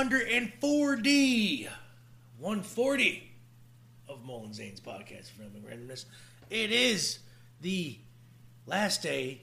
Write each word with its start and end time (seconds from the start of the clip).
104D, 0.00 1.68
140 2.38 3.30
of 4.08 4.24
Mole 4.24 4.44
N' 4.46 4.54
Zane's 4.54 4.80
podcast, 4.80 5.28
Rambling 5.38 5.62
Randomness. 5.62 6.06
It 6.48 6.72
is 6.72 7.18
the 7.60 7.98
last 8.64 9.02
day 9.02 9.42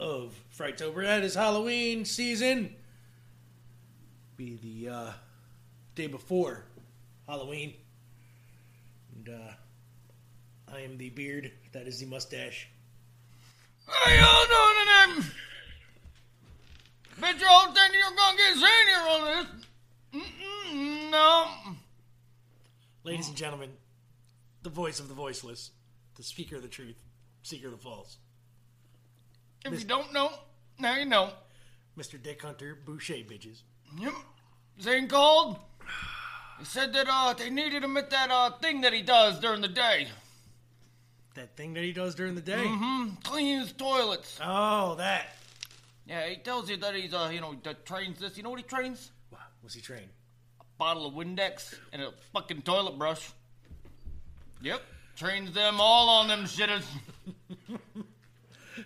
of 0.00 0.34
Frightober. 0.58 1.04
That 1.04 1.22
is 1.22 1.36
Halloween 1.36 2.04
season. 2.04 2.74
Be 4.36 4.58
the 4.60 4.92
uh, 4.92 5.10
day 5.94 6.08
before 6.08 6.64
Halloween. 7.28 7.72
And 9.14 9.28
uh, 9.28 10.74
I 10.74 10.80
am 10.80 10.98
the 10.98 11.10
beard. 11.10 11.52
That 11.70 11.86
is 11.86 12.00
the 12.00 12.06
mustache. 12.06 12.68
How 13.86 14.10
y'all 14.10 14.46
doing 14.48 15.20
today? 15.20 15.28
Bet 17.20 17.40
you 17.40 17.46
all 17.48 17.72
think 17.72 17.94
you're 17.94 18.16
gonna 18.16 18.36
get 18.36 18.54
senior 18.54 19.08
on 19.08 19.46
this. 19.46 19.66
Mm-mm, 20.14 21.10
no. 21.10 21.46
Ladies 23.04 23.28
and 23.28 23.36
gentlemen, 23.36 23.70
the 24.62 24.70
voice 24.70 25.00
of 25.00 25.08
the 25.08 25.14
voiceless, 25.14 25.70
the 26.16 26.22
speaker 26.22 26.56
of 26.56 26.62
the 26.62 26.68
truth, 26.68 27.02
seeker 27.42 27.66
of 27.66 27.72
the 27.72 27.78
false, 27.78 28.18
If 29.64 29.80
you 29.80 29.86
don't 29.86 30.12
know, 30.12 30.30
now 30.78 30.96
you 30.96 31.04
know. 31.04 31.30
Mr. 31.98 32.22
Dick 32.22 32.42
Hunter 32.42 32.78
Bouchia, 32.86 33.26
bitches. 33.26 33.62
Yep. 33.98 34.12
Zane 34.80 35.08
called. 35.08 35.58
He 36.58 36.64
said 36.64 36.92
that 36.92 37.06
uh 37.10 37.34
they 37.34 37.50
needed 37.50 37.82
him 37.82 37.96
at 37.96 38.10
that 38.10 38.30
uh 38.30 38.50
thing 38.52 38.82
that 38.82 38.92
he 38.92 39.02
does 39.02 39.40
during 39.40 39.60
the 39.60 39.68
day. 39.68 40.08
That 41.34 41.56
thing 41.56 41.74
that 41.74 41.82
he 41.82 41.92
does 41.92 42.14
during 42.14 42.34
the 42.34 42.40
day. 42.40 42.64
Mm-hmm. 42.64 43.16
Cleans 43.24 43.72
toilets. 43.72 44.38
Oh, 44.42 44.94
that. 44.96 45.26
Yeah, 46.06 46.26
he 46.28 46.36
tells 46.36 46.70
you 46.70 46.76
that 46.78 46.94
he's 46.94 47.12
uh 47.12 47.30
you 47.32 47.40
know 47.40 47.54
that 47.64 47.84
trains 47.84 48.20
this. 48.20 48.36
You 48.36 48.42
know 48.42 48.50
what 48.50 48.60
he 48.60 48.64
trains? 48.64 49.10
Was 49.62 49.74
he 49.74 49.80
trained? 49.80 50.10
A 50.60 50.64
bottle 50.78 51.06
of 51.06 51.14
Windex 51.14 51.74
and 51.92 52.02
a 52.02 52.12
fucking 52.32 52.62
toilet 52.62 52.98
brush. 52.98 53.32
Yep, 54.60 54.82
trains 55.16 55.52
them 55.52 55.80
all 55.80 56.08
on 56.08 56.28
them 56.28 56.44
shitters. 56.44 56.84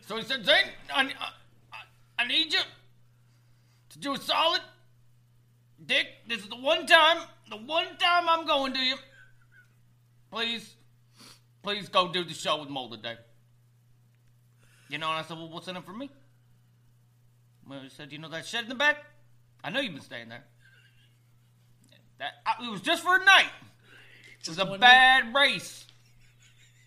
so 0.07 0.17
he 0.17 0.23
said, 0.23 0.45
Zane, 0.45 0.71
I, 0.95 1.03
I, 1.03 1.83
I 2.19 2.27
need 2.27 2.53
you 2.53 2.61
to 3.91 3.99
do 3.99 4.15
a 4.15 4.19
solid. 4.19 4.61
Dick, 5.85 6.07
this 6.29 6.41
is 6.41 6.49
the 6.49 6.57
one 6.57 6.87
time, 6.87 7.19
the 7.51 7.57
one 7.57 7.97
time 7.99 8.29
I'm 8.29 8.47
going 8.47 8.73
to 8.73 8.81
you. 8.81 8.97
Please, 10.31 10.75
please 11.63 11.89
go 11.89 12.11
do 12.13 12.25
the 12.25 12.35
show 12.35 12.61
with 12.61 12.69
Mo 12.69 12.89
today. 12.91 13.17
You 14.89 14.99
know, 14.99 15.09
and 15.09 15.19
I 15.19 15.23
said, 15.23 15.37
well, 15.37 15.49
what's 15.49 15.69
in 15.69 15.77
it 15.77 15.85
for 15.85 15.93
me? 15.93 16.11
Well, 17.69 17.81
he 17.81 17.89
said, 17.89 18.13
you 18.13 18.19
know 18.19 18.29
that 18.29 18.47
shed 18.47 18.65
in 18.65 18.69
the 18.69 18.75
back? 18.75 19.05
I 19.63 19.71
know 19.71 19.81
you've 19.81 19.95
been 19.95 20.03
staying 20.03 20.29
there. 20.29 20.45
That 22.19 22.33
I, 22.47 22.65
it 22.65 22.71
was 22.71 22.81
just 22.81 23.03
for 23.03 23.17
a 23.17 23.25
night. 23.25 23.51
It 24.41 24.49
was 24.49 24.59
a 24.59 24.79
bad 24.79 25.35
race. 25.35 25.85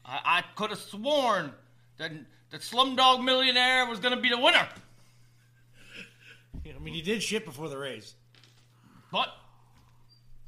I, 0.05 0.19
I 0.25 0.43
could 0.55 0.69
have 0.69 0.79
sworn 0.79 1.51
that 1.97 2.11
that 2.51 2.61
Slumdog 2.61 3.23
Millionaire 3.23 3.85
was 3.85 3.99
going 3.99 4.15
to 4.15 4.21
be 4.21 4.29
the 4.29 4.39
winner, 4.39 4.67
I 6.65 6.79
mean, 6.81 6.93
he 6.93 7.01
did 7.01 7.21
shit 7.21 7.45
before 7.45 7.69
the 7.69 7.77
race. 7.77 8.15
but 9.11 9.29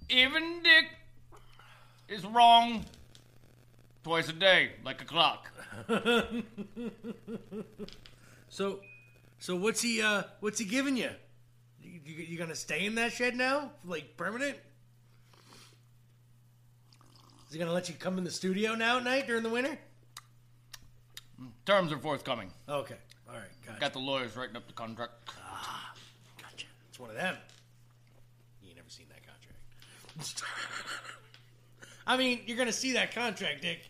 even 0.09 0.63
Dick 0.63 0.85
is 2.07 2.25
wrong 2.25 2.85
twice 4.03 4.29
a 4.29 4.33
day, 4.33 4.71
like 4.83 5.01
a 5.01 5.05
clock. 5.05 5.51
So, 8.51 8.81
so 9.39 9.55
what's 9.55 9.81
he? 9.81 10.01
Uh, 10.01 10.23
what's 10.41 10.59
he 10.59 10.65
giving 10.65 10.97
you? 10.97 11.09
You, 11.81 12.01
you, 12.03 12.15
you 12.15 12.37
gonna 12.37 12.53
stay 12.53 12.85
in 12.85 12.95
that 12.95 13.13
shed 13.13 13.37
now, 13.37 13.71
like 13.85 14.17
permanent? 14.17 14.57
Is 17.51 17.55
he 17.55 17.59
gonna 17.59 17.73
let 17.73 17.89
you 17.89 17.95
come 17.95 18.17
in 18.17 18.23
the 18.23 18.31
studio 18.31 18.75
now 18.75 18.99
at 18.99 19.03
night 19.03 19.27
during 19.27 19.43
the 19.43 19.49
winter? 19.49 19.77
Terms 21.65 21.91
are 21.91 21.97
forthcoming. 21.97 22.49
Okay, 22.69 22.95
all 23.27 23.35
right, 23.35 23.43
gotcha. 23.67 23.77
Got 23.77 23.91
the 23.91 23.99
lawyers 23.99 24.37
writing 24.37 24.55
up 24.55 24.67
the 24.67 24.73
contract. 24.73 25.11
Ah, 25.37 25.93
gotcha. 26.41 26.65
It's 26.87 26.97
one 26.97 27.09
of 27.09 27.17
them. 27.17 27.35
You 28.61 28.69
ain't 28.69 28.77
never 28.77 28.87
seen 28.89 29.05
that 29.09 29.19
contract. 29.27 30.43
I 32.07 32.15
mean, 32.15 32.39
you're 32.45 32.55
gonna 32.55 32.71
see 32.71 32.93
that 32.93 33.13
contract, 33.13 33.63
Dick. 33.63 33.81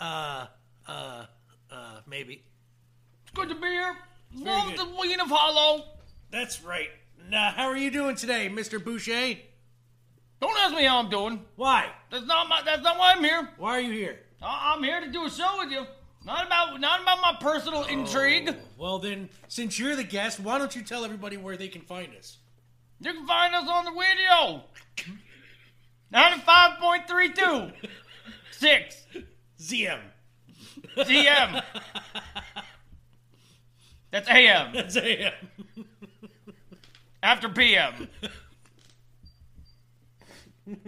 Uh, 0.00 0.46
uh, 0.86 1.26
uh, 1.72 2.00
maybe. 2.06 2.44
It's 3.24 3.32
good 3.34 3.48
to 3.48 3.56
be 3.56 3.66
here. 3.66 3.96
Love 4.32 4.76
the 4.76 4.84
Queen 4.84 5.18
of 5.18 5.26
Hollow. 5.28 5.86
That's 6.30 6.62
right. 6.62 6.90
Now, 7.28 7.50
how 7.50 7.66
are 7.66 7.76
you 7.76 7.90
doing 7.90 8.14
today, 8.14 8.48
Mr. 8.48 8.78
Bouchia? 8.78 9.38
Don't 10.40 10.56
ask 10.58 10.74
me 10.74 10.84
how 10.84 10.98
I'm 10.98 11.08
doing. 11.08 11.42
Why? 11.56 11.86
That's 12.10 12.26
not 12.26 12.48
my. 12.48 12.62
That's 12.64 12.82
not 12.82 12.98
why 12.98 13.12
I'm 13.12 13.24
here. 13.24 13.48
Why 13.58 13.78
are 13.78 13.80
you 13.80 13.92
here? 13.92 14.20
I- 14.42 14.74
I'm 14.74 14.82
here 14.82 15.00
to 15.00 15.10
do 15.10 15.24
a 15.24 15.30
show 15.30 15.58
with 15.58 15.70
you. 15.70 15.86
Not 16.24 16.46
about 16.46 16.80
not 16.80 17.02
about 17.02 17.20
my 17.22 17.36
personal 17.40 17.84
oh, 17.86 17.88
intrigue. 17.88 18.54
Well, 18.76 18.98
then, 18.98 19.30
since 19.48 19.78
you're 19.78 19.96
the 19.96 20.04
guest, 20.04 20.40
why 20.40 20.58
don't 20.58 20.74
you 20.74 20.82
tell 20.82 21.04
everybody 21.04 21.36
where 21.36 21.56
they 21.56 21.68
can 21.68 21.82
find 21.82 22.14
us? 22.16 22.38
You 23.00 23.12
can 23.12 23.26
find 23.26 23.54
us 23.54 23.68
on 23.68 23.84
the 23.84 23.92
radio. 23.92 24.64
95.32. 26.12 27.72
6. 28.52 29.06
ZM. 29.60 30.00
GM. 30.96 31.62
That's 34.10 34.28
AM. 34.28 34.72
That's 34.72 34.96
AM. 34.96 35.32
After 37.22 37.48
PM. 37.48 38.08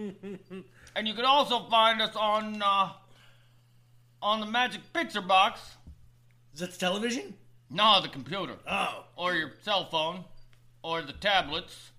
and 0.96 1.06
you 1.08 1.14
can 1.14 1.24
also 1.24 1.68
find 1.68 2.00
us 2.02 2.14
on 2.16 2.60
uh, 2.62 2.92
on 4.20 4.40
the 4.40 4.46
Magic 4.46 4.80
Picture 4.92 5.20
Box. 5.20 5.60
Is 6.54 6.60
that 6.60 6.72
the 6.72 6.78
television? 6.78 7.34
No, 7.70 8.00
the 8.02 8.08
computer. 8.08 8.54
Oh. 8.68 9.04
Or 9.16 9.34
your 9.34 9.52
cell 9.62 9.84
phone. 9.90 10.24
Or 10.82 11.02
the 11.02 11.12
tablets. 11.12 11.90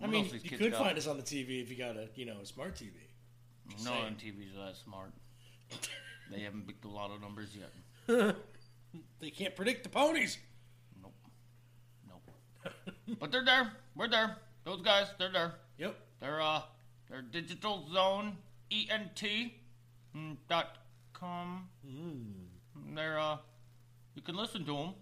I 0.00 0.04
What 0.04 0.10
mean, 0.10 0.30
you 0.42 0.56
could 0.58 0.72
got? 0.72 0.82
find 0.84 0.98
us 0.98 1.06
on 1.06 1.16
the 1.16 1.22
TV 1.22 1.62
if 1.62 1.70
you 1.70 1.76
got 1.76 1.96
a, 1.96 2.08
you 2.14 2.26
know, 2.26 2.36
a 2.42 2.46
smart 2.46 2.74
TV. 2.74 2.92
No 3.84 3.90
saying. 3.92 4.16
TVs 4.16 4.56
are 4.60 4.66
that 4.66 4.76
smart. 4.76 5.12
They 6.30 6.40
haven't 6.40 6.66
picked 6.66 6.84
a 6.84 6.88
lot 6.88 7.10
of 7.10 7.20
numbers 7.20 7.50
yet. 7.56 8.36
They 9.20 9.30
can't 9.30 9.56
predict 9.56 9.84
the 9.84 9.88
ponies. 9.88 10.36
Nope. 11.00 11.14
Nope. 12.06 12.94
but 13.18 13.32
they're 13.32 13.44
there. 13.44 13.72
We're 13.96 14.08
there. 14.08 14.36
Those 14.64 14.82
guys, 14.82 15.06
they're 15.18 15.32
there. 15.32 15.54
Yep. 15.78 15.96
They're 16.22 16.40
uh 16.40 16.62
they're 17.10 17.20
digital 17.20 17.84
zone 17.92 18.36
ENT 18.70 19.22
mm, 20.16 20.36
dot 20.48 20.76
com. 21.12 21.68
They're 22.94 23.18
uh 23.18 23.38
you 24.14 24.22
can 24.22 24.36
listen 24.36 24.64
to 24.66 24.72
them 24.72 24.94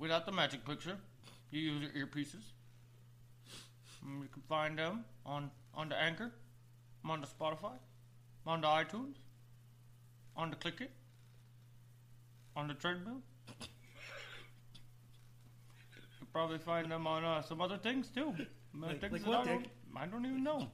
without 0.00 0.26
the 0.26 0.32
magic 0.32 0.64
picture. 0.66 0.96
You 1.52 1.60
use 1.60 1.82
your 1.82 2.06
earpieces. 2.06 2.50
Mm, 4.04 4.22
you 4.22 4.28
can 4.32 4.42
find 4.48 4.76
them 4.76 5.04
on 5.24 5.52
on 5.72 5.88
the 5.88 5.96
Anchor, 5.96 6.32
on 7.04 7.20
the 7.20 7.28
Spotify, 7.28 7.76
on 8.44 8.60
the 8.60 8.66
iTunes, 8.66 9.14
on 10.36 10.50
the 10.50 10.56
Click 10.56 10.80
It, 10.80 10.90
on 12.56 12.66
the 12.66 12.74
treadmill. 12.74 13.22
You 13.60 13.66
could 16.18 16.32
probably 16.32 16.58
find 16.58 16.90
them 16.90 17.06
on 17.06 17.24
uh, 17.24 17.40
some 17.42 17.60
other 17.60 17.76
things 17.78 18.08
too. 18.08 18.34
Like- 18.74 19.00
things 19.00 19.12
like 19.12 19.26
what, 19.26 19.44
Dick? 19.44 19.70
I 20.00 20.06
don't 20.06 20.24
even 20.24 20.44
know. 20.44 20.68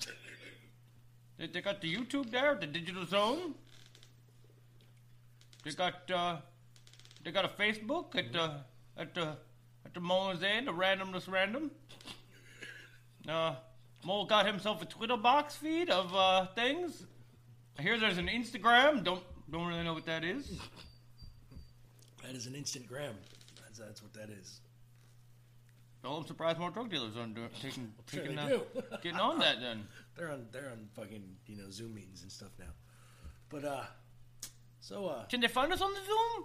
They, 1.39 1.47
they 1.47 1.61
got 1.63 1.81
the 1.81 1.95
YouTube 1.95 2.31
there, 2.31 2.55
the 2.55 2.67
Digital 2.67 3.07
Zone. 3.07 3.55
They 5.65 5.71
got 5.71 6.11
uh, 6.11 6.37
they 7.25 7.31
got 7.31 7.45
a 7.47 7.49
Facebook 7.49 8.17
at 8.17 8.33
the 8.33 8.61
at 8.99 9.15
the 9.15 9.37
at 9.85 9.95
the 9.95 10.01
Mole's 10.01 10.43
End, 10.43 10.69
the 10.69 10.73
Randomness 10.73 11.31
Random. 11.31 11.71
Uh, 13.27 13.55
Mole 14.05 14.27
got 14.27 14.47
himself 14.47 14.83
a 14.83 14.85
Twitter 14.85 15.17
box 15.17 15.57
feed 15.57 15.89
of 15.89 16.15
uh, 16.15 16.47
things. 16.55 17.07
I 17.79 17.83
hear 17.83 17.99
there's 17.99 18.19
an 18.19 18.29
Instagram. 18.29 19.03
Don't 19.03 19.23
don't 19.51 19.67
really 19.67 19.85
know 19.85 19.95
what 19.95 20.05
that 20.07 20.23
is. 20.23 20.61
That 22.23 22.35
is 22.35 22.47
an 22.47 22.55
instant 22.55 22.87
gram. 22.87 23.15
That's, 23.63 23.79
that's 23.79 24.03
what 24.03 24.13
that 24.15 24.29
is. 24.31 24.61
Well, 26.05 26.19
I'm 26.19 26.27
surprised 26.27 26.59
more 26.59 26.71
drug 26.71 26.91
dealers 26.91 27.17
aren't 27.17 27.35
doing, 27.35 27.49
taking, 27.63 27.93
Sure 28.13 28.23
taking 28.23 28.39
uh, 28.39 28.59
getting 29.03 29.19
on 29.19 29.39
that 29.39 29.61
then. 29.61 29.87
They're 30.17 30.31
on 30.31 30.47
they're 30.53 30.71
on 30.71 30.87
fucking 30.95 31.25
you 31.47 31.57
know 31.57 31.65
Zoom 31.71 31.95
meetings 31.95 32.23
and 32.23 32.31
stuff 32.31 32.51
now. 32.57 32.73
But 33.49 33.65
uh, 33.65 33.83
so 34.79 35.07
uh, 35.07 35.25
Can 35.25 35.41
they 35.41 35.49
find 35.49 35.73
us 35.73 35.81
on 35.81 35.93
the 35.93 36.01
Zoom? 36.01 36.45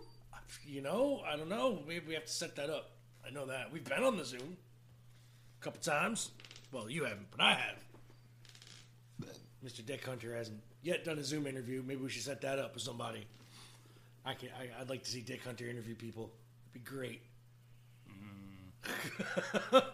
you 0.66 0.82
know 0.82 1.22
I 1.32 1.36
don't 1.36 1.50
know. 1.50 1.84
Maybe 1.88 2.08
we 2.08 2.14
have 2.16 2.26
to 2.26 2.32
set 2.32 2.56
that 2.56 2.72
up. 2.72 2.92
I 3.26 3.30
know 3.30 3.46
that 3.46 3.72
we've 3.72 3.84
been 3.84 4.04
on 4.04 4.18
the 4.18 4.26
Zoom 4.26 4.58
a 5.60 5.64
couple 5.64 5.82
times. 5.82 6.32
Well, 6.72 6.90
you 6.90 7.04
haven't, 7.04 7.30
but 7.30 7.42
I 7.42 7.54
have. 7.54 7.76
Mr. 9.64 9.86
Dick 9.86 10.06
Hunter 10.06 10.36
hasn't 10.36 10.62
yet 10.82 11.04
done 11.04 11.20
a 11.20 11.24
Zoom 11.24 11.46
interview. 11.46 11.84
Maybe 11.86 12.02
we 12.02 12.10
should 12.10 12.24
set 12.24 12.42
that 12.42 12.60
up 12.60 12.74
with 12.74 12.82
somebody. 12.82 13.28
I 14.26 14.34
can. 14.34 14.50
I, 14.58 14.82
I'd 14.82 14.90
like 14.90 15.04
to 15.04 15.10
see 15.12 15.22
Dick 15.22 15.44
Hunter 15.44 15.68
interview 15.68 15.96
people. 15.96 16.32
It'd 16.72 16.86
be 16.86 16.90
great. 16.90 17.22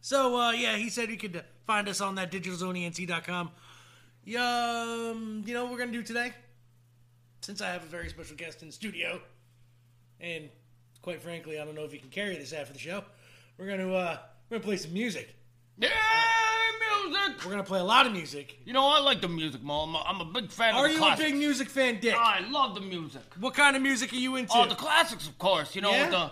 so 0.00 0.36
uh, 0.38 0.52
yeah, 0.52 0.76
he 0.76 0.88
said 0.88 1.10
you 1.10 1.16
could 1.16 1.42
find 1.66 1.88
us 1.88 2.00
on 2.00 2.14
that 2.16 2.30
digitalzoneent.com. 2.32 3.50
Um, 4.26 5.42
you 5.46 5.54
know 5.54 5.64
what 5.64 5.72
we're 5.72 5.78
gonna 5.78 5.92
do 5.92 6.02
today? 6.02 6.32
Since 7.40 7.60
I 7.60 7.68
have 7.68 7.82
a 7.82 7.86
very 7.86 8.08
special 8.08 8.36
guest 8.36 8.62
in 8.62 8.68
the 8.68 8.72
studio, 8.72 9.20
and 10.20 10.48
quite 11.02 11.20
frankly, 11.20 11.58
I 11.60 11.64
don't 11.64 11.74
know 11.74 11.84
if 11.84 11.92
he 11.92 11.98
can 11.98 12.08
carry 12.10 12.36
this 12.36 12.52
of 12.52 12.72
the 12.72 12.78
show. 12.78 13.04
We're 13.58 13.68
gonna 13.68 13.92
uh, 13.92 14.18
we're 14.48 14.56
gonna 14.56 14.64
play 14.64 14.76
some 14.76 14.94
music. 14.94 15.34
Yeah, 15.76 15.90
music. 17.04 17.44
We're 17.44 17.50
gonna 17.50 17.64
play 17.64 17.80
a 17.80 17.84
lot 17.84 18.06
of 18.06 18.12
music. 18.12 18.58
You 18.64 18.72
know, 18.72 18.86
I 18.86 19.00
like 19.00 19.20
the 19.20 19.28
music, 19.28 19.62
Mo. 19.62 19.82
I'm 19.82 19.94
a, 19.94 19.98
I'm 20.06 20.20
a 20.20 20.24
big 20.24 20.50
fan 20.50 20.74
Are 20.74 20.86
of 20.86 20.92
the 20.92 20.98
you 20.98 21.04
a 21.06 21.16
big 21.16 21.34
music 21.36 21.68
fan, 21.68 21.98
Dick? 22.00 22.14
I 22.16 22.40
love 22.48 22.74
the 22.74 22.80
music. 22.80 23.22
What 23.38 23.54
kind 23.54 23.76
of 23.76 23.82
music 23.82 24.12
are 24.12 24.16
you 24.16 24.36
into? 24.36 24.52
Oh, 24.54 24.66
the 24.66 24.74
classics, 24.74 25.26
of 25.26 25.38
course. 25.38 25.74
You 25.74 25.82
know, 25.82 25.90
Yeah? 25.90 26.10
the 26.10 26.30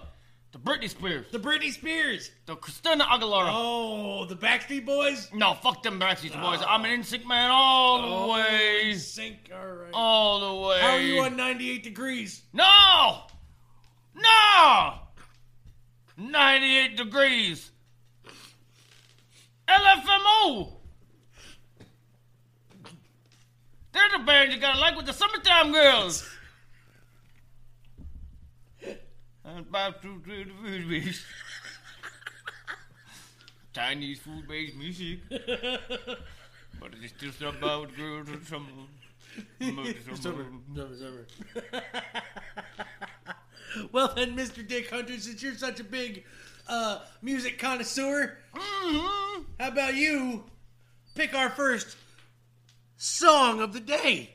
the 0.53 0.59
Britney 0.59 0.89
Spears, 0.89 1.27
the 1.33 1.39
Britney 1.39 1.73
Spears. 1.73 2.31
the 2.47 2.55
Christina 2.57 3.05
Aguilera. 3.05 3.49
Oh, 3.51 4.25
the 4.27 4.37
Backstreet 4.37 4.85
Boys. 4.85 5.31
No, 5.33 5.55
fuck 5.55 5.83
them 5.83 5.99
Backstreet 5.99 6.41
Boys. 6.41 6.61
Oh. 6.63 6.67
I'm 6.69 6.85
an 6.85 7.01
NSYNC 7.01 7.27
man 7.27 7.51
all 7.51 8.03
the 8.03 8.09
Oh, 8.09 8.33
way, 8.33 8.95
Sync. 8.95 9.51
All 9.55 9.67
right. 9.67 9.91
all 9.95 10.41
the 10.41 10.69
way. 10.69 10.79
How 10.81 10.91
are 10.91 11.01
you 11.01 11.21
on 11.23 11.37
98 11.37 11.83
degrees? 11.83 12.43
No, 12.53 13.23
no. 14.15 14.95
98 16.19 16.97
degrees. 16.99 17.71
LFMO. 19.69 20.75
They're 23.93 24.19
the 24.19 24.25
band 24.25 24.53
you 24.53 24.59
gotta 24.61 24.79
like 24.81 24.97
with 24.97 25.07
the 25.07 25.13
summertime 25.13 25.73
girls. 25.73 26.29
And 29.55 29.71
back 29.71 30.01
to 30.03 30.21
the 30.27 30.45
food 30.45 30.89
base. 30.89 31.25
Chinese 33.75 34.19
food 34.21 34.49
based 34.49 34.77
music. 34.77 35.19
but 35.29 36.95
it 36.95 37.05
is 37.23 37.35
still 37.35 37.51
about 37.51 37.95
girls 37.97 38.29
and 38.29 38.47
summer. 38.47 38.67
Summer, 39.61 39.85
summer, 40.17 40.47
summer. 40.97 41.27
well 43.93 44.13
then, 44.15 44.37
Mr. 44.37 44.67
Dick 44.67 44.91
Hunter, 44.91 45.19
since 45.19 45.43
you're 45.43 45.55
such 45.55 45.81
a 45.81 45.85
big 45.85 46.25
uh, 46.69 47.01
music 47.23 47.59
connoisseur, 47.59 48.37
Mhm. 48.55 49.45
how 49.59 49.69
about 49.69 49.95
you 49.95 50.45
pick 51.15 51.35
our 51.35 51.51
first 51.51 51.97
song 52.97 53.61
of 53.61 53.73
the 53.73 53.81
day? 53.81 54.35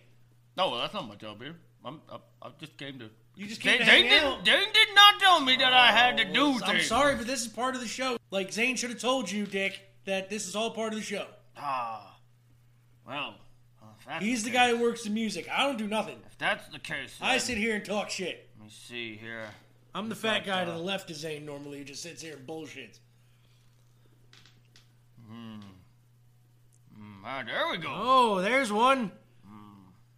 No, 0.56 0.70
well, 0.72 0.80
that's 0.82 0.94
not 0.94 1.08
my 1.08 1.16
job 1.16 1.42
here. 1.42 1.56
I'm, 1.86 2.02
I, 2.12 2.18
I 2.42 2.50
just 2.60 2.78
came 2.78 2.98
to. 3.00 3.10
You 3.38 3.46
just 3.48 3.62
They, 3.64 3.74
to 3.78 3.86
they 3.86 3.90
hang 4.02 4.04
did, 4.10 4.24
out. 4.24 4.44
they 4.44 4.52
did 4.74 4.88
not 4.96 5.20
tell 5.20 5.40
me 5.40 5.56
that 5.58 5.72
I 5.72 5.88
had 5.92 6.18
to 6.18 6.26
do 6.26 6.54
I'm 6.54 6.60
things. 6.60 6.88
sorry, 6.88 7.16
but 7.16 7.28
this 7.28 7.42
is 7.44 7.48
part 7.48 7.76
of 7.76 7.82
the 7.82 7.88
show. 7.88 8.18
Like 8.32 8.52
Zane 8.52 8.76
should 8.76 8.90
have 8.90 9.00
told 9.00 9.30
you, 9.32 9.46
Dick, 9.46 9.80
that 10.06 10.30
this 10.30 10.48
is 10.48 10.56
all 10.56 10.72
part 10.72 10.92
of 10.92 10.98
the 11.00 11.06
show. 11.06 11.28
Ah, 11.56 12.18
well, 13.08 13.36
He's 14.20 14.44
the 14.44 14.50
case- 14.50 14.56
guy 14.58 14.70
who 14.70 14.82
works 14.82 15.04
the 15.04 15.10
music. 15.12 15.48
I 15.52 15.64
don't 15.68 15.78
do 15.78 15.88
nothing. 15.88 16.18
If 16.32 16.38
that's 16.40 16.68
the 16.70 16.80
case, 16.80 17.16
I 17.22 17.38
sit 17.38 17.58
here 17.58 17.76
and 17.76 17.86
talk 17.86 18.10
shit. 18.10 18.50
Let 18.58 18.66
me 18.66 18.72
see 18.72 19.16
here. 19.18 19.50
I'm 19.94 20.10
the 20.10 20.16
fat 20.16 20.46
guy 20.46 20.66
to 20.66 20.72
the 20.72 20.78
left 20.78 21.10
of 21.12 21.16
Zane 21.18 21.46
normally 21.46 21.78
who 21.80 21.84
just 21.84 22.02
sits 22.02 22.22
here 22.22 22.38
and 22.38 22.48
bullshits. 22.48 23.00
Hmm. 25.30 25.60
Ah, 27.26 27.44
there 27.46 27.70
we 27.70 27.78
go. 27.78 27.90
Oh, 27.94 28.42
there's 28.42 28.72
one. 28.72 29.12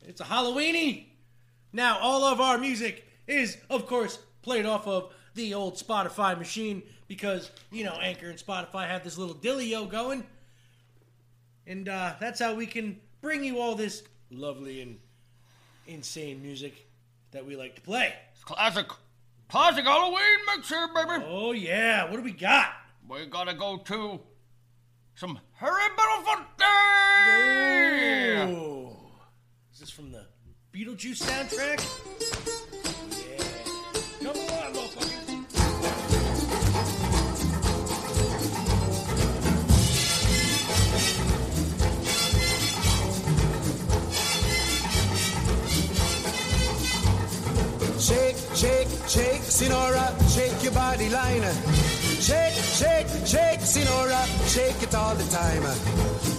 It's 0.05 0.21
a 0.21 0.23
Halloweeny. 0.23 1.05
Now, 1.73 1.99
all 1.99 2.23
of 2.23 2.39
our 2.41 2.57
music 2.57 3.07
is, 3.29 3.57
of 3.69 3.85
course, 3.85 4.19
played 4.41 4.65
off 4.65 4.87
of 4.87 5.13
the 5.35 5.53
old 5.53 5.75
Spotify 5.75 6.37
machine 6.37 6.83
because, 7.07 7.51
you 7.71 7.83
know, 7.83 7.93
Anchor 8.01 8.29
and 8.29 8.37
Spotify 8.37 8.87
have 8.87 9.03
this 9.03 9.17
little 9.17 9.35
dillio 9.35 9.89
going. 9.89 10.25
And 11.67 11.87
uh, 11.87 12.15
that's 12.19 12.39
how 12.39 12.55
we 12.55 12.65
can 12.65 12.99
bring 13.21 13.43
you 13.43 13.59
all 13.59 13.75
this 13.75 14.03
lovely 14.31 14.81
and 14.81 14.97
insane 15.87 16.41
music 16.41 16.87
that 17.31 17.45
we 17.45 17.55
like 17.55 17.75
to 17.75 17.81
play. 17.81 18.13
It's 18.33 18.43
classic, 18.43 18.87
classic 19.47 19.85
Halloween 19.85 20.39
mix 20.47 20.69
here, 20.69 20.87
baby. 20.93 21.23
Oh, 21.27 21.51
yeah. 21.51 22.05
What 22.09 22.17
do 22.17 22.23
we 22.23 22.31
got? 22.31 22.73
We 23.07 23.25
gotta 23.27 23.53
go 23.53 23.77
to 23.77 24.19
some 25.15 25.39
Harry 25.53 25.89
Belafonte. 25.97 26.63
Oh. 28.47 28.95
Is 29.73 29.79
this 29.79 29.89
from 29.89 30.11
the 30.11 30.25
Beetlejuice 30.73 31.23
soundtrack? 31.23 32.48
Shake, 48.59 48.89
shake, 49.07 49.41
Senora, 49.43 50.13
shake 50.27 50.63
your 50.63 50.73
body 50.73 51.07
line. 51.09 51.43
Shake, 52.19 52.53
shake, 52.53 53.07
shake, 53.25 53.61
Senora, 53.61 54.21
shake 54.47 54.83
it 54.83 54.93
all 54.93 55.15
the 55.15 55.23
time. 55.31 55.63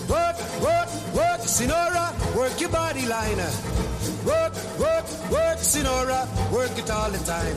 Work, 0.06 0.36
work, 0.60 1.14
work, 1.14 1.40
Senora, 1.48 2.14
work 2.36 2.60
your 2.60 2.68
body 2.68 3.06
line. 3.06 3.38
Work, 4.26 4.52
work, 4.78 5.30
work, 5.30 5.58
Senora, 5.60 6.28
work 6.52 6.76
it 6.76 6.90
all 6.90 7.10
the 7.10 7.24
time. 7.24 7.56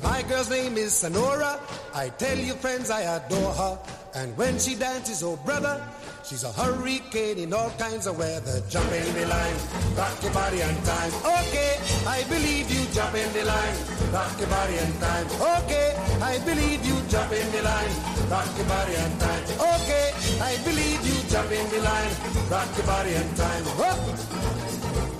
My 0.00 0.22
girl's 0.28 0.48
name 0.48 0.76
is 0.76 0.92
Senora. 0.92 1.58
I 1.92 2.10
tell 2.10 2.38
you, 2.38 2.54
friends, 2.54 2.88
I 2.88 3.00
adore 3.00 3.52
her. 3.52 3.78
And 4.14 4.36
when 4.36 4.60
she 4.60 4.76
dances, 4.76 5.24
oh 5.24 5.34
brother, 5.44 5.84
she's 6.24 6.44
a 6.44 6.52
hurricane 6.52 7.38
in 7.38 7.52
all 7.52 7.70
kinds 7.78 8.06
of 8.06 8.18
weather. 8.18 8.62
Jump 8.68 8.90
in 8.92 9.14
the 9.14 9.26
line, 9.26 9.56
rock 9.96 10.22
your 10.22 10.32
body 10.32 10.60
and 10.60 10.76
time. 10.84 11.12
Okay, 11.24 11.78
I 12.06 12.24
believe 12.28 12.70
you. 12.70 12.84
Jump 12.92 13.14
in 13.14 13.32
the 13.32 13.44
line, 13.44 13.76
rock 14.12 14.38
your 14.38 14.48
body 14.48 14.76
and 14.78 14.94
time. 15.00 15.26
Okay, 15.62 15.94
I 16.20 16.38
believe 16.44 16.84
you. 16.84 16.96
Jump 17.08 17.32
in 17.32 17.50
the 17.52 17.62
line, 17.62 17.94
rock 18.30 18.48
your 18.56 18.66
body 18.66 18.94
and 18.94 19.20
time. 19.20 19.44
Okay, 19.74 20.12
I 20.40 20.56
believe 20.64 21.00
you. 21.06 21.16
Jump 21.28 21.50
in 21.50 21.68
the 21.70 21.80
line, 21.80 22.12
rock 22.50 22.68
your 22.76 22.86
body 22.86 23.14
and 23.14 23.36
time. 23.36 23.64
Whoop. 23.78 24.61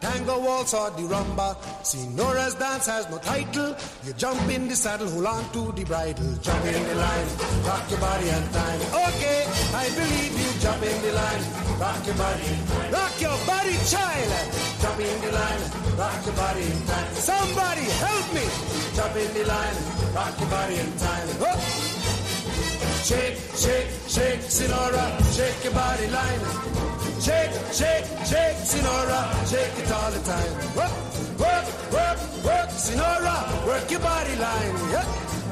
tango, 0.00 0.38
waltz, 0.40 0.74
or 0.74 0.90
the 0.90 1.02
rumba. 1.02 1.56
Senora's 1.82 2.54
dance 2.54 2.86
has 2.86 3.08
no 3.10 3.18
title. 3.18 3.76
You 4.04 4.12
jump 4.14 4.50
in 4.50 4.68
the 4.68 4.76
saddle, 4.76 5.08
hold 5.08 5.26
on 5.26 5.44
to 5.52 5.72
the 5.72 5.84
bridle. 5.84 6.34
Jump 6.42 6.64
in 6.64 6.82
the 6.82 6.94
line, 6.94 7.28
rock 7.66 7.90
your 7.90 8.00
body 8.00 8.28
and 8.28 8.52
time. 8.52 8.80
Okay, 9.08 9.44
I 9.74 9.88
believe 9.94 10.34
you. 10.38 10.60
Jump 10.60 10.82
in 10.82 11.02
the 11.02 11.12
line, 11.12 11.44
rock 11.78 12.06
your 12.06 12.16
body. 12.16 12.50
Rock 12.92 13.20
your 13.20 13.38
body, 13.46 13.76
child. 13.86 14.30
Jump 14.80 15.00
in 15.00 15.20
the 15.20 15.32
line, 15.32 15.62
rock 15.96 16.26
your 16.26 16.34
body 16.34 16.62
in 16.62 16.86
time. 16.86 17.14
Somebody 17.14 17.86
help 18.02 18.26
me. 18.34 18.46
Jump 18.94 19.16
in 19.16 19.30
the 19.34 19.44
line, 19.46 19.76
rock 20.14 20.38
your 20.40 20.50
body 20.50 20.76
in 20.76 20.90
time. 20.98 21.28
Oh. 21.40 21.87
Shake, 23.04 23.38
shake, 23.56 23.88
shake, 24.06 24.42
Senora, 24.42 25.04
shake 25.32 25.64
your 25.64 25.72
body 25.72 26.06
line. 26.08 26.40
Shake, 27.20 27.52
shake, 27.72 28.04
shake, 28.26 28.56
Senora, 28.64 29.20
shake 29.46 29.78
it 29.78 29.90
all 29.92 30.10
the 30.10 30.20
time. 30.20 30.52
Work, 30.76 30.92
work, 31.38 31.66
work, 31.92 32.18
work, 32.44 32.70
Senora, 32.70 33.34
work 33.66 33.90
your 33.90 34.00
body 34.00 34.36
line. 34.36 34.74
Yeah. 34.92 35.04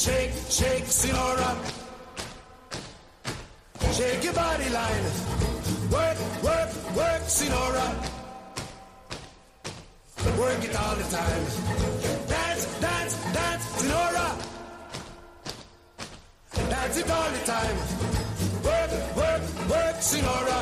Shake, 0.00 0.32
shake, 0.48 0.86
Senora. 0.86 1.56
Shake 3.92 4.24
your 4.24 4.32
body 4.32 4.68
line. 4.70 5.04
Work, 5.92 6.18
work, 6.42 6.96
work, 6.96 7.22
Senora. 7.26 7.86
Work 10.38 10.64
it 10.64 10.74
all 10.74 10.96
the 10.96 11.04
time. 11.04 11.44
Dance, 12.32 12.80
dance, 12.80 13.14
dance, 13.34 13.64
Senora. 13.76 14.28
Dance 16.70 16.96
it 16.96 17.10
all 17.10 17.30
the 17.36 17.44
time. 17.44 17.76
Work, 18.64 19.16
work, 19.16 19.42
work, 19.68 19.96
Senora. 20.00 20.58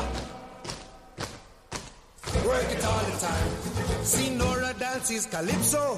Work 2.45 2.71
it 2.75 2.83
all 2.83 3.03
the 3.05 3.17
time. 3.25 4.03
Senora 4.03 4.73
dances 4.77 5.25
calypso. 5.27 5.97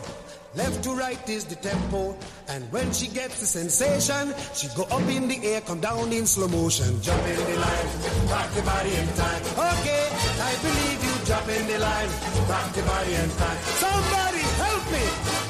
Left 0.53 0.83
to 0.83 0.91
right 0.91 1.29
is 1.29 1.45
the 1.45 1.55
tempo. 1.55 2.15
And 2.49 2.69
when 2.73 2.91
she 2.91 3.07
gets 3.07 3.39
the 3.39 3.45
sensation, 3.45 4.35
she 4.53 4.67
go 4.75 4.83
up 4.83 5.07
in 5.07 5.29
the 5.29 5.39
air, 5.47 5.61
come 5.61 5.79
down 5.79 6.11
in 6.11 6.27
slow 6.27 6.49
motion. 6.49 7.01
Jump 7.01 7.23
in 7.23 7.39
the 7.39 7.55
line, 7.55 7.87
rock 8.27 8.51
the 8.51 8.61
body 8.61 8.91
in 8.91 9.07
time. 9.15 9.43
Okay, 9.55 10.05
I 10.11 10.51
believe 10.59 10.99
you. 11.07 11.15
Jump 11.23 11.47
in 11.47 11.63
the 11.71 11.79
line, 11.79 12.09
rock 12.51 12.67
the 12.75 12.83
body 12.83 13.13
in 13.15 13.29
time. 13.39 13.59
Somebody 13.79 14.43
help 14.59 14.83
me. 14.91 15.05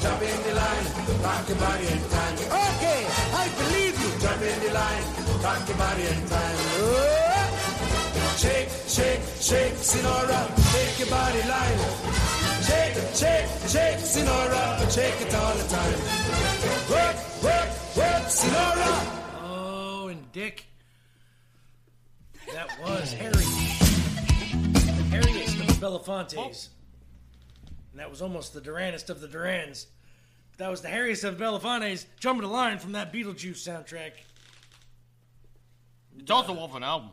Jump 0.06 0.22
in 0.22 0.38
the 0.46 0.54
line, 0.54 0.86
rock 1.18 1.46
the 1.50 1.56
body 1.58 1.86
in 1.90 2.02
time. 2.06 2.34
Okay, 2.70 3.00
I 3.34 3.44
believe 3.58 3.94
you. 3.98 4.10
Jump 4.22 4.42
in 4.42 4.58
the 4.62 4.70
line, 4.70 5.04
rock 5.42 5.66
the 5.66 5.74
body 5.74 6.04
in 6.06 6.20
time. 6.30 6.56
Oh. 6.78 7.32
Shake, 8.38 8.70
shake, 8.86 9.22
shake, 9.40 9.74
Senora, 9.82 10.46
shake 10.70 10.98
your 11.00 11.10
body 11.10 11.42
line. 11.48 12.41
Shake, 12.72 12.94
shake, 13.14 13.48
shake, 13.68 13.98
Senora, 13.98 14.90
shake 14.90 15.20
it 15.20 15.34
all 15.34 15.54
the 15.54 15.68
time. 15.68 15.98
Work, 16.90 17.16
work, 17.42 17.96
work, 17.96 18.28
Senora. 18.28 18.92
Oh, 19.44 20.08
and 20.08 20.32
Dick. 20.32 20.64
That 22.50 22.70
was 22.80 23.12
Harry. 23.12 23.44
Harriest 25.10 25.60
of 25.60 25.66
the 25.66 25.86
Belafontes. 25.86 26.68
And 27.90 28.00
that 28.00 28.08
was 28.08 28.22
almost 28.22 28.54
the 28.54 28.60
Duranest 28.60 29.10
of 29.10 29.20
the 29.20 29.28
Durans. 29.28 29.84
That 30.56 30.70
was 30.70 30.80
the 30.80 30.88
Harriest 30.88 31.24
of 31.24 31.38
the 31.38 31.44
Belafontes 31.44 32.06
jumping 32.20 32.48
the 32.48 32.52
line 32.52 32.78
from 32.78 32.92
that 32.92 33.12
Beetlejuice 33.12 33.68
soundtrack 33.68 34.12
It's 36.18 36.30
also 36.30 36.54
off 36.54 36.74
an 36.74 36.82
album. 36.84 37.10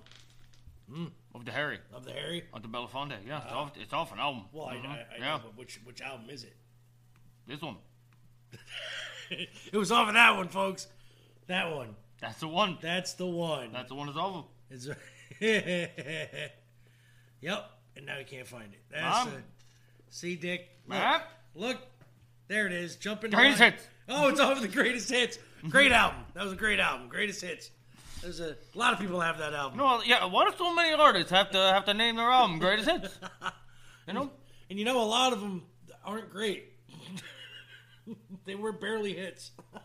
Hmm. 0.89 1.05
Of 1.35 1.45
the 1.45 1.51
Harry. 1.51 1.79
of 1.93 2.03
the 2.05 2.11
Harry. 2.11 2.43
Of 2.53 2.61
the 2.63 2.67
Belafonte. 2.67 3.13
Yeah, 3.27 3.43
it's, 3.43 3.51
off, 3.53 3.71
it's 3.77 3.93
off 3.93 4.11
an 4.11 4.19
album. 4.19 4.45
Well, 4.51 4.65
I, 4.67 4.75
Mhm. 4.75 4.85
I, 4.87 4.93
I 4.93 5.05
yeah, 5.19 5.25
know, 5.37 5.41
but 5.43 5.57
which 5.57 5.79
which 5.83 6.01
album 6.01 6.29
is 6.29 6.43
it? 6.43 6.55
this 7.47 7.61
one. 7.61 7.77
It 9.31 9.77
was 9.77 9.91
off 9.91 10.07
of 10.07 10.15
that 10.15 10.35
one, 10.35 10.47
folks. 10.47 10.87
That 11.45 11.75
one. 11.75 11.95
That's 12.19 12.39
the 12.39 12.47
one. 12.47 12.79
That's 12.81 13.13
the 13.13 13.27
one. 13.27 13.71
That's 13.73 13.89
the 13.89 13.93
one 13.95 14.07
that's 14.07 14.17
off 14.17 14.37
of. 14.37 14.45
It's 14.71 14.87
yep. 17.41 17.69
And 17.95 18.05
now 18.07 18.17
you 18.17 18.25
can't 18.25 18.47
find 18.47 18.73
it. 18.73 18.79
That's 18.91 19.25
Mom? 19.25 19.29
the, 19.35 19.41
see, 20.09 20.35
Dick. 20.35 20.67
Look, 20.87 20.97
Mom? 20.97 21.21
look, 21.53 21.77
there 22.47 22.65
it 22.65 22.73
is. 22.73 22.95
Jumping. 22.95 23.29
Greatest 23.31 23.59
line. 23.59 23.71
hits. 23.73 23.87
Oh, 24.07 24.29
it's 24.29 24.39
off 24.39 24.55
of 24.57 24.61
the 24.63 24.67
greatest 24.67 25.09
hits. 25.11 25.37
Great 25.69 25.91
album. 25.91 26.21
That 26.33 26.43
was 26.43 26.53
a 26.53 26.57
great 26.57 26.79
album. 26.79 27.07
Greatest 27.09 27.41
hits. 27.41 27.69
There's 28.21 28.39
a, 28.39 28.57
lot 28.75 28.93
of 28.93 28.99
people 28.99 29.19
have 29.21 29.37
that 29.37 29.53
album. 29.53 29.77
No, 29.77 30.01
yeah. 30.03 30.25
Why 30.25 30.45
do 30.45 30.51
so 30.57 30.73
many 30.73 30.93
artists 30.93 31.31
have 31.31 31.51
to 31.51 31.57
have 31.57 31.85
to 31.85 31.93
name 31.93 32.17
their 32.17 32.29
album 32.29 32.59
greatest 32.59 32.89
hits? 32.89 33.19
You 34.07 34.15
know, 34.15 34.31
And 34.71 34.79
you 34.79 34.85
know, 34.85 35.03
a 35.03 35.05
lot 35.05 35.33
of 35.33 35.39
them 35.39 35.61
aren't 36.03 36.31
great. 36.31 36.73
they 38.45 38.55
were 38.55 38.71
barely 38.71 39.13
hits. 39.13 39.51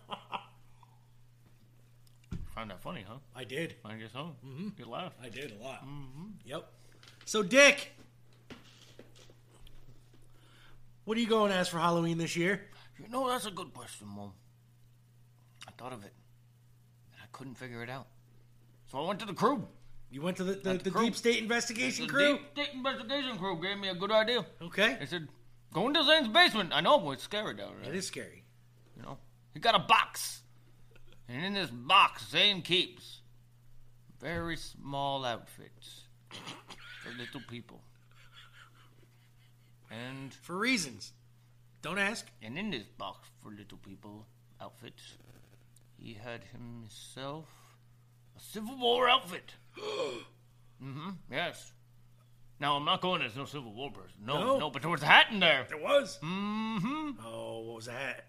You 2.32 2.38
find 2.54 2.70
that 2.70 2.80
funny, 2.80 3.04
huh? 3.06 3.16
I 3.34 3.44
did. 3.44 3.74
I 3.84 3.96
guess 3.96 4.12
so. 4.12 4.36
Mm-hmm. 4.46 4.68
Good 4.76 4.86
laugh. 4.86 5.12
I 5.22 5.28
did 5.28 5.52
a 5.52 5.62
lot. 5.62 5.84
Yep. 6.44 6.72
So, 7.26 7.42
Dick, 7.42 7.90
what 11.04 11.18
are 11.18 11.20
you 11.20 11.26
going 11.26 11.50
as 11.50 11.68
for 11.68 11.78
Halloween 11.78 12.16
this 12.16 12.36
year? 12.36 12.62
You 12.98 13.08
know, 13.08 13.28
that's 13.28 13.44
a 13.46 13.50
good 13.50 13.74
question, 13.74 14.06
Mom. 14.06 14.32
I 15.66 15.72
thought 15.72 15.92
of 15.92 16.04
it, 16.04 16.12
and 17.12 17.20
I 17.22 17.26
couldn't 17.32 17.56
figure 17.56 17.82
it 17.82 17.90
out. 17.90 18.06
So 18.94 19.02
I 19.02 19.08
went 19.08 19.18
to 19.18 19.26
the 19.26 19.34
crew. 19.34 19.66
You 20.08 20.22
went 20.22 20.36
to 20.36 20.44
the, 20.44 20.52
the, 20.52 20.74
the 20.74 20.90
the. 20.90 21.00
Deep 21.00 21.16
State 21.16 21.42
Investigation 21.42 22.06
The 22.06 22.12
crew? 22.12 22.38
Deep 22.38 22.42
State 22.52 22.74
investigation 22.74 23.36
crew 23.38 23.60
gave 23.60 23.76
me 23.76 23.88
a 23.88 23.94
good 23.94 24.12
idea. 24.12 24.46
Okay. 24.62 24.96
They 25.00 25.06
said, 25.06 25.26
"Go 25.72 25.88
into 25.88 26.04
Zane's 26.04 26.28
basement." 26.28 26.70
I 26.72 26.80
know, 26.80 27.00
but 27.00 27.10
it's 27.10 27.24
scary 27.24 27.54
down 27.56 27.72
there. 27.82 27.90
It 27.90 27.96
is 27.96 28.06
scary. 28.06 28.44
You 28.96 29.02
know, 29.02 29.18
he 29.52 29.58
got 29.58 29.74
a 29.74 29.80
box, 29.80 30.42
and 31.28 31.44
in 31.44 31.54
this 31.54 31.70
box, 31.70 32.28
Zane 32.30 32.62
keeps 32.62 33.22
very 34.20 34.56
small 34.56 35.24
outfits 35.24 36.02
for 37.02 37.10
little 37.18 37.42
people. 37.50 37.80
And 39.90 40.32
For 40.32 40.56
reasons. 40.56 41.14
Don't 41.82 41.98
ask. 41.98 42.26
and 42.40 42.56
in 42.56 42.70
this 42.70 42.86
box 42.96 43.28
for 43.42 43.50
little 43.50 43.78
people 43.78 44.24
outfits, 44.60 45.14
he 45.98 46.14
had 46.14 46.42
himself 46.52 47.46
Civil 48.52 48.76
War 48.78 49.08
outfit. 49.08 49.54
mm-hmm. 50.82 51.10
Yes. 51.30 51.72
Now 52.60 52.76
I'm 52.76 52.84
not 52.84 53.00
going 53.00 53.22
as 53.22 53.34
no 53.36 53.44
Civil 53.44 53.72
War 53.72 53.90
person. 53.90 54.18
No, 54.24 54.38
No. 54.38 54.58
no, 54.58 54.70
but 54.70 54.82
there 54.82 54.90
was 54.90 55.02
a 55.02 55.06
hat 55.06 55.26
in 55.30 55.40
there. 55.40 55.66
There 55.68 55.78
was. 55.78 56.18
Mm-hmm. 56.22 57.10
Oh, 57.26 57.60
what 57.60 57.76
was 57.76 57.86
that? 57.86 58.26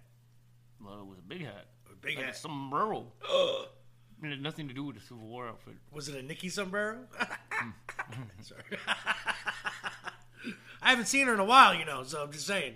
Well, 0.83 0.99
it 1.01 1.05
was 1.05 1.19
a 1.19 1.27
big 1.27 1.41
hat. 1.45 1.65
A 1.91 1.95
big 1.95 2.17
like 2.17 2.25
hat. 2.25 2.35
a 2.35 2.37
sombrero. 2.37 3.11
It 4.23 4.29
had 4.29 4.41
nothing 4.41 4.69
to 4.69 4.73
do 4.73 4.85
with 4.85 4.95
the 4.95 5.01
Civil 5.01 5.27
War 5.27 5.49
outfit. 5.49 5.75
Was 5.91 6.07
it 6.07 6.15
a 6.15 6.23
Nikki 6.23 6.47
sombrero? 6.47 6.99
Sorry. 8.41 8.61
I 10.81 10.89
haven't 10.89 11.07
seen 11.07 11.27
her 11.27 11.33
in 11.33 11.39
a 11.39 11.45
while, 11.45 11.75
you 11.75 11.83
know, 11.85 12.01
so 12.03 12.23
I'm 12.23 12.31
just 12.31 12.47
saying. 12.47 12.75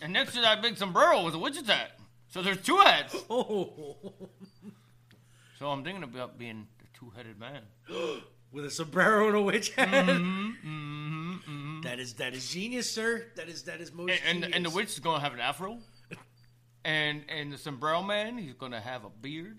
And 0.00 0.12
next 0.14 0.32
to 0.32 0.40
that 0.40 0.62
big 0.62 0.76
sombrero 0.78 1.22
was 1.22 1.34
a 1.34 1.38
witch's 1.38 1.68
hat. 1.68 1.92
So 2.30 2.40
there's 2.42 2.62
two 2.62 2.76
hats. 2.78 3.14
Oh, 3.28 3.96
So 5.58 5.68
I'm 5.68 5.84
thinking 5.84 6.02
about 6.04 6.38
being 6.38 6.66
two-headed 6.98 7.38
man. 7.38 7.62
with 8.52 8.64
a 8.64 8.70
sombrero 8.70 9.28
and 9.28 9.36
a 9.36 9.42
witch 9.42 9.70
hat. 9.74 9.88
Mm-hmm, 10.06 11.80
That 11.82 11.98
is 12.00 12.14
that 12.14 12.34
is 12.34 12.48
genius, 12.48 12.90
sir. 12.90 13.26
That 13.36 13.48
is 13.48 13.62
that 13.64 13.80
is 13.80 13.92
most 13.92 14.10
And, 14.10 14.20
and, 14.26 14.34
genius. 14.42 14.56
and 14.56 14.64
the 14.66 14.70
witch 14.70 14.88
is 14.88 14.98
gonna 15.00 15.20
have 15.20 15.34
an 15.34 15.40
afro. 15.40 15.78
And 16.84 17.24
and 17.28 17.52
the 17.52 17.58
sombrero 17.58 18.02
man, 18.02 18.38
he's 18.38 18.54
gonna 18.54 18.80
have 18.80 19.04
a 19.04 19.10
beard. 19.10 19.58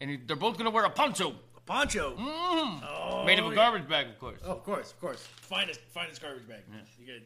And 0.00 0.10
he, 0.10 0.16
they're 0.16 0.36
both 0.36 0.58
gonna 0.58 0.70
wear 0.70 0.84
a 0.84 0.90
poncho. 0.90 1.34
A 1.56 1.60
poncho. 1.60 2.14
Mm. 2.16 2.82
Oh, 2.88 3.24
Made 3.24 3.38
of 3.40 3.46
a 3.46 3.48
yeah. 3.48 3.54
garbage 3.56 3.88
bag, 3.88 4.06
of 4.08 4.18
course. 4.18 4.38
Oh, 4.44 4.52
of 4.52 4.62
course, 4.62 4.92
of 4.92 5.00
course. 5.00 5.26
Finest, 5.40 5.80
finest 5.90 6.20
garbage 6.22 6.46
bag. 6.46 6.60
Yeah. 6.70 6.76
You 7.00 7.06
good? 7.06 7.22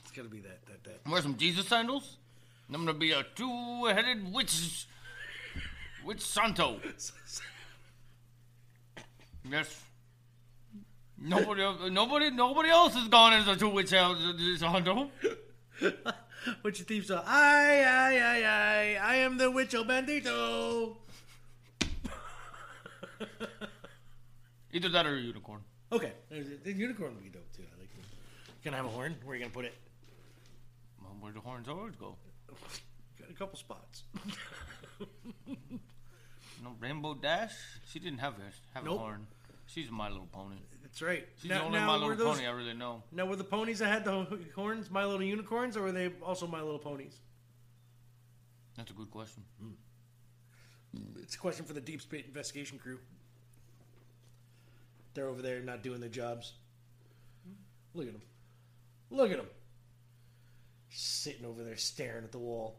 It's 0.00 0.12
gotta 0.12 0.28
be 0.28 0.40
that, 0.40 0.64
that, 0.66 0.84
that. 0.84 1.10
Wear 1.10 1.20
some 1.20 1.36
Jesus 1.36 1.66
sandals. 1.68 2.16
And 2.68 2.76
I'm 2.76 2.86
gonna 2.86 2.96
be 2.98 3.10
a 3.12 3.24
two-headed 3.34 4.32
witch, 4.32 4.86
witch 6.04 6.20
Santo. 6.22 6.80
Yes. 9.50 9.82
Nobody, 11.18 11.62
nobody, 11.90 12.30
nobody 12.30 12.68
else 12.70 12.94
has 12.94 13.08
gone 13.08 13.32
as 13.34 13.46
a 13.46 13.56
two-witch 13.56 13.88
Santo. 13.88 15.10
What's 16.62 16.78
your 16.78 16.86
theme 16.86 17.02
song? 17.04 17.22
I, 17.26 17.82
I, 17.82 18.16
I, 18.16 18.42
I, 18.42 18.98
I 19.12 19.16
am 19.16 19.38
the 19.38 19.50
witch 19.50 19.74
of 19.74 19.86
bandito. 19.86 20.96
Either 24.72 24.88
that 24.88 25.06
or 25.06 25.16
a 25.16 25.20
unicorn. 25.20 25.60
Okay, 25.92 26.12
the 26.30 26.72
unicorn 26.72 27.14
would 27.14 27.22
be 27.22 27.30
dope 27.30 27.50
too. 27.56 27.62
I 27.62 27.80
like 27.80 27.90
it. 27.96 28.04
Gonna 28.64 28.76
have 28.76 28.86
a 28.86 28.88
horn. 28.88 29.14
Where 29.24 29.34
are 29.34 29.36
you 29.36 29.44
gonna 29.44 29.54
put 29.54 29.64
it? 29.64 29.74
Well, 31.00 31.14
Where 31.20 31.32
the 31.32 31.40
horns 31.40 31.68
always 31.68 31.94
go. 31.94 32.16
Got 33.20 33.30
a 33.30 33.34
couple 33.34 33.56
spots. 33.58 34.02
No 36.64 36.74
Rainbow 36.80 37.14
Dash. 37.14 37.52
She 37.92 37.98
didn't 37.98 38.18
have 38.18 38.34
a 38.34 38.74
have 38.74 38.84
Nope. 38.84 38.96
a 38.96 38.98
horn. 38.98 39.26
She's 39.66 39.90
My 39.90 40.08
Little 40.08 40.26
Pony. 40.32 40.56
That's 40.82 41.02
right. 41.02 41.26
She's 41.40 41.50
now, 41.50 41.58
the 41.58 41.64
only 41.66 41.80
My 41.80 41.94
Little 41.96 42.16
those, 42.16 42.36
Pony 42.36 42.46
I 42.48 42.52
really 42.52 42.74
know. 42.74 43.02
now 43.12 43.26
were 43.26 43.36
the 43.36 43.44
ponies 43.44 43.80
that 43.80 43.88
had 43.88 44.04
the 44.04 44.26
horns 44.54 44.90
My 44.90 45.04
Little 45.04 45.22
Unicorns, 45.22 45.76
or 45.76 45.82
were 45.82 45.92
they 45.92 46.10
also 46.22 46.46
My 46.46 46.62
Little 46.62 46.78
Ponies? 46.78 47.14
That's 48.76 48.90
a 48.90 48.94
good 48.94 49.10
question. 49.10 49.44
Hmm. 49.60 49.72
It's 51.22 51.34
a 51.34 51.38
question 51.38 51.64
for 51.64 51.72
the 51.72 51.80
Deep 51.80 52.00
Space 52.00 52.24
Investigation 52.26 52.78
crew. 52.78 52.98
They're 55.14 55.28
over 55.28 55.42
there 55.42 55.60
not 55.60 55.82
doing 55.82 56.00
their 56.00 56.08
jobs. 56.08 56.52
Look 57.94 58.06
at 58.06 58.12
them. 58.12 58.22
Look 59.10 59.30
at 59.30 59.36
them. 59.36 59.48
Sitting 60.90 61.44
over 61.44 61.62
there 61.62 61.76
staring 61.76 62.24
at 62.24 62.32
the 62.32 62.38
wall. 62.38 62.76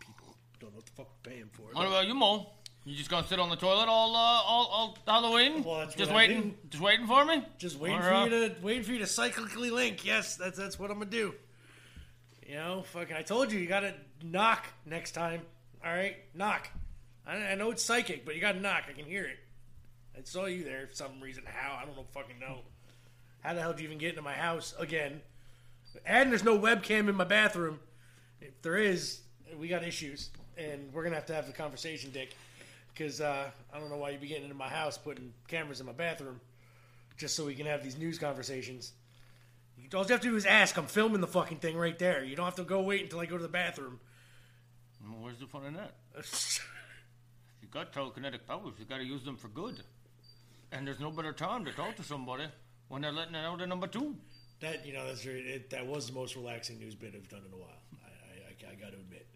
People 0.00 0.36
don't 0.60 0.70
know 0.70 0.76
what 0.76 0.86
the 0.86 0.92
fuck 0.92 1.08
we're 1.24 1.30
paying 1.32 1.48
for. 1.52 1.62
What 1.72 1.86
about 1.86 2.06
you, 2.06 2.14
Mo? 2.14 2.50
You 2.84 2.96
just 2.96 3.10
gonna 3.10 3.26
sit 3.26 3.38
on 3.38 3.50
the 3.50 3.56
toilet 3.56 3.86
all 3.88 4.16
uh, 4.16 4.18
all, 4.18 4.66
all 4.66 4.98
Halloween? 5.06 5.62
Well, 5.62 5.80
that's 5.80 5.94
just 5.94 6.10
what 6.10 6.16
I 6.16 6.26
waiting, 6.28 6.54
just 6.70 6.82
waiting 6.82 7.06
for 7.06 7.24
me. 7.24 7.44
Just 7.58 7.78
waiting 7.78 7.98
Or, 7.98 8.02
for 8.02 8.12
uh, 8.14 8.24
you 8.24 8.30
to 8.30 8.54
waiting 8.62 8.82
for 8.82 8.92
you 8.92 8.98
to 9.00 9.04
cyclically 9.04 9.70
link. 9.70 10.06
Yes, 10.06 10.36
that's 10.36 10.56
that's 10.56 10.78
what 10.78 10.90
I'm 10.90 10.98
gonna 10.98 11.10
do. 11.10 11.34
You 12.46 12.54
know, 12.54 12.82
fucking, 12.92 13.14
I 13.14 13.22
told 13.22 13.52
you, 13.52 13.58
you 13.58 13.66
gotta 13.66 13.94
knock 14.22 14.66
next 14.86 15.12
time. 15.12 15.42
All 15.84 15.92
right, 15.92 16.16
knock. 16.34 16.70
I, 17.26 17.36
I 17.36 17.54
know 17.56 17.70
it's 17.72 17.82
psychic, 17.84 18.24
but 18.24 18.34
you 18.34 18.40
gotta 18.40 18.60
knock. 18.60 18.84
I 18.88 18.92
can 18.92 19.04
hear 19.04 19.24
it. 19.24 19.38
I 20.16 20.22
saw 20.24 20.46
you 20.46 20.64
there 20.64 20.86
for 20.86 20.94
some 20.94 21.20
reason. 21.20 21.42
How 21.46 21.76
I 21.76 21.84
don't 21.84 21.94
know. 21.94 22.06
Fucking 22.12 22.38
know. 22.38 22.60
How 23.40 23.52
the 23.52 23.60
hell 23.60 23.72
did 23.72 23.80
you 23.80 23.86
even 23.86 23.98
get 23.98 24.10
into 24.10 24.22
my 24.22 24.32
house 24.32 24.74
again? 24.78 25.20
And 26.06 26.30
there's 26.30 26.44
no 26.44 26.58
webcam 26.58 27.08
in 27.08 27.14
my 27.14 27.24
bathroom. 27.24 27.80
If 28.40 28.62
there 28.62 28.76
is, 28.76 29.20
we 29.58 29.68
got 29.68 29.84
issues, 29.84 30.30
and 30.58 30.92
we're 30.92 31.02
gonna 31.04 31.14
have 31.16 31.26
to 31.26 31.34
have 31.34 31.46
the 31.46 31.52
conversation, 31.52 32.10
Dick. 32.10 32.34
Because 32.92 33.20
uh, 33.20 33.50
I 33.72 33.78
don't 33.78 33.90
know 33.90 33.96
why 33.96 34.10
you'd 34.10 34.20
be 34.20 34.26
getting 34.26 34.44
into 34.44 34.56
my 34.56 34.68
house, 34.68 34.98
putting 34.98 35.32
cameras 35.46 35.78
in 35.80 35.86
my 35.86 35.92
bathroom, 35.92 36.40
just 37.16 37.36
so 37.36 37.44
we 37.46 37.54
can 37.54 37.66
have 37.66 37.82
these 37.84 37.96
news 37.96 38.18
conversations. 38.18 38.92
You- 39.78 39.88
All 39.96 40.04
you 40.04 40.10
have 40.10 40.20
to 40.22 40.28
do 40.30 40.36
is 40.36 40.44
ask. 40.46 40.76
I'm 40.76 40.86
filming 40.86 41.20
the 41.20 41.26
fucking 41.28 41.58
thing 41.58 41.76
right 41.76 41.96
there. 41.98 42.24
You 42.24 42.34
don't 42.34 42.44
have 42.46 42.56
to 42.56 42.64
go 42.64 42.80
wait 42.80 43.02
until 43.02 43.20
I 43.20 43.26
go 43.26 43.36
to 43.36 43.42
the 43.42 43.48
bathroom. 43.48 44.00
Well, 45.08 45.20
Where's 45.22 45.38
the 45.38 45.46
fun 45.46 45.64
in 45.66 45.74
that? 45.74 45.92
You 47.62 47.68
got 47.68 47.92
telekinetic 47.92 48.46
powers. 48.46 48.74
You 48.78 48.84
got 48.86 48.96
to 48.98 49.04
use 49.04 49.22
them 49.24 49.36
for 49.36 49.48
good. 49.48 49.82
And 50.72 50.86
there's 50.86 51.00
no 51.00 51.10
better 51.10 51.32
time 51.32 51.64
to 51.66 51.72
talk 51.72 51.96
to 51.96 52.02
somebody 52.02 52.44
when 52.88 53.02
they're 53.02 53.12
letting 53.12 53.34
it 53.34 53.44
out 53.44 53.60
of 53.60 53.68
number 53.68 53.86
two. 53.86 54.16
that 54.60 54.86
you 54.86 54.92
know, 54.94 55.06
that's 55.06 55.22
very, 55.22 55.40
it, 55.40 55.70
that 55.70 55.86
was 55.86 56.06
the 56.06 56.12
most 56.14 56.34
relaxing 56.34 56.78
news 56.78 56.94
bit 56.94 57.12
I've 57.14 57.28
done 57.28 57.42
in 57.46 57.52
a 57.52 57.56
while. 57.56 57.68
I, 58.04 58.08
I, 58.08 58.68
I, 58.68 58.72
I 58.72 58.74
got 58.76 58.92
to 58.92 58.96
admit. 58.98 59.26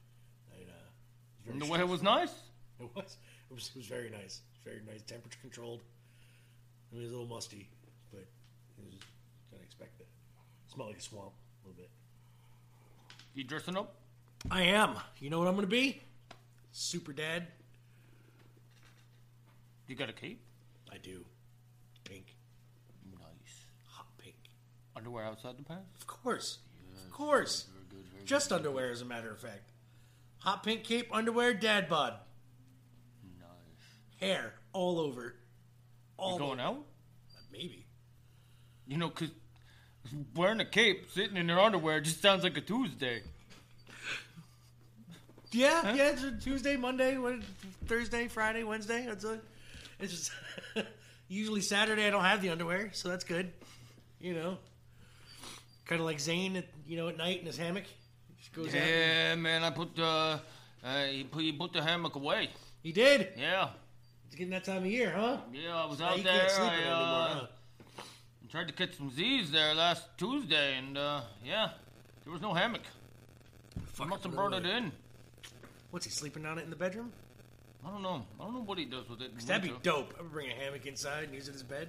The 1.47 1.67
weather 1.67 1.87
was 1.87 2.03
nice. 2.03 2.33
It 2.81 2.89
was. 2.95 3.17
It 3.51 3.55
was. 3.55 3.71
It 3.75 3.79
was 3.79 3.87
very 3.87 4.11
nice. 4.11 4.41
Very 4.65 4.81
nice. 4.87 5.03
Temperature 5.03 5.39
controlled. 5.41 5.81
I 6.91 6.95
mean, 6.95 7.03
it 7.03 7.07
was 7.07 7.13
a 7.13 7.17
little 7.17 7.35
musty, 7.35 7.69
but 8.11 8.21
it 8.21 8.85
was 8.85 8.95
of 9.53 9.63
expect 9.63 9.99
that. 9.99 10.07
Smelled 10.73 10.91
like 10.91 10.99
a 10.99 11.03
swamp 11.03 11.33
a 11.65 11.69
little 11.69 11.83
bit. 11.83 11.91
You 13.35 13.45
dressing 13.45 13.77
up? 13.77 13.95
I 14.51 14.63
am. 14.63 14.97
You 15.19 15.31
know 15.31 15.39
what 15.39 15.49
I'm 15.49 15.55
to 15.63 15.71
be? 15.71 16.03
Super 16.73 17.13
dad. 17.13 17.47
You 19.87 19.97
got 19.97 20.09
a 20.09 20.13
cape? 20.13 20.41
I 20.91 20.97
do. 20.99 21.25
Pink. 22.05 22.37
Nice. 23.13 23.67
Hot 23.89 24.07
pink. 24.19 24.37
Underwear 24.97 25.25
outside 25.25 25.59
the 25.59 25.63
pants? 25.63 26.01
Of 26.01 26.07
course. 26.07 26.59
Of 27.05 27.11
course. 27.11 27.67
Very 27.73 28.03
good. 28.03 28.11
Very 28.13 28.25
Just 28.25 28.53
underwear, 28.53 28.91
as 28.91 29.03
a 29.03 29.05
matter 29.05 29.31
of 29.31 29.39
fact. 29.41 29.72
Hot 30.43 30.63
pink 30.65 30.83
cape, 30.83 31.09
underwear, 31.13 31.55
dad 31.55 31.89
bod. 31.89 32.15
Nice. 33.39 33.49
Hair 34.21 34.55
all 34.73 34.99
over. 34.99 35.37
All 36.17 36.33
You 36.33 36.39
going 36.39 36.61
over. 36.61 36.69
out? 36.79 36.85
Maybe. 37.53 37.87
You 38.87 38.97
know, 38.97 39.09
cause 39.11 39.31
wearing 40.35 40.61
a 40.61 40.65
cape, 40.65 41.11
sitting 41.13 41.37
in 41.37 41.49
your 41.49 41.61
underwear, 41.61 42.01
just 42.01 42.21
sounds 42.21 42.43
like 42.43 42.57
a 42.57 42.61
Tuesday. 42.61 43.23
Yeah, 45.53 45.95
yeah. 45.95 46.11
It's 46.11 46.23
a 46.25 46.33
Tuesday, 46.33 46.77
Monday, 46.77 47.17
Thursday, 47.87 48.27
Friday, 48.27 48.65
Wednesday. 48.65 49.05
That's 49.07 49.25
a, 49.25 49.39
it's 50.01 50.13
just 50.13 50.33
usually 51.29 51.61
Saturday. 51.61 52.07
I 52.07 52.11
don't 52.11 52.25
have 52.25 52.41
the 52.43 52.49
underwear, 52.49 52.91
so 52.95 53.11
that's 53.11 53.25
good. 53.25 53.53
You 54.19 54.35
know, 54.35 54.59
kind 55.87 56.01
of 56.01 56.07
like 56.07 56.21
Zane, 56.21 56.57
at, 56.57 56.67
you 56.87 56.97
know, 56.97 57.09
at 57.09 57.17
night 57.17 57.41
in 57.41 57.47
his 57.47 57.59
hammock. 57.59 57.85
Goes 58.53 58.69
out. 58.69 58.75
Yeah, 58.75 59.35
man, 59.37 59.63
I 59.65 59.71
put 59.71 59.99
uh, 59.99 60.39
uh 60.85 61.05
he 61.07 61.25
put, 61.25 61.43
he 61.43 61.53
put 61.53 61.73
the 61.73 61.83
hammock 61.83 62.17
away. 62.17 62.51
He 62.83 62.93
did. 62.93 63.29
Yeah, 63.39 63.71
It's 64.27 64.35
getting 64.35 64.51
that 64.51 64.65
time 64.65 64.79
of 64.79 64.87
year, 64.87 65.13
huh? 65.17 65.39
yeah, 65.53 65.77
I 65.77 65.87
was 65.87 66.01
out 66.01 66.17
you 66.19 66.25
there. 66.25 66.39
can't 66.41 66.51
sleep 66.51 66.71
I 66.71 66.75
it 66.77 66.87
uh, 66.87 66.91
anymore, 66.91 67.29
huh? 67.29 67.47
tried 68.51 68.69
to 68.69 68.75
catch 68.75 68.97
some 68.97 69.11
Z's 69.11 69.51
there 69.51 69.75
last 69.75 70.07
Tuesday, 70.19 70.77
and 70.77 70.99
uh, 70.99 71.23
yeah, 71.45 71.71
there 72.25 72.33
was 72.33 72.43
no 72.43 72.53
hammock. 72.53 72.83
I 73.99 74.05
must 74.05 74.25
have 74.25 74.35
brought 74.35 74.53
it 74.53 74.67
in. 74.67 74.93
What's 75.91 76.05
he 76.05 76.11
sleeping 76.11 76.45
on 76.45 76.59
it 76.59 76.65
in 76.65 76.71
the 76.71 76.77
bedroom? 76.77 77.13
I 77.87 77.91
don't 77.91 78.03
know. 78.03 78.25
I 78.39 78.45
don't 78.45 78.55
know 78.55 78.61
what 78.63 78.79
he 78.79 78.85
does 78.85 79.09
with 79.09 79.23
it. 79.23 79.31
in 79.39 79.47
That'd 79.47 79.63
be 79.63 79.69
winter. 79.69 79.83
dope. 79.83 80.15
I 80.19 80.23
would 80.23 80.33
bring 80.33 80.51
a 80.51 80.55
hammock 80.55 80.87
inside 80.87 81.25
and 81.25 81.35
use 81.35 81.49
it 81.49 81.55
as 81.55 81.63
a 81.63 81.65
bed. 81.65 81.89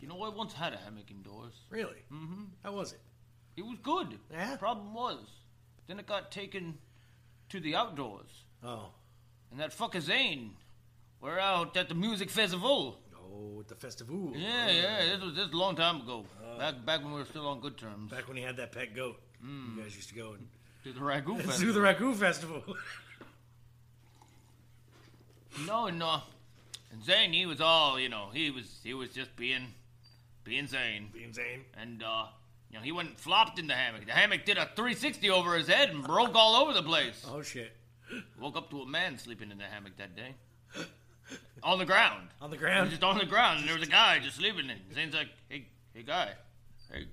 You 0.00 0.08
know, 0.08 0.20
I 0.22 0.28
once 0.28 0.52
had 0.52 0.72
a 0.72 0.76
hammock 0.76 1.10
indoors. 1.10 1.54
Really? 1.70 2.02
Mm-hmm. 2.12 2.42
How 2.64 2.72
was 2.72 2.92
it? 2.92 3.00
It 3.56 3.62
was 3.64 3.78
good. 3.82 4.18
Yeah? 4.32 4.56
Problem 4.56 4.92
was, 4.94 5.18
then 5.86 5.98
it 5.98 6.06
got 6.06 6.30
taken 6.30 6.78
to 7.50 7.60
the 7.60 7.74
outdoors, 7.74 8.44
Oh, 8.64 8.90
and 9.50 9.60
that 9.60 9.70
fucker 9.76 10.00
Zane, 10.00 10.52
we're 11.20 11.38
out 11.38 11.76
at 11.76 11.88
the 11.88 11.94
music 11.94 12.30
festival. 12.30 12.98
oh, 13.16 13.60
at 13.60 13.68
the 13.68 13.74
festival. 13.74 14.32
Yeah, 14.34 14.70
yeah, 14.70 15.04
this 15.12 15.20
was 15.20 15.34
this 15.34 15.44
was 15.46 15.52
a 15.54 15.56
long 15.56 15.76
time 15.76 16.00
ago. 16.02 16.24
back 16.58 16.84
back 16.86 17.02
when 17.02 17.12
we 17.12 17.18
were 17.20 17.26
still 17.26 17.46
on 17.48 17.60
good 17.60 17.76
terms. 17.76 18.10
Back 18.10 18.28
when 18.28 18.36
he 18.36 18.42
had 18.42 18.56
that 18.56 18.72
pet 18.72 18.94
goat, 18.94 19.20
you 19.42 19.82
guys 19.82 19.94
used 19.96 20.08
to 20.10 20.14
go 20.14 20.32
and 20.32 20.48
to 20.84 20.92
the 20.92 21.00
ragu 21.00 21.36
do 21.60 21.72
the 21.72 21.80
ragu 21.80 22.14
festival. 22.26 22.62
No, 25.66 25.88
no. 25.88 26.22
And 26.90 27.02
Zane, 27.04 27.32
he 27.32 27.46
was 27.46 27.60
all, 27.60 27.98
you 28.00 28.08
know, 28.08 28.28
he 28.32 28.50
was 28.50 28.80
he 28.82 28.94
was 28.94 29.10
just 29.10 29.34
being 29.36 29.74
being 30.44 30.66
Zane. 30.66 31.10
Being 31.12 31.32
Zane. 31.32 31.64
And 31.80 32.02
uh 32.02 32.26
you 32.72 32.78
know, 32.78 32.84
he 32.84 32.90
went 32.90 33.10
and 33.10 33.18
flopped 33.18 33.58
in 33.58 33.66
the 33.66 33.74
hammock. 33.74 34.06
The 34.06 34.12
hammock 34.12 34.44
did 34.44 34.56
a 34.56 34.64
360 34.74 35.28
over 35.30 35.54
his 35.56 35.68
head 35.68 35.90
and 35.90 36.02
broke 36.02 36.34
all 36.34 36.56
over 36.56 36.72
the 36.72 36.82
place. 36.82 37.24
Oh 37.30 37.42
shit. 37.42 37.72
Woke 38.40 38.56
up 38.56 38.70
to 38.70 38.80
a 38.80 38.86
man 38.86 39.18
sleeping 39.18 39.50
in 39.50 39.58
the 39.58 39.64
hammock 39.64 39.96
that 39.98 40.16
day. 40.16 40.34
On 41.62 41.78
the 41.78 41.84
ground. 41.84 42.28
On 42.40 42.50
the 42.50 42.56
ground. 42.56 42.90
just 42.90 43.04
on 43.04 43.18
the 43.18 43.26
ground, 43.26 43.60
and 43.60 43.68
there 43.68 43.78
was 43.78 43.86
a 43.86 43.90
guy 43.90 44.18
just 44.18 44.36
sleeping 44.36 44.68
in. 44.68 44.94
Zane's 44.94 45.14
like, 45.14 45.28
hey, 45.48 45.66
hey, 45.94 46.02
guy, 46.02 46.30
hey, 46.90 47.06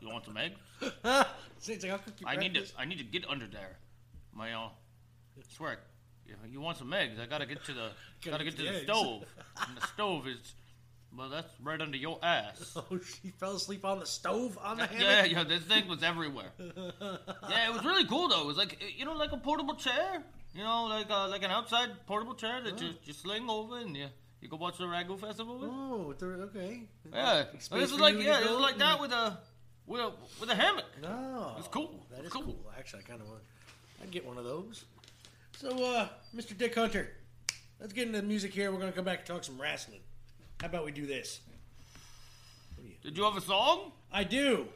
you 0.00 0.08
want 0.08 0.24
some 0.24 0.36
eggs? 0.36 0.54
Zane's 1.60 1.82
like, 1.82 1.92
I'll 1.92 1.98
cook 1.98 2.14
you 2.20 2.26
I 2.26 2.36
need 2.36 2.54
to. 2.54 2.64
I 2.78 2.84
need 2.84 2.98
to 2.98 3.04
get 3.04 3.28
under 3.28 3.46
there. 3.46 3.76
My, 4.32 4.52
uh, 4.52 4.68
I 4.68 5.42
swear, 5.56 5.78
you 6.50 6.60
want 6.60 6.76
some 6.78 6.92
eggs, 6.92 7.18
I 7.20 7.26
gotta 7.26 7.46
get 7.46 7.64
to 7.64 7.72
the, 7.72 7.90
gotta 8.24 8.44
get 8.44 8.56
to 8.56 8.62
the 8.62 8.68
eggs. 8.68 8.82
stove. 8.82 9.24
And 9.66 9.76
the 9.76 9.86
stove 9.88 10.26
is, 10.28 10.54
well, 11.16 11.28
that's 11.28 11.48
right 11.62 11.80
under 11.80 11.96
your 11.96 12.18
ass. 12.22 12.76
Oh, 12.90 12.98
she 12.98 13.30
fell 13.30 13.56
asleep 13.56 13.84
on 13.84 13.98
the 14.00 14.06
stove 14.06 14.58
on 14.62 14.76
the 14.78 14.86
hammock. 14.86 15.02
Yeah, 15.02 15.24
yeah, 15.24 15.44
this 15.44 15.62
thing 15.64 15.88
was 15.88 16.02
everywhere. 16.02 16.50
Yeah, 16.58 17.68
it 17.68 17.72
was 17.72 17.84
really 17.84 18.04
cool 18.06 18.28
though. 18.28 18.42
It 18.42 18.46
was 18.46 18.56
like, 18.56 18.82
you 18.96 19.04
know, 19.04 19.14
like 19.14 19.32
a 19.32 19.36
portable 19.36 19.74
chair. 19.74 20.22
You 20.54 20.62
know, 20.62 20.84
like 20.84 21.10
uh, 21.10 21.28
like 21.28 21.42
an 21.42 21.50
outside 21.50 21.90
portable 22.06 22.34
chair 22.34 22.62
that 22.62 22.80
you, 22.80 22.90
you 23.04 23.12
sling 23.12 23.48
over 23.50 23.78
and 23.78 23.94
you, 23.96 24.06
you 24.40 24.48
go 24.48 24.56
watch 24.56 24.78
the 24.78 24.84
Ragu 24.84 25.18
Festival 25.20 25.58
with. 25.58 25.70
Oh, 25.70 26.14
okay. 26.44 26.80
Yeah, 27.12 27.44
this 27.52 27.92
is 27.92 28.00
like 28.00 28.16
yeah, 28.18 28.42
go 28.42 28.54
is 28.56 28.60
like 28.62 28.78
that 28.78 28.98
with 29.00 29.12
a 29.12 29.38
with 29.86 30.00
a 30.00 30.12
with 30.40 30.50
a 30.50 30.54
hammock. 30.54 30.86
No, 31.02 31.56
It's 31.58 31.68
cool. 31.68 32.06
That 32.10 32.20
It's 32.24 32.32
cool. 32.32 32.42
cool. 32.42 32.72
Actually, 32.78 33.02
I 33.04 33.08
kind 33.10 33.20
of 33.20 33.28
want. 33.28 33.40
I'd 34.02 34.10
get 34.10 34.24
one 34.26 34.38
of 34.38 34.44
those. 34.44 34.84
So, 35.58 35.68
uh, 35.84 36.08
Mr. 36.34 36.56
Dick 36.56 36.74
Hunter, 36.74 37.08
let's 37.80 37.92
get 37.92 38.06
into 38.08 38.20
the 38.20 38.26
music 38.26 38.52
here. 38.52 38.70
We're 38.72 38.78
gonna 38.80 38.92
come 38.92 39.04
back 39.04 39.18
and 39.20 39.26
talk 39.26 39.44
some 39.44 39.60
wrestling. 39.60 40.00
How 40.60 40.66
about 40.68 40.84
we 40.84 40.92
do 40.92 41.06
this? 41.06 41.40
Did 43.02 43.16
you 43.16 43.24
have 43.24 43.36
a 43.36 43.40
song? 43.40 43.92
I 44.12 44.24
do. 44.24 44.66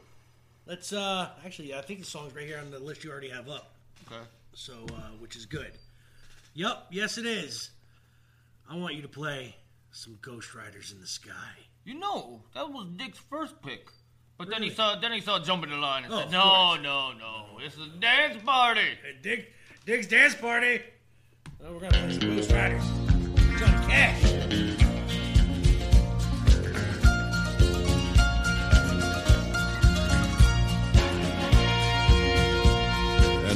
Let's 0.67 0.93
uh 0.93 1.31
actually 1.45 1.75
I 1.75 1.81
think 1.81 2.01
the 2.01 2.07
song's 2.07 2.35
right 2.35 2.47
here 2.47 2.59
on 2.59 2.71
the 2.71 2.79
list 2.79 3.03
you 3.03 3.11
already 3.11 3.31
have 3.31 3.49
up. 3.49 3.73
Okay. 4.07 4.21
So 4.55 4.75
uh 4.93 5.09
which 5.19 5.37
is 5.37 5.47
good. 5.47 5.73
Yup, 6.55 6.87
yes 6.91 7.19
it 7.19 7.27
is. 7.27 7.71
I 8.69 8.77
want 8.77 8.95
you 8.95 9.03
to 9.03 9.09
play 9.09 9.57
some 9.91 10.19
Ghost 10.23 10.55
Riders 10.55 10.93
in 10.93 11.01
the 11.01 11.07
Sky. 11.07 11.33
You 11.85 11.99
know, 11.99 12.43
that 12.55 12.71
was 12.71 12.87
Dick's 12.97 13.19
first 13.19 13.61
pick. 13.63 13.89
But 14.39 14.49
then 14.49 14.63
he 14.63 14.71
saw 14.71 14.97
then 15.01 15.13
he 15.13 15.21
saw 15.21 15.39
jumping 15.41 15.71
the 15.71 15.77
line 15.77 16.05
and 16.05 16.13
Oh, 16.13 16.19
said, 16.21 16.31
No, 16.31 16.77
no, 16.77 17.13
no. 17.13 17.47
It's 17.65 17.77
a 17.77 17.89
dance 17.99 18.41
party. 18.45 18.81
Hey, 19.03 19.17
Dick 19.23 19.53
Dick's 19.87 20.07
dance 20.07 20.35
party. 20.35 20.81
Oh, 21.65 21.73
we're 21.73 21.81
gonna 21.81 21.93
play 21.93 22.13
some 22.13 22.37
Ghost 22.37 22.53
Riders. 22.53 22.85
Johnny 23.59 23.87
Cash. 23.89 24.40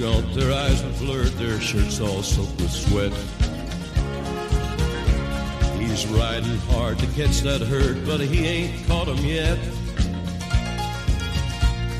gaunt, 0.00 0.34
their 0.34 0.50
eyes 0.50 0.82
were 0.82 0.92
blurred, 0.92 1.32
their 1.32 1.60
shirts 1.60 2.00
all 2.00 2.22
soaked 2.22 2.58
with 2.58 2.70
sweat. 2.70 3.12
He's 5.78 6.06
riding 6.06 6.56
hard 6.72 6.98
to 7.00 7.06
catch 7.08 7.42
that 7.42 7.60
herd, 7.60 8.06
but 8.06 8.20
he 8.20 8.46
ain't 8.46 8.86
caught 8.86 9.08
'em 9.08 9.22
yet. 9.22 9.58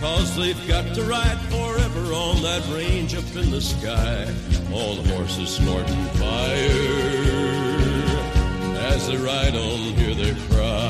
Cause 0.01 0.35
they've 0.35 0.67
got 0.67 0.95
to 0.95 1.03
ride 1.05 1.39
forever 1.53 2.15
on 2.15 2.41
that 2.41 2.63
range 2.73 3.15
up 3.15 3.37
in 3.37 3.51
the 3.51 3.61
sky. 3.61 4.27
All 4.73 4.95
the 4.95 5.07
horses 5.15 5.51
snorting 5.51 6.05
fire. 6.23 6.71
As 8.93 9.09
they 9.09 9.19
ride 9.19 9.55
on, 9.55 9.79
hear 10.01 10.15
their 10.15 10.37
cry. 10.49 10.90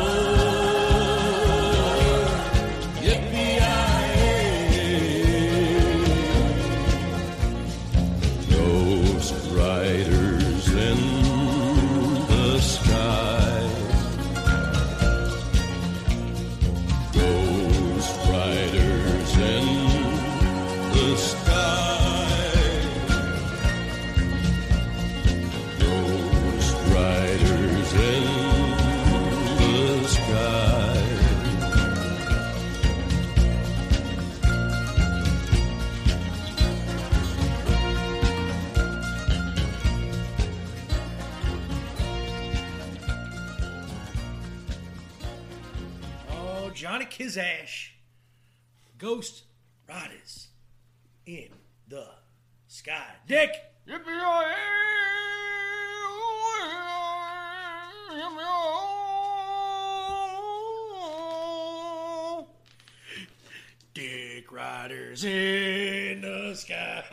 Ghost 49.13 49.43
Riders 49.89 50.47
in 51.25 51.49
the 51.89 52.07
sky. 52.67 53.07
Dick! 53.27 53.49
Dick 63.93 64.49
Riders 64.49 65.25
in 65.25 66.21
the 66.21 66.53
sky. 66.55 67.03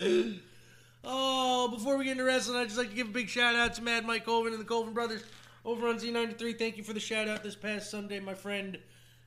oh, 1.04 1.68
before 1.68 1.96
we 1.96 2.06
get 2.06 2.10
into 2.10 2.24
wrestling, 2.24 2.58
I'd 2.58 2.64
just 2.64 2.76
like 2.76 2.90
to 2.90 2.96
give 2.96 3.06
a 3.06 3.12
big 3.12 3.28
shout 3.28 3.54
out 3.54 3.74
to 3.74 3.82
Mad 3.82 4.04
Mike 4.04 4.24
Colvin 4.24 4.52
and 4.52 4.60
the 4.60 4.66
Colvin 4.66 4.94
brothers 4.94 5.22
over 5.66 5.88
on 5.88 5.98
Z93. 5.98 6.58
Thank 6.58 6.78
you 6.78 6.84
for 6.84 6.92
the 6.92 7.00
shout 7.00 7.28
out 7.28 7.42
this 7.42 7.56
past 7.56 7.90
Sunday, 7.90 8.20
my 8.20 8.34
friend. 8.34 8.78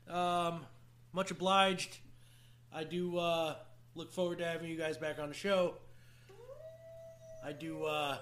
Um, 0.10 0.66
much 1.12 1.30
obliged. 1.30 1.98
I 2.74 2.86
do 2.86 3.18
uh, 3.18 3.56
look 3.94 4.14
forward 4.14 4.40
to 4.40 4.46
having 4.46 4.70
you 4.70 4.78
guys 4.78 4.98
back 4.98 5.20
on 5.20 5.28
the 5.28 5.36
show. 5.36 5.76
I 7.46 7.52
do. 7.52 7.84
Uh, 7.84 8.18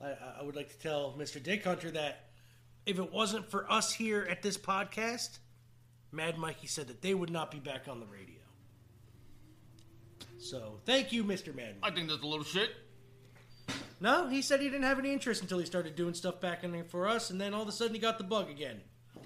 I, 0.00 0.14
I 0.40 0.42
would 0.42 0.56
like 0.56 0.70
to 0.70 0.78
tell 0.78 1.14
Mr. 1.18 1.42
Dick 1.42 1.64
Hunter 1.64 1.90
that 1.92 2.26
if 2.86 2.98
it 2.98 3.12
wasn't 3.12 3.50
for 3.50 3.70
us 3.70 3.92
here 3.92 4.26
at 4.30 4.42
this 4.42 4.56
podcast, 4.56 5.38
Mad 6.12 6.38
Mikey 6.38 6.66
said 6.66 6.88
that 6.88 7.02
they 7.02 7.14
would 7.14 7.30
not 7.30 7.50
be 7.50 7.58
back 7.58 7.88
on 7.88 7.98
the 7.98 8.06
radio. 8.06 8.36
So 10.38 10.80
thank 10.86 11.12
you, 11.12 11.24
Mr. 11.24 11.54
Mad 11.54 11.76
I 11.82 11.90
think 11.90 12.08
that's 12.08 12.22
a 12.22 12.26
little 12.26 12.44
shit. 12.44 12.70
No, 14.00 14.28
he 14.28 14.40
said 14.42 14.60
he 14.60 14.68
didn't 14.68 14.84
have 14.84 14.98
any 14.98 15.12
interest 15.12 15.42
until 15.42 15.58
he 15.58 15.66
started 15.66 15.94
doing 15.96 16.14
stuff 16.14 16.40
back 16.40 16.64
in 16.64 16.72
there 16.72 16.84
for 16.84 17.06
us, 17.08 17.30
and 17.30 17.40
then 17.40 17.52
all 17.54 17.62
of 17.62 17.68
a 17.68 17.72
sudden 17.72 17.94
he 17.94 18.00
got 18.00 18.18
the 18.18 18.24
bug 18.24 18.48
again. 18.50 18.80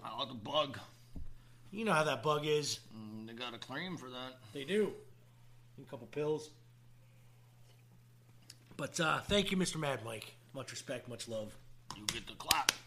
Oh, 0.05 0.27
the 0.27 0.35
bug. 0.35 0.79
You 1.71 1.85
know 1.85 1.93
how 1.93 2.05
that 2.05 2.23
bug 2.23 2.45
is. 2.47 2.81
Mm, 2.97 3.27
They 3.27 3.33
got 3.35 3.55
a 3.55 3.59
claim 3.59 3.97
for 3.97 4.09
that. 4.11 4.39
They 4.53 4.65
do. 4.65 4.93
A 5.81 5.91
couple 5.91 6.07
pills. 6.09 6.51
But 8.77 8.99
uh, 9.01 9.21
thank 9.23 9.51
you, 9.51 9.57
Mr. 9.57 9.77
Mad 9.77 10.01
Mike. 10.05 10.35
Much 10.55 10.71
respect, 10.73 11.09
much 11.09 11.29
love. 11.29 11.53
You 11.97 12.05
get 12.07 12.27
the 12.27 12.35
clap. 12.35 12.73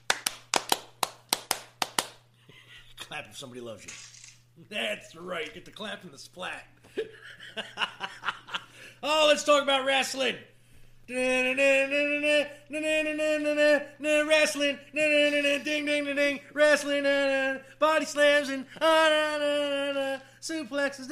Clap 3.00 3.28
if 3.30 3.38
somebody 3.38 3.62
loves 3.62 3.86
you. 3.86 3.92
That's 4.70 5.16
right. 5.16 5.54
Get 5.54 5.64
the 5.66 5.72
clap 5.72 6.04
and 6.04 6.12
the 6.12 6.18
splat. 6.18 6.66
oh, 9.04 9.26
let's 9.30 9.44
talk 9.44 9.64
about 9.64 9.86
wrestling. 9.86 10.36
Wrestling, 14.28 14.78
ding, 14.94 15.64
ding, 15.64 15.86
ding, 15.86 16.16
ding, 16.16 16.40
wrestling, 16.54 17.04
body 17.80 18.06
slams 18.06 18.50
and 18.50 18.66
suplexes, 20.42 21.08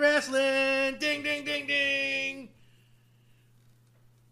wrestling, 0.00 0.96
ding, 0.98 1.22
ding, 1.22 1.44
ding, 1.44 1.66
ding. 1.66 2.48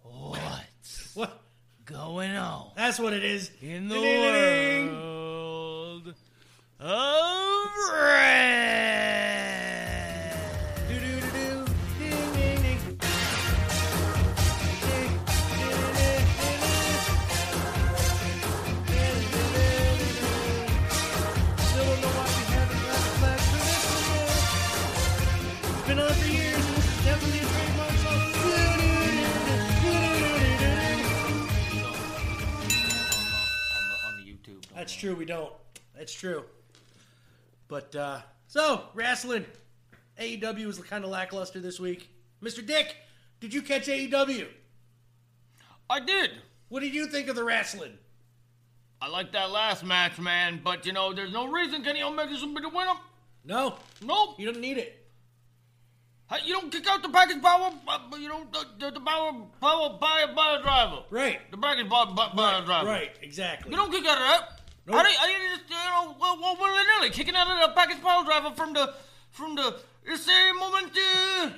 What's 0.02 1.14
What? 1.14 1.42
going 1.84 2.36
on 2.36 2.70
That's 2.76 2.98
what 2.98 3.12
it 3.12 3.24
is. 3.24 3.50
in 3.60 3.88
the 3.88 4.00
world 4.00 6.14
of 6.80 7.66
true, 34.98 35.14
we 35.14 35.24
don't. 35.24 35.52
That's 35.96 36.12
true. 36.12 36.44
But, 37.68 37.94
uh, 37.94 38.20
so, 38.46 38.84
wrestling. 38.94 39.44
AEW 40.20 40.66
was 40.66 40.78
kind 40.78 41.04
of 41.04 41.10
lackluster 41.10 41.60
this 41.60 41.78
week. 41.78 42.08
Mr. 42.42 42.64
Dick, 42.66 42.96
did 43.40 43.54
you 43.54 43.62
catch 43.62 43.86
AEW? 43.86 44.46
I 45.90 46.00
did. 46.00 46.30
What 46.68 46.80
did 46.80 46.94
you 46.94 47.06
think 47.06 47.28
of 47.28 47.36
the 47.36 47.44
wrestling? 47.44 47.92
I 49.00 49.08
like 49.08 49.32
that 49.32 49.50
last 49.50 49.84
match, 49.84 50.18
man. 50.18 50.60
But 50.62 50.84
you 50.84 50.92
know, 50.92 51.12
there's 51.12 51.32
no 51.32 51.46
reason 51.46 51.82
Kenny 51.82 52.02
Omega 52.02 52.36
should 52.36 52.54
be 52.54 52.60
the 52.60 52.68
winner. 52.68 52.94
No, 53.44 53.76
Nope. 54.02 54.34
you 54.38 54.46
don't 54.46 54.60
need 54.60 54.76
it. 54.78 55.06
Hey, 56.30 56.38
You 56.44 56.54
don't 56.54 56.70
kick 56.70 56.86
out 56.86 57.02
the 57.02 57.08
package 57.08 57.40
power. 57.40 57.70
Uh, 57.86 57.98
you 58.18 58.28
know 58.28 58.46
the, 58.78 58.90
the, 58.90 59.00
power 59.00 59.32
power 59.60 59.98
power 59.98 60.34
power 60.34 60.62
driver. 60.62 61.02
Right. 61.10 61.50
The 61.50 61.56
package 61.56 61.88
power, 61.88 62.06
power, 62.06 62.30
power 62.34 62.64
driver. 62.66 62.86
Right, 62.86 63.16
exactly. 63.22 63.70
You 63.70 63.76
don't 63.76 63.90
kick 63.90 64.04
out 64.04 64.18
of 64.18 64.24
that. 64.24 64.57
Nope. 64.88 64.96
I 64.96 65.02
didn't, 65.02 65.22
I 65.22 65.26
didn't 65.26 65.58
just, 65.58 65.70
you 65.70 65.76
know, 65.76 66.16
well, 66.18 66.56
willy 66.58 66.82
nilly 66.96 67.10
kicking 67.10 67.36
out 67.36 67.50
of 67.50 67.68
the 67.68 67.74
package 67.74 68.00
power 68.02 68.24
driver 68.24 68.54
from 68.54 68.72
the, 68.72 68.94
from 69.30 69.54
the, 69.54 69.76
ese 70.10 70.28
moment, 70.58 70.92
uh, 70.96 71.50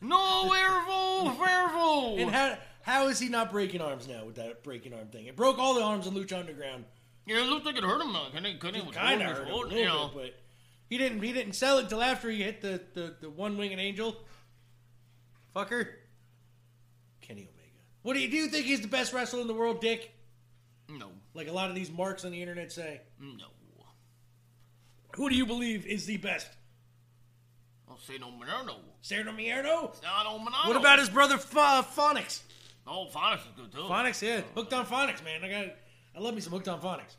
no 0.00 0.46
werewolf, 0.48 1.38
werewolf. 1.40 2.18
And 2.18 2.30
how 2.30 2.56
how 2.82 3.08
is 3.08 3.18
he 3.18 3.28
not 3.28 3.52
breaking 3.52 3.80
arms 3.82 4.08
now 4.08 4.24
with 4.24 4.36
that 4.36 4.64
breaking 4.64 4.94
arm 4.94 5.08
thing? 5.08 5.26
It 5.26 5.36
broke 5.36 5.58
all 5.58 5.74
the 5.74 5.82
arms 5.82 6.06
in 6.06 6.14
Lucha 6.14 6.38
Underground. 6.38 6.84
Yeah, 7.26 7.44
it 7.44 7.46
looked 7.48 7.66
like 7.66 7.76
it 7.76 7.84
hurt 7.84 8.00
him. 8.00 8.16
Kenny, 8.32 8.54
Kenny 8.54 8.80
was 8.80 8.96
Kind 8.96 9.22
of 9.22 9.28
hurt 9.28 9.46
him 9.46 9.52
a 9.52 9.56
little 9.56 9.72
you 9.72 9.84
know. 9.84 10.10
bit, 10.14 10.22
but 10.22 10.34
he 10.88 10.98
didn't 10.98 11.22
he 11.22 11.32
didn't 11.32 11.52
sell 11.52 11.78
it 11.78 11.84
until 11.84 12.02
after 12.02 12.30
he 12.30 12.42
hit 12.42 12.62
the 12.62 12.80
the, 12.94 13.14
the 13.20 13.30
one 13.30 13.58
winged 13.58 13.78
angel. 13.78 14.16
Fucker. 15.54 15.86
Kenny 17.20 17.42
Omega. 17.42 17.80
What 18.02 18.14
do 18.14 18.20
you 18.20 18.30
do? 18.30 18.36
You 18.36 18.48
think 18.48 18.64
he's 18.64 18.80
the 18.80 18.88
best 18.88 19.12
wrestler 19.12 19.40
in 19.40 19.46
the 19.46 19.54
world, 19.54 19.80
Dick? 19.80 20.12
No, 20.88 21.10
Like 21.34 21.48
a 21.48 21.52
lot 21.52 21.68
of 21.68 21.74
these 21.76 21.90
marks 21.90 22.24
on 22.24 22.32
the 22.32 22.40
internet 22.40 22.72
say. 22.72 23.00
no. 23.20 23.46
Who 25.16 25.28
do 25.28 25.34
you 25.34 25.44
believe 25.46 25.86
is 25.86 26.06
the 26.06 26.16
best? 26.18 26.48
I'll 27.88 27.98
say 27.98 28.16
no 28.18 28.28
Monano. 28.28 28.76
Sergio 29.02 29.34
Mierno? 29.34 29.92
Not 30.02 30.24
no 30.24 30.38
Monano. 30.38 30.68
What 30.68 30.76
about 30.76 30.98
his 31.00 31.08
brother 31.10 31.36
Ph- 31.36 31.48
Phonics? 31.48 32.40
Oh, 32.86 33.06
Phonics 33.12 33.40
is 33.40 33.52
good 33.56 33.72
too. 33.72 33.78
Phonics, 33.78 34.22
yeah. 34.22 34.42
Hooked 34.54 34.72
on 34.72 34.86
Phonics, 34.86 35.24
man. 35.24 35.44
I 35.44 35.48
got 35.50 35.74
I 36.16 36.20
love 36.20 36.34
me 36.34 36.40
some 36.40 36.52
hooked 36.52 36.68
on 36.68 36.80
Phonics. 36.80 37.16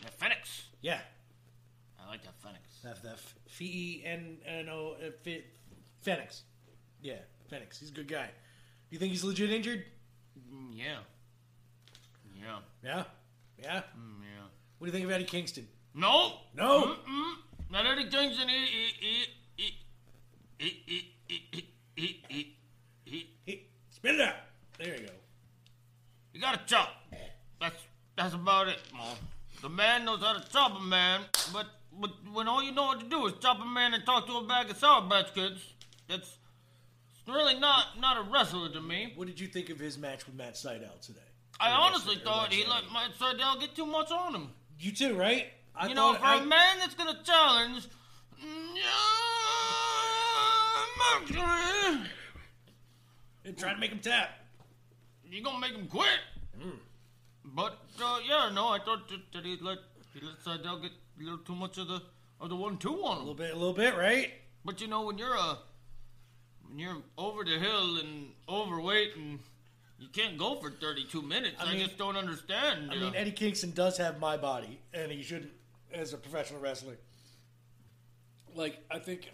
Yeah, 0.00 0.08
Phoenix. 0.16 0.62
Yeah. 0.80 1.00
I 2.00 2.08
like 2.08 2.22
that 2.22 2.34
Phoenix. 2.40 2.60
That's 2.84 3.00
that 3.00 3.14
F 3.46 3.60
E 3.60 4.02
N 4.04 4.38
N 4.46 4.68
O 4.68 4.94
uh, 5.04 5.10
Phoenix. 6.02 6.42
Yeah, 7.02 7.14
Phoenix. 7.50 7.80
He's 7.80 7.90
a 7.90 7.92
good 7.94 8.08
guy. 8.08 8.26
Do 8.26 8.94
you 8.94 8.98
think 8.98 9.10
he's 9.10 9.24
legit 9.24 9.50
injured? 9.50 9.84
Mm, 10.52 10.70
yeah. 10.72 10.98
Yeah. 12.40 12.58
Yeah. 12.84 13.04
Yeah. 13.60 13.82
Mm, 13.98 14.20
yeah. 14.22 14.46
What 14.78 14.86
do 14.86 14.86
you 14.86 14.92
think 14.92 15.04
of 15.04 15.10
Eddie 15.10 15.24
Kingston? 15.24 15.66
No. 15.94 16.34
No. 16.54 16.96
Mm-mm. 17.08 17.34
Not 17.70 17.86
Eddie 17.86 18.08
Kingston. 18.08 18.48
He, 18.48 18.66
he, 19.00 19.26
he, 19.56 19.74
he, 20.58 21.14
he, 21.26 22.22
he, 22.28 22.56
he, 23.04 23.30
he. 23.44 23.66
spit 23.90 24.14
it 24.14 24.20
out. 24.20 24.34
There 24.78 24.94
you 24.94 25.06
go. 25.06 25.12
You 26.32 26.40
got 26.40 26.54
a 26.54 26.66
chop. 26.66 26.88
That's 27.60 27.82
that's 28.16 28.34
about 28.34 28.68
it, 28.68 28.78
Mom. 28.92 29.16
The 29.60 29.68
man 29.68 30.04
knows 30.04 30.20
how 30.20 30.34
to 30.34 30.48
chop 30.50 30.78
a 30.78 30.82
man, 30.82 31.22
but 31.52 31.66
but 32.00 32.10
when 32.32 32.46
all 32.46 32.62
you 32.62 32.72
know 32.72 32.84
what 32.86 33.00
to 33.00 33.06
do 33.06 33.26
is 33.26 33.32
chop 33.40 33.60
a 33.60 33.64
man 33.64 33.94
and 33.94 34.04
talk 34.06 34.26
to 34.26 34.34
a 34.34 34.44
bag 34.44 34.70
of 34.70 34.76
Sour 34.76 35.08
Patch 35.08 35.34
Kids, 35.34 35.60
that's 36.08 36.38
it's 37.10 37.28
really 37.28 37.58
not 37.58 37.98
not 37.98 38.18
a 38.18 38.22
wrestler 38.30 38.68
to 38.68 38.80
me. 38.80 39.12
What 39.16 39.26
did 39.26 39.40
you 39.40 39.48
think 39.48 39.68
of 39.70 39.78
his 39.78 39.98
match 39.98 40.26
with 40.26 40.36
Matt 40.36 40.54
Sydal 40.54 41.00
today? 41.00 41.20
I 41.60 41.70
honestly 41.70 42.16
thought 42.16 42.52
he 42.52 42.64
let 42.64 42.84
night? 42.92 43.10
Matt 43.18 43.38
Sydal 43.38 43.60
get 43.60 43.74
too 43.74 43.86
much 43.86 44.10
on 44.10 44.34
him. 44.34 44.50
You 44.78 44.92
too, 44.92 45.16
right? 45.16 45.46
I 45.74 45.88
you 45.88 45.94
know, 45.94 46.14
for 46.14 46.24
I, 46.24 46.36
a 46.36 46.44
man 46.44 46.78
that's 46.78 46.94
gonna 46.94 47.18
challenge, 47.24 47.88
yeah, 48.74 48.84
and 53.44 53.56
trying 53.56 53.74
to 53.74 53.80
make 53.80 53.90
him 53.90 54.00
tap. 54.00 54.30
you 55.24 55.42
gonna 55.42 55.60
make 55.60 55.72
him 55.72 55.86
quit. 55.86 56.18
But 57.44 57.78
uh, 58.02 58.18
yeah, 58.28 58.50
no, 58.52 58.68
I 58.68 58.78
thought 58.84 59.08
that, 59.08 59.20
that 59.32 59.44
he 59.44 59.56
let 59.60 59.78
he 60.14 60.20
let 60.20 60.38
Sydal 60.44 60.82
get 60.82 60.92
a 61.20 61.22
little 61.22 61.38
too 61.38 61.54
much 61.54 61.78
of 61.78 61.88
the 61.88 62.02
of 62.40 62.48
the 62.50 62.56
one 62.56 62.76
two 62.78 62.94
on 63.04 63.16
A 63.16 63.20
little 63.20 63.34
bit, 63.34 63.50
a 63.52 63.56
little 63.56 63.72
bit, 63.72 63.96
right? 63.96 64.32
But 64.64 64.80
you 64.80 64.86
know, 64.88 65.02
when 65.02 65.18
you're 65.18 65.36
uh, 65.36 65.56
when 66.68 66.78
you're 66.78 66.98
over 67.16 67.44
the 67.44 67.58
hill 67.58 67.98
and 67.98 68.30
overweight 68.48 69.16
and 69.16 69.38
you 69.98 70.08
can't 70.08 70.38
go 70.38 70.56
for 70.56 70.70
32 70.70 71.22
minutes, 71.22 71.56
I, 71.60 71.72
mean- 71.72 71.84
just 71.84 71.98
don't 71.98 72.16
understand. 72.16 72.90
I 72.90 72.94
mean, 72.94 73.12
know. 73.12 73.18
Eddie 73.18 73.32
Kingston 73.32 73.72
does 73.72 73.96
have 73.98 74.18
my 74.20 74.36
body, 74.36 74.78
and 74.94 75.10
he 75.10 75.22
shouldn't 75.22 75.52
as 75.92 76.12
a 76.12 76.16
professional 76.16 76.60
wrestler. 76.60 76.96
Like, 78.54 78.78
I 78.90 78.98
think, 78.98 79.30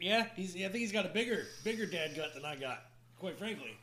yeah, 0.00 0.26
he's. 0.36 0.54
I 0.56 0.60
think 0.68 0.76
he's 0.76 0.92
got 0.92 1.06
a 1.06 1.10
bigger, 1.10 1.46
bigger 1.64 1.86
dad 1.86 2.14
gut 2.16 2.34
than 2.34 2.44
I 2.44 2.56
got. 2.56 2.82
Quite 3.18 3.38
frankly. 3.38 3.76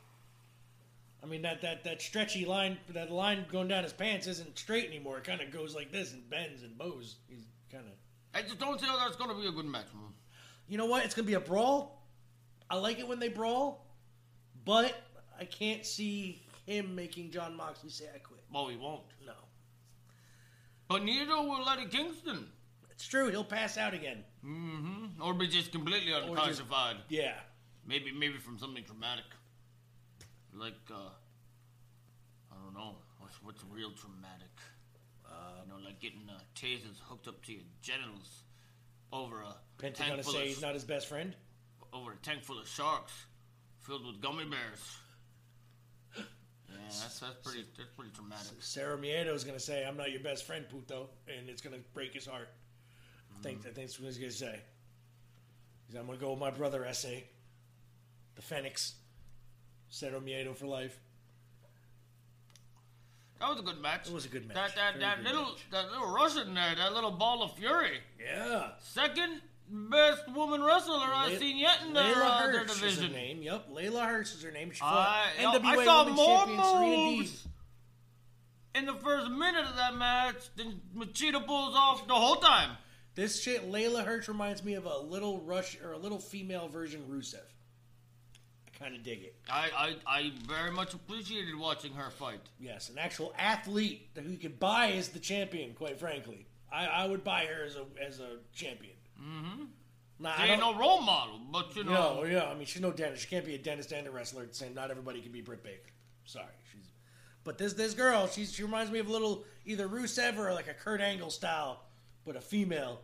I 1.22 1.26
mean 1.26 1.42
that 1.42 1.62
that 1.62 1.84
that 1.84 2.02
stretchy 2.02 2.46
line, 2.46 2.78
that 2.90 3.12
line 3.12 3.46
going 3.52 3.68
down 3.68 3.84
his 3.84 3.94
pants 3.94 4.28
isn't 4.28 4.58
straight 4.58 4.88
anymore. 4.88 5.18
It 5.18 5.26
kind 5.26 5.42
of 5.42 5.52
goes 5.52 5.76
like 5.76 5.92
this 5.92 6.14
and 6.14 6.30
bends 6.30 6.64
and 6.64 6.78
bows. 6.78 7.16
He's 7.28 7.46
kind 7.72 7.86
of. 7.86 7.94
I 8.34 8.42
just 8.42 8.60
don't 8.60 8.80
see 8.80 8.86
how 8.86 8.98
that's 8.98 9.18
gonna 9.18 9.36
be 9.36 9.48
a 9.48 9.52
good 9.52 9.66
match, 9.66 9.88
man. 9.94 10.14
You 10.68 10.78
know 10.78 10.86
what? 10.86 11.04
It's 11.04 11.14
gonna 11.14 11.28
be 11.28 11.34
a 11.34 11.40
brawl. 11.40 12.02
I 12.70 12.76
like 12.78 13.00
it 13.00 13.08
when 13.08 13.20
they 13.20 13.30
brawl, 13.30 13.86
but 14.64 14.94
I 15.40 15.46
can't 15.46 15.86
see 15.86 16.44
him 16.66 16.96
making 16.96 17.32
Jon 17.32 17.56
Moxley 17.56 17.90
say 17.90 18.06
I 18.14 18.20
quit. 18.20 18.42
Well, 18.54 18.68
he 18.68 18.78
won't. 18.78 19.04
No, 19.26 19.34
But 20.88 21.04
neither 21.04 21.36
will 21.38 21.68
Eddie 21.70 21.86
Kingston. 21.88 22.48
it's 22.92 23.08
true. 23.08 23.30
He'll 23.30 23.44
pass 23.44 23.78
out 23.78 23.94
again. 23.94 24.24
Mm-hmm. 24.46 25.22
Or 25.22 25.34
be 25.34 25.48
just 25.48 25.72
completely 25.72 26.12
just- 26.12 26.62
Yeah. 27.10 27.36
Maybe 27.88 28.12
maybe 28.12 28.38
from 28.38 28.60
something 28.60 28.84
traumatic. 28.84 29.26
Like 30.54 30.76
uh 30.92 31.10
I 32.52 32.56
don't 32.64 32.74
know. 32.74 32.96
What's 33.20 33.42
what's 33.44 33.64
real 33.72 33.92
traumatic? 33.92 34.48
Uh, 35.26 35.62
you 35.64 35.70
know, 35.70 35.78
like 35.86 36.00
getting 36.00 36.28
uh, 36.30 36.40
tasers 36.56 37.00
hooked 37.08 37.28
up 37.28 37.44
to 37.46 37.54
your 37.54 37.62
genitals 37.82 38.44
over 39.14 39.42
a 39.42 39.56
Pentagon 39.78 40.08
tank 40.10 40.18
to 40.18 40.24
full 40.24 40.34
say 40.34 40.42
of, 40.42 40.48
he's 40.48 40.62
not 40.62 40.74
his 40.74 40.84
best 40.84 41.08
friend. 41.08 41.36
over 41.94 42.14
a 42.14 42.16
tank 42.18 42.44
full 42.44 42.60
of 42.60 42.68
sharks 42.68 43.14
filled 43.80 44.06
with 44.06 44.20
gummy 44.22 44.46
bears. 44.46 44.98
That's 46.90 47.20
that's 47.20 47.36
pretty 47.44 47.66
that's 47.78 47.90
pretty 47.96 48.12
traumatic. 48.12 48.62
Cero 48.62 48.98
Miedo 48.98 49.34
is 49.34 49.44
gonna 49.44 49.60
say, 49.60 49.86
"I'm 49.86 49.98
not 49.98 50.12
your 50.12 50.22
best 50.22 50.46
friend, 50.46 50.66
puto," 50.70 51.10
and 51.28 51.50
it's 51.50 51.62
gonna 51.62 51.80
break 51.94 52.14
his 52.14 52.26
heart. 52.26 52.50
I 53.38 53.42
think 53.42 53.60
mm-hmm. 53.60 53.70
I 53.70 53.72
think 53.72 53.88
that's 53.88 54.00
what 54.00 54.08
he's 54.08 54.18
gonna 54.18 54.32
say. 54.32 54.60
He's, 55.88 55.96
I'm 55.96 56.06
gonna 56.06 56.18
go 56.18 56.32
with 56.32 56.40
my 56.40 56.52
brother, 56.52 56.86
essay, 56.86 57.26
the 58.36 58.42
Fenix, 58.42 58.96
Cero 59.90 60.20
Miedo 60.20 60.56
for 60.56 60.66
life. 60.66 61.00
That 63.40 63.50
was 63.50 63.60
a 63.60 63.64
good 63.64 63.82
match. 63.82 64.08
It 64.08 64.14
was 64.14 64.26
a 64.26 64.30
good 64.30 64.48
match. 64.48 64.56
That 64.56 64.76
that 64.76 64.94
Very 64.94 65.06
that 65.06 65.24
little 65.24 65.52
match. 65.52 65.66
that 65.72 65.92
little 65.92 66.12
Russian 66.12 66.54
there, 66.54 66.76
that 66.76 66.94
little 66.94 67.12
ball 67.12 67.42
of 67.44 67.54
fury. 67.54 68.00
Yeah. 68.20 68.72
Second 68.80 69.42
best 69.70 70.28
woman 70.34 70.64
wrestler 70.64 70.98
I've 71.00 71.34
Le- 71.34 71.40
seen 71.40 71.58
yet 71.58 71.78
in 71.86 71.94
their, 71.94 72.04
Leyla 72.16 72.30
uh, 72.30 72.48
their 72.52 72.60
Hirsch 72.62 72.72
is 72.72 72.80
her 72.80 72.86
division. 72.88 73.12
name. 73.14 73.42
Yep, 73.42 73.70
Leyla 73.72 74.06
Hirsch 74.08 74.34
is 74.36 74.44
her 74.44 74.52
name. 74.52 74.72
She 74.72 74.80
fought 74.80 75.08
I, 75.40 75.44
NWA 75.44 75.64
I 75.64 75.86
saw 75.86 76.04
Women's 76.04 76.18
more 76.18 76.46
Champion 76.46 77.18
moves 77.18 77.48
in 78.76 78.86
the 78.86 78.94
first 78.96 79.30
minute 79.32 79.66
of 79.66 79.76
that 79.76 79.96
match 79.96 80.36
than 80.56 80.82
Machida 80.96 81.46
pulls 81.46 81.76
off 81.76 82.08
the 82.08 82.14
whole 82.16 82.36
time. 82.38 82.78
This 83.16 83.42
shit, 83.42 83.70
Leyla 83.70 84.06
Hirsch 84.06 84.28
reminds 84.28 84.64
me 84.64 84.76
of 84.76 84.86
a 84.86 84.98
little 85.00 85.42
Rush 85.42 85.78
or 85.84 85.92
a 85.92 85.98
little 85.98 86.20
female 86.20 86.68
version 86.68 87.02
Rusev. 87.10 87.36
I 88.68 88.84
kind 88.84 88.96
of 88.96 89.04
dig 89.04 89.24
it. 89.24 89.36
I, 89.50 89.70
I 90.08 90.18
I 90.20 90.32
very 90.48 90.72
much 90.72 90.94
appreciated 90.94 91.58
watching 91.58 91.94
her 91.94 92.10
fight. 92.12 92.40
Yes, 92.60 92.90
an 92.90 92.98
actual 92.98 93.34
athlete 93.38 94.14
that 94.16 94.24
who 94.24 94.32
you 94.32 94.38
could 94.38 94.60
buy 94.60 94.92
as 94.92 95.10
the 95.10 95.20
champion. 95.20 95.74
Quite 95.74 96.00
frankly, 96.00 96.46
I, 96.72 96.86
I 96.86 97.08
would 97.08 97.24
buy 97.26 97.46
her 97.46 97.66
as 97.66 97.76
a 97.76 97.86
as 98.06 98.20
a 98.22 98.38
champion. 98.54 98.94
Mm-hmm. 99.22 99.64
Nah, 100.20 100.36
She 100.36 100.44
I 100.44 100.46
ain't 100.48 100.60
no 100.60 100.78
role 100.78 101.02
model, 101.02 101.40
but 101.52 101.76
you 101.76 101.84
know. 101.84 102.22
no, 102.22 102.24
yeah. 102.26 102.46
I 102.50 102.54
mean, 102.56 102.66
she's 102.66 102.82
no 102.82 102.92
dentist. 102.92 103.24
She 103.24 103.30
can't 103.30 103.46
be 103.46 103.56
a 103.56 103.58
dentist 103.58 103.92
and 103.92 104.06
a 104.06 104.12
wrestler 104.12 104.44
at 104.44 104.50
the 104.50 104.56
same. 104.56 104.74
Not 104.74 104.92
everybody 104.92 105.22
can 105.22 105.32
be 105.32 105.42
Britt 105.42 105.64
Baker. 105.64 105.92
Sorry, 106.26 106.46
she's. 106.72 106.90
But 107.44 107.58
this 107.58 107.74
this 107.74 107.94
girl, 107.94 108.28
she's 108.28 108.52
she 108.52 108.64
reminds 108.64 108.92
me 108.92 109.00
of 109.00 109.08
a 109.08 109.12
little 109.12 109.46
either 109.66 109.88
Rusev 109.88 110.38
or 110.38 110.54
like 110.54 110.68
a 110.68 110.74
Kurt 110.74 111.00
Angle 111.02 111.30
style, 111.30 111.84
but 112.26 112.36
a 112.36 112.42
female. 112.42 113.00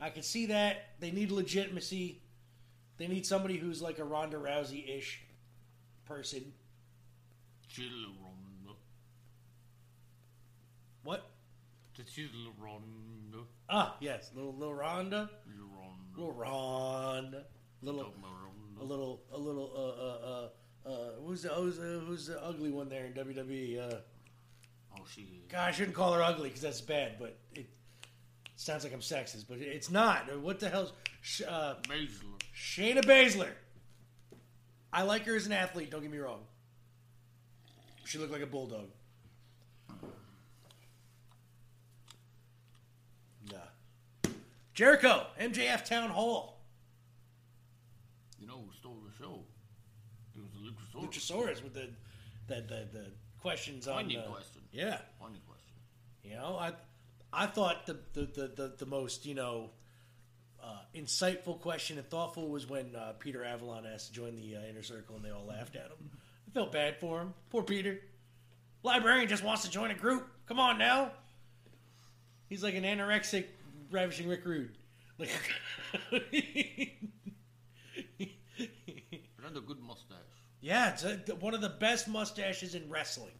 I 0.00 0.10
can 0.10 0.22
see 0.22 0.46
that 0.46 0.88
they 1.00 1.10
need 1.10 1.30
legitimacy. 1.30 2.20
They 2.96 3.08
need 3.08 3.26
somebody 3.26 3.56
who's 3.58 3.82
like 3.82 3.98
a 3.98 4.04
Ronda 4.04 4.38
Rousey 4.38 4.88
ish 4.98 5.20
person. 6.06 6.52
She's 7.68 7.90
Ronda. 7.90 8.78
What? 11.02 11.28
She's 12.08 12.28
Ronda. 12.58 12.86
Ah, 13.68 13.96
yes, 14.00 14.30
little 14.34 14.54
little 14.54 14.74
Ronda, 14.74 15.30
Little 15.46 15.68
Ronda. 15.68 16.04
little 16.14 16.32
Ronda, 16.32 17.44
little 17.82 18.04
Talking 18.04 18.18
about 18.18 18.32
Ronda. 18.42 18.82
a 18.82 18.84
little 18.84 19.22
a 19.32 19.38
little 19.38 19.72
uh 19.76 20.02
uh 20.02 20.30
uh. 20.44 20.48
Uh, 20.86 21.12
who's 21.24 21.40
the 21.42 21.48
who's 21.48 21.78
the, 21.78 22.02
who's 22.06 22.26
the 22.26 22.44
ugly 22.44 22.70
one 22.70 22.90
there 22.90 23.06
in 23.06 23.12
WWE? 23.14 23.78
Uh, 23.92 23.96
Oh, 24.96 25.02
she 25.12 25.22
is. 25.22 25.28
God, 25.50 25.68
I 25.68 25.72
shouldn't 25.72 25.96
call 25.96 26.12
her 26.12 26.22
ugly 26.22 26.50
because 26.50 26.60
that's 26.62 26.80
bad, 26.80 27.16
but 27.18 27.36
it 27.56 27.66
sounds 28.54 28.84
like 28.84 28.92
I'm 28.92 29.00
sexist, 29.00 29.46
but 29.48 29.58
it's 29.58 29.90
not. 29.90 30.38
What 30.40 30.60
the 30.60 30.68
hell? 30.68 30.92
Sh- 31.20 31.40
uh, 31.48 31.76
Baszler. 31.88 32.40
Shayna 32.54 33.02
Baszler. 33.04 33.48
I 34.92 35.02
like 35.02 35.24
her 35.24 35.34
as 35.34 35.46
an 35.46 35.52
athlete. 35.52 35.90
Don't 35.90 36.02
get 36.02 36.12
me 36.12 36.18
wrong. 36.18 36.42
She 38.04 38.18
looked 38.18 38.30
like 38.30 38.42
a 38.42 38.46
bulldog. 38.46 38.88
Nah. 43.50 43.58
Jericho, 44.74 45.26
MJF 45.40 45.84
Town 45.84 46.10
Hall. 46.10 46.60
You 48.38 48.46
know 48.46 48.54
who 48.66 48.72
stole 48.76 48.98
the 49.06 49.24
show? 49.24 49.38
It 50.36 50.42
was 50.42 50.50
the 50.52 50.98
Luchasaurus. 50.98 51.08
Luchasaurus 51.08 51.62
with 51.62 51.74
the 51.74 51.88
the 52.48 52.56
the, 52.56 52.88
the 52.92 53.06
questions 53.40 53.86
on. 53.86 54.04
Poignant 54.04 54.26
uh, 54.26 54.30
question. 54.30 54.62
Yeah. 54.72 54.98
Funny 55.20 55.40
question. 55.46 55.74
You 56.24 56.34
know, 56.34 56.58
I 56.58 56.72
I 57.32 57.46
thought 57.46 57.86
the 57.86 57.98
the, 58.12 58.22
the, 58.22 58.48
the, 58.48 58.74
the 58.78 58.86
most, 58.86 59.26
you 59.26 59.34
know, 59.34 59.70
uh, 60.62 60.78
insightful 60.94 61.60
question 61.60 61.98
and 61.98 62.08
thoughtful 62.08 62.48
was 62.48 62.68
when 62.68 62.96
uh, 62.96 63.12
Peter 63.18 63.44
Avalon 63.44 63.86
asked 63.86 64.08
to 64.08 64.12
join 64.12 64.34
the 64.36 64.56
uh, 64.56 64.60
inner 64.68 64.82
circle 64.82 65.16
and 65.16 65.24
they 65.24 65.30
all 65.30 65.44
laughed 65.46 65.76
at 65.76 65.86
him. 65.86 66.10
I 66.48 66.50
felt 66.52 66.72
bad 66.72 66.98
for 66.98 67.20
him. 67.20 67.34
Poor 67.50 67.62
Peter. 67.62 68.00
Librarian 68.82 69.28
just 69.28 69.44
wants 69.44 69.62
to 69.62 69.70
join 69.70 69.90
a 69.90 69.94
group. 69.94 70.26
Come 70.46 70.58
on 70.58 70.78
now. 70.78 71.12
He's 72.48 72.62
like 72.62 72.74
an 72.74 72.84
anorexic, 72.84 73.46
ravishing 73.94 74.28
Rick 74.28 74.44
Rude. 74.44 74.76
Like, 75.16 75.30
But 76.10 76.22
had 79.44 79.56
a 79.56 79.60
good 79.60 79.80
mustache. 79.80 80.18
yeah, 80.60 80.90
it's 80.92 81.04
a, 81.04 81.34
one 81.36 81.54
of 81.54 81.60
the 81.60 81.68
best 81.68 82.08
mustaches 82.08 82.74
in 82.74 82.90
wrestling. 82.90 83.30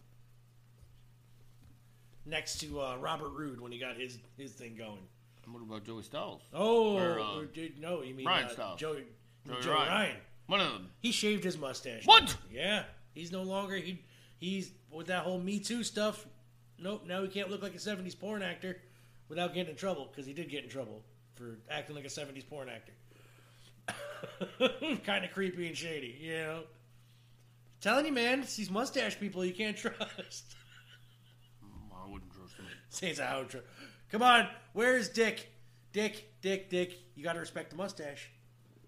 Next 2.26 2.58
to 2.60 2.80
uh, 2.80 2.96
Robert 2.96 3.30
Roode 3.30 3.60
when 3.60 3.72
he 3.72 3.78
got 3.78 3.96
his 3.96 4.18
his 4.38 4.52
thing 4.52 4.76
going. 4.76 5.00
And 5.44 5.52
what 5.52 5.62
about 5.62 5.84
Joey 5.84 6.02
Styles? 6.02 6.40
Oh, 6.54 6.96
Or, 6.96 7.20
uh, 7.20 7.36
or 7.40 7.44
did, 7.44 7.78
no, 7.78 8.02
you 8.02 8.14
mean 8.14 8.26
Ryan 8.26 8.46
uh, 8.46 8.50
Styles. 8.50 8.80
Joey, 8.80 9.04
Joey 9.46 9.60
Joey 9.60 9.74
Ryan. 9.74 9.88
Ryan. 9.92 10.16
One 10.46 10.60
of 10.60 10.72
them. 10.72 10.90
He 11.00 11.12
shaved 11.12 11.44
his 11.44 11.58
mustache. 11.58 12.06
What? 12.06 12.34
Yeah, 12.50 12.84
he's 13.14 13.30
no 13.32 13.42
longer 13.42 13.76
he. 13.76 14.02
He's 14.38 14.70
with 14.90 15.08
that 15.08 15.24
whole 15.24 15.38
Me 15.40 15.58
Too 15.58 15.82
stuff. 15.82 16.26
Nope, 16.78 17.04
now 17.06 17.22
he 17.22 17.28
can't 17.28 17.50
look 17.50 17.62
like 17.62 17.74
a 17.74 17.78
'70s 17.78 18.18
porn 18.18 18.42
actor 18.42 18.78
without 19.28 19.54
getting 19.54 19.70
in 19.70 19.76
trouble 19.76 20.08
because 20.10 20.26
he 20.26 20.32
did 20.32 20.48
get 20.48 20.64
in 20.64 20.70
trouble 20.70 21.02
for 21.34 21.58
acting 21.70 21.96
like 21.96 22.04
a 22.04 22.08
'70s 22.08 22.48
porn 22.48 22.68
actor. 22.68 22.92
kind 25.04 25.24
of 25.24 25.32
creepy 25.32 25.66
and 25.66 25.76
shady, 25.76 26.16
you 26.20 26.34
know. 26.34 26.62
Telling 27.80 28.06
you, 28.06 28.12
man, 28.12 28.40
it's 28.40 28.56
these 28.56 28.70
mustache 28.70 29.18
people 29.18 29.44
you 29.44 29.52
can't 29.52 29.76
trust. 29.76 30.56
Mm, 31.62 31.94
I 31.94 32.10
wouldn't 32.10 32.32
trust 32.32 32.56
him. 32.56 32.66
Says 32.88 33.18
outro. 33.18 33.60
Come 34.10 34.22
on, 34.22 34.48
where's 34.72 35.08
Dick? 35.08 35.50
Dick, 35.92 36.30
Dick, 36.40 36.70
Dick. 36.70 36.98
You 37.14 37.22
got 37.22 37.34
to 37.34 37.40
respect 37.40 37.70
the 37.70 37.76
mustache. 37.76 38.30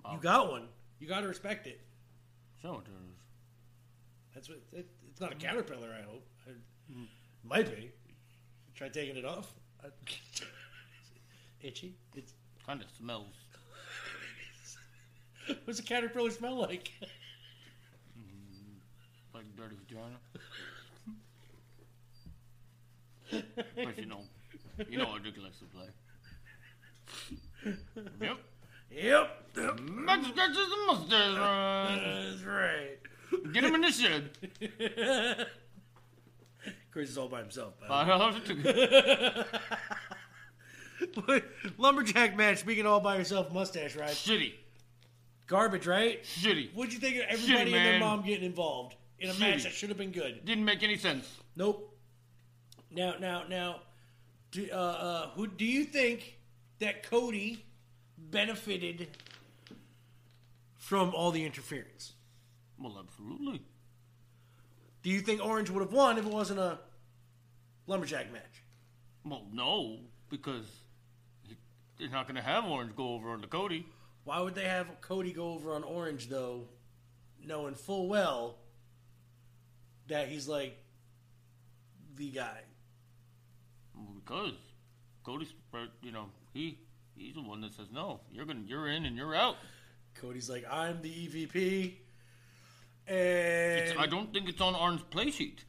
Oh. 0.05 0.14
You 0.14 0.20
got 0.20 0.51
one. 0.51 0.68
You 0.99 1.09
got 1.09 1.20
to 1.20 1.29
respect 1.29 1.66
it. 1.66 1.81
So 2.62 2.83
it 2.85 2.90
is. 2.90 3.16
That's 4.35 4.49
what. 4.49 4.59
It, 4.72 4.87
it's 5.11 5.20
not 5.20 5.33
a 5.33 5.37
mm. 5.37 5.40
caterpillar. 5.40 5.94
I 5.99 6.03
hope. 6.03 6.27
It 6.46 6.57
might 7.44 7.75
be. 7.75 7.90
Try 8.75 8.88
taking 8.88 9.16
it 9.16 9.25
off. 9.25 9.53
Itchy. 11.62 11.95
It's, 12.15 12.33
Kind 12.67 12.83
of 12.83 12.89
smells. 12.99 13.35
what's 15.65 15.79
a 15.79 15.83
caterpillar 15.85 16.31
smell 16.33 16.57
like? 16.57 16.91
Mm-hmm. 18.19 19.37
like 19.37 19.45
dirty 19.57 19.77
vagina. 19.87 20.17
but 23.77 23.99
you 23.99 24.07
know, 24.07 24.23
you 24.89 24.99
know 24.99 25.11
what 25.11 25.23
Dick 25.23 25.35
likes 25.41 25.59
to 25.61 25.65
play. 25.67 25.87
Yep. 28.21 28.39
yep. 28.91 29.45
yep. 29.57 29.81
Max 29.81 30.27
scratches 30.27 30.57
the 30.57 30.77
mustache. 30.89 31.37
That's 32.35 32.43
right. 32.43 32.99
Get 33.53 33.62
him 33.62 33.77
in 33.77 33.81
the 33.83 33.93
shed. 33.93 34.31
Chris 36.97 37.11
is 37.11 37.19
all 37.19 37.29
by 37.29 37.41
himself. 37.41 37.75
by 37.79 37.89
I 37.89 38.17
love 38.17 38.41
it 38.43 38.47
too. 41.27 41.43
Lumberjack 41.77 42.35
match. 42.39 42.61
Speaking 42.61 42.87
all 42.87 43.01
by 43.01 43.19
yourself, 43.19 43.53
mustache 43.53 43.95
ride. 43.97 44.13
Shitty. 44.13 44.55
Garbage, 45.47 45.87
right? 45.87 46.25
Shitty. 46.25 46.73
What'd 46.73 46.95
you 46.95 46.99
think 46.99 47.17
of 47.17 47.25
everybody 47.29 47.53
Shitty, 47.53 47.65
and 47.65 47.75
their 47.75 47.85
man. 47.85 48.01
mom 48.01 48.23
getting 48.23 48.47
involved 48.47 48.95
in 49.19 49.29
a 49.29 49.35
match 49.35 49.65
that 49.65 49.73
should 49.75 49.91
have 49.91 49.99
been 49.99 50.11
good? 50.11 50.43
Didn't 50.47 50.65
make 50.65 50.83
any 50.83 50.97
sense. 50.97 51.31
Nope. 51.55 51.95
Now, 52.91 53.17
now, 53.21 53.43
now, 53.47 53.81
do, 54.51 54.66
uh, 54.73 54.77
uh, 54.77 55.29
who 55.33 55.49
do 55.49 55.66
you 55.66 55.85
think 55.85 56.39
that 56.79 57.03
Cody 57.03 57.62
benefited 58.16 59.09
from 60.79 61.14
all 61.14 61.31
the 61.31 61.45
interference? 61.45 62.14
Well, 62.81 62.97
absolutely. 62.99 63.61
Do 65.03 65.11
you 65.11 65.20
think 65.20 65.45
Orange 65.45 65.68
would 65.68 65.83
have 65.83 65.93
won 65.93 66.16
if 66.16 66.25
it 66.25 66.33
wasn't 66.33 66.59
a 66.59 66.79
lumberjack 67.87 68.32
match? 68.32 68.62
Well, 69.24 69.45
no, 69.53 69.99
because 70.30 70.64
they're 71.99 72.09
not 72.11 72.26
going 72.26 72.37
to 72.37 72.43
have 72.43 72.64
Orange 72.64 72.95
go 72.95 73.14
over 73.14 73.30
on 73.30 73.41
the 73.41 73.47
Cody. 73.47 73.87
Why 74.24 74.41
would 74.41 74.55
they 74.55 74.64
have 74.64 74.87
Cody 75.01 75.32
go 75.32 75.53
over 75.53 75.72
on 75.72 75.84
Orange 75.84 76.28
though, 76.28 76.68
knowing 77.45 77.74
full 77.74 78.09
well 78.09 78.59
that 80.09 80.28
he's 80.28 80.49
like 80.49 80.76
the 82.16 82.30
guy? 82.30 82.61
Because 84.16 84.55
Cody's, 85.24 85.53
uh, 85.72 85.87
you 86.03 86.12
know, 86.12 86.26
he 86.53 86.78
he's 87.14 87.34
the 87.34 87.43
one 87.43 87.61
that 87.61 87.74
says 87.74 87.87
no. 87.93 88.20
You're 88.32 88.45
gonna, 88.45 88.64
you're 88.66 88.89
in 88.89 89.07
and 89.07 89.16
you're 89.16 89.34
out. 89.34 89.57
Cody's 90.14 90.51
like, 90.51 90.64
I'm 90.70 91.03
the 91.03 91.11
EVP, 91.11 91.93
It's, 93.07 93.91
and 93.93 94.01
I 94.01 94.07
don't 94.07 94.32
think 94.32 94.49
it's 94.49 94.61
on 94.61 94.74
Orange 94.74 95.03
play 95.11 95.30
sheet. 95.30 95.64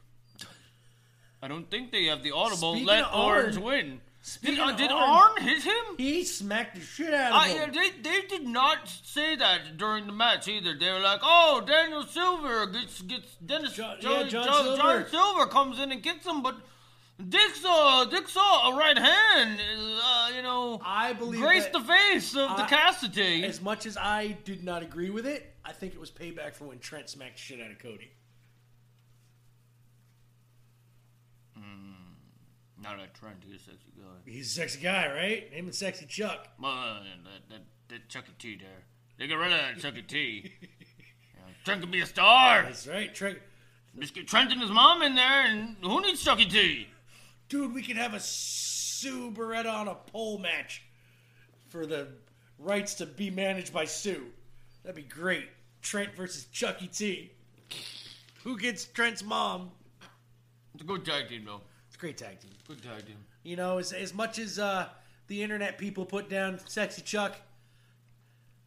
I 1.42 1.48
don't 1.48 1.70
think 1.70 1.92
they 1.92 2.04
have 2.06 2.22
the 2.22 2.32
audible 2.32 2.72
Speaking 2.72 2.86
let 2.86 3.14
Orange 3.14 3.56
Arn- 3.56 3.64
win. 3.64 4.00
Did, 4.42 4.58
uh, 4.58 4.72
did 4.72 4.90
Arn- 4.90 5.32
Arn 5.38 5.42
hit 5.42 5.62
him? 5.62 5.84
he 5.96 6.24
smacked 6.24 6.74
the 6.74 6.80
shit 6.82 7.14
out 7.14 7.32
of 7.32 7.36
Uh, 7.36 7.44
him. 7.44 7.72
yeah, 7.74 7.80
they, 7.80 7.90
they 8.02 8.26
did 8.26 8.46
not 8.46 8.88
say 8.88 9.36
that 9.36 9.76
during 9.76 10.06
the 10.06 10.12
match 10.12 10.48
either. 10.48 10.74
They 10.74 10.90
were 10.90 10.98
like, 10.98 11.20
"Oh, 11.22 11.62
Daniel 11.64 12.02
Silver 12.04 12.66
gets 12.66 13.00
gets 13.02 13.34
Dennis 13.36 13.74
John- 13.74 14.00
John, 14.00 14.24
yeah, 14.24 14.28
John 14.28 14.44
Silver. 14.64 14.76
John 14.76 15.06
Silver 15.10 15.46
comes 15.46 15.78
in 15.78 15.92
and 15.92 16.02
kicks 16.02 16.26
him, 16.26 16.42
but 16.42 16.56
Dick 17.28 17.54
saw 17.54 18.04
Dick 18.04 18.28
saw 18.28 18.70
a 18.72 18.76
right 18.76 18.98
hand, 18.98 19.60
uh, 20.02 20.30
you 20.34 20.42
know, 20.42 20.80
I 20.84 21.12
believe 21.14 21.40
grace 21.40 21.66
the 21.66 21.80
face 21.80 22.36
of 22.36 22.56
the 22.56 22.64
Cassidy. 22.64 23.44
As 23.44 23.60
much 23.62 23.86
as 23.86 23.96
I 23.96 24.36
did 24.44 24.62
not 24.64 24.82
agree 24.82 25.10
with 25.10 25.26
it, 25.26 25.54
I 25.64 25.72
think 25.72 25.94
it 25.94 26.00
was 26.00 26.10
payback 26.10 26.54
for 26.54 26.64
when 26.64 26.80
Trent 26.80 27.08
smacked 27.08 27.38
shit 27.38 27.60
out 27.60 27.70
of 27.70 27.78
Cody. 27.78 28.10
Not 32.82 33.00
a 33.00 33.06
Trent, 33.18 33.38
he's 33.44 33.56
a 33.56 33.64
sexy 33.64 33.90
guy. 33.96 34.30
He's 34.30 34.46
a 34.46 34.50
sexy 34.50 34.80
guy, 34.80 35.12
right? 35.12 35.52
Name 35.52 35.72
Sexy 35.72 36.06
Chuck. 36.06 36.48
Man, 36.60 37.02
that, 37.24 37.48
that, 37.50 37.62
that 37.88 38.08
Chucky 38.08 38.32
T 38.38 38.56
there. 38.56 38.84
They 39.18 39.26
get 39.26 39.34
rid 39.34 39.52
of 39.52 39.58
that 39.58 39.78
Chucky 39.78 40.02
T. 40.02 40.52
Yeah, 41.34 41.54
Trent 41.64 41.80
could 41.82 41.92
be 41.92 42.00
a 42.00 42.06
star. 42.06 42.64
That's 42.64 42.86
right, 42.88 43.14
Trent. 43.14 43.38
Just 43.98 44.14
get 44.14 44.26
Trent 44.26 44.50
and 44.50 44.60
his 44.60 44.70
mom 44.70 45.02
in 45.02 45.14
there, 45.14 45.46
and 45.46 45.76
who 45.82 46.00
needs 46.00 46.22
Chucky 46.22 46.46
T? 46.46 46.88
Dude, 47.48 47.72
we 47.72 47.82
could 47.82 47.96
have 47.96 48.12
a 48.14 48.20
Sue 48.20 49.30
Beretta 49.30 49.72
on 49.72 49.86
a 49.88 49.94
pole 49.94 50.38
match 50.38 50.82
for 51.68 51.86
the 51.86 52.08
rights 52.58 52.94
to 52.94 53.06
be 53.06 53.30
managed 53.30 53.72
by 53.72 53.84
Sue. 53.84 54.26
That'd 54.82 54.96
be 54.96 55.02
great. 55.02 55.48
Trent 55.80 56.14
versus 56.16 56.46
Chucky 56.46 56.88
T. 56.88 57.32
Who 58.42 58.58
gets 58.58 58.84
Trent's 58.86 59.22
mom? 59.22 59.70
It's 60.74 60.82
a 60.82 60.86
good 60.86 61.04
tag 61.04 61.28
team, 61.28 61.44
though. 61.44 61.60
Great 61.98 62.16
tag 62.16 62.40
team. 62.40 62.50
Good 62.66 62.82
tag 62.82 63.06
team. 63.06 63.16
You 63.42 63.56
know, 63.56 63.78
as, 63.78 63.92
as 63.92 64.14
much 64.14 64.38
as 64.38 64.58
uh, 64.58 64.86
the 65.26 65.42
internet 65.42 65.78
people 65.78 66.04
put 66.04 66.28
down 66.30 66.60
Sexy 66.66 67.02
Chuck, 67.02 67.36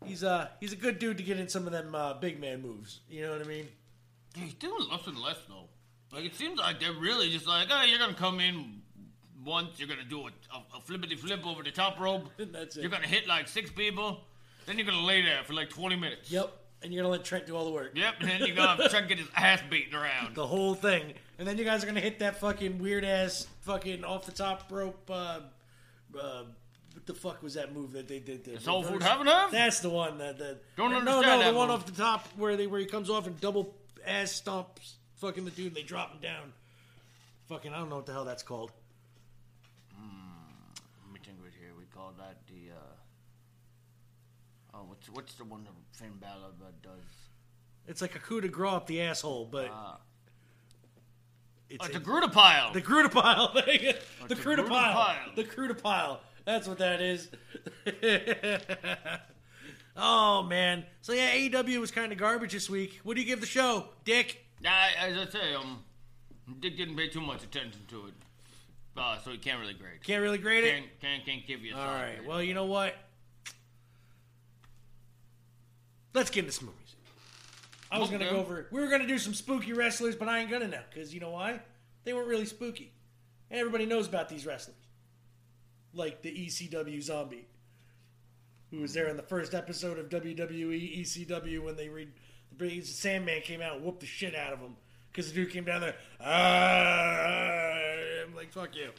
he's 0.06 0.24
uh 0.24 0.48
he's 0.60 0.74
a 0.74 0.76
good 0.76 1.00
dude 1.00 1.18
to 1.18 1.24
get 1.24 1.40
in 1.40 1.48
some 1.48 1.66
of 1.66 1.72
them 1.72 1.96
uh, 1.96 2.14
big 2.16 2.40
man 2.40 2.62
moves. 2.62 3.00
You 3.10 3.24
know 3.24 3.32
what 3.32 3.42
I 3.42 3.46
mean? 3.46 3.68
He's 4.36 4.54
doing 4.54 4.88
less 4.90 5.08
and 5.08 5.18
less, 5.18 5.38
though. 5.48 5.68
Like, 6.14 6.26
it 6.26 6.36
seems 6.36 6.60
like 6.60 6.80
they're 6.80 6.94
really 6.94 7.30
just 7.30 7.48
like, 7.48 7.68
oh, 7.72 7.84
you're 7.84 8.00
going 8.00 8.14
to 8.14 8.20
come 8.20 8.40
in 8.40 8.82
once, 9.46 9.80
you're 9.80 9.88
going 9.88 10.00
to 10.00 10.06
do 10.06 10.22
a, 10.22 10.32
a, 10.56 10.78
a 10.78 10.82
flippity 10.82 11.16
flip 11.16 11.46
over 11.46 11.64
the 11.64 11.72
top 11.72 12.00
rope. 12.00 12.30
That's 12.38 12.78
it. 12.78 12.82
You're 12.82 12.92
going 12.92 13.04
to 13.04 13.10
hit 13.10 13.28
like 13.28 13.48
six 13.48 13.70
people. 13.72 14.22
Then 14.66 14.78
you're 14.78 14.86
going 14.86 14.98
to 15.00 15.06
lay 15.06 15.22
there 15.22 15.44
for 15.44 15.54
like 15.54 15.70
20 15.70 15.96
minutes. 15.96 16.32
Yep. 16.32 16.54
And 16.84 16.92
you're 16.92 17.04
gonna 17.04 17.12
let 17.12 17.24
Trent 17.24 17.46
do 17.46 17.56
all 17.56 17.66
the 17.66 17.72
work. 17.72 17.92
Yep, 17.96 18.16
and 18.22 18.30
then 18.30 18.40
you're 18.40 18.56
try 18.56 19.02
to 19.02 19.08
get 19.08 19.20
his 19.20 19.28
ass 19.36 19.62
beaten 19.70 19.94
around. 19.96 20.36
The 20.36 20.48
whole 20.48 20.74
thing. 20.74 21.14
And 21.38 21.48
then 21.48 21.58
you 21.58 21.64
guys 21.64 21.84
are 21.84 21.88
gonna 21.88 22.00
hit 22.00 22.20
that 22.20 22.40
fucking 22.40 22.80
weird 22.80 23.06
ass 23.06 23.48
fucking 23.62 24.04
off 24.04 24.26
the 24.26 24.32
top 24.32 24.72
rope 24.72 25.10
uh 25.10 25.42
uh 26.20 26.44
what 26.94 27.06
the 27.06 27.14
fuck 27.14 27.42
was 27.44 27.54
that 27.54 27.74
move 27.74 27.94
that 27.94 28.08
they 28.08 28.20
did? 28.20 28.44
The 28.44 28.60
Soul 28.60 28.84
Food 28.84 29.04
Heaven 29.04 29.28
Have? 29.28 29.52
That's 29.52 29.80
the 29.80 29.90
one 29.90 30.18
that 30.18 30.38
the 30.38 30.60
Don't 30.76 30.92
no, 30.92 30.98
understand 30.98 31.26
no, 31.26 31.40
that 31.40 31.52
the 31.52 31.58
one 31.58 31.70
off 31.70 31.86
the 31.86 31.92
top 31.92 32.28
where 32.36 32.58
they 32.58 32.68
where 32.68 32.80
he 32.80 32.86
comes 32.86 33.10
off 33.10 33.28
and 33.28 33.40
double 33.40 33.76
ass 34.06 34.42
stomps 34.42 34.96
fucking 35.16 35.46
the 35.46 35.52
dude 35.52 35.68
and 35.68 35.76
they 35.76 35.84
drop 35.84 36.12
him 36.14 36.20
down. 36.20 36.52
Fucking 37.48 37.74
I 37.74 37.78
don't 37.78 37.90
know 37.90 37.98
what 37.98 38.08
the 38.08 38.14
hell 38.14 38.26
that's 38.26 38.44
called. 38.44 38.72
Let 39.94 41.14
me 41.14 41.20
think 41.24 41.38
right 41.44 41.54
here. 41.60 41.72
We 41.78 41.86
call 41.86 42.14
that 42.18 42.38
the, 42.48 42.74
uh... 42.74 42.78
Oh, 44.74 44.86
what's 45.14 45.34
the 45.36 45.44
one 45.44 45.64
that 45.64 45.72
Finn 45.92 46.14
Balor 46.20 46.52
uh, 46.62 46.72
does? 46.82 46.92
It's 47.88 48.02
like 48.02 48.16
a 48.16 48.20
coup 48.20 48.42
de 48.42 48.48
grace 48.48 48.74
up 48.74 48.88
the 48.88 49.02
asshole, 49.02 49.46
but 49.52 49.70
Ah. 49.72 49.98
it's 51.70 51.88
a- 51.88 51.92
the 51.92 52.00
Gruta 52.00 52.32
pile. 52.32 52.72
The 52.74 52.82
crudipile. 52.82 53.54
the 53.54 53.98
the 54.28 54.36
crudipile. 54.36 54.66
crudipile. 54.68 55.36
The 55.36 55.44
crudipile. 55.44 56.20
That's 56.46 56.68
what 56.68 56.78
that 56.80 57.02
is. 57.02 57.30
oh 59.98 60.44
man. 60.44 60.86
So 61.02 61.14
yeah, 61.14 61.32
AEW 61.34 61.80
was 61.80 61.92
kind 61.92 62.12
of 62.12 62.18
garbage 62.18 62.54
this 62.54 62.70
week. 62.70 63.00
What 63.04 63.16
do 63.16 63.22
you 63.22 63.28
give 63.28 63.42
the 63.42 63.48
show, 63.48 63.90
Dick? 64.06 64.46
Yeah, 64.62 64.90
as 65.00 65.18
I 65.18 65.26
say, 65.32 65.54
um, 65.56 65.84
Dick 66.60 66.78
didn't 66.78 66.96
pay 66.96 67.10
too 67.10 67.22
much 67.22 67.44
attention 67.44 67.82
to 67.90 68.08
it, 68.08 68.14
uh, 68.98 69.18
so 69.24 69.32
he 69.32 69.38
can't 69.38 69.60
really 69.60 69.74
grade. 69.74 70.04
Can't 70.04 70.22
really 70.22 70.38
grade 70.38 70.64
it. 70.64 70.72
Can't, 70.72 71.00
can't, 71.02 71.26
can't 71.26 71.48
give 71.48 71.62
you 71.62 71.76
a 71.76 71.80
All 71.80 71.98
grade. 72.00 72.28
Well, 72.28 72.44
you 72.44 72.54
know 72.54 72.66
what? 72.66 72.96
Let's 76.14 76.30
get 76.30 76.46
into 76.46 76.52
some 76.52 76.68
movies. 76.68 76.96
I 77.92 78.00
was 78.00 78.10
gonna 78.10 78.30
go 78.30 78.38
over. 78.38 78.68
We 78.72 78.80
were 78.80 78.88
gonna 78.88 79.08
do 79.08 79.18
some 79.18 79.34
spooky 79.34 79.74
wrestlers, 79.74 80.16
but 80.16 80.30
I 80.30 80.40
ain't 80.40 80.50
gonna 80.50 80.68
now 80.68 80.84
because 80.90 81.14
you 81.14 81.20
know 81.20 81.32
why? 81.32 81.60
They 82.04 82.14
weren't 82.14 82.28
really 82.28 82.46
spooky, 82.46 82.94
and 83.50 83.60
everybody 83.60 83.86
knows 83.86 84.08
about 84.08 84.30
these 84.30 84.46
wrestlers, 84.46 84.78
like 85.94 86.22
the 86.22 86.32
ECW 86.32 87.02
Zombie, 87.02 87.48
who 88.72 88.80
was 88.80 88.94
there 88.94 89.08
in 89.08 89.18
the 89.18 89.24
first 89.24 89.54
episode 89.54 90.00
of 90.00 90.10
WWE 90.10 91.02
ECW 91.02 91.64
when 91.64 91.76
they 91.76 91.90
read 91.90 92.12
the 92.58 92.82
Sandman 92.82 93.42
came 93.42 93.62
out 93.62 93.76
and 93.76 93.84
whooped 93.84 94.00
the 94.00 94.06
shit 94.06 94.36
out 94.36 94.54
of 94.54 94.60
him 94.60 94.76
because 95.12 95.28
the 95.32 95.36
dude 95.36 95.52
came 95.52 95.66
down 95.66 95.82
there. 95.82 95.96
Ah, 96.22 97.74
I'm 98.26 98.36
like 98.36 98.52
fuck 98.54 98.76
you. 98.76 98.90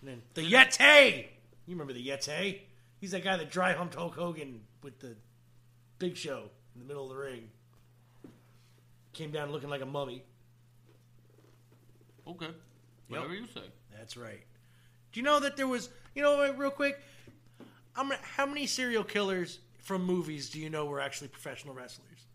And 0.00 0.10
then 0.10 0.22
the 0.34 0.42
Yeti. 0.50 1.26
You 1.66 1.74
remember 1.74 1.92
the 1.92 2.06
Yeti? 2.06 2.60
He's 2.98 3.10
that 3.10 3.24
guy 3.24 3.36
that 3.36 3.50
dry 3.50 3.72
humped 3.72 3.94
Hulk 3.94 4.14
Hogan 4.14 4.62
with 4.82 5.00
the 5.00 5.16
Big 5.98 6.16
Show 6.16 6.44
in 6.74 6.80
the 6.82 6.86
middle 6.86 7.04
of 7.04 7.16
the 7.16 7.22
ring. 7.22 7.48
Came 9.12 9.30
down 9.30 9.50
looking 9.50 9.70
like 9.70 9.80
a 9.82 9.86
mummy. 9.86 10.22
Okay. 12.26 12.50
Whatever 13.08 13.34
you 13.34 13.46
say. 13.46 13.62
That's 13.96 14.16
right. 14.16 14.42
Do 15.12 15.20
you 15.20 15.24
know 15.24 15.40
that 15.40 15.56
there 15.56 15.68
was, 15.68 15.88
you 16.14 16.22
know, 16.22 16.52
real 16.54 16.70
quick, 16.70 17.00
I'm, 17.96 18.10
how 18.22 18.44
many 18.46 18.66
serial 18.66 19.04
killers 19.04 19.60
from 19.78 20.04
movies 20.04 20.50
do 20.50 20.60
you 20.60 20.68
know 20.68 20.84
were 20.84 21.00
actually 21.00 21.28
professional 21.28 21.72
wrestlers 21.72 22.26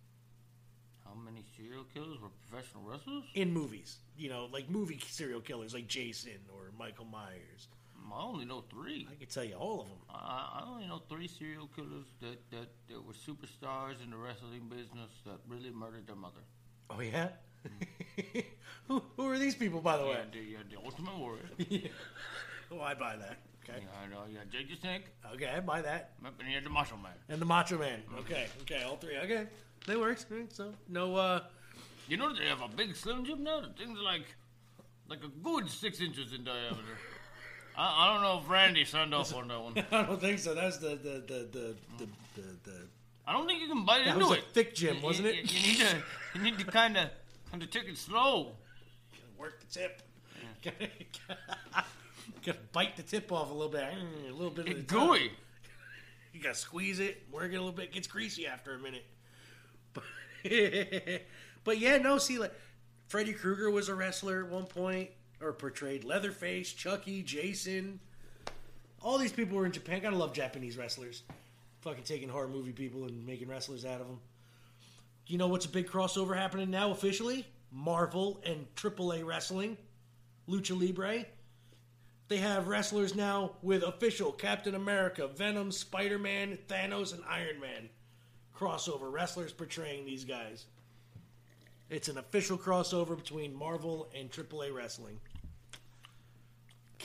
How 1.06 1.14
many 1.14 1.44
serial 1.58 1.84
killers 1.94 2.18
were 2.22 2.30
professional 2.50 2.84
wrestlers? 2.84 3.26
in 3.36 3.54
movies? 3.54 3.98
You 4.18 4.30
know, 4.30 4.48
like 4.52 4.70
movie 4.70 5.00
serial 5.08 5.42
killers 5.42 5.74
like 5.74 5.88
Jason 5.88 6.40
or 6.52 6.72
Michael 6.80 7.06
Myers. 7.06 7.68
I 8.14 8.24
only 8.24 8.46
know 8.46 8.64
three. 8.70 9.08
I 9.12 9.16
could 9.16 9.30
tell 9.30 9.44
you 9.44 9.56
all 9.56 9.82
of 9.82 9.88
them. 9.88 9.98
I, 10.10 10.62
I 10.62 10.70
only 10.70 10.88
know 10.88 11.02
three 11.10 11.28
serial 11.28 11.68
killers 11.76 12.08
that, 12.22 12.40
that, 12.52 12.68
that 12.90 13.06
were 13.06 13.14
superstars 13.14 14.04
in 14.04 14.12
the 14.12 14.18
wrestling 14.18 14.70
business 14.70 15.12
that 15.26 15.40
really 15.48 15.72
murdered 15.72 16.08
their 16.08 16.16
mother. 16.16 16.42
Oh, 16.90 17.00
yeah? 17.00 17.30
who, 18.88 19.04
who 19.16 19.28
are 19.28 19.38
these 19.38 19.56
people, 19.56 19.82
by 19.82 19.98
the 19.98 20.06
way? 20.06 20.14
had 20.16 20.32
the, 20.32 20.54
had 20.56 20.70
the 20.70 20.78
Ultimate 20.84 21.18
Warrior. 21.18 21.50
Oh, 22.74 22.80
I 22.80 22.94
buy 22.94 23.18
that. 23.18 23.40
Okay. 23.64 23.82
Had, 24.02 24.14
uh, 24.14 24.22
you 24.32 24.38
had 24.38 24.50
Jake 24.50 24.70
the 24.70 24.78
Snake. 24.78 25.04
Okay, 25.34 25.48
I 25.48 25.60
buy 25.60 25.82
that. 25.82 26.12
And 26.24 26.48
had 26.48 26.64
the 26.64 26.70
Macho 26.70 26.96
Man. 26.96 27.12
And 27.28 27.42
the 27.42 27.46
Macho 27.46 27.78
Man. 27.78 28.02
Okay, 28.20 28.48
okay, 28.62 28.84
all 28.84 28.96
three. 28.96 29.18
Okay, 29.18 29.48
they. 29.86 29.96
Alright, 29.96 30.26
So 30.50 30.74
no, 30.88 31.16
uh, 31.16 31.42
You 32.08 32.18
know 32.18 32.34
they 32.34 32.46
have 32.46 32.62
a 32.62 32.70
big 32.70 32.96
Slim 32.96 33.26
Jim 33.26 33.44
now? 33.44 33.62
The 33.62 33.68
thing's 33.68 34.00
like, 34.00 34.24
like 35.10 35.24
a 35.24 35.28
good 35.28 35.70
six 35.70 36.00
inches 36.00 36.34
in 36.34 36.44
diameter. 36.44 36.80
I, 37.78 38.06
I 38.08 38.14
don't 38.14 38.22
know 38.24 38.40
if 38.44 38.50
Randy 38.50 38.86
signed 38.86 39.14
off 39.14 39.34
on 39.36 39.48
that 39.48 39.62
one. 39.62 39.74
I 39.92 40.04
don't 40.04 40.20
think 40.22 40.40
so. 40.40 40.54
That's 40.54 40.78
the 40.78 40.90
the 40.90 41.24
the 41.28 41.48
the 41.52 41.76
the, 41.98 42.08
the, 42.36 42.42
the 42.64 42.74
I 43.28 43.34
don't 43.34 43.46
think 43.48 43.62
you 43.62 43.68
can 43.68 43.86
bite 43.86 44.06
That 44.06 44.16
into 44.16 44.28
was 44.28 44.38
a 44.38 44.40
it. 44.40 44.46
thick 44.54 44.76
Jim, 44.76 45.02
wasn't 45.02 45.28
you- 45.28 45.42
it? 45.42 45.54
You, 45.54 45.68
need 45.68 45.80
to, 45.80 46.04
you 46.36 46.42
need 46.44 46.60
to 46.60 46.66
kind 46.66 46.98
of, 46.98 47.10
kind 47.50 47.62
of 47.64 47.70
take 47.70 47.88
it 47.88 47.98
slow. 47.98 48.54
You 49.14 49.20
gotta 49.20 49.40
work 49.40 49.60
the 49.62 49.68
tip. 49.68 50.02
Gotta 52.46 52.58
bite 52.74 52.98
the 52.98 53.04
tip 53.04 53.32
off 53.32 53.50
a 53.52 53.54
little 53.54 53.72
bit. 53.72 53.84
Mm, 53.84 54.30
A 54.30 54.34
little 54.34 54.50
bit 54.50 54.68
of 54.68 54.74
the 54.74 54.80
It's 54.82 54.92
gooey. 54.92 55.32
You 56.34 56.42
gotta 56.42 56.56
squeeze 56.56 57.00
it, 57.00 57.24
work 57.32 57.46
it 57.52 57.56
a 57.56 57.60
little 57.60 57.72
bit. 57.72 57.92
Gets 57.92 58.08
greasy 58.08 58.48
after 58.48 58.74
a 58.74 58.80
minute. 58.80 59.06
But, 59.94 60.04
but 61.64 61.78
yeah, 61.78 61.98
no. 61.98 62.18
See, 62.18 62.40
like 62.40 62.54
Freddy 63.08 63.34
Krueger 63.34 63.70
was 63.70 63.90
a 63.90 63.96
wrestler 63.96 64.44
at 64.46 64.50
one 64.50 64.66
point, 64.66 65.10
or 65.42 65.54
portrayed 65.54 66.04
Leatherface, 66.04 66.72
Chucky, 66.74 67.24
Jason. 67.24 68.00
All 69.02 69.18
these 69.18 69.32
people 69.32 69.58
were 69.58 69.66
in 69.66 69.72
Japan. 69.72 70.02
Gotta 70.02 70.16
love 70.16 70.34
Japanese 70.34 70.78
wrestlers. 70.78 71.24
Fucking 71.82 72.04
taking 72.04 72.30
horror 72.30 72.48
movie 72.48 72.72
people 72.72 73.06
and 73.06 73.26
making 73.26 73.48
wrestlers 73.48 73.86
out 73.86 74.02
of 74.02 74.08
them. 74.08 74.20
You 75.28 75.38
know 75.38 75.48
what's 75.48 75.66
a 75.66 75.70
big 75.70 75.88
crossover 75.88 76.36
happening 76.36 76.70
now 76.70 76.92
officially? 76.92 77.48
Marvel 77.72 78.42
and 78.46 78.68
AAA 78.76 79.26
wrestling, 79.26 79.78
Lucha 80.48 80.80
Libre. 80.80 81.26
They 82.28 82.38
have 82.38 82.68
wrestlers 82.68 83.16
now 83.16 83.54
with 83.62 83.84
official 83.84 84.32
Captain 84.32 84.76
America, 84.76 85.28
Venom, 85.28 85.72
Spider 85.72 86.20
Man, 86.20 86.58
Thanos, 86.68 87.14
and 87.14 87.24
Iron 87.28 87.60
Man 87.60 87.90
crossover 88.62 89.12
wrestlers 89.12 89.52
portraying 89.52 90.06
these 90.06 90.24
guys. 90.24 90.66
It's 91.90 92.10
an 92.10 92.20
official 92.20 92.60
crossover 92.60 93.18
between 93.18 93.56
Marvel 93.56 94.08
and 94.16 94.32
AAA 94.32 94.74
wrestling. 94.74 95.20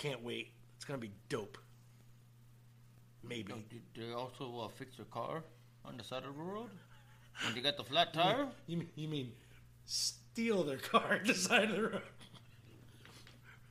Can't 0.03 0.23
wait. 0.23 0.53
It's 0.77 0.85
gonna 0.85 0.99
be 0.99 1.11
dope. 1.29 1.59
Maybe. 3.27 3.53
Did 3.95 4.09
they 4.09 4.13
also 4.13 4.61
uh, 4.61 4.69
fix 4.69 4.97
their 4.97 5.07
car 5.07 5.43
on 5.85 5.97
the 5.97 6.05
side 6.05 6.23
of 6.25 6.37
the 6.37 6.43
road? 6.43 6.69
When 7.45 7.55
they 7.55 7.61
got 7.61 7.77
the 7.77 7.85
flat 7.85 8.13
tire? 8.15 8.47
You 8.67 8.79
mean, 8.79 8.89
you 8.95 9.09
mean 9.09 9.33
steal 9.85 10.63
their 10.65 10.79
car 10.79 11.15
at 11.21 11.27
the 11.27 11.35
side 11.35 11.71
of 11.71 11.77
the 11.77 11.83
road? 11.83 12.03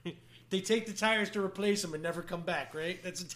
they 0.50 0.62
take 0.62 0.88
the 0.88 0.94
tires 0.94 1.30
to 1.32 1.42
replace 1.44 1.82
them 1.82 1.94
and 1.94 2.04
never 2.04 2.22
come 2.22 2.42
back, 2.42 2.74
right? 2.74 3.02
That's 3.04 3.36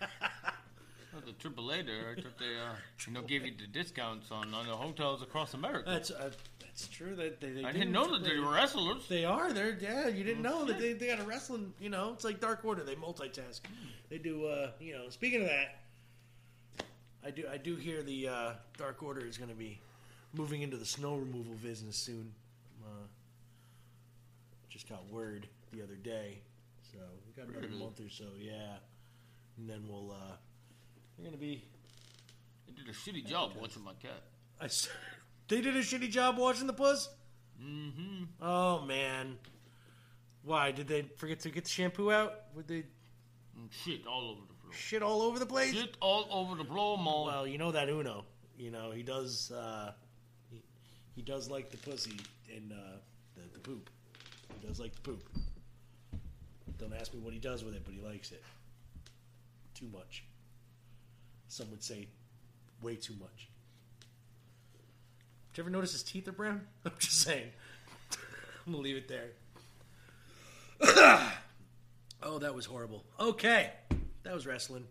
Oh, 0.00 1.20
the 1.26 1.32
AAA 1.32 1.86
there, 1.86 2.14
I 2.16 2.20
thought 2.20 2.38
they, 2.38 2.56
uh, 2.56 2.74
you 3.06 3.12
know, 3.12 3.22
gave 3.22 3.44
you 3.44 3.52
the 3.58 3.66
discounts 3.66 4.30
on, 4.30 4.54
on 4.54 4.66
the 4.66 4.76
hotels 4.76 5.22
across 5.22 5.54
America. 5.54 5.84
that's 5.90 6.10
uh, 6.10 6.30
that's 6.78 6.88
true. 6.96 7.16
That 7.16 7.40
they, 7.40 7.50
they 7.50 7.64
I 7.64 7.72
do 7.72 7.78
didn't 7.78 7.92
know 7.92 8.12
that 8.12 8.22
they 8.22 8.38
were 8.38 8.52
wrestlers. 8.52 9.08
They 9.08 9.24
are. 9.24 9.52
They're 9.52 9.76
yeah. 9.80 10.06
You 10.06 10.22
didn't 10.22 10.42
know 10.42 10.64
that 10.64 10.78
they, 10.78 10.92
they 10.92 11.08
got 11.08 11.18
a 11.18 11.24
wrestling. 11.24 11.72
You 11.80 11.90
know, 11.90 12.12
it's 12.12 12.24
like 12.24 12.40
Dark 12.40 12.64
Order. 12.64 12.84
They 12.84 12.94
multitask. 12.94 13.60
They 14.10 14.18
do. 14.18 14.46
uh 14.46 14.70
You 14.80 14.92
know. 14.92 15.08
Speaking 15.08 15.42
of 15.42 15.48
that, 15.48 15.80
I 17.24 17.30
do. 17.30 17.44
I 17.50 17.56
do 17.56 17.74
hear 17.74 18.02
the 18.02 18.28
uh 18.28 18.52
Dark 18.76 19.02
Order 19.02 19.26
is 19.26 19.36
going 19.38 19.50
to 19.50 19.56
be 19.56 19.80
moving 20.34 20.62
into 20.62 20.76
the 20.76 20.86
snow 20.86 21.16
removal 21.16 21.54
business 21.62 21.96
soon. 21.96 22.32
Uh, 22.84 23.06
just 24.68 24.88
got 24.88 25.04
word 25.10 25.48
the 25.72 25.82
other 25.82 25.96
day, 25.96 26.38
So 26.92 26.98
we 27.26 27.42
got 27.42 27.50
another 27.50 27.66
Really? 27.66 27.80
month 27.82 27.98
or 28.00 28.08
so, 28.08 28.24
yeah. 28.38 28.76
And 29.56 29.68
then 29.68 29.82
we'll 29.88 30.12
uh 30.12 30.36
we're 31.18 31.24
gonna 31.24 31.36
be 31.36 31.64
They 32.66 32.72
did 32.74 32.88
a 32.88 32.92
shitty 32.92 33.26
job 33.26 33.52
watching 33.60 33.82
my 33.82 33.94
cat. 33.94 34.22
I 34.60 34.66
they 35.48 35.60
did 35.60 35.76
a 35.76 35.80
shitty 35.80 36.10
job 36.10 36.38
washing 36.38 36.66
the 36.66 36.72
puss? 36.72 37.08
Mm-hmm. 37.62 38.24
Oh 38.42 38.82
man. 38.82 39.36
Why? 40.42 40.70
Did 40.72 40.88
they 40.88 41.02
forget 41.16 41.40
to 41.40 41.50
get 41.50 41.64
the 41.64 41.70
shampoo 41.70 42.10
out? 42.12 42.34
Would 42.54 42.68
they 42.68 42.84
And 43.56 43.68
shit 43.84 44.06
all 44.06 44.30
over 44.30 44.40
the 44.48 44.54
floor. 44.54 44.72
shit 44.72 45.02
all 45.02 45.22
over 45.22 45.38
the 45.38 45.46
place? 45.46 45.74
Shit 45.74 45.96
all 46.00 46.26
over 46.30 46.54
the 46.54 46.64
floor, 46.64 46.96
Mo. 46.96 47.24
Well, 47.26 47.46
you 47.46 47.58
know 47.58 47.72
that 47.72 47.88
Uno. 47.88 48.24
You 48.56 48.70
know, 48.70 48.90
he 48.90 49.02
does 49.02 49.50
uh 49.52 49.92
he, 50.50 50.62
he 51.14 51.22
does 51.22 51.50
like 51.50 51.70
the 51.70 51.76
pussy 51.78 52.16
and 52.54 52.72
uh 52.72 52.76
the, 53.34 53.42
the 53.54 53.58
poop. 53.60 53.90
He 54.60 54.66
does 54.66 54.78
like 54.80 54.94
the 54.94 55.00
poop. 55.02 55.28
Don't 56.78 56.94
ask 56.94 57.12
me 57.12 57.18
what 57.20 57.32
he 57.32 57.40
does 57.40 57.64
with 57.64 57.74
it, 57.74 57.82
but 57.84 57.92
he 57.92 58.00
likes 58.00 58.30
it. 58.30 58.42
Too 59.74 59.88
much. 59.92 60.24
Some 61.48 61.70
would 61.70 61.82
say 61.82 62.06
way 62.82 62.94
too 62.94 63.14
much. 63.20 63.48
Did 65.58 65.64
you 65.64 65.70
ever 65.70 65.76
notice 65.76 65.90
his 65.90 66.04
teeth 66.04 66.28
are 66.28 66.32
brown? 66.32 66.60
I'm 66.84 66.92
just 67.00 67.20
saying. 67.20 67.48
I'm 68.64 68.74
gonna 68.74 68.84
leave 68.84 68.94
it 68.94 69.08
there. 69.08 69.30
oh, 72.22 72.38
that 72.38 72.54
was 72.54 72.64
horrible. 72.64 73.04
Okay. 73.18 73.72
That 74.22 74.34
was 74.34 74.46
wrestling. 74.46 74.84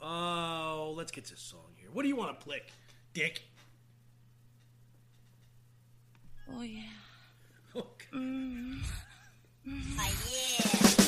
Oh, 0.00 0.94
let's 0.96 1.10
get 1.10 1.24
to 1.24 1.34
a 1.34 1.36
song 1.36 1.66
here. 1.78 1.88
What 1.92 2.02
do 2.02 2.08
you 2.08 2.14
want 2.14 2.38
to 2.38 2.46
play, 2.46 2.62
Dick? 3.12 3.42
Oh 6.48 6.62
yeah. 6.62 6.82
Okay. 7.76 8.06
Mm-hmm. 8.14 8.82
Oh, 9.66 10.12
just 10.80 11.03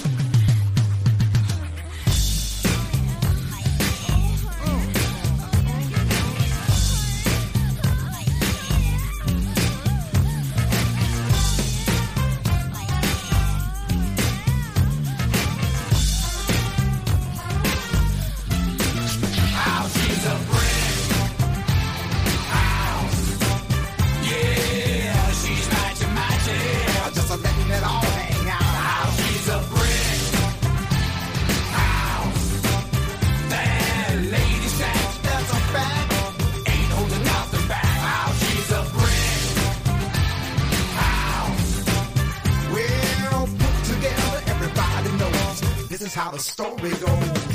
is 46.06 46.14
how 46.14 46.30
the 46.30 46.38
story 46.38 46.90
goes. 46.90 47.45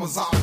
Amazon. 0.00 0.39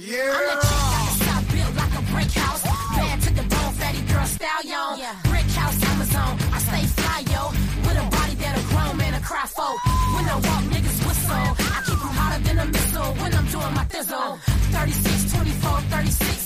Ah, 0.00 0.08
yeah. 0.08 1.10
Stop 1.10 1.44
built 1.52 1.74
like 1.76 1.94
a 1.98 2.02
brick 2.12 2.30
house. 2.32 2.62
Bad 2.96 3.20
to 3.22 3.30
the 3.34 3.42
bone, 3.42 3.72
fatty 3.74 4.02
girl 4.12 4.26
stallion. 4.26 5.16
Brick 5.24 5.48
house, 5.52 5.82
Amazon. 5.84 6.38
I 6.52 6.58
stay 6.58 6.86
fly, 6.98 7.20
yo. 7.32 7.48
With 7.86 7.98
a 7.98 8.06
body 8.10 8.34
that 8.34 8.58
a 8.58 8.62
grown 8.68 8.96
man 8.96 9.14
a 9.14 9.20
cry 9.20 9.46
for. 9.46 9.72
When 10.14 10.24
I 10.24 10.34
walk, 10.34 10.64
niggas 10.72 11.06
whistle. 11.06 11.46
I 11.76 11.82
keep 11.86 11.98
them 11.98 12.14
hotter 12.20 12.42
than 12.44 12.58
a 12.58 12.66
missile 12.66 13.12
when 13.20 13.34
I'm 13.34 13.46
doing 13.46 13.74
my 13.74 13.84
thizzle. 13.84 14.38
36, 14.72 15.32
24, 15.32 15.80
36. 15.80 16.39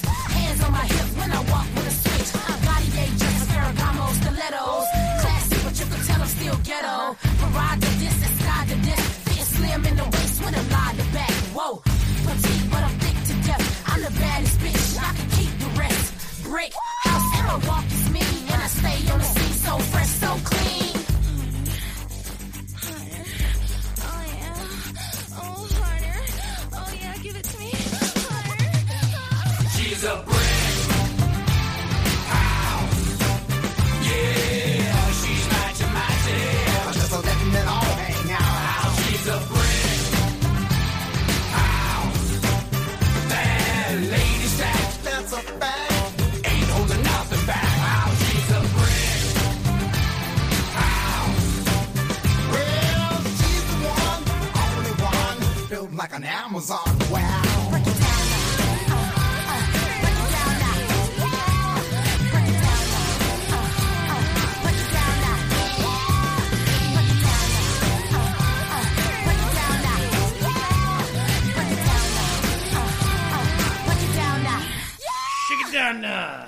Down 75.84 76.00
now. 76.00 76.46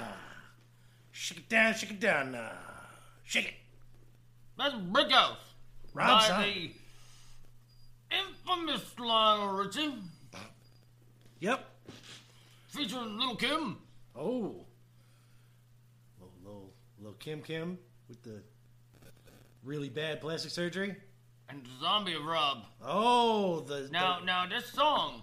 Shake 1.13 1.39
it 1.39 1.49
down, 1.49 1.75
shake 1.75 1.91
it 1.91 2.01
down 2.01 2.33
now. 2.33 2.53
Shake 3.25 3.47
it. 3.47 3.55
That's 4.59 4.75
Brick 4.75 5.11
House. 5.11 5.37
Rob 5.93 6.29
by 6.29 6.43
the 8.11 8.17
infamous 8.17 8.83
Lionel 8.99 9.57
Richie, 9.57 9.95
Yep. 11.41 11.67
featuring 12.69 13.19
Little 13.19 13.37
Kim. 13.37 13.79
Oh. 14.15 14.65
Little, 16.19 16.33
little 16.43 16.73
Little 16.99 17.15
Kim 17.15 17.43
Kim 17.43 17.79
with 18.09 18.23
the 18.23 18.43
really 19.63 19.89
bad 19.89 20.21
plastic 20.21 20.51
surgery. 20.51 20.97
And 21.49 21.67
Zombie 21.81 22.17
Rob. 22.17 22.65
Oh, 22.83 23.61
the 23.61 23.89
Now, 23.91 24.21
the- 24.21 24.27
now 24.27 24.47
this 24.47 24.71
song, 24.73 25.23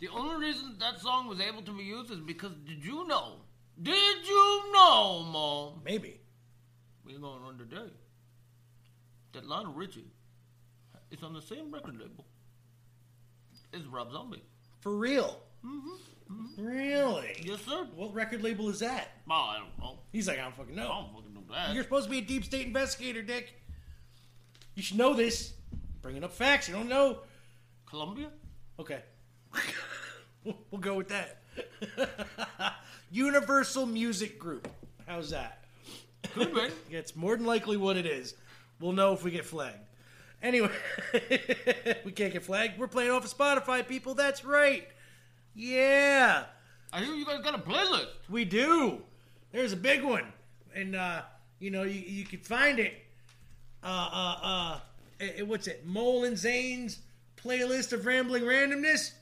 the 0.00 0.08
only 0.08 0.46
reason 0.46 0.76
that 0.78 1.00
song 1.00 1.28
was 1.28 1.40
able 1.40 1.62
to 1.62 1.76
be 1.76 1.84
used 1.84 2.10
is 2.10 2.20
because 2.20 2.52
did 2.66 2.84
you 2.84 3.06
know? 3.06 3.36
Did 3.82 4.26
you 4.26 4.72
know, 4.72 5.22
Mom? 5.30 5.82
maybe. 5.84 6.20
We're 7.04 7.18
going 7.18 7.42
on 7.42 7.58
today. 7.58 7.92
That 9.32 9.46
Lionel 9.46 9.72
Richie 9.74 10.10
is 11.10 11.22
on 11.22 11.34
the 11.34 11.42
same 11.42 11.72
record 11.72 11.98
label 11.98 12.24
as 13.74 13.86
Rob 13.86 14.12
Zombie. 14.12 14.42
For 14.80 14.96
real. 14.96 15.40
mm-hmm 15.64 15.96
Really? 16.58 17.36
Yes, 17.42 17.60
sir. 17.64 17.86
What 17.94 18.14
record 18.14 18.42
label 18.42 18.68
is 18.68 18.80
that? 18.80 19.12
Oh, 19.30 19.34
I 19.34 19.58
don't 19.58 19.78
know. 19.78 19.98
He's 20.12 20.26
like, 20.26 20.38
I 20.38 20.42
don't 20.42 20.56
fucking 20.56 20.74
know. 20.74 20.90
I 20.90 21.00
don't 21.00 21.14
fucking 21.14 21.34
know 21.34 21.42
that. 21.50 21.74
You're 21.74 21.84
supposed 21.84 22.06
to 22.06 22.10
be 22.10 22.18
a 22.18 22.22
deep 22.22 22.44
state 22.44 22.66
investigator, 22.66 23.22
Dick. 23.22 23.54
You 24.74 24.82
should 24.82 24.98
know 24.98 25.14
this. 25.14 25.52
Bringing 26.02 26.24
up 26.24 26.32
facts. 26.32 26.68
You 26.68 26.74
don't 26.74 26.88
know. 26.88 27.20
Columbia? 27.86 28.30
Okay. 28.78 29.02
We'll, 30.44 30.80
go 30.80 30.94
with 30.94 31.08
that. 31.08 31.42
Universal 33.10 33.86
Music 33.86 34.38
Group. 34.38 34.68
How's 35.06 35.30
that? 35.30 35.64
Could 36.34 36.54
be. 36.54 36.68
It's 36.90 37.14
more 37.16 37.36
than 37.36 37.46
likely 37.46 37.76
what 37.76 37.96
it 37.96 38.06
is. 38.06 38.34
We'll 38.80 38.92
know 38.92 39.12
if 39.12 39.22
we 39.22 39.30
get 39.30 39.44
flagged. 39.44 39.78
Anyway, 40.42 40.70
we 42.04 42.12
can't 42.12 42.32
get 42.32 42.44
flagged. 42.44 42.78
We're 42.78 42.88
playing 42.88 43.10
off 43.10 43.24
of 43.24 43.36
Spotify, 43.36 43.86
people. 43.86 44.14
That's 44.14 44.44
right. 44.44 44.86
Yeah, 45.54 46.44
I 46.92 47.02
hear 47.02 47.14
you 47.14 47.24
guys 47.24 47.40
got 47.40 47.54
a 47.54 47.58
playlist. 47.58 48.08
we 48.28 48.44
do. 48.44 49.02
There's 49.52 49.72
a 49.72 49.76
big 49.76 50.04
one, 50.04 50.32
and 50.74 50.94
uh, 50.94 51.22
you 51.58 51.70
know 51.70 51.82
you, 51.82 52.00
you 52.00 52.24
can 52.24 52.40
find 52.40 52.78
it. 52.78 52.92
Uh, 53.82 54.08
uh, 54.12 54.36
uh, 54.42 54.80
eh, 55.20 55.30
eh, 55.38 55.42
what's 55.42 55.66
it? 55.66 55.86
Mole 55.86 56.24
and 56.24 56.36
Zane's 56.36 56.98
playlist 57.36 57.92
of 57.92 58.04
rambling 58.04 58.42
randomness 58.42 59.12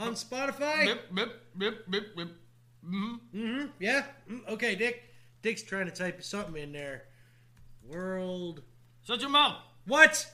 on 0.00 0.14
Spotify. 0.14 0.86
Bip, 0.86 1.14
bip, 1.14 1.32
bip, 1.56 1.90
bip, 1.90 2.16
bip. 2.16 2.28
Mm-hmm. 2.84 3.66
Yeah. 3.78 4.04
Mm, 4.30 4.48
Okay, 4.48 4.74
Dick. 4.74 5.04
Dick's 5.42 5.62
trying 5.62 5.86
to 5.86 5.92
type 5.92 6.22
something 6.22 6.56
in 6.62 6.72
there. 6.72 7.04
World. 7.86 8.62
Shut 9.06 9.20
your 9.20 9.30
mouth. 9.30 9.56
What? 9.86 10.26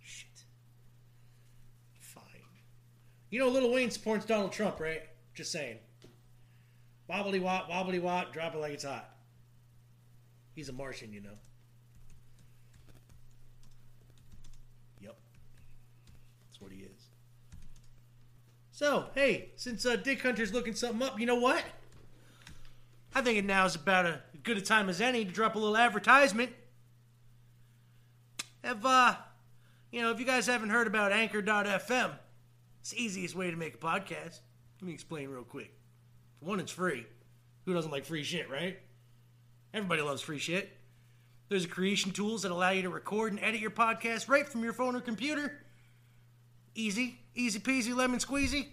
Shit. 0.00 0.44
Fine. 2.00 2.22
You 3.30 3.38
know, 3.40 3.48
Little 3.48 3.72
Wayne 3.72 3.90
supports 3.90 4.24
Donald 4.24 4.52
Trump, 4.52 4.78
right? 4.80 5.02
Just 5.34 5.50
saying. 5.52 5.78
Wobbly 7.08 7.40
wop, 7.40 7.68
wobbly 7.68 7.98
wop, 7.98 8.32
drop 8.32 8.54
it 8.54 8.58
like 8.58 8.72
it's 8.72 8.84
hot. 8.84 9.08
He's 10.54 10.68
a 10.68 10.72
Martian, 10.72 11.12
you 11.12 11.20
know. 11.20 11.36
Yep. 15.00 15.16
That's 16.48 16.60
what 16.60 16.70
he 16.72 16.78
is. 16.80 17.08
So, 18.72 19.06
hey, 19.14 19.50
since 19.56 19.84
uh, 19.84 19.96
Dick 19.96 20.22
Hunter's 20.22 20.52
looking 20.52 20.74
something 20.74 21.06
up, 21.06 21.20
you 21.20 21.26
know 21.26 21.36
what? 21.38 21.62
I 23.14 23.20
think 23.20 23.44
now 23.44 23.66
is 23.66 23.74
about 23.74 24.06
a 24.06 24.20
good 24.42 24.56
a 24.56 24.62
time 24.62 24.88
as 24.88 25.00
any 25.00 25.26
to 25.26 25.30
drop 25.30 25.54
a 25.54 25.58
little 25.58 25.76
advertisement. 25.76 26.50
Have 28.64 28.84
uh, 28.84 29.16
you 29.90 30.00
know, 30.00 30.10
if 30.10 30.18
you 30.18 30.24
guys 30.24 30.46
haven't 30.46 30.70
heard 30.70 30.86
about 30.86 31.12
Anchor.fm, 31.12 32.12
it's 32.80 32.90
the 32.90 33.02
easiest 33.02 33.36
way 33.36 33.50
to 33.50 33.56
make 33.56 33.74
a 33.74 33.78
podcast. 33.78 34.40
Let 34.80 34.88
me 34.88 34.94
explain 34.94 35.28
real 35.28 35.44
quick. 35.44 35.74
One, 36.40 36.58
it's 36.58 36.72
free. 36.72 37.06
Who 37.66 37.74
doesn't 37.74 37.90
like 37.90 38.06
free 38.06 38.24
shit, 38.24 38.48
right? 38.48 38.78
Everybody 39.74 40.00
loves 40.00 40.22
free 40.22 40.38
shit. 40.38 40.70
There's 41.50 41.66
creation 41.66 42.12
tools 42.12 42.42
that 42.42 42.50
allow 42.50 42.70
you 42.70 42.82
to 42.82 42.88
record 42.88 43.32
and 43.32 43.42
edit 43.42 43.60
your 43.60 43.70
podcast 43.70 44.30
right 44.30 44.48
from 44.48 44.64
your 44.64 44.72
phone 44.72 44.96
or 44.96 45.02
computer. 45.02 45.60
Easy, 46.74 47.18
easy 47.34 47.58
peasy, 47.58 47.94
lemon 47.94 48.18
squeezy. 48.18 48.68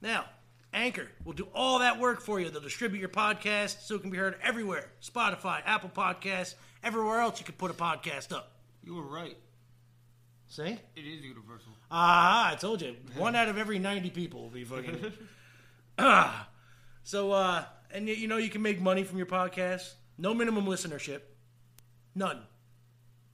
Now, 0.00 0.26
Anchor 0.72 1.08
will 1.24 1.32
do 1.32 1.48
all 1.54 1.80
that 1.80 1.98
work 1.98 2.20
for 2.20 2.40
you. 2.40 2.50
They'll 2.50 2.60
distribute 2.60 3.00
your 3.00 3.08
podcast 3.08 3.82
so 3.82 3.94
it 3.94 4.02
can 4.02 4.10
be 4.10 4.18
heard 4.18 4.36
everywhere 4.42 4.90
Spotify, 5.02 5.62
Apple 5.64 5.90
Podcasts, 5.90 6.54
everywhere 6.82 7.20
else 7.20 7.40
you 7.40 7.46
can 7.46 7.54
put 7.54 7.70
a 7.70 7.74
podcast 7.74 8.32
up. 8.32 8.52
You 8.84 8.94
were 8.94 9.02
right. 9.02 9.36
See? 10.48 10.78
It 10.96 11.00
is 11.00 11.24
universal. 11.24 11.72
Ah, 11.90 12.52
I 12.52 12.54
told 12.54 12.80
you. 12.80 12.96
One 13.16 13.34
out 13.34 13.48
of 13.48 13.58
every 13.58 13.78
90 13.78 14.10
people 14.10 14.42
will 14.42 14.50
be 14.50 14.64
fucking. 14.64 15.12
Ah. 15.98 16.48
so, 17.02 17.32
uh, 17.32 17.64
and 17.90 18.08
you, 18.08 18.14
you 18.14 18.28
know, 18.28 18.38
you 18.38 18.48
can 18.48 18.62
make 18.62 18.80
money 18.80 19.04
from 19.04 19.18
your 19.18 19.26
podcast. 19.26 19.92
No 20.16 20.34
minimum 20.34 20.64
listenership. 20.66 21.20
None. 22.14 22.40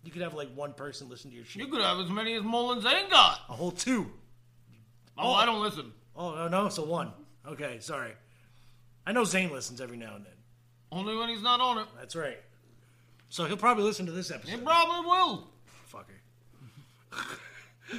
You 0.04 0.10
could 0.10 0.22
have 0.22 0.34
like 0.34 0.54
one 0.54 0.74
person 0.74 1.08
listen 1.08 1.30
to 1.30 1.36
your 1.36 1.44
shit. 1.44 1.62
You 1.62 1.68
could 1.68 1.80
have 1.80 1.98
as 1.98 2.10
many 2.10 2.34
as 2.34 2.42
Mole 2.42 2.72
N' 2.72 2.82
Zane 2.82 3.08
got. 3.10 3.40
A 3.48 3.52
whole 3.52 3.70
two. 3.70 4.10
Oh, 5.16 5.32
I 5.32 5.46
don't 5.46 5.62
listen. 5.62 5.92
Oh, 6.16 6.34
no, 6.34 6.48
no, 6.48 6.68
so 6.68 6.84
one. 6.84 7.12
Okay, 7.46 7.78
sorry. 7.80 8.12
I 9.06 9.12
know 9.12 9.24
Zane 9.24 9.50
listens 9.50 9.80
every 9.80 9.96
now 9.96 10.14
and 10.16 10.24
then. 10.24 10.32
Only 10.92 11.16
when 11.16 11.28
he's 11.28 11.42
not 11.42 11.60
on 11.60 11.78
it. 11.78 11.86
That's 11.98 12.16
right. 12.16 12.38
So 13.28 13.44
he'll 13.46 13.56
probably 13.56 13.84
listen 13.84 14.06
to 14.06 14.12
this 14.12 14.30
episode. 14.30 14.52
He 14.52 14.56
probably 14.58 15.06
will. 15.06 15.50
Fucker. 15.92 17.38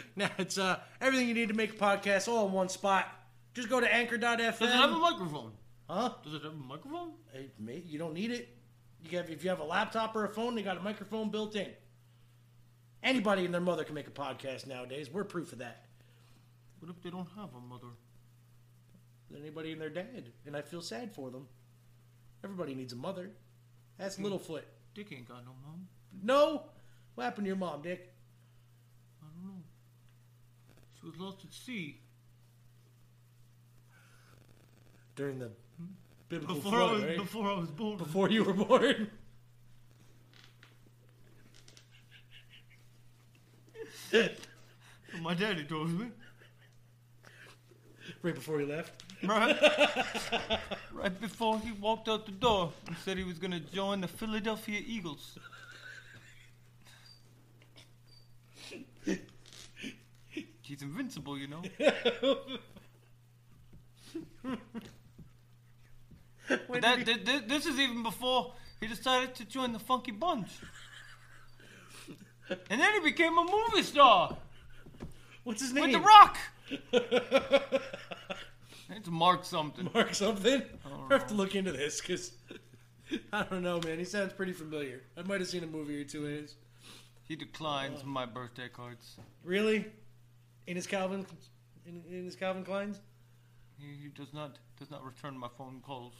now 0.15 0.29
it's 0.37 0.57
uh 0.57 0.79
everything 1.01 1.27
you 1.27 1.33
need 1.33 1.49
to 1.49 1.53
make 1.53 1.71
a 1.71 1.77
podcast 1.77 2.27
all 2.27 2.47
in 2.47 2.53
one 2.53 2.69
spot. 2.69 3.07
Just 3.53 3.69
go 3.69 3.79
to 3.79 3.93
anchor.fm. 3.93 4.59
Does 4.59 4.61
it 4.61 4.67
have 4.69 4.91
a 4.91 4.97
microphone? 4.97 5.51
huh? 5.89 6.09
Does 6.23 6.33
it 6.35 6.43
have 6.43 6.53
a 6.53 6.55
microphone? 6.55 7.13
Hey, 7.31 7.49
mate, 7.59 7.85
you 7.85 7.99
don't 7.99 8.13
need 8.13 8.31
it. 8.31 8.49
You 9.09 9.17
have, 9.17 9.29
if 9.29 9.43
you 9.43 9.49
have 9.49 9.59
a 9.59 9.63
laptop 9.65 10.15
or 10.15 10.25
a 10.25 10.29
phone, 10.29 10.55
they 10.55 10.63
got 10.63 10.77
a 10.77 10.81
microphone 10.81 11.29
built 11.29 11.55
in. 11.55 11.67
Anybody 13.05 13.45
and 13.45 13.53
their 13.53 13.61
mother 13.61 13.83
can 13.83 13.93
make 13.93 14.07
a 14.07 14.11
podcast 14.11 14.65
nowadays. 14.65 15.11
We're 15.11 15.23
proof 15.23 15.53
of 15.53 15.59
that. 15.59 15.85
What 16.79 16.89
if 16.89 17.03
they 17.03 17.11
don't 17.11 17.27
have 17.37 17.49
a 17.55 17.61
mother? 17.61 17.87
Anybody 19.35 19.73
and 19.73 19.81
their 19.81 19.89
dad, 19.89 20.31
and 20.47 20.57
I 20.57 20.61
feel 20.61 20.81
sad 20.81 21.13
for 21.13 21.29
them. 21.29 21.47
Everybody 22.43 22.73
needs 22.73 22.93
a 22.93 22.95
mother. 22.95 23.29
That's 23.97 24.17
Littlefoot. 24.17 24.61
Dick 24.95 25.11
ain't 25.11 25.27
got 25.27 25.45
no 25.45 25.51
mom. 25.63 25.87
No, 26.23 26.63
what 27.13 27.25
happened 27.25 27.45
to 27.45 27.49
your 27.49 27.57
mom, 27.57 27.81
Dick? 27.81 28.11
I 29.21 29.25
don't 29.35 29.51
know. 29.51 29.61
She 30.99 31.05
was 31.05 31.17
lost 31.17 31.45
at 31.45 31.53
sea. 31.53 32.01
During 35.15 35.39
the 35.39 35.51
hmm? 35.77 35.85
biblical 36.27 36.55
Before, 36.55 36.71
flood, 36.71 36.89
I 36.89 36.93
was, 36.93 37.03
right? 37.03 37.17
before 37.17 37.51
I 37.51 37.59
was 37.59 37.69
born. 37.69 37.97
Before 37.97 38.29
you 38.29 38.43
were 38.43 38.53
born. 38.53 39.11
My 45.21 45.33
daddy 45.33 45.63
told 45.63 45.89
me. 45.91 46.07
right 48.21 48.35
before 48.35 48.59
he 48.59 48.65
left. 48.65 49.03
Right, 49.23 49.57
right 50.93 51.21
before 51.21 51.59
he 51.59 51.71
walked 51.71 52.09
out 52.09 52.25
the 52.25 52.31
door, 52.31 52.71
and 52.87 52.95
said 52.97 53.17
he 53.17 53.23
was 53.23 53.39
going 53.39 53.51
to 53.51 53.59
join 53.59 54.01
the 54.01 54.07
Philadelphia 54.07 54.81
Eagles. 54.85 55.37
He's 60.61 60.81
invincible, 60.81 61.37
you 61.37 61.47
know. 61.47 61.61
But 66.47 66.81
that, 66.81 67.05
th- 67.05 67.25
th- 67.25 67.43
this 67.47 67.65
is 67.65 67.79
even 67.79 68.03
before 68.03 68.53
he 68.79 68.87
decided 68.87 69.33
to 69.35 69.45
join 69.45 69.73
the 69.73 69.79
Funky 69.79 70.11
Bunch. 70.11 70.49
And 72.49 72.81
then 72.81 72.93
he 72.93 72.99
became 72.99 73.37
a 73.37 73.43
movie 73.43 73.83
star 73.83 74.37
What's 75.43 75.61
his 75.61 75.73
name? 75.73 75.91
with 75.91 75.93
The 75.93 75.99
Rock. 75.99 76.37
It's 78.89 79.09
Mark 79.09 79.45
something. 79.45 79.89
Mark 79.93 80.13
something. 80.13 80.61
I 81.09 81.13
have 81.13 81.27
to 81.27 81.33
look 81.33 81.55
into 81.55 81.71
this 81.71 81.99
because 81.99 82.33
I 83.33 83.43
don't 83.43 83.63
know, 83.63 83.79
man. 83.83 83.97
He 83.97 84.05
sounds 84.05 84.33
pretty 84.33 84.53
familiar. 84.53 85.01
I 85.17 85.23
might 85.23 85.39
have 85.39 85.49
seen 85.49 85.63
a 85.63 85.67
movie 85.67 85.99
or 86.01 86.03
two 86.03 86.25
of 86.25 86.31
his. 86.31 86.55
He 87.27 87.35
declines 87.35 88.01
uh. 88.01 88.05
my 88.05 88.25
birthday 88.25 88.69
cards. 88.69 89.17
Really? 89.43 89.85
In 90.67 90.75
his 90.75 90.87
Calvin, 90.87 91.25
in, 91.85 92.03
in 92.09 92.25
his 92.25 92.35
Calvin 92.35 92.63
Kleins? 92.63 92.99
He, 93.77 94.03
he 94.03 94.09
does 94.09 94.33
not 94.33 94.57
does 94.77 94.91
not 94.91 95.03
return 95.03 95.37
my 95.37 95.49
phone 95.57 95.81
calls. 95.85 96.13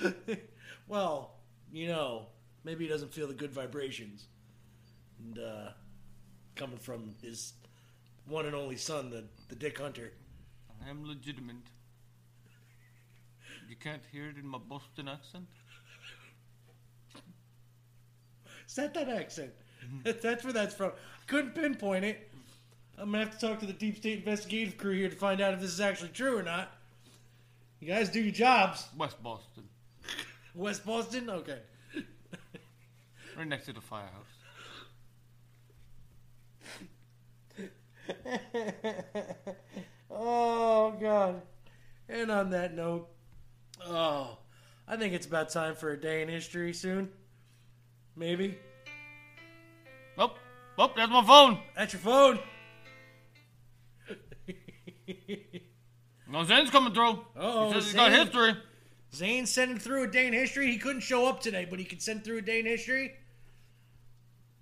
well, 0.88 1.36
you 1.72 1.88
know, 1.88 2.26
maybe 2.64 2.84
he 2.84 2.90
doesn't 2.90 3.12
feel 3.12 3.26
the 3.26 3.34
good 3.34 3.52
vibrations. 3.52 4.26
And 5.24 5.38
uh, 5.38 5.70
coming 6.54 6.78
from 6.78 7.14
his 7.22 7.54
one 8.28 8.46
and 8.46 8.54
only 8.54 8.76
son, 8.76 9.10
the 9.10 9.24
the 9.48 9.54
Dick 9.56 9.78
Hunter. 9.78 10.12
I 10.84 10.90
am 10.90 11.06
legitimate. 11.06 11.56
You 13.68 13.76
can't 13.76 14.02
hear 14.12 14.28
it 14.28 14.36
in 14.36 14.46
my 14.46 14.58
Boston 14.58 15.08
accent. 15.08 15.46
Is 18.68 18.74
that 18.76 18.94
that 18.94 19.08
accent? 19.08 19.52
That- 20.04 20.20
That's 20.22 20.44
where 20.44 20.52
that's 20.52 20.74
from. 20.74 20.92
Couldn't 21.26 21.54
pinpoint 21.54 22.04
it. 22.04 22.30
I'm 22.98 23.10
gonna 23.10 23.24
have 23.24 23.38
to 23.38 23.46
talk 23.46 23.60
to 23.60 23.66
the 23.66 23.72
deep 23.72 23.96
state 23.96 24.18
investigative 24.18 24.76
crew 24.78 24.94
here 24.94 25.08
to 25.08 25.16
find 25.16 25.40
out 25.40 25.54
if 25.54 25.60
this 25.60 25.70
is 25.72 25.80
actually 25.80 26.10
true 26.10 26.38
or 26.38 26.42
not. 26.42 26.70
You 27.80 27.88
guys 27.88 28.08
do 28.08 28.20
your 28.20 28.32
jobs. 28.32 28.86
West 28.96 29.22
Boston. 29.22 29.64
West 30.54 30.86
Boston? 30.86 31.28
Okay. 31.28 31.58
Right 33.36 33.48
next 33.48 33.66
to 33.66 33.72
the 33.72 33.80
firehouse. 33.80 34.26
oh, 40.10 40.94
God. 41.00 41.42
And 42.08 42.30
on 42.30 42.50
that 42.50 42.74
note, 42.74 43.08
oh, 43.86 44.38
I 44.86 44.96
think 44.96 45.14
it's 45.14 45.26
about 45.26 45.50
time 45.50 45.74
for 45.74 45.92
a 45.92 46.00
day 46.00 46.22
in 46.22 46.28
history 46.28 46.72
soon. 46.72 47.08
Maybe. 48.16 48.58
Oh, 50.18 50.34
oh, 50.78 50.92
that's 50.96 51.10
my 51.10 51.24
phone. 51.24 51.58
That's 51.76 51.92
your 51.92 52.00
phone. 52.00 52.38
No, 56.26 56.42
Zane's 56.42 56.70
coming 56.70 56.92
through. 56.92 57.20
Uh-oh, 57.36 57.68
he 57.68 57.74
says 57.74 57.84
he's 57.84 57.94
got 57.94 58.10
history. 58.10 58.56
Zane 59.14 59.46
sending 59.46 59.78
through 59.78 60.04
a 60.04 60.06
day 60.08 60.26
in 60.26 60.32
history. 60.32 60.70
He 60.70 60.78
couldn't 60.78 61.02
show 61.02 61.28
up 61.28 61.40
today, 61.40 61.66
but 61.68 61.78
he 61.78 61.84
could 61.84 62.02
send 62.02 62.24
through 62.24 62.38
a 62.38 62.42
day 62.42 62.58
in 62.58 62.66
history. 62.66 63.14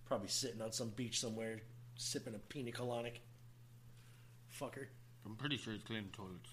Probably 0.04 0.28
sitting 0.28 0.60
on 0.60 0.72
some 0.72 0.90
beach 0.90 1.20
somewhere, 1.20 1.62
sipping 1.96 2.34
a 2.34 2.38
pina 2.38 2.72
colonic. 2.72 3.20
Fucker. 4.62 4.86
I'm 5.26 5.34
pretty 5.34 5.56
sure 5.56 5.72
he's 5.72 5.82
cleaning 5.82 6.10
toilets. 6.12 6.50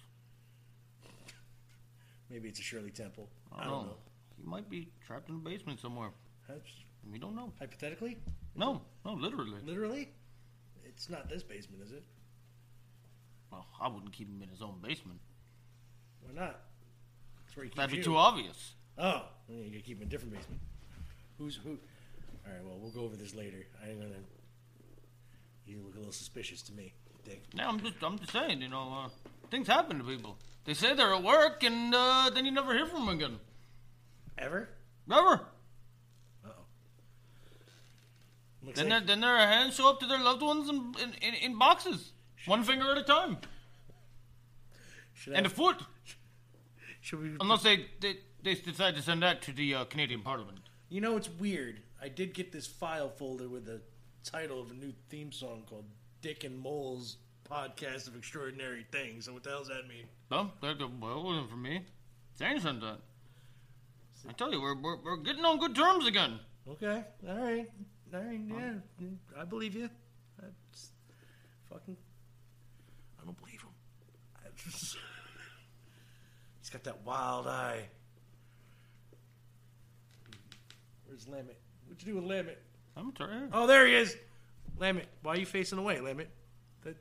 Maybe 2.29 2.49
it's 2.49 2.59
a 2.59 2.63
Shirley 2.63 2.89
Temple. 2.89 3.29
I 3.55 3.65
don't, 3.65 3.85
know. 3.87 3.95
He 4.35 4.43
might 4.49 4.67
be 4.67 4.89
trapped 5.05 5.29
in 5.29 5.43
the 5.43 5.49
basement 5.49 5.79
somewhere. 5.79 6.09
That's 6.47 6.71
We 7.11 7.19
don't 7.19 7.35
know. 7.35 7.53
hypothetically, 7.59 8.17
No, 8.55 8.81
no, 9.05 9.13
literally. 9.13 9.59
literally, 9.63 10.09
it's 10.85 11.07
not 11.09 11.29
this 11.29 11.43
basement, 11.43 11.83
is 11.83 11.91
it? 11.91 12.03
Well, 13.51 13.67
I 13.79 13.87
wouldn't 13.87 14.11
keep 14.11 14.27
him 14.27 14.41
in 14.41 14.49
his 14.49 14.61
own 14.63 14.79
basement. 14.81 15.19
Why 16.21 16.33
not? 16.33 16.61
That's 17.45 17.55
where 17.55 17.63
he 17.65 17.69
keeps 17.69 17.77
That'd 17.77 17.91
be 17.91 17.97
you. 17.97 18.03
too 18.03 18.17
obvious. 18.17 18.73
Oh, 18.97 19.23
well, 19.47 19.63
you 19.63 19.69
gotta 19.71 19.83
keep 19.83 19.97
him 19.97 20.03
in 20.03 20.07
a 20.07 20.11
different 20.11 20.33
basement. 20.33 20.61
Who's 21.37 21.55
who? 21.55 21.71
All 22.45 22.53
right, 22.53 22.63
well, 22.63 22.77
we'll 22.79 22.91
go 22.91 23.01
over 23.01 23.15
this 23.15 23.35
later. 23.35 23.65
I 23.83 23.89
ain't 23.89 24.01
gonna. 24.01 24.13
You 25.65 25.81
look 25.85 25.93
a 25.95 25.97
little 25.99 26.11
suspicious 26.13 26.61
to 26.63 26.73
me, 26.73 26.93
Dick. 27.23 27.41
Yeah, 27.53 27.67
I'm 27.67 27.79
just, 27.79 27.95
I'm 28.01 28.17
just 28.19 28.31
saying, 28.31 28.61
you 28.61 28.69
know, 28.69 29.05
uh, 29.05 29.09
things 29.51 29.67
happen 29.67 29.97
to 29.97 30.03
people. 30.03 30.37
They 30.65 30.73
say 30.73 30.93
they're 30.93 31.13
at 31.13 31.23
work, 31.23 31.63
and 31.63 31.93
uh, 31.93 32.29
then 32.33 32.45
you 32.45 32.51
never 32.51 32.73
hear 32.73 32.85
from 32.85 33.05
them 33.05 33.15
again. 33.15 33.39
Ever? 34.37 34.69
Never. 35.07 35.41
Looks 38.61 38.77
Then, 38.77 38.89
like- 38.89 39.05
their, 39.05 39.15
then 39.15 39.21
their 39.21 39.37
hands 39.37 39.75
show 39.75 39.89
up 39.89 39.99
to 40.01 40.05
their 40.07 40.19
loved 40.19 40.41
ones 40.41 40.69
in, 40.69 40.93
in, 41.21 41.33
in, 41.35 41.57
boxes, 41.57 42.11
one 42.45 42.63
finger 42.63 42.91
at 42.91 42.97
a 42.97 43.03
time, 43.03 43.37
should, 45.13 45.33
and 45.33 45.45
I, 45.45 45.49
a 45.49 45.51
foot, 45.51 45.77
should 47.01 47.21
we? 47.21 47.35
unless 47.39 47.63
they 47.63 47.85
they, 48.01 48.17
they 48.43 48.55
decide 48.55 48.95
to 48.95 49.01
send 49.01 49.23
that 49.23 49.41
to 49.43 49.53
the 49.53 49.75
uh, 49.75 49.85
Canadian 49.85 50.21
Parliament. 50.21 50.59
You 50.89 50.99
know, 50.99 51.15
it's 51.15 51.29
weird. 51.29 51.79
I 52.01 52.09
did 52.09 52.33
get 52.33 52.51
this 52.51 52.67
file 52.67 53.09
folder 53.09 53.47
with 53.47 53.65
the 53.65 53.81
title 54.23 54.59
of 54.61 54.71
a 54.71 54.73
new 54.73 54.93
theme 55.09 55.31
song 55.31 55.63
called 55.69 55.85
Dick 56.21 56.43
and 56.43 56.57
Mole's 56.59 57.17
Podcast 57.49 58.07
of 58.07 58.15
Extraordinary 58.15 58.85
Things. 58.91 59.25
So 59.25 59.33
what 59.33 59.43
the 59.43 59.49
hell 59.49 59.59
does 59.59 59.69
that 59.69 59.87
mean? 59.87 60.05
No, 60.31 60.51
that, 60.61 60.77
that- 60.79 60.99
well, 60.99 61.19
it 61.19 61.23
wasn't 61.23 61.49
for 61.49 61.55
me. 61.57 61.81
Zane 62.37 62.59
sent 62.59 62.81
that. 62.81 62.99
I 64.27 64.33
tell 64.33 64.51
you, 64.51 64.61
we're, 64.61 64.75
we're, 64.75 64.97
we're 64.97 65.17
getting 65.17 65.45
on 65.45 65.59
good 65.59 65.75
terms 65.75 66.05
again. 66.05 66.39
Okay, 66.69 67.03
all 67.27 67.35
right, 67.37 67.67
all 68.13 68.19
right, 68.21 68.39
yeah, 68.47 68.73
I 69.39 69.45
believe 69.45 69.73
you. 69.75 69.89
That's 70.39 70.91
fucking. 71.71 71.95
I 73.21 73.25
don't 73.25 73.37
believe 73.39 73.61
him. 73.61 73.69
I 74.45 74.49
just- 74.55 74.97
He's 76.59 76.69
got 76.69 76.83
that 76.83 77.03
wild 77.05 77.47
eye. 77.47 77.87
Where's 81.07 81.25
Lammet? 81.25 81.55
What'd 81.87 82.05
you 82.05 82.13
do 82.13 82.21
with 82.21 82.25
Lammet? 82.29 82.57
I'm 82.95 83.13
sorry. 83.17 83.37
Oh, 83.53 83.65
there 83.65 83.87
he 83.87 83.95
is. 83.95 84.15
Lammet, 84.77 85.05
why 85.21 85.33
are 85.33 85.37
you 85.37 85.45
facing 85.45 85.77
away, 85.77 85.97
Lammet? 85.97 86.27
That, 86.83 86.95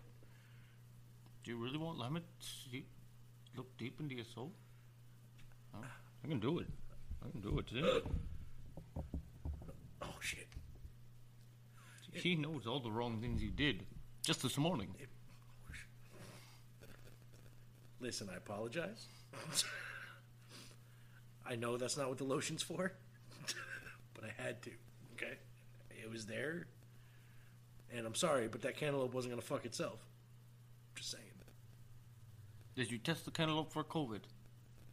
Do 1.45 1.51
you 1.51 1.57
really 1.57 1.79
want 1.79 1.99
Lemon 1.99 2.23
to 2.23 2.47
see, 2.47 2.87
look 3.57 3.77
deep 3.77 4.01
into 4.01 4.15
your 4.15 4.25
soul? 4.35 4.53
No, 5.73 5.81
I 6.25 6.29
can 6.29 6.41
do 6.41 6.59
it. 6.59 6.67
I 7.25 7.31
can 7.31 7.41
do 7.41 7.59
it 7.59 7.67
too. 7.67 8.03
oh 10.03 10.15
shit. 10.21 10.49
He 12.13 12.35
knows 12.35 12.67
all 12.67 12.81
the 12.81 12.91
wrong 12.91 13.21
things 13.21 13.43
you 13.43 13.51
did 13.51 13.85
just 14.25 14.43
this 14.43 14.59
morning. 14.59 14.89
Listen, 18.01 18.29
I 18.33 18.37
apologize. 18.37 19.07
I 21.47 21.57
know 21.57 21.77
that's 21.77 21.97
not 21.97 22.09
what 22.09 22.19
the 22.19 22.25
lotion's 22.25 22.63
for, 22.63 22.93
but 24.15 24.25
I 24.25 24.43
had 24.43 24.63
to. 24.63 24.71
Okay, 25.15 25.35
it 25.91 26.11
was 26.11 26.27
there, 26.27 26.67
and 27.95 28.07
I'm 28.07 28.15
sorry, 28.15 28.49
but 28.49 28.63
that 28.63 28.77
cantaloupe 28.77 29.13
wasn't 29.15 29.33
gonna 29.33 29.43
fuck 29.43 29.65
itself. 29.65 29.99
Just 30.95 31.11
saying. 31.13 31.25
Did 32.77 32.91
you 32.93 32.99
test 32.99 33.25
the 33.25 33.33
cantaloupe 33.33 33.73
for 33.73 33.83
COVID? 33.83 34.21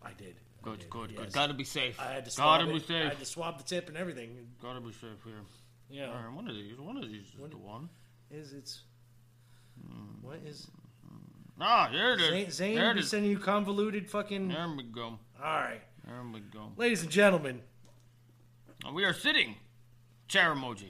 I 0.01 0.11
did. 0.13 0.35
I 0.61 0.63
Good, 0.63 0.79
did, 0.79 0.89
good, 0.89 1.11
yes. 1.11 1.19
good. 1.19 1.33
Gotta 1.33 1.53
be 1.53 1.63
safe. 1.63 1.99
I 1.99 2.11
had 2.13 2.25
to 2.25 2.31
swab 2.31 2.61
Gotta 2.61 2.71
be 2.71 2.77
it. 2.77 2.89
I 3.05 3.09
had 3.09 3.19
to 3.19 3.25
swab 3.25 3.59
the 3.59 3.63
tip 3.63 3.87
and 3.89 3.95
everything. 3.97 4.35
Gotta 4.59 4.81
be 4.81 4.91
safe 4.91 5.23
here. 5.23 5.33
Yeah, 5.91 6.07
All 6.07 6.13
right, 6.15 6.33
one 6.33 6.47
of 6.47 6.55
these. 6.55 6.79
One 6.79 6.97
of 6.97 7.03
these 7.03 7.21
is 7.27 7.49
the 7.51 7.57
one. 7.57 7.89
is 8.31 8.53
it's 8.53 8.81
what 10.21 10.39
is 10.43 10.65
Ah, 11.61 11.87
here 11.91 12.13
it 12.13 12.21
is. 12.21 12.55
Zane? 12.55 12.75
Zane 12.75 12.77
it 12.79 12.93
be 12.95 12.99
is. 13.01 13.09
sending 13.09 13.29
you 13.29 13.37
convoluted 13.37 14.09
fucking. 14.09 14.47
There 14.47 14.67
we 14.75 14.81
go. 14.83 15.03
All 15.03 15.19
right, 15.43 15.81
There 16.05 16.23
we 16.33 16.39
go. 16.39 16.71
ladies 16.77 17.03
and 17.03 17.11
gentlemen. 17.11 17.61
We 18.93 19.03
are 19.05 19.13
sitting. 19.13 19.55
Chair 20.27 20.55
emoji. 20.55 20.89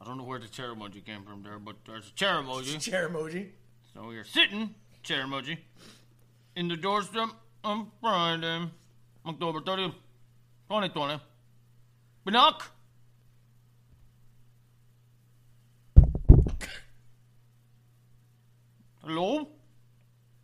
I 0.00 0.06
don't 0.06 0.16
know 0.16 0.24
where 0.24 0.38
the 0.38 0.48
chair 0.48 0.74
emoji 0.74 1.04
came 1.04 1.24
from 1.24 1.42
there, 1.42 1.58
but 1.58 1.76
there's 1.86 2.08
a 2.08 2.12
chair 2.12 2.36
emoji. 2.36 2.80
Chair 2.80 3.10
emoji. 3.10 3.48
So 3.92 4.06
we 4.06 4.16
are 4.16 4.24
sitting, 4.24 4.74
chair 5.02 5.24
emoji, 5.24 5.58
in 6.56 6.68
the 6.68 6.76
doorstep 6.76 7.28
on 7.62 7.88
Friday, 8.00 8.70
October 9.26 9.60
30th, 9.60 9.94
2020. 10.68 11.20
We 12.24 12.32
knock. 12.32 12.70
Hello? 19.04 19.48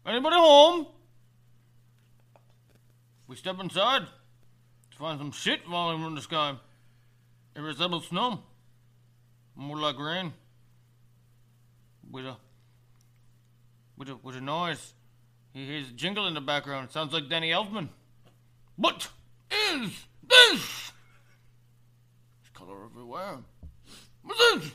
Anybody 0.04 0.36
home? 0.36 0.86
We 3.26 3.36
step 3.36 3.58
inside 3.60 4.02
to 4.02 4.98
find 4.98 5.18
some 5.18 5.32
shit 5.32 5.64
falling 5.64 6.02
from 6.02 6.14
the 6.14 6.22
sky. 6.22 6.56
It 7.54 7.60
resembles 7.60 8.08
snow. 8.08 8.40
More 9.56 9.78
like 9.78 9.98
rain. 9.98 10.32
With 12.10 12.26
a 12.26 12.36
with 13.96 14.08
a 14.10 14.16
with 14.16 14.36
a 14.36 14.40
noise. 14.40 14.92
He 15.52 15.64
hears 15.64 15.88
a 15.88 15.92
jingle 15.92 16.26
in 16.26 16.34
the 16.34 16.40
background. 16.42 16.88
It 16.88 16.92
sounds 16.92 17.12
like 17.14 17.30
Danny 17.30 17.50
Elfman. 17.50 17.88
What 18.76 19.08
is 19.50 19.90
this? 20.22 20.92
There's 22.38 22.50
color 22.52 22.84
everywhere. 22.84 23.38
What's 24.22 24.38
this? 24.38 24.72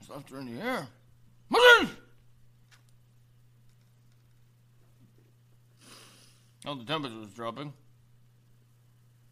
There's 0.00 0.10
laughter 0.10 0.38
in 0.38 0.56
the 0.56 0.60
air. 0.60 0.88
What's 1.48 1.80
this? 1.80 1.96
Oh, 6.64 6.74
the 6.74 6.84
temperature 6.84 7.22
is 7.22 7.30
dropping 7.30 7.72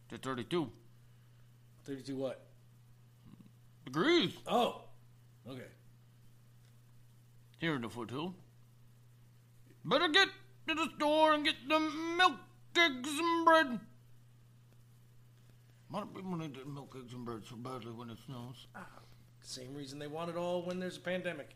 to 0.09 0.18
32 0.18 0.70
Thirty-two. 1.85 2.16
What? 2.16 2.49
Degrees 3.91 4.32
Oh. 4.47 4.82
Okay. 5.49 5.62
here 7.59 7.74
in 7.74 7.82
the 7.82 7.88
foothill. 7.88 8.34
Better 9.84 10.09
get 10.09 10.28
to 10.68 10.74
the 10.74 10.88
store 10.97 11.32
and 11.32 11.45
get 11.45 11.57
the 11.68 11.80
milk, 12.16 12.34
eggs, 12.76 13.09
and 13.09 13.45
bread. 13.45 13.80
A 15.91 15.93
lot 15.93 16.03
of 16.05 16.14
people 16.14 16.36
need 16.36 16.57
milk, 16.66 16.95
eggs, 16.99 17.12
and 17.14 17.24
bread 17.24 17.43
so 17.49 17.57
badly 17.57 17.91
when 17.93 18.11
it 18.11 18.18
snows. 18.26 18.66
Ah, 18.76 18.86
same 19.43 19.74
reason 19.74 19.99
they 19.99 20.07
want 20.07 20.30
it 20.30 20.36
all 20.36 20.62
when 20.62 20.78
there's 20.78 20.97
a 20.99 21.01
pandemic. 21.01 21.51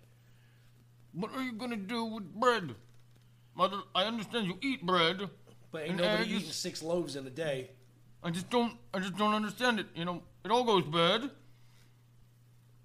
What 1.12 1.32
are 1.34 1.42
you 1.42 1.52
gonna 1.52 1.76
do 1.76 2.04
with 2.04 2.34
bread? 2.34 2.74
Mother, 3.54 3.78
I 3.94 4.04
understand 4.04 4.46
you 4.46 4.58
eat 4.60 4.84
bread. 4.84 5.30
But 5.70 5.82
ain't 5.84 5.96
nobody 5.96 6.22
eggs. 6.24 6.32
eating 6.32 6.50
six 6.50 6.82
loaves 6.82 7.14
in 7.14 7.26
a 7.26 7.30
day. 7.30 7.70
I 8.22 8.30
just 8.30 8.50
don't. 8.50 8.76
I 8.92 8.98
just 8.98 9.16
don't 9.16 9.34
understand 9.34 9.78
it. 9.78 9.86
You 9.94 10.04
know, 10.06 10.22
it 10.44 10.50
all 10.50 10.64
goes 10.64 10.84
bad. 10.84 11.30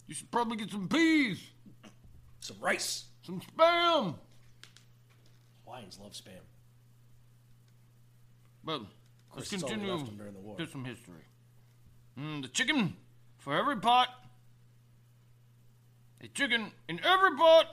You 0.10 0.16
should 0.16 0.32
probably 0.32 0.58
get 0.58 0.72
some 0.72 0.88
peas, 0.90 1.40
Some 2.40 2.58
rice. 2.60 3.06
some 3.22 3.40
spam. 3.42 4.16
Hawaiians 5.66 6.00
love 6.00 6.14
spam. 6.14 6.32
Well, 8.66 8.88
let's 9.36 9.52
course, 9.52 9.54
it's 9.54 9.62
all 9.64 9.70
we 9.70 9.74
continue 9.76 9.94
left 9.94 10.10
'em 10.10 10.18
during 10.18 10.34
the 10.34 10.40
war. 10.40 10.58
to 10.58 10.66
some 10.66 10.84
history. 10.84 11.22
Mm, 12.18 12.42
the 12.42 12.48
chicken 12.48 12.98
for 13.38 13.56
every 13.56 13.80
pot. 13.80 14.10
A 16.22 16.28
chicken 16.28 16.72
in 16.88 17.00
every 17.06 17.38
pot. 17.38 17.68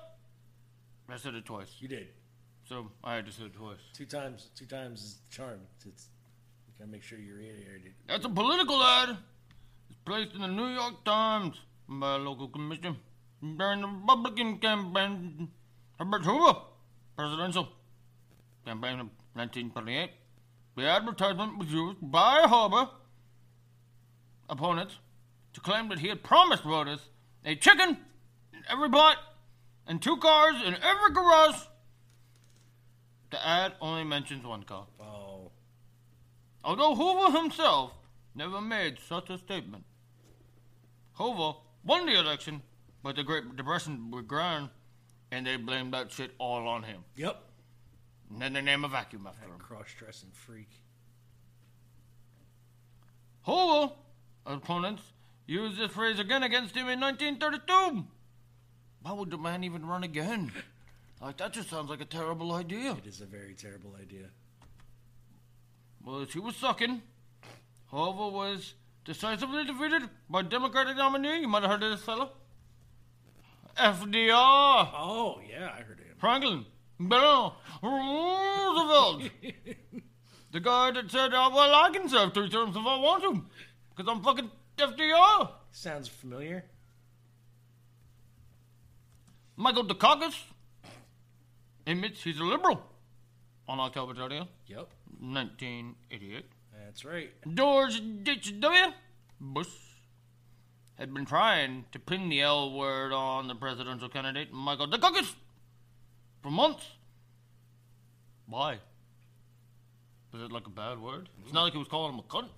I 1.09 1.16
said 1.16 1.34
it 1.37 1.47
twice, 1.47 1.74
You 1.80 1.89
did 1.89 2.09
so 2.68 2.93
I 3.03 3.14
had 3.14 3.24
to 3.24 3.32
say 3.32 3.45
it 3.45 3.55
twice. 3.55 3.78
two 3.95 4.05
times. 4.05 4.51
Two 4.55 4.66
times 4.66 5.03
is 5.03 5.14
the 5.16 5.30
charm. 5.34 5.61
It's, 5.76 5.87
it's 5.87 6.09
Gotta 6.78 6.91
make 6.91 7.03
sure 7.03 7.18
you're 7.18 7.39
reiterated. 7.39 7.95
That's 8.07 8.26
a 8.26 8.28
political 8.28 8.82
ad. 8.82 9.16
It's 9.89 9.99
placed 10.05 10.34
in 10.34 10.43
the 10.43 10.49
New 10.49 10.66
York 10.74 11.03
Times 11.05 11.59
by 11.89 12.16
a 12.16 12.18
local 12.18 12.49
commission 12.49 12.97
during 13.41 13.80
the 13.80 13.89
Republican 13.89 14.59
campaign. 14.59 15.49
Herbert 15.99 16.24
Hoover, 16.24 16.59
presidential 17.16 17.68
campaign 18.64 19.01
of 19.01 19.09
1928. 19.34 20.11
The 20.76 20.82
advertisement 20.82 21.59
was 21.59 21.68
used 21.68 21.99
by 22.03 22.47
Hoover 22.49 22.91
opponents 24.49 24.99
to 25.55 25.61
claim 25.61 25.89
that 25.89 26.01
he 26.01 26.09
had 26.09 26.22
promised 26.22 26.62
voters 26.64 27.09
a 27.45 27.55
chicken 27.55 27.97
in 28.53 28.62
every 28.68 28.91
pot 28.91 29.16
and 29.87 30.03
two 30.03 30.16
cars 30.18 30.57
in 30.66 30.74
every 30.74 31.14
garage. 31.14 31.57
The 33.30 33.47
ad 33.47 33.74
only 33.80 34.05
mentions 34.05 34.45
one 34.45 34.64
car. 34.64 34.87
Oh, 35.01 35.51
Although 36.62 36.95
Hoover 36.95 37.39
himself 37.39 37.93
never 38.34 38.61
made 38.61 38.99
such 38.99 39.30
a 39.30 39.39
statement. 39.39 39.84
Hoover 41.14 41.59
won 41.87 42.07
the 42.07 42.18
election, 42.18 42.62
but 43.03 43.16
the 43.16 43.22
Great 43.22 43.57
Depression 43.57 44.11
began, 44.11 44.68
and 45.30 45.47
they 45.47 45.57
blamed 45.57 45.95
that 45.95 46.12
shit 46.12 46.32
all 46.39 46.68
on 46.68 46.82
him. 46.82 47.05
yep. 47.16 47.43
And 48.30 48.43
then 48.43 48.55
they 48.55 48.61
named 48.61 48.84
a 48.84 48.89
vacuum 48.89 49.26
after 49.26 49.47
him. 49.47 49.59
Cross-dressing 49.59 50.30
freak. 50.32 50.68
Hoover 53.43 53.93
opponents 54.45 55.03
used 55.47 55.78
this 55.78 55.93
phrase 55.93 56.18
again 56.18 56.43
against 56.43 56.74
him 56.74 56.89
in 56.89 56.99
1932. 56.99 58.05
Why 59.03 59.12
would 59.12 59.30
the 59.30 59.39
man 59.39 59.62
even 59.62 59.87
run 59.87 60.03
again? 60.03 60.51
Like, 61.20 61.37
that 61.37 61.53
just 61.53 61.70
sounds 61.70 61.89
like 61.89 62.01
a 62.01 62.05
terrible 62.05 62.53
idea. 62.53 62.93
It 62.93 63.07
is 63.07 63.20
a 63.20 63.26
very 63.26 63.55
terrible 63.55 63.95
idea. 64.01 64.26
Well, 66.05 66.26
she 66.26 66.41
was 66.41 66.57
sucking, 66.57 67.01
Hoover 67.87 68.28
was 68.28 68.74
decisively 69.07 69.64
defeated 69.64 70.02
by 70.28 70.42
Democratic 70.42 70.96
nominee. 70.96 71.40
You 71.40 71.48
might 71.48 71.62
have 71.62 71.70
heard 71.70 71.82
of 71.82 71.92
this 71.92 72.02
fellow. 72.02 72.32
FDR. 73.78 74.90
Oh 74.94 75.40
yeah, 75.48 75.70
I 75.72 75.82
heard 75.82 76.00
of 76.00 76.04
him. 76.07 76.16
Franklin 76.18 76.66
Delano 76.98 77.54
Roosevelt. 77.82 79.30
the 80.52 80.61
guy 80.61 80.90
that 80.90 81.11
said, 81.11 81.30
oh, 81.34 81.50
well, 81.54 81.74
I 81.74 81.90
can 81.92 82.09
serve 82.09 82.34
three 82.34 82.48
terms 82.48 82.76
if 82.76 82.82
I 82.84 82.98
want 82.98 83.22
to. 83.22 83.44
Because 83.94 84.11
I'm 84.11 84.22
fucking 84.22 84.50
FDR. 84.78 85.50
Sounds 85.70 86.09
familiar. 86.09 86.64
Michael 89.57 89.84
Dukakis 89.84 90.34
admits 91.86 92.22
he's 92.22 92.38
a 92.38 92.44
liberal 92.44 92.82
on 93.68 93.80
October 93.80 94.12
30th, 94.14 94.48
Yep, 94.66 94.88
1988. 95.18 96.44
That's 96.87 97.05
right. 97.05 97.30
George 97.53 98.01
H.W. 98.26 98.93
Bush 99.41 99.68
had 100.95 101.12
been 101.12 101.26
trying 101.26 101.84
to 101.91 101.99
pin 101.99 102.28
the 102.28 102.41
L 102.41 102.72
word 102.72 103.12
on 103.12 103.49
the 103.49 103.57
presidential 103.57 104.09
candidate, 104.09 104.53
Michael 104.53 104.87
Dukakis, 104.87 105.34
for 106.43 106.51
months. 106.51 106.87
Why? 108.47 108.78
Was 110.32 110.43
it 110.43 110.53
like 110.53 110.66
a 110.66 110.70
bad 110.70 111.01
word? 111.01 111.28
It's 111.43 111.53
not 111.53 111.64
like 111.64 111.72
he 111.72 111.78
was 111.78 111.89
calling 111.89 112.14
him 112.14 112.20
a 112.20 112.22
cunt. 112.22 112.49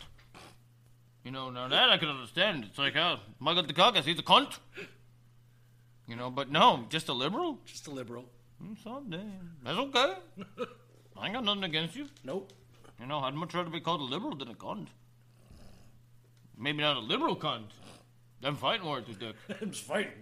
You 1.25 1.31
know, 1.31 1.51
now 1.51 1.69
that 1.69 1.89
I 1.89 1.97
can 1.97 2.09
understand. 2.09 2.65
It's 2.69 2.79
like, 2.79 2.97
oh, 2.97 3.17
Michael 3.39 3.65
Dukakis, 3.65 4.05
he's 4.05 4.19
a 4.19 4.23
cunt. 4.23 4.59
You 6.07 6.17
know, 6.17 6.31
but 6.31 6.51
no, 6.51 6.85
just 6.91 7.09
a 7.09 7.15
liberal? 7.15 7.59
Just 7.65 7.87
a 7.87 7.91
liberal. 7.91 8.27
Mm, 8.63 9.11
damn. 9.11 9.57
That's 9.65 9.79
okay. 9.79 10.15
I 11.17 11.25
ain't 11.25 11.35
got 11.35 11.45
nothing 11.45 11.65
against 11.65 11.97
you. 11.97 12.07
Nope. 12.25 12.53
You 13.01 13.07
know, 13.07 13.21
I'd 13.21 13.35
much 13.35 13.55
rather 13.55 13.71
be 13.71 13.81
called 13.81 14.01
a 14.01 14.05
liberal 14.05 14.37
than 14.37 14.49
a 14.49 14.55
cunt. 14.55 14.89
Maybe 16.57 16.79
not 16.83 16.97
a 16.97 17.01
liberal 17.01 17.37
cunt. 17.37 17.69
Them 18.41 18.57
fighting 18.57 18.87
words 18.89 19.09
with 19.09 19.21
Dick. 19.21 19.37
I'm 19.61 19.71
just 19.71 19.85
fighting. 19.85 20.13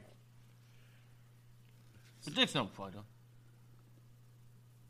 But 2.25 2.35
Dick's 2.35 2.55
no 2.55 2.67
fighter. 2.67 2.99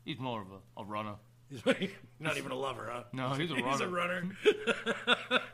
He's 0.03 0.19
more 0.19 0.41
of 0.41 0.47
a, 0.51 0.81
a 0.81 0.85
runner. 0.85 1.15
He's 1.49 1.61
not 2.19 2.37
even 2.37 2.51
a 2.51 2.55
lover, 2.55 2.89
huh? 2.91 3.03
No, 3.13 3.29
he's 3.33 3.51
a 3.51 3.55
He's 3.69 3.81
a 3.81 3.87
runner. 3.87 4.23
runner. 4.43 5.41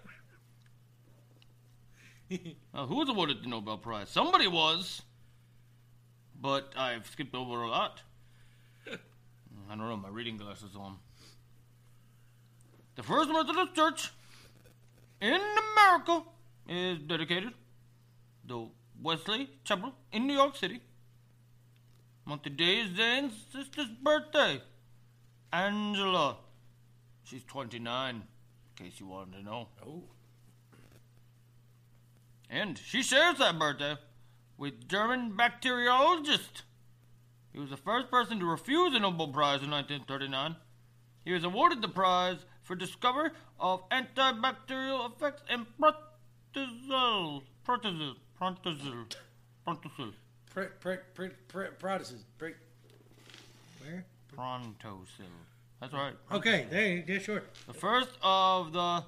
Uh, 2.73 2.87
who 2.87 2.95
was 2.95 3.09
awarded 3.09 3.43
the 3.43 3.47
Nobel 3.47 3.77
Prize? 3.77 4.09
Somebody 4.09 4.47
was. 4.47 5.03
But 6.41 6.73
I've 6.75 7.05
skipped 7.05 7.35
over 7.35 7.61
a 7.61 7.69
lot. 7.69 8.01
I 8.89 8.95
don't 9.75 9.77
know, 9.87 9.97
my 9.97 10.09
reading 10.09 10.37
glasses 10.37 10.71
on. 10.75 10.97
The 12.95 13.03
First 13.03 13.29
Methodist 13.29 13.73
Church 13.75 14.11
in 15.19 15.39
America 15.73 16.23
is 16.69 16.99
dedicated 16.99 17.53
to 18.47 18.69
Wesley 19.01 19.49
Chapel 19.63 19.93
in 20.11 20.27
New 20.27 20.33
York 20.33 20.55
City. 20.55 20.79
On 22.27 22.39
today 22.39 22.81
is 22.81 22.95
Zane's 22.95 23.33
sister's 23.51 23.89
birthday, 23.89 24.61
Angela. 25.51 26.37
She's 27.23 27.43
29, 27.45 28.15
in 28.15 28.21
case 28.75 28.99
you 28.99 29.07
wanted 29.07 29.37
to 29.37 29.43
know. 29.43 29.69
oh, 29.85 30.03
And 32.49 32.77
she 32.77 33.01
shares 33.01 33.39
that 33.39 33.57
birthday 33.57 33.95
with 34.57 34.87
German 34.87 35.33
bacteriologist. 35.35 36.61
He 37.51 37.59
was 37.59 37.71
the 37.71 37.77
first 37.77 38.11
person 38.11 38.39
to 38.39 38.45
refuse 38.45 38.93
a 38.93 38.99
Nobel 38.99 39.29
Prize 39.29 39.63
in 39.63 39.71
1939. 39.71 40.55
He 41.25 41.33
was 41.33 41.43
awarded 41.43 41.81
the 41.81 41.87
prize 41.87 42.45
for 42.63 42.75
discovery 42.75 43.29
of 43.59 43.87
antibacterial 43.89 45.11
effects 45.11 45.43
in. 45.49 45.65
Protozoal. 45.79 47.43
Protozoal. 47.65 48.15
pre, 50.49 50.65
pre, 50.79 50.97
pre, 51.13 51.29
pre, 51.47 51.67
Protestant. 51.79 52.21
Pre, 52.37 52.53
where? 53.81 54.05
Prontosil. 54.35 55.25
That's 55.79 55.93
right. 55.93 56.13
Okay, 56.31 56.65
there. 56.69 56.87
you- 56.87 57.03
Yeah, 57.07 57.19
sure. 57.19 57.43
The 57.67 57.73
first 57.73 58.17
of 58.21 58.73
the 58.73 59.05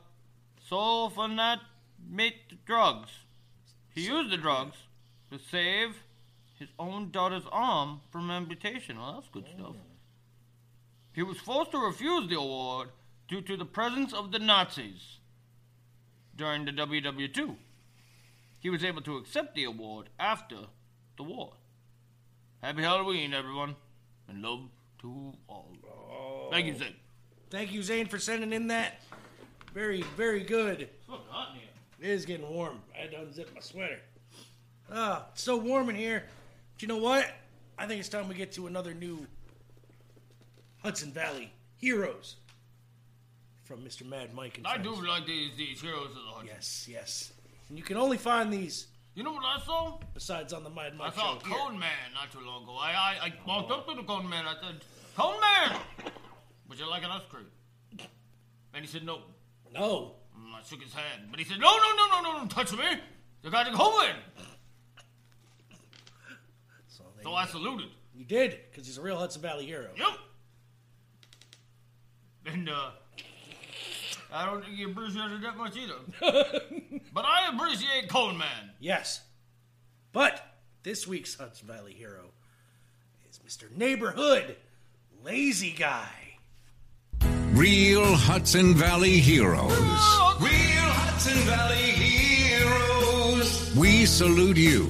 sulfonate 0.69 1.61
drugs. 2.65 3.11
He 3.93 4.05
used 4.05 4.29
the 4.31 4.37
drugs 4.37 4.77
to 5.31 5.39
save 5.39 5.95
his 6.59 6.69
own 6.77 7.11
daughter's 7.11 7.45
arm 7.51 8.01
from 8.11 8.29
amputation. 8.29 8.97
Well, 8.97 9.13
that's 9.13 9.29
good 9.29 9.45
oh. 9.47 9.57
stuff. 9.57 9.75
He 11.13 11.23
was 11.23 11.37
forced 11.37 11.71
to 11.71 11.77
refuse 11.77 12.27
the 12.27 12.37
award 12.37 12.89
due 13.27 13.41
to 13.41 13.57
the 13.57 13.65
presence 13.65 14.13
of 14.13 14.31
the 14.31 14.39
Nazis 14.39 15.17
during 16.35 16.65
the 16.65 16.71
WW2. 16.71 17.55
He 18.59 18.69
was 18.69 18.83
able 18.83 19.01
to 19.01 19.17
accept 19.17 19.55
the 19.55 19.63
award 19.63 20.09
after 20.19 20.57
the 21.17 21.23
war. 21.23 21.53
Happy 22.61 22.81
Halloween, 22.81 23.33
everyone, 23.33 23.75
and 24.27 24.41
love 24.41 24.69
to 25.01 25.33
all. 25.47 25.67
Thank 26.51 26.67
you, 26.67 26.75
Zane. 26.75 26.95
Thank 27.49 27.71
you, 27.71 27.83
Zane, 27.83 28.07
for 28.07 28.17
sending 28.17 28.53
in 28.53 28.67
that. 28.67 29.01
Very, 29.73 30.01
very 30.17 30.41
good. 30.41 30.81
It's 30.81 31.05
fucking 31.05 31.25
hot 31.29 31.49
in 31.53 31.59
here. 31.59 31.69
It 32.01 32.09
is 32.09 32.25
getting 32.25 32.49
warm. 32.49 32.81
I 32.95 33.01
had 33.01 33.11
to 33.11 33.17
unzip 33.17 33.53
my 33.53 33.61
sweater. 33.61 33.99
Ah, 34.91 35.27
it's 35.31 35.43
so 35.43 35.57
warm 35.57 35.89
in 35.89 35.95
here. 35.95 36.23
But 36.73 36.81
you 36.81 36.87
know 36.87 36.97
what? 36.97 37.29
I 37.77 37.85
think 37.87 37.99
it's 37.99 38.09
time 38.09 38.27
we 38.27 38.35
get 38.35 38.51
to 38.53 38.67
another 38.67 38.93
new 38.93 39.25
Hudson 40.81 41.11
Valley 41.11 41.51
Heroes 41.77 42.37
from 43.65 43.79
Mr. 43.81 44.05
Mad 44.07 44.33
Mike 44.33 44.57
and 44.57 44.65
I 44.67 44.77
do 44.77 44.93
like 45.05 45.25
these 45.25 45.51
these 45.57 45.81
heroes 45.81 46.07
of 46.09 46.15
the 46.15 46.31
hunt. 46.31 46.47
Yes, 46.47 46.87
yes. 46.89 47.33
And 47.69 47.77
you 47.77 47.83
can 47.83 47.97
only 47.97 48.17
find 48.17 48.53
these 48.53 48.87
You 49.15 49.23
know 49.23 49.31
what 49.33 49.43
I 49.43 49.59
saw? 49.65 49.97
besides 50.13 50.53
on 50.53 50.63
the 50.63 50.69
Mad 50.69 50.93
I 50.93 50.95
Mike 50.97 51.15
saw 51.15 51.37
a 51.37 51.39
show. 51.43 51.49
cone 51.55 51.77
man 51.79 51.89
not 52.13 52.31
too 52.31 52.45
long 52.45 52.63
ago. 52.63 52.77
I 52.79 52.91
I, 52.91 53.25
I 53.27 53.33
walked 53.47 53.71
up 53.71 53.87
to 53.89 53.95
the 53.95 54.03
cone 54.03 54.29
man. 54.29 54.45
I 54.45 54.53
said, 54.61 54.81
"Cone 55.17 55.39
man, 55.41 55.79
would 56.69 56.79
you 56.79 56.87
like 56.89 57.03
an 57.03 57.11
ice 57.11 57.23
cream?" 57.29 57.47
And 58.73 58.85
he 58.85 58.87
said, 58.87 59.03
"No." 59.03 59.21
No. 59.73 60.15
And 60.35 60.55
I 60.55 60.61
shook 60.63 60.81
his 60.81 60.93
hand, 60.93 61.23
but 61.31 61.39
he 61.39 61.45
said, 61.45 61.59
"No, 61.59 61.75
no, 61.75 61.95
no, 61.95 62.07
no, 62.21 62.21
no, 62.31 62.37
don't 62.39 62.49
touch 62.51 62.71
me. 62.73 62.85
You 63.43 63.49
got 63.51 63.65
to 63.65 63.71
go 63.75 64.01
in." 64.03 64.15
So, 66.87 67.03
So 67.23 67.33
I 67.33 67.45
saluted. 67.47 67.89
you 68.15 68.25
did, 68.25 68.59
because 68.69 68.85
he's 68.87 68.97
a 68.97 69.01
real 69.01 69.17
Hudson 69.17 69.41
Valley 69.41 69.65
hero. 69.65 69.89
Yep. 69.97 70.07
And 72.53 72.69
uh, 72.69 72.91
I 74.35 74.45
don't 74.45 74.61
think 74.61 74.75
he 74.75 74.83
appreciated 74.83 75.41
that 75.43 75.55
much 75.55 75.77
either. 75.77 75.93
but 77.13 77.23
I 77.23 77.49
appreciate 77.53 78.09
Cone 78.09 78.37
Man. 78.37 78.71
Yes. 78.81 79.21
But 80.11 80.45
this 80.83 81.07
week's 81.07 81.35
Hudson 81.35 81.67
Valley 81.69 81.93
hero 81.93 82.31
is 83.29 83.39
Mr. 83.47 83.73
Neighborhood 83.75 84.57
Lazy 85.23 85.71
Guy. 85.71 86.09
Real 87.53 88.13
Hudson 88.13 88.75
Valley 88.75 89.19
heroes. 89.19 89.71
Oh, 89.71 90.37
Real 90.41 90.51
Hudson 90.51 91.37
Valley 91.45 91.77
heroes. 91.77 93.73
We 93.77 94.05
salute 94.05 94.57
you, 94.57 94.87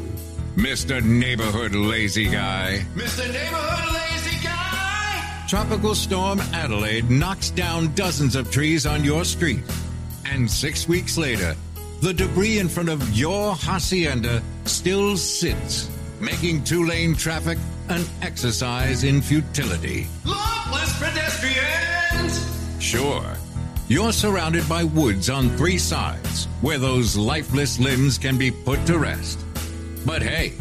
Mr. 0.56 1.04
Neighborhood 1.04 1.76
Lazy 1.76 2.28
Guy. 2.28 2.84
Mr. 2.96 3.32
Neighborhood 3.32 3.78
Lazy 3.78 3.90
Guy. 3.90 3.95
Tropical 5.48 5.94
Storm 5.94 6.40
Adelaide 6.54 7.08
knocks 7.12 7.52
down 7.52 7.94
dozens 7.94 8.36
of 8.36 8.50
trees 8.50 8.88
on 8.88 9.04
your 9.04 9.24
street. 9.24 9.62
And 10.26 10.50
six 10.50 10.88
weeks 10.88 11.20
later, 11.20 11.56
the 12.02 12.14
debris 12.14 12.58
in 12.58 12.68
front 12.68 12.90
of 12.90 13.16
your 13.16 13.54
hacienda 13.56 14.42
still 14.66 15.16
sits, 15.16 15.88
making 16.20 16.64
two 16.64 16.86
lane 16.86 17.14
traffic 17.14 17.60
an 17.90 18.04
exercise 18.24 19.04
in 19.04 19.22
futility. 19.22 20.08
Lawless 20.26 20.98
pedestrians! 21.00 22.84
Sure, 22.84 23.38
you're 23.88 24.14
surrounded 24.14 24.68
by 24.68 24.84
woods 24.84 25.30
on 25.30 25.50
three 25.58 25.78
sides 25.78 26.46
where 26.62 26.80
those 26.80 27.16
lifeless 27.16 27.80
limbs 27.80 28.18
can 28.18 28.36
be 28.36 28.50
put 28.50 28.84
to 28.88 28.98
rest. 28.98 29.46
But 30.08 30.24
hey, 30.24 30.54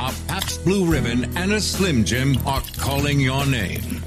a 0.00 0.10
Pabst 0.26 0.64
Blue 0.64 0.90
Ribbon 0.90 1.36
and 1.36 1.52
a 1.52 1.60
Slim 1.60 2.02
Jim 2.02 2.38
are 2.46 2.62
calling 2.78 3.20
your 3.20 3.44
name. 3.44 4.02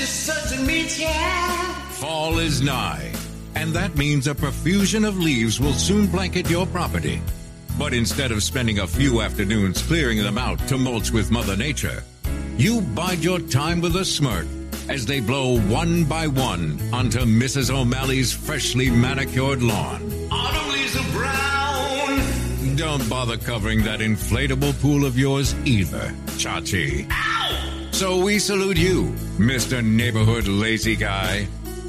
Delicious 0.00 0.32
certain 0.32 0.66
meats, 0.66 0.98
yeah! 0.98 1.74
Fall 1.90 2.38
is 2.38 2.62
nigh, 2.62 3.12
and 3.54 3.70
that 3.74 3.98
means 3.98 4.28
a 4.28 4.34
profusion 4.34 5.04
of 5.04 5.18
leaves 5.18 5.60
will 5.60 5.74
soon 5.74 6.06
blanket 6.06 6.48
your 6.48 6.64
property. 6.66 7.20
But 7.78 7.92
instead 7.92 8.32
of 8.32 8.42
spending 8.42 8.78
a 8.78 8.86
few 8.86 9.20
afternoons 9.20 9.82
clearing 9.82 10.16
them 10.16 10.38
out 10.38 10.58
to 10.68 10.78
mulch 10.78 11.10
with 11.10 11.30
Mother 11.30 11.54
Nature, 11.54 12.02
you 12.56 12.80
bide 12.80 13.22
your 13.22 13.40
time 13.40 13.82
with 13.82 13.94
a 13.96 14.04
smirk 14.06 14.46
as 14.88 15.04
they 15.04 15.20
blow 15.20 15.60
one 15.68 16.04
by 16.04 16.26
one 16.26 16.80
onto 16.94 17.18
Mrs. 17.18 17.70
O'Malley's 17.70 18.32
freshly 18.32 18.88
manicured 18.88 19.62
lawn. 19.62 20.00
Autumn 20.30 20.72
leaves 20.72 20.96
are 20.96 21.12
brown! 21.12 22.76
Don't 22.76 23.06
bother 23.10 23.36
covering 23.36 23.84
that 23.84 24.00
inflatable 24.00 24.80
pool 24.80 25.04
of 25.04 25.18
yours 25.18 25.54
either, 25.66 26.14
Chachi. 26.38 27.06
So 28.00 28.16
we 28.24 28.38
salute 28.38 28.78
you, 28.78 29.08
Mr. 29.36 29.84
Neighborhood 29.84 30.48
Lazy 30.48 30.96
Guy. 30.96 31.46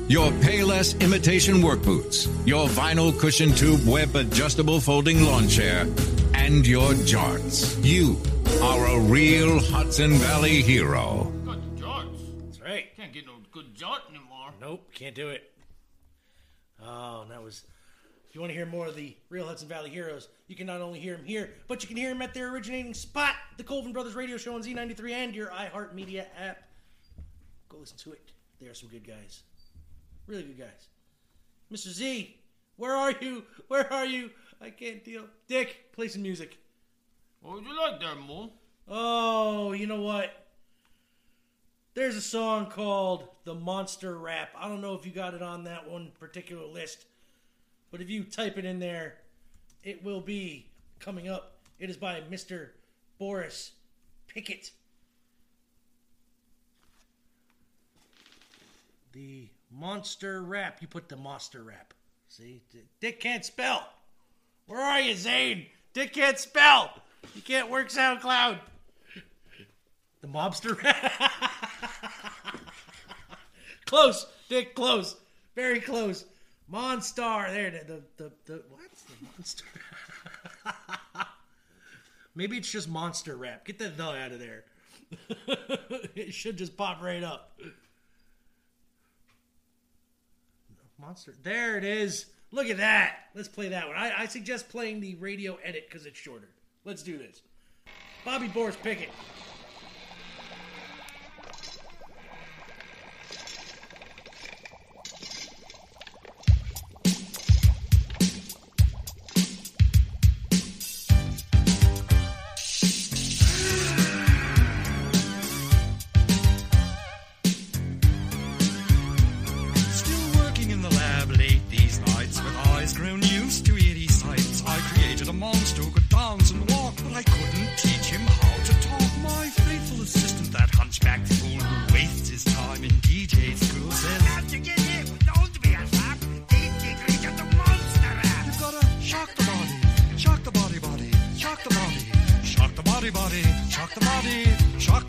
Your 0.10 0.30
Payless 0.44 1.00
imitation 1.00 1.62
work 1.62 1.82
boots, 1.84 2.28
your 2.44 2.68
vinyl 2.68 3.18
cushion 3.18 3.54
tube 3.54 3.88
web 3.88 4.14
adjustable 4.18 4.82
folding 4.82 5.24
lawn 5.24 5.48
chair, 5.48 5.88
and 6.34 6.68
your 6.68 6.92
jarts. 7.08 7.82
You 7.82 8.20
are 8.62 8.88
a 8.88 9.00
real 9.00 9.62
Hudson 9.62 10.12
Valley 10.16 10.62
hero. 10.62 11.32
Good 11.46 11.78
jarts. 11.78 12.42
That's 12.44 12.60
right. 12.60 12.94
Can't 12.98 13.14
get 13.14 13.26
no 13.26 13.36
good 13.54 13.74
jart 13.74 14.02
anymore. 14.10 14.52
Nope, 14.60 14.94
can't 14.94 15.16
do 15.16 15.30
it. 15.30 15.50
Oh, 16.84 17.22
and 17.22 17.32
that 17.32 17.42
was. 17.42 17.64
If 18.32 18.36
you 18.36 18.40
want 18.40 18.52
to 18.52 18.56
hear 18.56 18.66
more 18.66 18.88
of 18.88 18.96
the 18.96 19.14
real 19.28 19.46
Hudson 19.46 19.68
Valley 19.68 19.90
heroes, 19.90 20.30
you 20.48 20.56
can 20.56 20.66
not 20.66 20.80
only 20.80 21.02
hear 21.02 21.18
them 21.18 21.26
here, 21.26 21.50
but 21.68 21.84
you 21.84 21.90
can 21.90 21.98
hear 21.98 22.08
them 22.08 22.22
at 22.22 22.34
their 22.34 22.48
originating 22.48 22.94
spot, 22.94 23.36
the 23.58 23.64
Colvin 23.64 23.92
Brothers 23.92 24.16
Radio 24.16 24.38
Show 24.38 24.56
on 24.56 24.64
Z93 24.64 25.12
and 25.12 25.36
your 25.36 25.48
iHeartMedia 25.48 26.28
app. 26.40 26.64
Go 27.68 27.80
listen 27.80 27.98
to 27.98 28.14
it. 28.14 28.32
They 28.62 28.68
are 28.68 28.74
some 28.74 28.88
good 28.88 29.06
guys. 29.06 29.44
Really 30.28 30.44
good 30.44 30.60
guys. 30.60 30.88
Mr. 31.74 31.90
Z, 31.90 32.38
where 32.78 32.94
are 32.94 33.12
you? 33.20 33.44
Where 33.68 33.92
are 33.92 34.06
you? 34.06 34.30
I 34.62 34.70
can't 34.70 35.04
deal. 35.04 35.26
Dick, 35.50 35.92
play 35.92 36.08
some 36.08 36.22
music. 36.22 36.58
What 37.42 37.56
would 37.56 37.66
you 37.66 37.78
like 37.78 38.00
there, 38.00 38.16
Moo? 38.16 38.48
Oh, 38.88 39.74
you 39.74 39.88
know 39.88 40.04
what? 40.04 40.48
There's 41.96 42.16
a 42.16 42.22
song 42.22 42.68
called 42.68 43.28
The 43.44 43.56
Monster 43.56 44.18
Rap. 44.18 44.52
I 44.58 44.70
don't 44.70 44.80
know 44.80 44.94
if 44.94 45.06
you 45.06 45.12
got 45.12 45.34
it 45.34 45.42
on 45.42 45.66
that 45.66 45.90
one 45.90 46.14
particular 46.18 46.66
list, 46.66 47.08
but 47.92 48.02
if 48.02 48.10
you 48.10 48.24
type 48.24 48.58
it 48.58 48.66
in 48.66 48.80
there, 48.80 49.18
it 49.84 50.04
will 50.04 50.22
be 50.22 50.68
coming 51.00 51.28
up. 51.28 51.58
It 51.80 51.90
is 51.90 51.98
by 51.98 52.22
Mr. 52.32 52.70
Boris 53.20 53.72
Pickett. 54.28 54.72
The 59.12 59.50
Monster 59.70 60.42
Rap. 60.42 60.78
You 60.82 60.88
put 60.88 61.10
the 61.10 61.18
Monster 61.18 61.64
Rap. 61.64 61.94
See? 62.30 62.62
Dick 63.02 63.20
can't 63.20 63.44
spell. 63.44 63.90
Where 64.68 64.80
are 64.80 65.02
you, 65.02 65.16
Zane? 65.16 65.66
Dick 65.94 66.14
can't 66.14 66.40
spell. 66.40 66.94
You 67.36 67.42
can't 67.42 67.70
work 67.70 67.90
SoundCloud. 67.90 68.60
The 70.22 70.28
mobster. 70.28 70.78
close, 73.86 74.28
Dick. 74.48 74.76
Close. 74.76 75.18
Very 75.56 75.82
close. 75.82 76.24
Monstar. 76.72 77.52
There. 77.52 77.72
The 77.72 77.86
the 77.86 78.02
the, 78.18 78.32
the 78.46 78.64
what's 78.70 79.02
the 79.04 79.14
monster? 79.36 79.66
Maybe 82.36 82.58
it's 82.58 82.72
just 82.72 82.90
monster 82.90 83.36
rap. 83.36 83.66
Get 83.66 83.80
that 83.80 83.98
the 83.98 84.04
out 84.04 84.32
of 84.32 84.40
there. 84.40 84.64
it 86.16 86.34
should 86.34 86.58
just 86.58 86.78
pop 86.78 87.02
right 87.02 87.24
up. 87.24 87.60
Monster. 91.00 91.34
There 91.44 91.78
it 91.78 91.84
is. 91.84 92.28
Look 92.52 92.68
at 92.68 92.78
that. 92.78 93.16
Let's 93.34 93.48
play 93.48 93.70
that 93.70 93.88
one. 93.88 93.98
I, 93.98 94.22
I 94.22 94.26
suggest 94.28 94.70
playing 94.70 95.00
the 95.00 95.16
radio 95.16 95.58
edit 95.64 95.88
because 95.90 96.06
it's 96.06 96.18
shorter. 96.18 96.50
Let's 96.86 97.02
do 97.02 97.18
this. 97.18 97.42
Bobby 98.24 98.48
Boris 98.48 98.76
Pickett. 98.76 99.10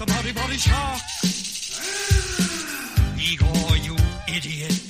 The 0.04 0.12
body, 0.12 0.32
body, 0.32 0.56
shock. 0.56 1.00
Igor, 3.18 3.76
you 3.76 3.96
idiot. 4.26 4.80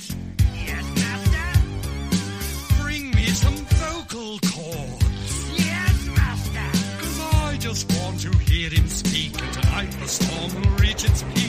Yes, 0.65 0.85
master. 0.95 2.81
Bring 2.81 3.11
me 3.11 3.25
some 3.27 3.55
vocal 3.55 4.39
cords. 4.39 5.59
Yes, 5.59 6.07
master. 6.17 6.69
Cause 6.99 7.19
I 7.45 7.57
just 7.59 7.91
want 7.93 8.19
to 8.21 8.31
hear 8.49 8.69
him 8.69 8.87
speak. 8.87 9.39
And 9.41 9.53
tonight 9.53 9.91
the 9.99 10.07
storm 10.07 10.61
will 10.61 10.77
reach 10.77 11.03
its 11.03 11.23
peak. 11.33 11.42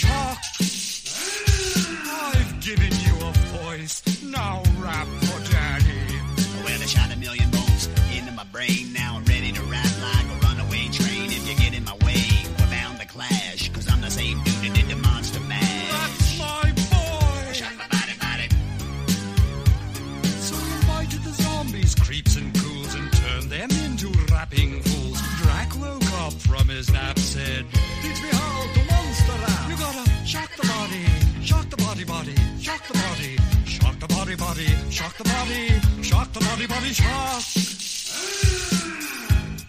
Body, 0.00 0.51
the 36.32 36.40
body, 36.40 36.66
body, 36.66 36.92
shock. 36.92 37.42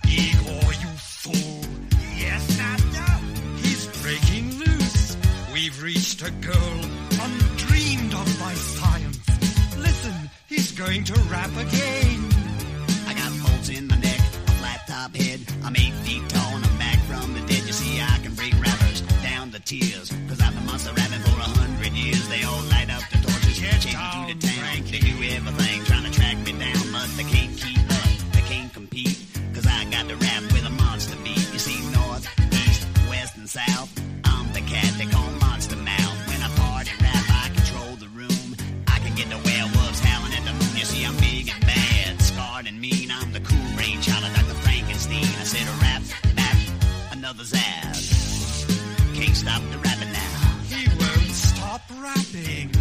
Igor, 0.07 0.73
you 0.81 0.91
fool. 0.97 1.61
Yes, 2.15 2.57
master. 2.57 3.11
He's 3.61 3.87
breaking 4.01 4.59
loose. 4.59 5.17
We've 5.53 5.83
reached 5.83 6.21
a 6.21 6.31
goal 6.31 6.79
undreamed 7.21 8.13
of 8.13 8.39
by 8.39 8.53
science. 8.53 9.19
Listen, 9.77 10.29
he's 10.47 10.71
going 10.71 11.03
to 11.05 11.13
rap 11.29 11.51
again. 11.51 12.29
I 13.07 13.13
got 13.13 13.31
bolts 13.45 13.69
in 13.69 13.87
my 13.87 13.97
neck, 13.97 14.19
a 14.47 14.51
flat 14.51 14.87
top 14.87 15.15
head. 15.15 15.41
I'm 15.63 15.75
eight 15.75 15.93
feet 16.05 16.27
tall 16.29 16.55
and 16.55 16.65
I'm 16.65 16.77
back 16.77 16.99
from 17.09 17.33
the 17.33 17.41
dead. 17.41 17.63
You 17.65 17.73
see, 17.73 17.99
I 18.01 18.19
can 18.23 18.33
break 18.35 18.53
rappers 18.61 19.01
down 19.23 19.51
to 19.51 19.59
tears. 19.59 20.11
Cause 20.29 20.39
I've 20.41 20.53
been 20.55 20.65
monster 20.65 20.93
rapping 20.93 21.19
for 21.19 21.39
a 21.39 21.49
hundred 21.59 21.91
years. 21.93 22.27
They 22.29 22.43
all 22.43 22.72
south. 33.53 34.01
I'm 34.25 34.51
the 34.51 34.61
cat 34.61 34.91
they 34.97 35.05
call 35.05 35.29
Monster 35.39 35.75
Mouth. 35.75 36.17
When 36.27 36.41
I 36.41 36.49
party 36.57 36.89
rap, 36.99 37.25
I 37.29 37.49
control 37.53 37.93
the 37.97 38.07
room. 38.07 38.55
I 38.87 38.97
can 38.97 39.13
get 39.13 39.29
the 39.29 39.37
werewolves 39.45 39.99
howling 39.99 40.33
at 40.33 40.43
the 40.43 40.53
moon. 40.53 40.73
You 40.75 40.85
see, 40.85 41.05
I'm 41.05 41.15
big 41.17 41.53
and 41.53 41.61
bad, 41.61 42.19
scarred 42.19 42.65
and 42.65 42.81
mean. 42.81 43.11
I'm 43.11 43.31
the 43.31 43.41
cool 43.41 43.69
brain 43.75 44.01
child 44.01 44.25
of 44.25 44.33
Dr. 44.33 44.57
Frankenstein. 44.65 45.29
I 45.37 45.45
said 45.45 45.67
a 45.69 45.75
rap, 45.85 46.01
bap, 46.33 46.57
another 47.11 47.43
zap. 47.43 47.93
Can't 49.13 49.37
stop 49.37 49.61
the 49.69 49.77
rapping 49.85 50.11
now. 50.11 50.33
He 50.73 50.89
won't 50.97 51.29
stop 51.29 51.81
rapping. 52.01 52.72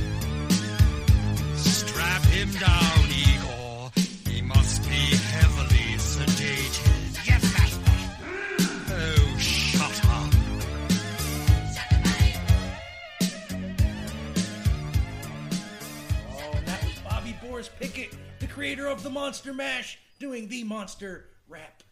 Creator 18.62 18.86
of 18.86 19.02
the 19.02 19.10
Monster 19.10 19.52
Mash, 19.52 19.98
doing 20.20 20.46
the 20.46 20.62
monster 20.62 21.24
rap. 21.48 21.82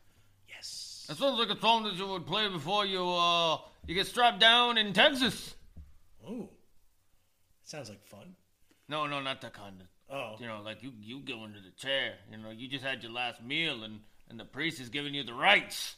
Yes. 0.48 1.04
That 1.08 1.16
sounds 1.16 1.36
like 1.36 1.48
a 1.48 1.60
song 1.60 1.82
that 1.82 1.94
you 1.94 2.06
would 2.06 2.28
play 2.28 2.48
before 2.48 2.86
you 2.86 3.04
uh 3.08 3.58
you 3.88 3.96
get 3.96 4.06
strapped 4.06 4.38
down 4.38 4.78
in 4.78 4.92
Texas. 4.92 5.56
Oh, 6.24 6.48
sounds 7.64 7.88
like 7.88 8.04
fun. 8.04 8.36
No, 8.88 9.08
no, 9.08 9.20
not 9.20 9.40
that 9.40 9.52
kind 9.52 9.80
of. 9.80 10.14
Oh. 10.14 10.36
You 10.38 10.46
know, 10.46 10.60
like 10.64 10.84
you 10.84 10.92
you 11.00 11.18
go 11.18 11.44
into 11.44 11.58
the 11.58 11.72
chair. 11.76 12.14
You 12.30 12.38
know, 12.38 12.50
you 12.50 12.68
just 12.68 12.84
had 12.84 13.02
your 13.02 13.10
last 13.10 13.42
meal 13.42 13.82
and 13.82 13.98
and 14.28 14.38
the 14.38 14.44
priest 14.44 14.80
is 14.80 14.90
giving 14.90 15.12
you 15.12 15.24
the 15.24 15.34
rights. 15.34 15.96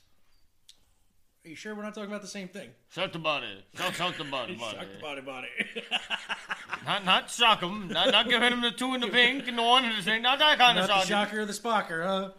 Are 1.45 1.49
you 1.49 1.57
sure 1.57 1.75
we're 1.75 1.83
not 1.83 1.93
talking 1.95 2.09
about 2.09 2.23
the 2.23 2.29
same 2.29 2.47
thing? 2.47 2.69
Shout 2.91 3.13
the 3.13 3.19
body. 3.19 3.47
Shout 3.75 3.95
shout 3.97 4.21
about 4.21 4.49
it. 4.49 4.59
Shock 4.61 4.75
About 5.01 5.19
it. 5.19 5.19
about 5.19 5.19
it, 5.19 5.23
about 5.25 5.45
it. 5.45 5.85
Not 6.87 7.05
not 7.05 7.31
shock 7.31 7.61
him. 7.63 7.89
Not 7.89 8.11
not 8.11 8.29
giving 8.29 8.53
him 8.53 8.61
the 8.61 8.71
two 8.73 8.95
in 8.95 9.01
the 9.01 9.07
pink 9.09 9.47
and 9.49 9.57
the 9.59 9.63
one 9.63 9.85
in 9.85 9.95
the 9.97 10.03
same. 10.03 10.23
Not 10.23 10.39
that 10.41 10.59
kind 10.59 10.77
Not 10.77 10.83
of 10.85 10.89
the 10.89 10.95
shock. 11.07 11.29
shocker 11.29 11.41
or 11.41 11.45
the 11.45 11.53
spocker, 11.53 12.05
huh? 12.05 12.31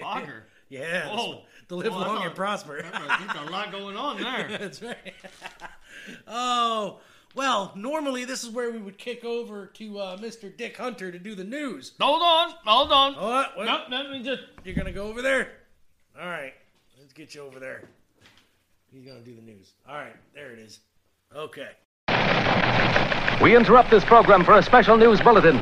Spocker? 0.00 0.42
Yeah. 0.68 1.14
Whoa. 1.14 1.42
To 1.68 1.76
live 1.76 1.92
Oh, 1.92 1.98
long 1.98 2.16
thought- 2.16 2.26
and 2.28 2.34
prosper. 2.34 2.80
There's 2.80 3.46
a 3.46 3.50
lot 3.50 3.70
going 3.72 3.94
on 3.96 4.16
there. 4.22 4.56
That's 4.58 4.80
right. 4.80 4.96
oh, 6.26 7.00
well, 7.34 7.72
normally 7.76 8.24
this 8.24 8.42
is 8.42 8.48
where 8.48 8.70
we 8.70 8.78
would 8.78 8.96
kick 8.96 9.22
over 9.22 9.66
to 9.66 9.98
uh, 9.98 10.16
Mr. 10.16 10.54
Dick 10.56 10.78
Hunter 10.78 11.12
to 11.12 11.18
do 11.18 11.34
the 11.34 11.44
news. 11.44 11.92
Hold 12.00 12.22
on, 12.22 12.54
hold 12.64 12.90
on. 12.90 13.14
Oh, 13.18 13.28
what? 13.28 13.56
what? 13.58 13.66
Nope, 13.66 13.80
let 13.90 14.10
me 14.10 14.22
just. 14.22 14.42
You're 14.64 14.74
going 14.74 14.86
to 14.86 14.92
go 14.92 15.08
over 15.08 15.20
there? 15.20 15.52
All 16.18 16.26
right. 16.26 16.54
Let's 17.12 17.18
get 17.18 17.34
you 17.34 17.42
over 17.46 17.60
there. 17.60 17.82
He's 18.90 19.04
going 19.04 19.22
to 19.22 19.22
do 19.22 19.36
the 19.36 19.42
news. 19.42 19.74
All 19.86 19.96
right. 19.96 20.16
There 20.34 20.50
it 20.50 20.58
is. 20.58 20.80
Okay. 21.36 21.68
We 23.42 23.54
interrupt 23.54 23.90
this 23.90 24.02
program 24.02 24.46
for 24.46 24.56
a 24.56 24.62
special 24.62 24.96
news 24.96 25.20
bulletin. 25.20 25.60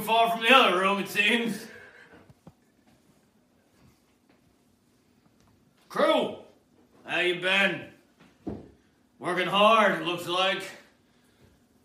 Far 0.00 0.30
from 0.30 0.42
the 0.42 0.54
other 0.54 0.78
room, 0.78 0.98
it 0.98 1.08
seems. 1.08 1.66
Crew, 5.88 6.36
how 7.04 7.20
you 7.20 7.40
been? 7.40 7.86
Working 9.18 9.48
hard, 9.48 10.00
it 10.00 10.06
looks 10.06 10.26
like. 10.26 10.62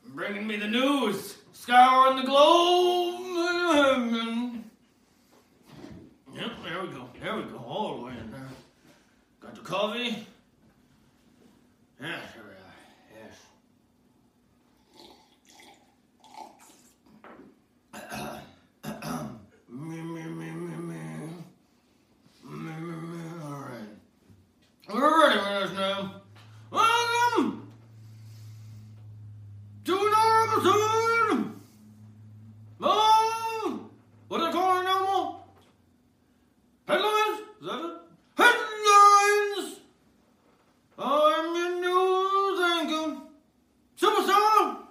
Bringing 0.08 0.46
me 0.48 0.58
the 0.58 0.68
news. 0.68 1.38
Scouring 1.54 2.18
the 2.18 2.24
globe. 2.24 3.22
Yep, 6.34 6.52
there 6.64 6.82
we 6.82 6.88
go. 6.90 7.10
There 7.22 7.36
we 7.38 7.44
go. 7.44 7.58
All 7.58 7.98
the 7.98 8.06
way 8.06 8.14
in 8.14 8.32
there. 8.32 8.50
Got 9.42 9.56
the 9.56 9.62
coffee. 9.62 10.28
Yeah, 12.02 12.20
here 12.34 12.44
we 12.44 12.52
are. 12.52 12.76
Yes. 13.24 13.38
Me, 19.70 20.02
me, 20.02 20.24
me, 20.24 20.50
me, 20.52 20.76
me. 20.76 21.02
Me, 22.44 22.74
me, 22.74 22.96
me. 22.96 23.22
All 23.44 23.60
right. 23.62 23.94
We're 24.94 25.20
ready 25.22 25.38
with 25.40 25.70
this 25.70 25.78
now. 25.78 26.22
Welcome 26.70 27.72
to 29.86 29.94
another 29.94 30.52
episode. 30.52 31.54
Oh, 32.82 33.90
what 34.28 34.42
are 34.42 34.48
they 34.48 34.54
calling 34.54 34.82
it 34.82 34.86
now? 34.86 35.46
Headlines? 36.88 37.40
Is 37.62 37.68
that 37.68 37.80
it? 37.80 37.94
Headlines 38.38 38.66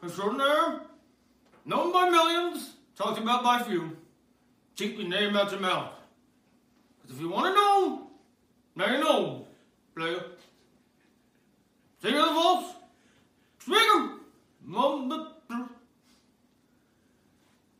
extraordinaire, 0.04 0.80
known 1.64 1.92
by 1.92 2.08
millions, 2.08 2.74
talked 2.96 3.18
about 3.18 3.42
by 3.42 3.62
few. 3.62 3.96
Keep 4.76 4.98
your 4.98 5.03
name 5.14 5.36
out 5.36 5.50
your 5.50 5.60
mouth. 5.60 5.92
'Cause 7.00 7.10
if 7.12 7.20
you 7.20 7.28
want 7.28 7.46
to 7.46 7.54
know, 7.54 8.10
now 8.74 8.92
you 8.92 8.98
know, 8.98 9.46
player. 9.94 10.22
Sing 12.00 12.14
the 12.14 12.32
voice. 12.40 12.74
Speak 13.58 13.88
'em. 13.94 14.20
Mum 14.62 15.08
the 15.08 15.18
truth. 15.48 15.70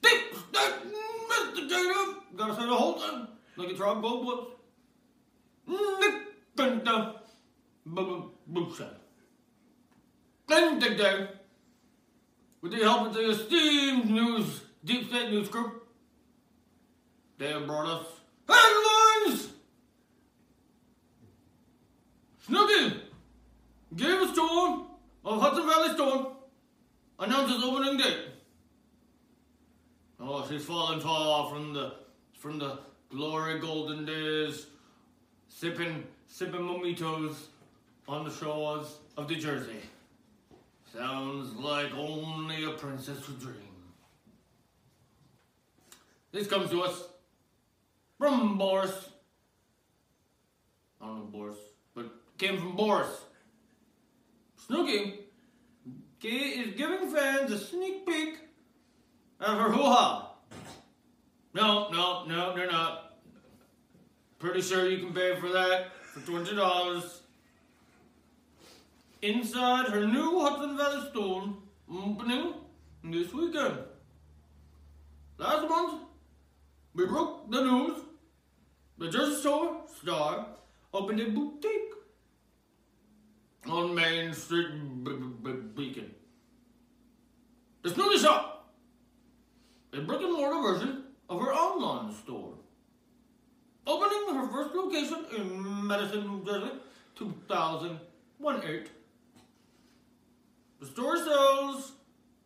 Deep 0.03 0.35
state 0.35 0.77
investigator. 0.85 2.05
Gotta 2.37 2.55
say 2.55 2.67
the 2.67 2.77
whole 2.77 2.99
thing. 3.01 3.27
Like 3.57 3.71
a 3.71 3.77
tribe 3.77 4.03
gold 4.03 4.21
blips. 4.25 4.51
Nick 6.01 6.17
Benda. 6.57 6.97
Bubba 7.87 8.31
Boopside. 8.51 8.99
Then 10.47 10.81
today, 10.81 11.29
with 12.61 12.73
the 12.73 12.79
help 12.79 13.09
of 13.09 13.15
the 13.15 13.31
esteemed 13.31 14.11
news, 14.11 14.63
deep 14.85 15.09
state 15.09 15.31
news 15.31 15.49
group, 15.49 15.87
they 17.39 17.49
have 17.53 17.67
brought 17.67 17.87
us 17.87 18.07
headlines. 18.49 19.53
Snooky 22.47 23.03
gave 23.97 24.23
a 24.23 24.29
store 24.33 24.87
of 25.25 25.41
Hudson 25.43 25.67
Valley 25.67 25.95
store 25.95 26.37
announced 27.19 27.55
its 27.55 27.65
opening 27.65 27.99
date. 27.99 28.29
Oh, 30.45 30.51
she's 30.51 30.65
fallen 30.65 31.01
far 31.01 31.49
from 31.49 31.73
the 31.73 31.95
from 32.39 32.59
the 32.59 32.79
glory 33.09 33.59
golden 33.61 34.05
days, 34.05 34.67
sipping 35.49 36.05
sipping 36.27 36.61
mojitos 36.61 37.37
on 38.07 38.25
the 38.25 38.31
shores 38.31 38.99
of 39.17 39.27
the 39.27 39.37
Jersey. 39.37 39.81
Sounds 40.93 41.55
like 41.55 41.95
only 41.95 42.65
a 42.65 42.71
princess 42.71 43.27
would 43.27 43.41
dream. 43.41 43.57
This 46.31 46.47
comes 46.47 46.71
to 46.71 46.83
us 46.83 47.05
from 48.19 48.59
Boris. 48.59 49.09
I 51.01 51.07
don't 51.07 51.19
know 51.21 51.25
Boris, 51.25 51.59
but 51.95 52.13
came 52.37 52.59
from 52.59 52.77
Boris. 52.77 53.09
Snooki 54.69 55.21
Ki 56.21 56.29
is 56.29 56.75
giving 56.77 57.09
fans 57.09 57.51
a 57.51 57.59
sneak 57.59 58.07
peek 58.07 58.39
of 59.41 59.59
her 59.59 59.71
hoo-ha. 59.71 60.33
No, 61.55 61.89
no, 61.91 62.25
no, 62.27 62.55
they're 62.55 62.71
not. 62.71 63.13
Pretty 64.41 64.61
sure 64.61 64.89
you 64.89 64.99
can 64.99 65.15
pay 65.15 65.37
for 65.37 65.51
that 65.51 65.93
for 66.03 66.21
twenty 66.21 66.57
dollars. 66.57 67.23
Inside 69.23 69.87
her 69.87 70.07
new 70.07 70.41
Hudson 70.41 70.77
Valley 70.77 71.09
store 71.11 71.55
opening 71.91 72.55
this 73.05 73.33
weekend. 73.33 73.79
Last 75.39 75.69
month, 75.69 76.03
we 76.95 77.07
broke 77.07 77.51
the 77.51 77.61
news. 77.61 77.99
The 78.99 79.11
Jersey 79.11 79.43
Shore 79.43 79.83
star 80.01 80.47
opened 80.93 81.21
a 81.21 81.31
boutique 81.31 81.95
on 83.67 83.95
Main 83.95 84.35
Street, 84.35 84.69
Beacon. 85.75 86.11
The 87.83 87.91
Snooty 87.91 88.19
Shop, 88.19 88.73
a 89.93 90.01
brick 90.01 90.21
and 90.21 90.33
mortar 90.33 90.61
version 90.61 91.04
of 91.29 91.41
her 91.41 91.53
online 91.53 92.13
store. 92.15 92.55
Opening 93.87 94.35
her 94.35 94.49
first 94.49 94.75
location 94.75 95.27
in 95.37 95.87
Madison, 95.87 96.27
New 96.27 96.45
Jersey, 96.45 96.71
2018. 97.17 98.89
The 100.81 100.87
store 100.87 101.17
sells 101.17 101.93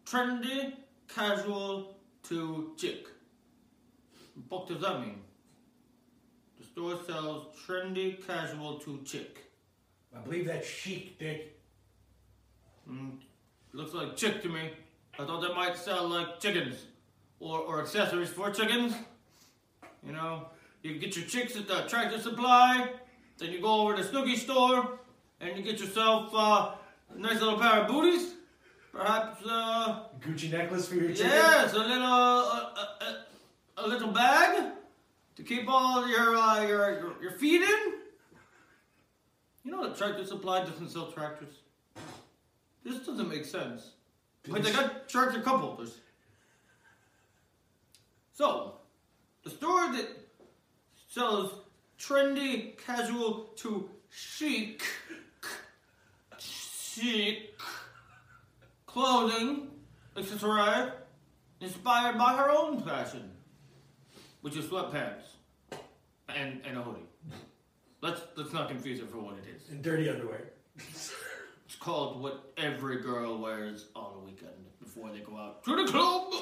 trendy, 0.05 0.75
casual 1.09 1.97
to 2.25 2.73
chic. 2.77 3.07
What 4.49 4.67
does 4.69 4.81
that 4.81 5.01
mean? 5.01 5.21
The 6.59 6.67
store 6.67 6.99
sells 7.07 7.57
trendy, 7.67 8.25
casual 8.27 8.79
to 8.81 9.01
chic. 9.05 9.45
I 10.17 10.21
believe 10.21 10.47
that's 10.47 10.67
chic, 10.67 11.19
Dick. 11.19 11.61
Mm, 12.91 13.19
looks 13.73 13.95
like 13.95 14.17
chick 14.17 14.43
to 14.43 14.49
me. 14.49 14.71
I 15.19 15.25
thought 15.25 15.43
that 15.43 15.55
might 15.55 15.77
sell 15.77 16.09
like 16.09 16.41
chickens 16.41 16.85
or, 17.41 17.59
or 17.61 17.81
accessories 17.81 18.29
for 18.29 18.51
chickens. 18.51 18.95
You 20.05 20.13
know, 20.13 20.47
you 20.83 20.99
get 20.99 21.17
your 21.17 21.27
chicks 21.27 21.57
at 21.57 21.67
the 21.69 21.83
tractor 21.83 22.21
supply, 22.21 22.91
then 23.39 23.53
you 23.53 23.61
go 23.61 23.83
over 23.83 23.97
to 23.97 24.03
Snooki 24.03 24.37
store 24.37 24.99
and 25.41 25.57
you 25.57 25.63
get 25.63 25.81
yourself 25.81 26.31
uh, 26.35 26.73
a 27.15 27.19
nice 27.19 27.41
little 27.41 27.59
pair 27.59 27.83
of 27.83 27.89
booties. 27.89 28.35
Perhaps, 28.93 29.43
uh, 29.49 30.05
Gucci 30.21 30.51
necklace 30.51 30.89
for 30.89 30.97
your 30.97 31.11
chicken. 31.11 31.27
yes, 31.27 31.73
a 31.75 31.79
little, 31.79 32.03
uh, 32.03 32.71
a, 32.75 32.97
a, 33.01 33.25
a 33.79 33.87
little 33.87 34.11
bag 34.11 34.73
to 35.37 35.43
keep 35.43 35.69
all 35.69 36.09
your, 36.09 36.37
uh, 36.37 36.63
your, 36.67 36.99
your, 36.99 37.23
your 37.23 37.31
feet 37.33 37.63
in. 37.63 37.93
You 39.65 39.73
know 39.73 39.89
the 39.89 39.95
tractor 39.95 40.25
supply 40.25 40.65
doesn't 40.65 40.89
sell 40.89 41.13
tractors. 41.13 41.55
This 42.85 43.07
doesn't 43.07 43.29
make 43.29 43.45
sense. 43.45 43.91
But 44.49 44.63
they 44.63 44.73
got 44.73 45.09
tractor 45.09 45.43
cup 45.43 45.61
holders. 45.61 45.99
So, 48.39 48.75
the 49.43 49.51
store 49.51 49.91
that 49.95 50.07
sells 51.09 51.53
trendy, 51.99 52.79
casual 52.79 53.51
to 53.57 53.91
chic, 54.11 54.85
chic 56.39 57.59
clothing, 58.87 59.71
accessory, 60.17 60.93
inspired 61.61 62.17
by 62.17 62.37
her 62.37 62.49
own 62.49 62.81
fashion, 62.81 63.29
which 64.43 64.57
is 64.57 64.67
sweatpants 64.67 65.25
and, 66.29 66.61
and 66.65 66.79
a 66.79 66.83
hoodie. 66.83 67.09
Let's 68.03 68.21
let's 68.37 68.53
not 68.53 68.69
confuse 68.69 69.01
it 69.01 69.11
for 69.11 69.19
what 69.19 69.35
it 69.39 69.47
is. 69.53 69.69
And 69.69 69.83
dirty 69.83 70.09
underwear. 70.09 70.53
It's 70.77 71.75
called 71.81 72.23
what 72.23 72.53
every 72.57 73.03
girl 73.03 73.37
wears 73.37 73.87
on 73.97 74.13
a 74.15 74.25
weekend 74.25 74.53
before 74.79 75.11
they 75.11 75.19
go 75.19 75.37
out 75.37 75.65
to 75.65 75.75
the 75.85 75.91
club. 75.91 76.35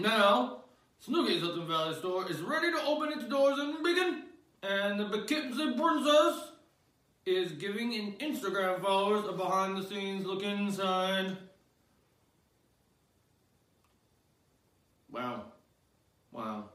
Now, 0.00 0.58
Snooki's 1.04 1.42
Hudson 1.42 1.66
Valley 1.66 1.94
store 1.96 2.30
is 2.30 2.40
ready 2.40 2.70
to 2.70 2.80
open 2.84 3.10
its 3.12 3.24
doors 3.24 3.58
in 3.58 3.82
Beacon, 3.82 4.22
and 4.62 5.00
the 5.00 5.06
Poughkeepsie 5.06 5.74
Princess 5.74 6.52
is 7.26 7.52
giving 7.52 7.92
in 7.92 8.12
Instagram 8.14 8.80
followers 8.80 9.24
a 9.28 9.32
behind 9.32 9.76
the 9.76 9.82
scenes 9.82 10.24
look 10.24 10.44
inside. 10.44 11.36
Wow. 15.10 15.46
Wow. 16.30 16.66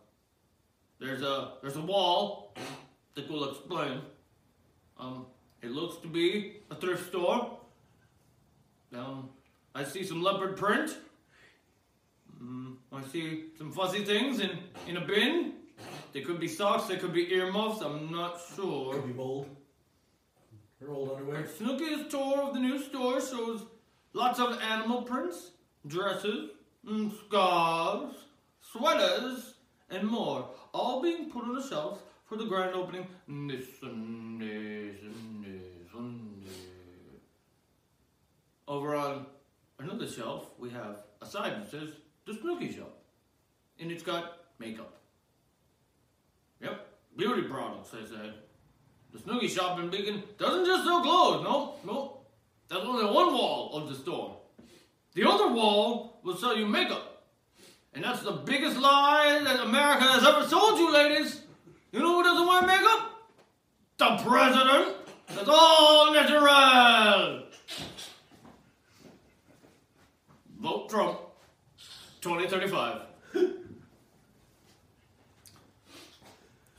There's 0.99 1.21
a 1.21 1.53
there's 1.61 1.77
a 1.77 1.81
wall 1.81 2.53
that 3.15 3.29
will 3.31 3.49
explain. 3.49 4.01
Um, 4.99 5.27
it 5.61 5.71
looks 5.71 6.01
to 6.01 6.09
be 6.09 6.57
a 6.69 6.75
thrift 6.75 7.07
store. 7.07 7.57
Um, 8.93 9.29
I 9.73 9.85
see 9.85 10.03
some 10.03 10.21
leopard 10.21 10.57
print. 10.57 10.97
Mm, 12.43 12.75
I 12.91 13.01
see 13.03 13.45
some 13.57 13.71
fuzzy 13.71 14.03
things 14.03 14.39
in 14.39 14.51
in 14.87 14.97
a 14.97 15.05
bin. 15.05 15.53
They 16.11 16.21
could 16.21 16.39
be 16.39 16.47
socks. 16.47 16.85
They 16.85 16.97
could 16.97 17.13
be 17.13 17.33
earmuffs. 17.33 17.81
I'm 17.81 18.11
not 18.11 18.39
sure. 18.55 18.93
Could 18.93 19.07
be 19.07 19.13
mold. 19.13 19.49
Her 20.79 20.91
old 20.91 21.11
underwear. 21.11 21.43
Snooki's 21.43 22.11
tour 22.11 22.41
of 22.41 22.53
the 22.53 22.59
new 22.59 22.81
store 22.83 23.21
shows 23.21 23.65
lots 24.13 24.39
of 24.39 24.59
animal 24.61 25.03
prints, 25.03 25.51
dresses, 25.87 26.49
scarves, 27.27 28.15
sweaters, 28.59 29.55
and 29.89 30.07
more, 30.07 30.49
all 30.73 31.01
being 31.01 31.29
put 31.29 31.43
on 31.43 31.55
the 31.55 31.67
shelves 31.67 32.01
for 32.25 32.37
the 32.37 32.45
grand 32.45 32.75
opening 32.75 33.07
this 33.47 33.65
Sunday, 33.79 34.95
Sunday, 34.99 35.61
Sunday. 35.91 36.51
Over 38.67 38.95
on 38.95 39.25
another 39.79 40.07
shelf, 40.07 40.51
we 40.57 40.69
have 40.71 41.03
a 41.21 41.25
sign 41.25 41.59
that 41.59 41.71
says 41.71 41.89
the 42.25 42.33
Snooki 42.33 42.75
Shop, 42.75 42.97
and 43.79 43.91
it's 43.91 44.03
got 44.03 44.37
makeup. 44.59 44.93
Yep, 46.61 46.87
beauty 47.17 47.43
products, 47.43 47.89
they 47.91 48.05
said. 48.05 48.33
The 49.11 49.19
Snooki 49.19 49.49
Shop 49.49 49.79
in 49.79 49.89
Beacon 49.89 50.23
doesn't 50.37 50.65
just 50.65 50.85
sell 50.85 51.01
clothes, 51.01 51.43
no, 51.43 51.75
no. 51.85 52.17
That's 52.69 52.83
only 52.83 53.05
one 53.05 53.33
wall 53.33 53.71
of 53.73 53.89
the 53.89 53.95
store. 53.95 54.37
The 55.13 55.29
other 55.29 55.53
wall 55.53 56.19
will 56.23 56.35
sell 56.35 56.57
you 56.57 56.65
makeup. 56.65 57.23
And 57.93 58.03
that's 58.03 58.23
the 58.23 58.31
biggest 58.31 58.77
lie 58.77 59.39
that 59.43 59.59
America 59.59 60.05
has 60.05 60.25
ever 60.25 60.47
sold 60.47 60.79
you, 60.79 60.91
ladies. 60.91 61.41
You 61.91 61.99
know 61.99 62.15
who 62.15 62.23
doesn't 62.23 62.47
wear 62.47 62.63
makeup? 62.63 63.09
The 63.99 64.17
president. 64.27 64.95
That's 65.27 65.47
all 65.47 66.11
natural. 66.11 67.43
Vote 70.59 70.89
Trump. 70.89 71.19
2035. 72.23 73.01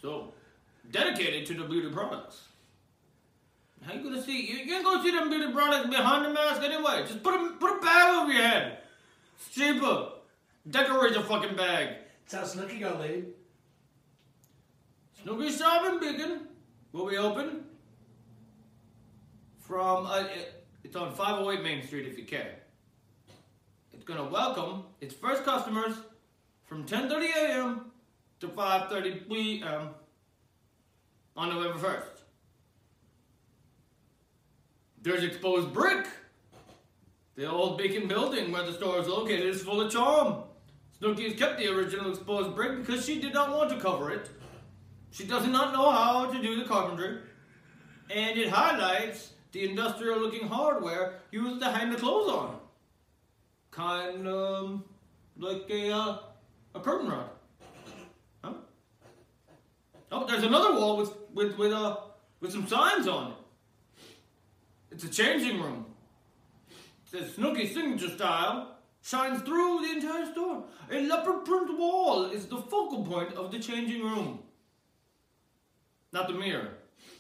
so, 0.01 0.33
dedicated 0.91 1.47
to 1.47 1.55
the 1.55 1.65
beauty 1.65 1.91
products. 1.91 2.45
How 3.83 3.93
you 3.93 4.03
gonna 4.03 4.23
see? 4.23 4.41
You, 4.47 4.57
you 4.65 4.75
ain't 4.77 4.85
gonna 4.85 5.03
see 5.03 5.11
them 5.11 5.29
beauty 5.29 5.53
products 5.53 5.89
behind 5.89 6.25
the 6.25 6.31
mask 6.31 6.63
anyway. 6.63 7.05
Just 7.07 7.23
put 7.23 7.35
a, 7.35 7.51
put 7.61 7.77
a 7.77 7.81
bag 7.81 8.23
over 8.23 8.33
your 8.33 8.43
head. 8.43 8.79
It's 9.37 9.55
cheaper. 9.55 10.09
Decorate 10.71 11.13
your 11.13 11.25
fucking 11.25 11.55
bag. 11.55 11.97
That's 12.27 12.57
how 12.57 12.63
Snooki 12.63 12.81
got 12.81 12.99
laid. 12.99 13.27
Snooki 15.23 15.57
Shop 15.57 15.85
in 15.93 16.01
Beacon 16.01 16.49
will 16.93 17.07
be 17.11 17.19
open 17.19 17.65
from, 19.61 20.07
uh, 20.07 20.25
it's 20.83 20.97
on 20.97 21.13
508 21.13 21.63
Main 21.63 21.87
Street 21.87 22.07
if 22.07 22.17
you 22.17 22.25
care. 22.25 22.64
It's 24.05 24.15
gonna 24.15 24.29
welcome 24.29 24.83
its 25.01 25.15
first 25.15 25.45
customers 25.45 25.95
from 26.67 26.85
10.30 26.85 27.37
a.m. 27.37 27.91
to 28.39 28.49
5.30 28.49 29.27
p.m. 29.27 29.89
on 31.35 31.49
November 31.49 31.79
1st. 31.79 32.21
There's 35.01 35.25
exposed 35.25 35.73
brick. 35.73 36.07
The 37.37 37.51
old 37.51 37.79
Beacon 37.79 38.07
building 38.07 38.53
where 38.53 38.67
the 38.67 38.75
store 38.75 39.01
is 39.01 39.09
located 39.09 39.47
is 39.47 39.63
full 39.63 39.81
of 39.81 39.91
charm. 39.91 40.43
Snooki 41.01 41.25
has 41.25 41.39
kept 41.39 41.59
the 41.59 41.69
original 41.69 42.11
exposed 42.11 42.55
brick 42.55 42.85
because 42.85 43.07
she 43.07 43.19
did 43.19 43.33
not 43.33 43.57
want 43.57 43.71
to 43.71 43.81
cover 43.81 44.11
it. 44.11 44.29
She 45.13 45.25
does 45.25 45.47
not 45.47 45.73
know 45.73 45.91
how 45.91 46.31
to 46.31 46.43
do 46.43 46.63
the 46.63 46.69
carpentry. 46.69 47.21
And 48.11 48.37
it 48.37 48.51
highlights 48.51 49.33
the 49.53 49.67
industrial 49.67 50.19
looking 50.19 50.47
hardware 50.47 51.21
used 51.31 51.63
to 51.63 51.71
hang 51.71 51.91
the 51.91 51.97
clothes 51.97 52.29
on. 52.29 52.61
Kind 53.75 54.29
of 54.29 54.65
um, 54.65 54.85
like 55.37 55.69
a, 55.69 55.91
uh, 55.91 56.19
a 56.77 56.81
curtain 56.81 57.09
rod. 57.09 57.31
Huh? 58.43 58.53
Oh, 60.13 60.27
there's 60.27 60.45
another 60.45 60.75
wall 60.75 60.97
with, 60.97 61.13
with, 61.33 61.59
with, 61.59 61.73
uh, 61.73 61.97
with 62.41 62.53
some 62.53 62.69
signs 62.69 63.09
on 63.09 63.33
it. 63.33 63.37
It's 64.93 65.03
a 65.03 65.09
changing 65.09 65.61
room. 65.61 65.87
It 66.71 67.11
says 67.11 67.31
Snooki 67.33 67.73
signature 67.75 68.11
style 68.11 68.77
shines 69.03 69.43
through 69.43 69.81
the 69.81 69.97
entire 69.97 70.31
store. 70.31 70.65
A 70.93 71.01
leopard 71.01 71.45
print 71.45 71.77
wall 71.77 72.27
is 72.27 72.47
the 72.47 72.59
focal 72.59 73.05
point 73.05 73.35
of 73.35 73.51
the 73.51 73.59
changing 73.59 74.03
room. 74.03 74.39
Not 76.13 76.29
the 76.29 76.35
mirror. 76.35 76.75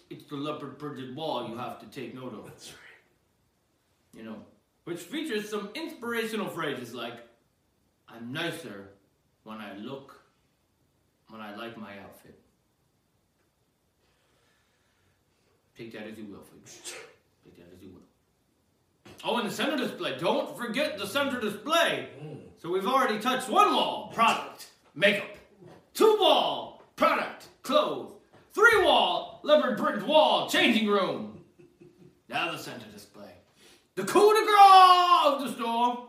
It's 0.08 0.24
the 0.26 0.36
leopard 0.36 0.78
printed 0.78 1.16
wall 1.16 1.48
you 1.48 1.56
have 1.56 1.80
to 1.80 1.86
take 1.86 2.14
note 2.14 2.32
of. 2.32 2.44
That's 2.44 2.70
right. 2.70 4.16
You 4.16 4.22
know, 4.22 4.36
which 4.84 5.00
features 5.00 5.48
some 5.48 5.70
inspirational 5.74 6.48
phrases 6.48 6.94
like, 6.94 7.14
I'm 8.08 8.32
nicer 8.32 8.90
when 9.42 9.58
I 9.58 9.76
look, 9.76 10.20
when 11.28 11.40
I 11.40 11.56
like 11.56 11.76
my 11.76 11.98
outfit. 11.98 12.38
Take 15.76 15.92
that 15.92 16.06
as 16.06 16.16
you 16.16 16.26
will, 16.26 16.42
folks. 16.42 16.94
Take 17.44 17.56
that 17.56 17.74
as 17.74 17.82
you 17.82 17.90
will. 17.94 19.12
Oh, 19.24 19.38
and 19.38 19.48
the 19.48 19.52
center 19.52 19.76
display. 19.76 20.16
Don't 20.18 20.56
forget 20.56 20.98
the 20.98 21.06
center 21.06 21.40
display. 21.40 22.10
Mm. 22.22 22.38
So 22.60 22.70
we've 22.70 22.86
already 22.86 23.18
touched 23.18 23.48
one 23.48 23.74
wall, 23.74 24.12
product, 24.14 24.68
makeup. 24.94 25.36
Two 25.92 26.16
wall, 26.20 26.82
product, 26.96 27.48
clothes. 27.62 28.12
Three 28.52 28.82
wall, 28.82 29.40
leopard 29.42 29.78
print 29.78 30.06
wall, 30.06 30.48
changing 30.48 30.86
room. 30.86 31.40
Now 32.28 32.52
the 32.52 32.58
center 32.58 32.86
display. 32.92 33.13
The 33.96 34.04
coup 34.04 34.34
de 34.34 34.44
grace 34.44 35.24
of 35.24 35.40
the 35.40 35.52
store 35.54 36.08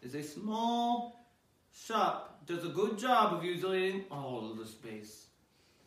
is 0.00 0.14
a 0.14 0.22
small 0.22 1.26
shop. 1.70 2.40
Does 2.46 2.64
a 2.64 2.68
good 2.68 2.98
job 2.98 3.34
of 3.34 3.44
using 3.44 4.04
all 4.10 4.50
of 4.50 4.56
the 4.56 4.66
space. 4.66 5.26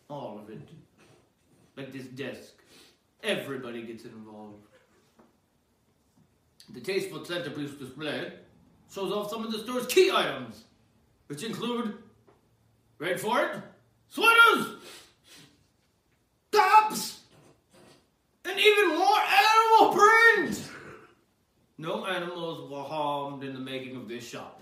All 0.10 0.40
of 0.40 0.50
it. 0.52 0.62
Like 1.76 1.92
this 1.92 2.06
desk. 2.06 2.54
Everybody 3.24 3.82
gets 3.82 4.06
involved. 4.06 4.68
The 6.70 6.82
tasteful 6.82 7.26
centerpiece 7.26 7.72
display 7.72 8.34
shows 8.94 9.12
off 9.12 9.30
some 9.32 9.44
of 9.44 9.52
the 9.52 9.60
store's 9.60 9.88
key 9.88 10.12
items, 10.14 10.64
which 11.28 11.44
include, 11.44 11.98
ready 13.00 13.18
for 13.18 13.42
it, 13.42 13.58
sweaters, 14.10 14.76
tops, 16.52 17.22
and 18.46 18.60
even 18.60 18.90
more 18.90 19.20
animal 19.20 19.98
print. 19.98 20.61
No 21.82 22.06
animals 22.06 22.70
were 22.70 22.84
harmed 22.84 23.44
in 23.44 23.56
the 23.56 23.60
making 23.60 23.96
of 23.96 24.08
this 24.08 24.30
shop. 24.30 24.62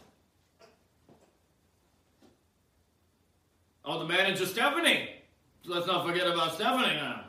Oh, 3.83 3.99
the 3.99 4.05
manager 4.05 4.45
Stephanie. 4.45 5.09
Let's 5.65 5.85
not 5.85 6.07
forget 6.07 6.27
about 6.27 6.53
Stephanie 6.53 6.95
now. 6.95 7.25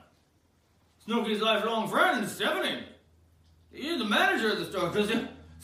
Snooki's 1.05 1.41
lifelong 1.41 1.89
friend, 1.89 2.29
Stephanie. 2.29 2.85
You're 3.73 3.99
the 3.99 4.05
manager 4.05 4.53
of 4.53 4.61
the 4.61 4.67
store, 4.67 4.91
because 4.91 5.11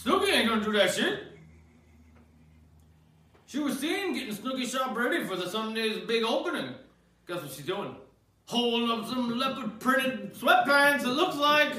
Snooki 0.05 0.33
ain't 0.33 0.49
gonna 0.49 0.65
do 0.65 0.73
that 0.73 0.93
shit. 0.93 1.21
She 3.47 3.61
was 3.61 3.79
seen 3.79 4.13
getting 4.15 4.35
Snooki 4.35 4.69
shop 4.69 4.97
ready 4.97 5.25
for 5.25 5.37
the 5.37 5.49
Sunday's 5.49 6.05
big 6.05 6.25
opening. 6.25 6.75
Guess 7.29 7.43
what 7.43 7.53
she's 7.53 7.65
doing? 7.65 7.95
Holding 8.47 8.91
up 8.91 9.07
some 9.07 9.39
leopard 9.39 9.79
printed 9.79 10.35
sweatpants, 10.35 11.03
it 11.05 11.11
looks 11.11 11.37
like. 11.37 11.75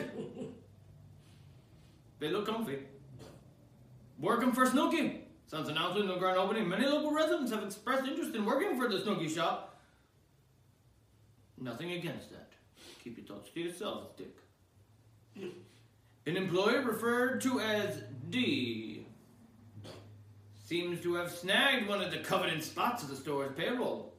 They 2.19 2.29
look 2.29 2.47
comfy. 2.47 2.79
Working 4.19 4.51
for 4.51 4.65
Snooki. 4.65 5.21
Since 5.45 5.69
announcing 5.69 6.07
the 6.07 6.15
grand 6.15 6.37
opening, 6.37 6.67
many 6.67 6.85
local 6.85 7.11
residents 7.11 7.51
have 7.51 7.63
expressed 7.63 8.05
interest 8.05 8.35
in 8.35 8.43
working 8.43 8.79
for 8.79 8.89
the 8.89 8.97
Snooki 8.97 9.33
shop. 9.33 9.79
Nothing 11.57 11.91
against 11.91 12.31
that. 12.31 12.51
Keep 13.03 13.17
your 13.17 13.27
thoughts 13.27 13.49
to 13.51 13.59
yourself, 13.59 14.17
Dick. 14.17 14.35
An 16.25 16.35
employee 16.35 16.79
referred 16.79 17.39
to 17.41 17.61
as 17.61 18.01
D 18.29 19.05
seems 20.65 21.01
to 21.01 21.13
have 21.13 21.31
snagged 21.31 21.87
one 21.87 22.01
of 22.01 22.11
the 22.11 22.17
coveted 22.17 22.61
spots 22.61 23.01
of 23.03 23.09
the 23.09 23.15
store's 23.15 23.55
payroll. 23.55 24.13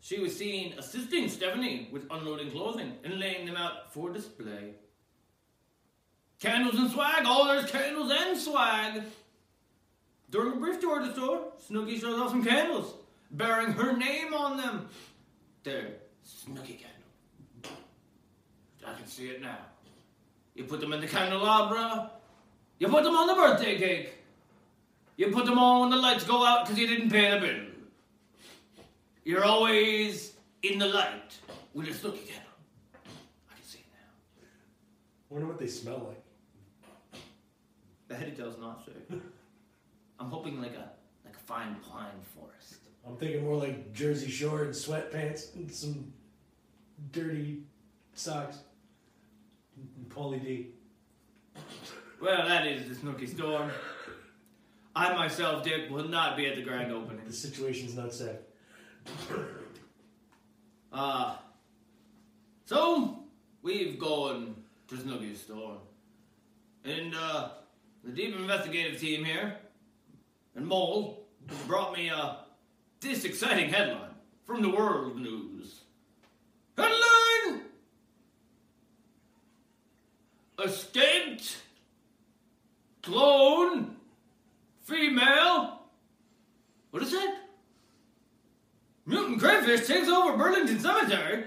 She 0.00 0.18
was 0.20 0.34
seen 0.34 0.74
assisting 0.78 1.28
Stephanie 1.28 1.88
with 1.92 2.06
unloading 2.10 2.50
clothing 2.50 2.94
and 3.04 3.18
laying 3.18 3.44
them 3.44 3.56
out 3.56 3.92
for 3.92 4.10
display. 4.10 4.74
Candles 6.44 6.78
and 6.78 6.90
swag. 6.90 7.22
Oh, 7.24 7.48
there's 7.48 7.70
candles 7.70 8.12
and 8.14 8.38
swag. 8.38 9.02
During 10.28 10.52
a 10.52 10.56
brief 10.56 10.78
tour 10.78 11.00
of 11.00 11.06
the 11.06 11.14
store, 11.14 11.40
Snooki 11.66 11.98
shows 11.98 12.20
off 12.20 12.32
some 12.32 12.44
candles, 12.44 12.92
bearing 13.30 13.72
her 13.72 13.96
name 13.96 14.34
on 14.34 14.58
them. 14.58 14.86
They're 15.62 15.92
Snooki 16.22 16.82
candle. 16.82 17.72
I 18.86 18.92
can 18.92 19.06
see 19.06 19.28
it 19.28 19.40
now. 19.40 19.56
You 20.54 20.64
put 20.64 20.80
them 20.80 20.92
in 20.92 21.00
the 21.00 21.06
candelabra. 21.06 22.10
You 22.78 22.88
put 22.88 23.04
them 23.04 23.16
on 23.16 23.26
the 23.26 23.34
birthday 23.34 23.78
cake. 23.78 24.12
You 25.16 25.28
put 25.28 25.46
them 25.46 25.58
on 25.58 25.80
when 25.80 25.90
the 25.90 25.96
lights 25.96 26.24
go 26.24 26.44
out 26.44 26.66
because 26.66 26.78
you 26.78 26.86
didn't 26.86 27.08
pay 27.08 27.30
the 27.30 27.40
bill. 27.40 27.64
You're 29.24 29.44
always 29.46 30.34
in 30.62 30.78
the 30.78 30.88
light 30.88 31.38
with 31.72 31.86
a 31.86 31.92
Snooki 31.92 32.28
candle. 32.28 32.52
I 33.50 33.54
can 33.54 33.64
see 33.64 33.78
it 33.78 33.86
now. 33.94 34.44
Wonder 35.30 35.46
what 35.46 35.58
they 35.58 35.68
smell 35.68 36.04
like. 36.06 36.23
The 38.08 38.14
heady 38.14 38.32
does 38.32 38.58
not 38.58 38.84
say. 38.84 38.92
I'm 40.20 40.30
hoping 40.30 40.60
like 40.60 40.74
a 40.74 40.90
like 41.24 41.36
a 41.36 41.40
fine 41.40 41.76
pine 41.76 42.20
forest. 42.34 42.76
I'm 43.06 43.16
thinking 43.16 43.44
more 43.44 43.56
like 43.56 43.92
Jersey 43.92 44.30
Shore 44.30 44.64
and 44.64 44.72
sweatpants 44.72 45.54
and 45.54 45.70
some 45.70 46.12
dirty 47.12 47.62
socks. 48.14 48.58
And 49.76 50.08
Pauly 50.08 50.42
D. 50.42 50.68
Well, 52.22 52.46
that 52.46 52.66
is 52.66 52.88
the 52.88 52.94
Snooki 52.94 53.28
store. 53.28 53.70
I 54.96 55.12
myself, 55.14 55.64
Dick, 55.64 55.90
will 55.90 56.08
not 56.08 56.36
be 56.36 56.46
at 56.46 56.56
the 56.56 56.62
grand 56.62 56.92
opening. 56.92 57.26
The 57.26 57.32
situation's 57.32 57.96
not 57.96 58.12
safe. 58.12 58.36
Uh, 60.92 61.34
so, 62.66 63.24
we've 63.62 63.98
gone 63.98 64.54
to 64.88 64.94
Snooki's 64.94 65.40
store. 65.40 65.78
And, 66.84 67.14
uh, 67.14 67.48
the 68.04 68.12
deep 68.12 68.36
investigative 68.36 69.00
team 69.00 69.24
here, 69.24 69.56
and 70.54 70.66
Mole, 70.66 71.26
brought 71.66 71.94
me, 71.94 72.10
uh, 72.10 72.34
this 73.00 73.24
exciting 73.24 73.70
headline 73.70 74.14
from 74.44 74.62
the 74.62 74.68
World 74.68 75.20
News. 75.20 75.80
Headline! 76.76 77.62
Escaped 80.62 81.58
clone 83.02 83.96
female. 84.82 85.80
What 86.90 87.02
is 87.02 87.10
that? 87.12 87.36
Mutant 89.06 89.40
crayfish 89.40 89.86
takes 89.86 90.08
over 90.08 90.36
Burlington 90.36 90.78
Cemetery. 90.78 91.44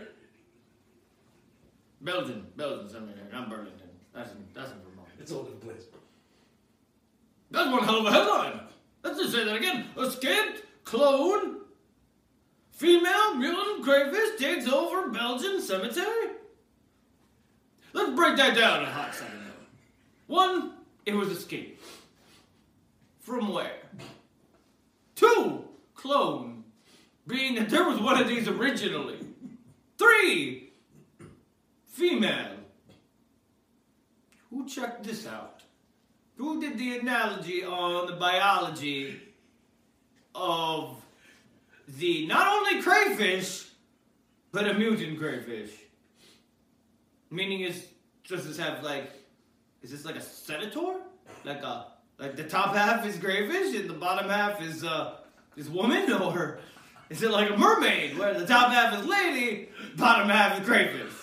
Belgian, 2.01 2.45
Belgian 2.55 2.89
Cemetery, 2.89 3.25
not 3.31 3.49
Burlington. 3.49 3.89
That's 4.13 4.31
in, 4.31 4.45
that's 4.53 4.71
in 4.71 4.77
Vermont. 4.79 5.07
It's 5.19 5.31
all 5.31 5.39
over 5.39 5.51
the 5.51 5.55
place. 5.55 5.85
That's 7.51 7.71
one 7.71 7.83
hell 7.83 7.99
of 7.99 8.05
a 8.05 8.11
headline. 8.11 8.59
Let's 9.03 9.19
just 9.19 9.33
say 9.33 9.43
that 9.45 9.55
again. 9.55 9.85
Escaped 9.97 10.63
clone 10.83 11.57
female 12.77 13.35
mutant 13.35 13.83
crayfish 13.83 14.39
takes 14.39 14.67
over 14.67 15.09
Belgian 15.09 15.59
cemetery. 15.59 16.29
Let's 17.93 18.15
break 18.15 18.37
that 18.37 18.55
down 18.55 18.83
in 18.83 18.89
a 18.89 18.91
hot 18.91 19.15
second. 19.15 19.37
One, 20.27 20.73
it 21.05 21.15
was 21.15 21.29
escape. 21.29 21.81
From 23.19 23.51
where? 23.51 23.79
Two, 25.15 25.65
clone. 25.95 26.65
Being 27.25 27.55
that 27.55 27.69
there 27.69 27.83
was 27.83 27.99
one 27.99 28.21
of 28.21 28.27
these 28.27 28.47
originally. 28.47 29.17
Three, 29.97 30.71
female. 31.87 32.57
Who 34.51 34.67
checked 34.67 35.03
this 35.03 35.25
out? 35.25 35.56
Who 36.37 36.61
did 36.61 36.77
the 36.77 36.99
analogy 36.99 37.63
on 37.63 38.05
the 38.05 38.13
biology 38.13 39.19
of 40.35 41.01
the 41.87 42.27
not 42.27 42.47
only 42.47 42.81
crayfish, 42.81 43.67
but 44.51 44.67
a 44.67 44.75
mutant 44.75 45.17
crayfish? 45.17 45.71
Meaning 47.31 47.61
is 47.61 47.87
does 48.27 48.47
this 48.47 48.57
have 48.57 48.83
like 48.83 49.11
is 49.81 49.89
this 49.89 50.05
like 50.05 50.15
a 50.15 50.21
senator? 50.21 50.97
Like 51.43 51.63
a 51.63 51.87
like 52.19 52.35
the 52.35 52.43
top 52.43 52.75
half 52.75 53.05
is 53.05 53.17
crayfish 53.17 53.75
and 53.75 53.89
the 53.89 53.93
bottom 53.93 54.29
half 54.29 54.61
is 54.61 54.83
uh 54.83 55.15
is 55.55 55.69
woman 55.69 56.11
or 56.21 56.59
is 57.09 57.23
it 57.23 57.31
like 57.31 57.49
a 57.49 57.57
mermaid 57.57 58.17
where 58.17 58.39
the 58.39 58.45
top 58.45 58.71
half 58.71 58.99
is 58.99 59.07
lady, 59.07 59.69
bottom 59.95 60.29
half 60.29 60.59
is 60.59 60.65
crayfish? 60.67 61.13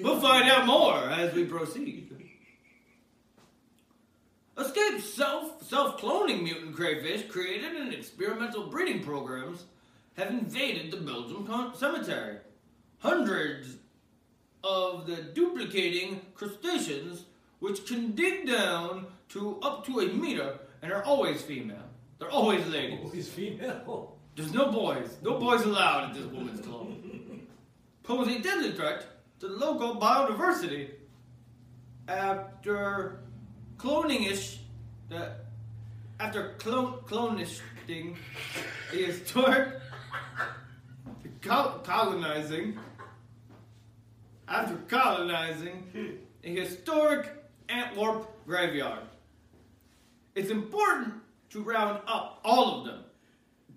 We'll 0.00 0.20
find 0.20 0.48
out 0.48 0.66
more 0.66 0.96
as 1.10 1.34
we 1.34 1.44
proceed. 1.44 2.05
Escape 4.58 5.00
self 5.02 5.62
self 5.62 6.00
cloning 6.00 6.42
mutant 6.42 6.74
crayfish 6.74 7.28
created 7.28 7.74
in 7.74 7.92
experimental 7.92 8.68
breeding 8.68 9.02
programs 9.02 9.64
have 10.16 10.30
invaded 10.30 10.90
the 10.90 10.96
Belgium 10.96 11.72
cemetery. 11.76 12.38
Hundreds 12.98 13.76
of 14.64 15.06
the 15.06 15.16
duplicating 15.16 16.22
crustaceans, 16.34 17.24
which 17.58 17.86
can 17.86 18.12
dig 18.12 18.46
down 18.46 19.06
to 19.28 19.58
up 19.62 19.84
to 19.84 20.00
a 20.00 20.06
meter 20.08 20.58
and 20.82 20.90
are 20.90 21.04
always 21.04 21.42
female. 21.42 21.76
They're 22.18 22.30
always 22.30 22.66
ladies. 22.66 23.00
Always 23.04 23.28
female. 23.28 24.16
There's 24.34 24.52
no 24.52 24.70
boys. 24.72 25.16
No 25.22 25.38
boys 25.38 25.62
allowed 25.62 26.10
at 26.10 26.14
this 26.14 26.24
woman's 26.26 26.60
club. 26.60 26.88
Pose 28.02 28.28
a 28.28 28.38
deadly 28.38 28.72
threat 28.72 29.06
to 29.40 29.48
local 29.48 29.96
biodiversity 29.96 30.90
after 32.08 33.20
cloning-ish, 33.78 34.60
the 35.08 35.32
after 36.18 36.54
clone 36.58 36.98
clonisting 37.06 38.16
a 38.92 38.96
historic 38.96 39.68
col- 41.42 41.80
colonizing 41.84 42.78
after 44.48 44.76
colonizing 44.88 46.18
a 46.44 46.48
historic 46.48 47.32
Antwerp 47.68 48.28
graveyard. 48.46 49.02
It's 50.34 50.50
important 50.50 51.14
to 51.50 51.62
round 51.62 52.00
up 52.06 52.40
all 52.44 52.78
of 52.78 52.86
them. 52.86 53.04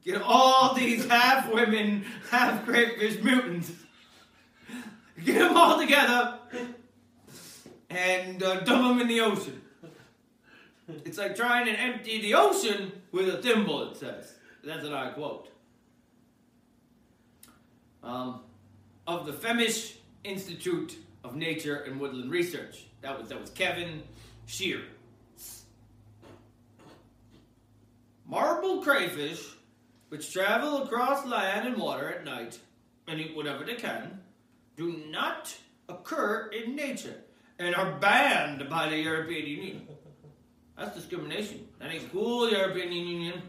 Get 0.03 0.21
all 0.21 0.73
these 0.75 1.05
half 1.09 1.51
women, 1.51 2.05
half 2.29 2.65
crayfish 2.65 3.21
mutants. 3.23 3.71
Get 5.23 5.39
them 5.39 5.57
all 5.57 5.77
together 5.77 6.39
and 7.89 8.41
uh, 8.41 8.61
dump 8.61 8.87
them 8.87 9.01
in 9.01 9.07
the 9.07 9.21
ocean. 9.21 9.61
It's 11.05 11.17
like 11.17 11.35
trying 11.35 11.65
to 11.65 11.71
empty 11.71 12.21
the 12.21 12.33
ocean 12.33 12.91
with 13.11 13.29
a 13.29 13.41
thimble, 13.41 13.91
it 13.91 13.97
says. 13.97 14.33
That's 14.63 14.83
what 14.83 14.93
I 14.93 15.09
quote. 15.11 15.49
Um, 18.03 18.41
of 19.07 19.25
the 19.25 19.33
Flemish 19.33 19.97
Institute 20.23 20.97
of 21.23 21.35
Nature 21.35 21.77
and 21.77 21.99
Woodland 21.99 22.31
Research. 22.31 22.85
That 23.01 23.19
was 23.19 23.29
that 23.29 23.39
was 23.39 23.49
Kevin 23.51 24.03
Shear. 24.45 24.81
Marble 28.25 28.83
crayfish, 28.83 29.43
which 30.09 30.31
travel 30.31 30.83
across 30.83 31.25
land 31.25 31.67
and 31.67 31.77
water 31.77 32.09
at 32.09 32.23
night 32.23 32.59
and 33.07 33.19
eat 33.19 33.35
whatever 33.35 33.63
they 33.63 33.75
can, 33.75 34.19
do 34.77 35.03
not 35.09 35.55
occur 35.87 36.49
in 36.53 36.75
nature 36.75 37.15
and 37.57 37.73
are 37.75 37.99
banned 37.99 38.69
by 38.69 38.87
the 38.89 38.97
European 38.97 39.47
Union. 39.47 39.87
That's 40.79 40.95
discrimination. 40.95 41.67
That 41.79 41.91
ain't 41.91 42.09
cool, 42.11 42.49
European 42.49 42.93
Union. 42.93 43.41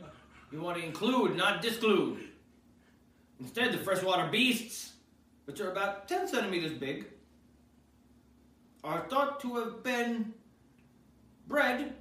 You 0.50 0.60
want 0.60 0.78
to 0.78 0.84
include, 0.84 1.36
not 1.36 1.62
disclude. 1.62 2.18
Instead, 3.38 3.72
the 3.72 3.78
freshwater 3.78 4.28
beasts, 4.30 4.94
which 5.44 5.60
are 5.60 5.70
about 5.70 6.08
10 6.08 6.26
centimeters 6.26 6.72
big, 6.72 7.06
are 8.82 9.06
thought 9.08 9.40
to 9.40 9.56
have 9.56 9.84
been 9.84 10.34
bred 11.46 11.94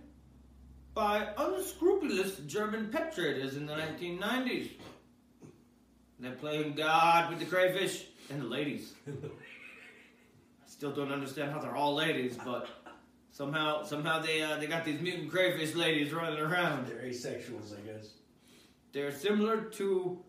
by 0.95 1.27
unscrupulous 1.37 2.37
German 2.47 2.89
pet 2.89 3.13
traders 3.13 3.55
in 3.55 3.67
the 3.67 3.73
1990s. 3.73 4.71
They're 6.19 6.31
playing 6.31 6.73
God 6.73 7.29
with 7.29 7.39
the 7.39 7.45
crayfish 7.45 8.05
and 8.31 8.41
the 8.41 8.45
ladies. 8.45 8.93
I 9.07 9.11
still 10.65 10.91
don't 10.91 11.11
understand 11.11 11.51
how 11.51 11.59
they're 11.59 11.75
all 11.75 11.93
ladies, 11.93 12.37
but 12.43 12.67
somehow 13.31 13.83
somehow 13.83 14.19
they 14.21 14.41
uh, 14.41 14.57
they 14.57 14.67
got 14.67 14.85
these 14.85 14.99
mutant 15.01 15.29
crayfish 15.31 15.75
ladies 15.75 16.11
running 16.13 16.39
around. 16.39 16.87
They're 16.87 17.01
asexuals, 17.03 17.77
I 17.77 17.81
guess. 17.81 18.09
They're 18.91 19.11
similar 19.11 19.61
to 19.61 20.19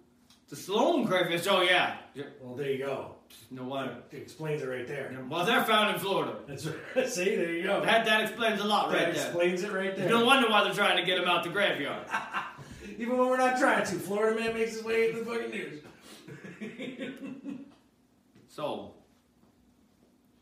the 0.49 0.57
Sloan 0.57 1.07
crayfish. 1.07 1.47
Oh 1.49 1.63
yeah. 1.63 1.97
Well, 2.43 2.55
there 2.57 2.71
you 2.71 2.85
go. 2.85 3.15
No 3.53 3.65
wonder. 3.65 3.97
It 4.11 4.17
explains 4.19 4.63
it 4.63 4.67
right 4.67 4.87
there. 4.87 5.17
Well, 5.29 5.45
they're 5.47 5.65
found 5.65 5.95
in 5.95 6.01
Florida. 6.01 6.35
That's 6.47 6.67
right. 6.67 7.09
See, 7.09 7.37
there 7.37 7.53
you 7.53 7.63
go. 7.63 7.81
That 7.85 8.05
that 8.05 8.23
explains 8.23 8.61
a 8.61 8.65
lot 8.65 8.91
That 8.91 8.97
right 8.97 9.15
there. 9.15 9.25
explains 9.27 9.63
it 9.63 9.73
right 9.73 9.97
there. 9.97 10.09
No 10.09 10.25
wonder 10.25 10.49
why 10.49 10.65
they're 10.65 10.75
trying 10.75 10.97
to 10.97 11.05
get 11.05 11.19
him 11.19 11.29
out 11.29 11.45
the 11.45 11.51
graveyard. 11.51 12.07
Even 12.99 13.17
when 13.17 13.29
we're 13.29 13.37
not 13.39 13.59
trying 13.59 13.85
to, 13.87 13.95
Florida 13.95 14.39
man 14.39 14.53
makes 14.53 14.73
his 14.75 14.85
way 14.85 15.09
into 15.11 15.25
the 15.25 15.31
fucking 15.31 15.51
news. 15.51 15.83
So, 18.49 18.95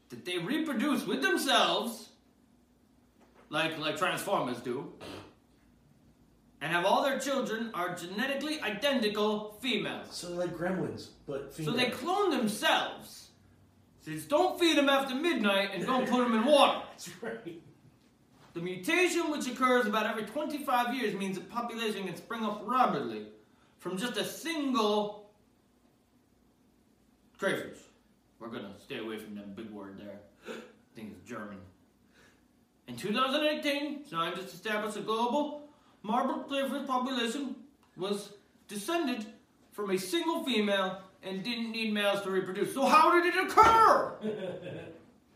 did 0.08 0.24
they 0.24 0.38
reproduce 0.38 1.06
with 1.06 1.20
themselves, 1.20 2.07
like 3.50 3.78
like 3.78 3.96
Transformers 3.96 4.58
do, 4.58 4.92
and 6.60 6.72
have 6.72 6.84
all 6.84 7.02
their 7.02 7.18
children 7.18 7.70
are 7.74 7.94
genetically 7.94 8.60
identical 8.60 9.56
females. 9.60 10.08
So 10.10 10.28
they're 10.28 10.38
like 10.38 10.56
gremlins, 10.56 11.08
but 11.26 11.54
So 11.54 11.70
they 11.70 11.90
clone 11.90 12.30
themselves. 12.30 13.28
Says 14.00 14.24
don't 14.24 14.58
feed 14.58 14.76
them 14.76 14.88
after 14.88 15.14
midnight 15.14 15.70
and 15.74 15.84
don't 15.84 16.08
put 16.08 16.18
them 16.18 16.34
in 16.34 16.44
water. 16.44 16.82
That's 16.90 17.10
right. 17.22 17.62
The 18.54 18.60
mutation, 18.60 19.30
which 19.30 19.46
occurs 19.46 19.86
about 19.86 20.06
every 20.06 20.24
25 20.24 20.94
years, 20.94 21.14
means 21.14 21.38
the 21.38 21.44
population 21.44 22.04
can 22.06 22.16
spring 22.16 22.44
up 22.44 22.62
rapidly 22.64 23.26
from 23.78 23.96
just 23.96 24.16
a 24.16 24.24
single 24.24 25.30
crayfish. 27.38 27.78
We're 28.40 28.48
gonna 28.48 28.74
stay 28.78 28.98
away 28.98 29.18
from 29.18 29.34
that 29.36 29.54
big 29.54 29.70
word 29.70 29.98
there. 29.98 30.20
I 30.48 30.54
think 30.94 31.12
it's 31.12 31.28
German. 31.28 31.58
In 32.88 32.96
2018, 32.96 34.06
scientists 34.06 34.54
established 34.54 34.96
a 34.96 35.00
global 35.00 35.68
marble 36.02 36.38
crayfish 36.44 36.86
population 36.86 37.54
was 37.98 38.32
descended 38.66 39.26
from 39.72 39.90
a 39.90 39.98
single 39.98 40.42
female 40.42 41.02
and 41.22 41.44
didn't 41.44 41.70
need 41.70 41.92
males 41.92 42.22
to 42.22 42.30
reproduce. 42.30 42.72
So 42.72 42.86
how 42.86 43.12
did 43.20 43.34
it 43.34 43.44
occur? 43.44 44.12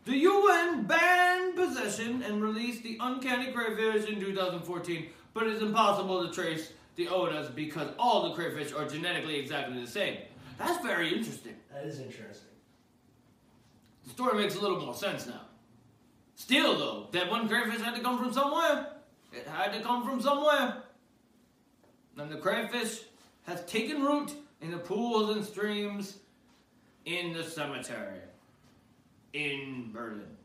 The 0.05 0.17
UN 0.17 0.83
banned 0.83 1.55
possession 1.55 2.23
and 2.23 2.43
released 2.43 2.83
the 2.83 2.97
uncanny 2.99 3.53
crayfish 3.53 4.09
in 4.09 4.19
2014, 4.19 5.07
but 5.33 5.47
it's 5.47 5.61
impossible 5.61 6.27
to 6.27 6.33
trace 6.33 6.73
the 6.97 7.07
owners 7.07 7.47
because 7.47 7.87
all 7.97 8.27
the 8.27 8.35
crayfish 8.35 8.73
are 8.73 8.85
genetically 8.85 9.37
exactly 9.37 9.79
the 9.79 9.89
same. 9.89 10.17
That's 10.57 10.83
very 10.83 11.13
interesting. 11.15 11.55
That 11.71 11.85
is 11.85 11.99
interesting. 11.99 12.49
The 14.03 14.09
story 14.09 14.43
makes 14.43 14.55
a 14.55 14.59
little 14.59 14.81
more 14.81 14.93
sense 14.93 15.25
now. 15.25 15.39
Still, 16.35 16.77
though, 16.77 17.07
that 17.11 17.29
one 17.29 17.47
crayfish 17.47 17.81
had 17.81 17.95
to 17.95 18.01
come 18.01 18.17
from 18.17 18.33
somewhere. 18.33 18.87
It 19.31 19.47
had 19.47 19.73
to 19.73 19.81
come 19.81 20.05
from 20.07 20.21
somewhere. 20.21 20.83
And 22.17 22.31
the 22.31 22.37
crayfish 22.37 23.01
has 23.43 23.63
taken 23.65 24.03
root 24.03 24.33
in 24.61 24.71
the 24.71 24.77
pools 24.77 25.35
and 25.35 25.45
streams 25.45 26.17
in 27.05 27.33
the 27.33 27.43
cemetery 27.43 28.19
in 29.33 29.91
Berlin, 29.91 30.37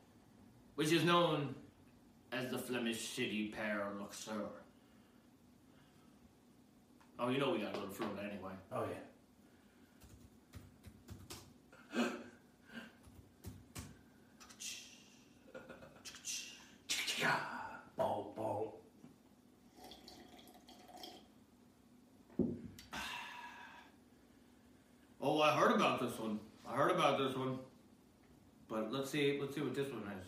which 0.75 0.93
is 0.93 1.05
known 1.05 1.55
as 2.33 2.51
the 2.51 2.59
Flemish 2.59 3.09
city 3.09 3.55
Père 3.57 3.99
Luxor. 3.99 4.33
Oh, 7.19 7.29
you 7.29 7.39
know 7.39 7.51
we 7.51 7.59
gotta 7.59 7.79
go 7.79 7.87
to 7.87 7.93
Florida 7.93 8.23
anyway. 8.23 8.53
Oh 8.73 8.85
yeah. 11.95 12.05
Boom, 17.99 18.27
boom. 18.37 18.69
Oh, 25.21 25.41
I 25.41 25.53
heard 25.53 25.73
about 25.73 26.01
this 26.01 26.19
one. 26.19 26.39
I 26.69 26.75
heard 26.75 26.91
about 26.93 27.19
this 27.19 27.37
one. 27.37 27.59
But 28.69 28.93
let's 28.93 29.11
see. 29.11 29.39
Let's 29.41 29.55
see 29.55 29.61
what 29.61 29.75
this 29.75 29.91
one 29.91 30.03
is. 30.21 30.27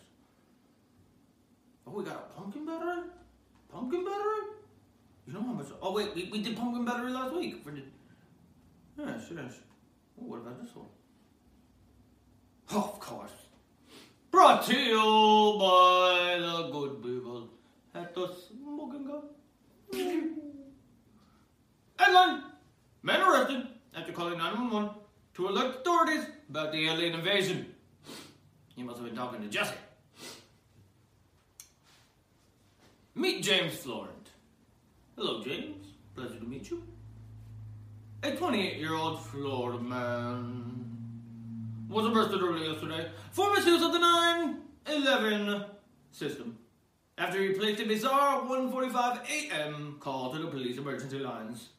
Oh, 1.87 1.91
we 1.91 2.03
got 2.03 2.29
a 2.29 2.39
pumpkin 2.39 2.65
battery. 2.65 3.03
Pumpkin 3.71 4.03
battery. 4.03 4.41
You 5.27 5.33
know 5.33 5.43
how 5.43 5.53
much? 5.53 5.67
Oh 5.81 5.93
wait, 5.93 6.13
we, 6.15 6.29
we 6.31 6.41
did 6.41 6.57
pumpkin 6.57 6.83
battery 6.83 7.11
last 7.11 7.33
week 7.33 7.63
for 7.63 7.71
the. 7.71 7.83
Yes, 8.97 9.23
yes. 9.33 9.53
Oh, 10.19 10.25
what 10.25 10.37
about 10.39 10.61
this 10.61 10.75
one? 10.75 10.87
Oh, 12.71 12.91
of 12.93 12.99
course. 12.99 13.31
Brought 14.29 14.65
to 14.65 14.77
you 14.77 15.57
by 15.59 16.37
the 16.39 16.69
good 16.71 17.03
people 17.03 17.49
at 17.93 18.13
the 18.13 18.33
smoking 18.33 19.05
gun. 19.05 19.23
Headline: 21.99 22.43
Men 23.03 23.21
arrested 23.21 23.67
after 23.95 24.11
calling 24.11 24.37
911 24.37 24.89
to 25.35 25.47
alert 25.47 25.75
authorities 25.77 26.25
about 26.49 26.71
the 26.71 26.87
alien 26.87 27.13
invasion. 27.13 27.73
He 28.75 28.83
must 28.83 28.97
have 28.97 29.05
been 29.07 29.15
talking 29.15 29.41
to 29.41 29.47
Jesse. 29.47 29.75
Meet 33.15 33.43
James 33.43 33.75
Florent. 33.75 34.29
Hello, 35.17 35.43
James. 35.43 35.85
Pleasure 36.15 36.39
to 36.39 36.45
meet 36.45 36.69
you. 36.69 36.83
A 38.23 38.31
28 38.35 38.77
year 38.77 38.93
old 38.93 39.19
Florida 39.25 39.79
man 39.79 40.71
was 41.89 42.05
arrested 42.05 42.41
early 42.41 42.67
yesterday 42.67 43.09
for 43.31 43.53
misuse 43.53 43.83
of 43.83 43.91
the 43.91 43.99
911 43.99 45.65
system 46.11 46.57
after 47.17 47.41
he 47.41 47.49
placed 47.49 47.81
a 47.81 47.85
bizarre 47.85 48.43
1:45 48.43 49.21
a.m. 49.29 49.97
call 49.99 50.31
to 50.31 50.39
the 50.39 50.47
police 50.47 50.77
emergency 50.77 51.19
lines. 51.19 51.69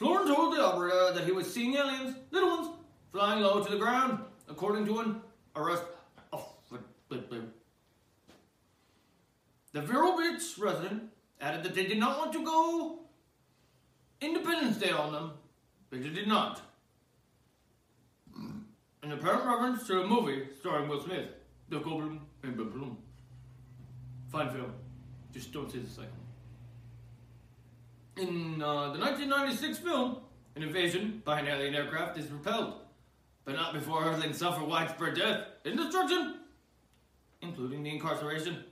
Florent 0.00 0.28
told 0.28 0.56
the 0.56 0.64
operator 0.64 1.12
that 1.12 1.26
he 1.26 1.30
was 1.30 1.52
seeing 1.52 1.76
aliens, 1.76 2.16
little 2.30 2.48
ones, 2.48 2.68
flying 3.12 3.42
low 3.42 3.62
to 3.62 3.70
the 3.70 3.76
ground, 3.76 4.18
according 4.48 4.86
to 4.86 5.00
an 5.00 5.20
arrest. 5.54 5.82
The 9.72 9.82
Vero 9.82 10.16
Beach 10.16 10.42
resident 10.58 11.02
added 11.38 11.62
that 11.64 11.74
they 11.74 11.84
did 11.84 11.98
not 11.98 12.18
want 12.18 12.32
to 12.32 12.42
go 12.42 13.00
Independence 14.22 14.78
Day 14.78 14.90
on 14.90 15.12
them, 15.12 15.32
but 15.90 16.02
they 16.02 16.08
did 16.08 16.26
not. 16.26 16.62
An 19.02 19.12
apparent 19.12 19.44
reference 19.44 19.86
to 19.86 20.00
a 20.00 20.06
movie 20.06 20.44
starring 20.60 20.88
Will 20.88 21.02
Smith, 21.02 21.28
The 21.68 21.78
Goblin 21.78 22.20
and 22.42 22.56
the 22.56 22.64
Bloom. 22.64 22.96
Fine 24.32 24.50
film. 24.50 24.72
Just 25.34 25.52
don't 25.52 25.70
say 25.70 25.78
the 25.78 25.90
second. 25.90 26.19
In 28.20 28.60
uh, 28.60 28.92
the 28.92 28.98
1996 28.98 29.78
film, 29.78 30.18
an 30.54 30.62
invasion 30.62 31.22
by 31.24 31.40
an 31.40 31.48
alien 31.48 31.74
aircraft 31.74 32.18
is 32.18 32.30
repelled, 32.30 32.74
but 33.46 33.54
not 33.54 33.72
before 33.72 34.04
Earthlings 34.04 34.36
suffer 34.36 34.62
widespread 34.62 35.14
death 35.14 35.46
and 35.64 35.78
destruction, 35.78 36.34
including 37.40 37.82
the 37.82 37.88
incarceration 37.88 38.62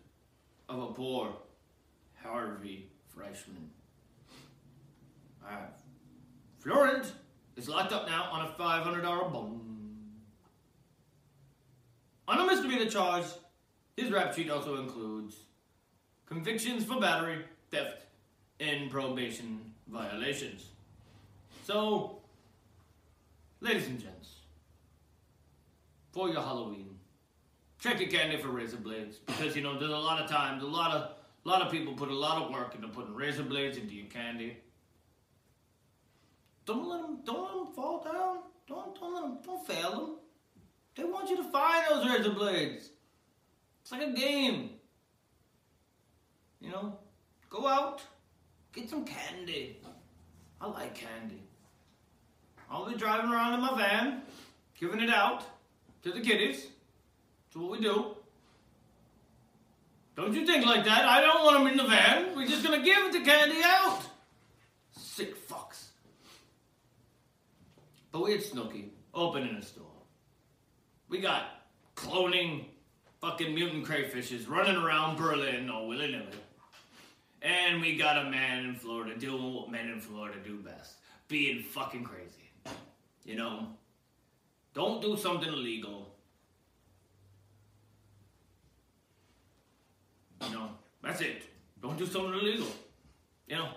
of 0.69 0.83
a 0.83 0.87
poor 0.89 1.33
Harvey 2.23 2.91
freshman. 3.07 3.71
Uh, 5.43 5.69
Florent 6.59 7.11
is 7.57 7.71
locked 7.71 7.93
up 7.95 8.07
now 8.07 8.29
on 8.31 8.45
a 8.45 8.51
$500 8.51 9.33
bond. 9.33 9.61
On 12.27 12.39
a 12.39 12.47
misdemeanor 12.47 12.91
charge, 12.91 13.25
his 13.97 14.11
rap 14.11 14.35
sheet 14.35 14.51
also 14.51 14.77
includes 14.83 15.37
convictions 16.27 16.85
for 16.85 17.01
battery, 17.01 17.47
theft, 17.71 18.08
and 18.61 18.91
probation 18.91 19.61
violations. 19.87 20.67
So, 21.65 22.19
ladies 23.61 23.87
and 23.87 24.01
gents, 24.01 24.37
for 26.13 26.29
your 26.29 26.43
Halloween, 26.43 26.97
check 27.79 28.01
your 28.01 28.09
candy 28.09 28.39
for 28.39 28.49
razor 28.49 28.77
blades 28.77 29.17
because 29.19 29.55
you 29.55 29.63
know 29.63 29.79
there's 29.79 29.91
a 29.91 29.97
lot 29.97 30.21
of 30.21 30.31
times, 30.31 30.63
a 30.63 30.67
lot 30.67 30.93
of, 30.95 31.11
a 31.45 31.49
lot 31.49 31.63
of 31.63 31.71
people 31.71 31.95
put 31.95 32.09
a 32.09 32.15
lot 32.15 32.43
of 32.43 32.51
work 32.51 32.75
into 32.75 32.89
putting 32.89 33.15
razor 33.15 33.43
blades 33.43 33.77
into 33.77 33.95
your 33.95 34.07
candy. 34.07 34.57
Don't 36.67 36.89
let 36.89 37.01
them, 37.01 37.19
don't 37.25 37.43
let 37.43 37.55
them 37.55 37.75
fall 37.75 38.03
down. 38.05 38.39
Don't, 38.67 38.99
don't 39.01 39.15
let 39.15 39.23
them, 39.23 39.39
don't 39.43 39.67
fail 39.67 39.91
them. 39.91 40.17
They 40.95 41.05
want 41.05 41.31
you 41.31 41.37
to 41.37 41.45
find 41.45 41.85
those 41.89 42.07
razor 42.07 42.31
blades. 42.31 42.91
It's 43.83 43.93
like 43.93 44.03
a 44.03 44.13
game. 44.13 44.71
You 46.61 46.71
know, 46.71 46.99
go 47.49 47.67
out, 47.67 48.03
get 48.73 48.89
some 48.89 49.05
candy. 49.05 49.79
I 50.61 50.67
like 50.67 50.95
candy. 50.95 51.43
I'll 52.71 52.91
be 52.91 52.97
driving 52.97 53.31
around 53.31 53.55
in 53.55 53.61
my 53.61 53.77
van, 53.77 54.23
giving 54.79 55.01
it 55.01 55.11
out 55.11 55.45
to 56.03 56.13
the 56.13 56.21
kiddies. 56.21 56.67
That's 57.47 57.57
what 57.57 57.71
we 57.71 57.81
do. 57.81 58.17
Don't 60.17 60.35
you 60.35 60.45
think 60.45 60.67
like 60.67 60.85
that? 60.85 61.05
I 61.05 61.21
don't 61.21 61.45
want 61.45 61.59
them 61.59 61.67
in 61.69 61.77
the 61.77 61.85
van. 61.85 62.37
We're 62.37 62.47
just 62.47 62.65
gonna 62.65 62.83
give 62.83 63.13
the 63.13 63.21
candy 63.21 63.61
out. 63.63 64.01
Sick 64.91 65.49
fucks. 65.49 65.85
But 68.11 68.25
we 68.25 68.33
had 68.33 68.41
Snooki 68.41 68.89
opening 69.15 69.55
a 69.55 69.63
store. 69.63 69.87
We 71.09 71.21
got 71.21 71.63
cloning 71.95 72.65
fucking 73.21 73.55
mutant 73.55 73.87
crayfishes 73.87 74.49
running 74.49 74.77
around 74.77 75.17
Berlin 75.17 75.71
all 75.71 75.89
willy 75.89 76.11
nilly. 76.11 76.27
And 77.43 77.81
we 77.81 77.97
got 77.97 78.27
a 78.27 78.31
man 78.31 78.65
in 78.65 78.75
Florida 78.75 79.19
doing 79.19 79.55
what 79.55 79.71
men 79.71 79.89
in 79.89 80.01
Florida 80.01 80.39
do 80.45 80.57
best 80.57 80.97
being 81.29 81.63
fucking 81.63 82.05
crazy. 82.05 82.51
You 83.25 83.37
know? 83.37 83.69
Don't 84.75 85.01
do 85.01 85.17
something 85.17 85.49
illegal. 85.49 86.15
You 90.43 90.51
know, 90.51 90.71
that's 91.03 91.21
it. 91.21 91.43
Don't 91.83 91.99
do 91.99 92.07
something 92.07 92.33
illegal. 92.33 92.69
You 93.47 93.57
know? 93.57 93.69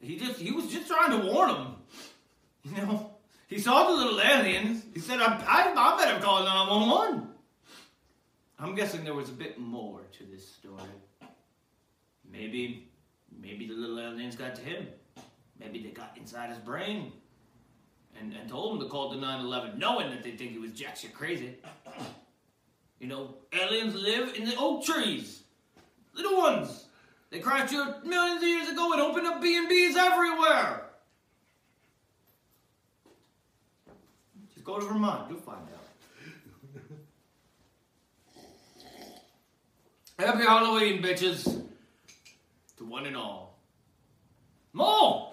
He 0.00 0.18
just 0.18 0.40
he 0.40 0.50
was 0.50 0.66
just 0.70 0.88
trying 0.88 1.18
to 1.18 1.26
warn 1.26 1.50
him. 1.50 1.66
You 2.64 2.82
know? 2.82 3.10
He 3.46 3.58
saw 3.58 3.88
the 3.88 3.92
little 3.92 4.20
aliens. 4.20 4.84
He 4.92 5.00
said, 5.00 5.20
I, 5.20 5.36
I, 5.46 5.72
I 5.76 5.96
better 5.96 6.20
call 6.20 6.44
911. 6.44 7.28
I'm 8.58 8.74
guessing 8.74 9.04
there 9.04 9.14
was 9.14 9.28
a 9.28 9.32
bit 9.32 9.58
more 9.58 10.00
to 10.12 10.24
this 10.24 10.48
story. 10.48 10.82
Maybe, 12.34 12.88
maybe 13.40 13.68
the 13.68 13.74
little 13.74 14.00
aliens 14.00 14.34
got 14.34 14.56
to 14.56 14.60
him. 14.60 14.88
Maybe 15.60 15.80
they 15.82 15.90
got 15.90 16.16
inside 16.16 16.50
his 16.50 16.58
brain 16.58 17.12
and, 18.20 18.34
and 18.34 18.48
told 18.48 18.74
him 18.74 18.80
to 18.80 18.88
call 18.88 19.10
the 19.10 19.16
911, 19.16 19.78
knowing 19.78 20.10
that 20.10 20.24
they 20.24 20.32
think 20.32 20.50
he 20.50 20.58
was 20.58 20.72
jack 20.72 20.96
shit 20.96 21.14
crazy. 21.14 21.56
You 23.00 23.08
know, 23.08 23.34
aliens 23.52 23.94
live 23.94 24.34
in 24.34 24.46
the 24.46 24.54
oak 24.56 24.82
trees. 24.86 25.42
Little 26.14 26.38
ones. 26.38 26.86
They 27.28 27.38
crashed 27.38 27.72
here 27.72 27.96
millions 28.02 28.42
of 28.42 28.48
years 28.48 28.68
ago 28.68 28.92
and 28.92 29.02
opened 29.02 29.26
up 29.26 29.42
B&Bs 29.42 29.94
everywhere. 29.96 30.86
Just 34.54 34.64
go 34.64 34.78
to 34.78 34.86
Vermont. 34.86 35.28
You'll 35.28 35.40
find 35.40 35.66
out. 40.16 40.24
Happy 40.26 40.44
Halloween, 40.44 41.02
bitches. 41.02 41.64
One 42.94 43.06
and 43.06 43.16
all. 43.16 43.58
Mo! 44.72 45.32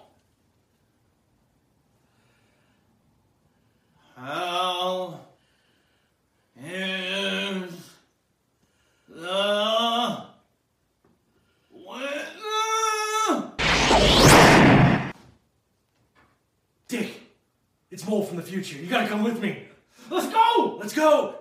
How 4.15 5.19
is 6.59 7.71
the? 9.07 10.25
Dick, 16.88 17.21
it's 17.91 18.07
Mole 18.07 18.23
from 18.23 18.38
the 18.38 18.41
future. 18.41 18.79
You 18.79 18.88
gotta 18.88 19.07
come 19.07 19.21
with 19.23 19.39
me. 19.39 19.67
Let's 20.09 20.33
go! 20.33 20.79
Let's 20.81 20.95
go! 20.95 21.35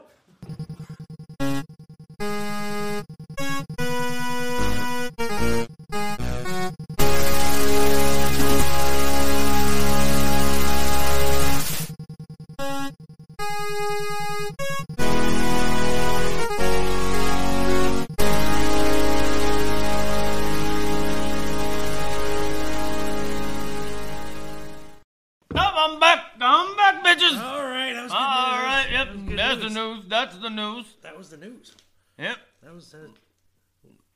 Yep. 32.93 33.11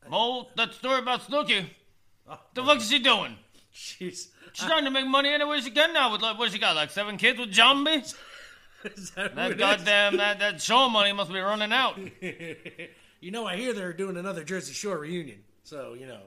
That 0.00 0.06
uh, 0.06 0.10
Mole, 0.10 0.50
that 0.56 0.74
story 0.74 0.98
about 0.98 1.22
Snooki. 1.22 1.66
The 2.54 2.64
fuck 2.64 2.78
is 2.78 2.88
she 2.88 2.98
doing? 2.98 3.36
jeez. 3.74 4.28
She's 4.52 4.66
trying 4.66 4.84
to 4.84 4.90
make 4.90 5.06
money 5.06 5.30
any 5.30 5.44
way 5.44 5.60
she 5.60 5.70
can 5.70 5.92
now 5.92 6.12
with 6.12 6.22
like 6.22 6.38
what 6.38 6.52
she 6.52 6.58
got, 6.58 6.76
like 6.76 6.90
seven 6.90 7.16
kids 7.16 7.38
with 7.38 7.52
zombies? 7.52 8.14
Is 8.84 9.10
that 9.12 9.34
That 9.34 9.56
goddamn 9.56 10.18
that 10.18 10.38
that 10.40 10.60
show 10.60 10.90
money 10.90 11.12
must 11.12 11.32
be 11.32 11.40
running 11.40 11.72
out. 11.72 11.98
you 13.20 13.30
know, 13.30 13.46
I 13.46 13.56
hear 13.56 13.72
they're 13.72 13.94
doing 13.94 14.18
another 14.18 14.44
Jersey 14.44 14.74
Shore 14.74 14.98
reunion. 14.98 15.42
So 15.62 15.94
you 15.94 16.06
know, 16.06 16.20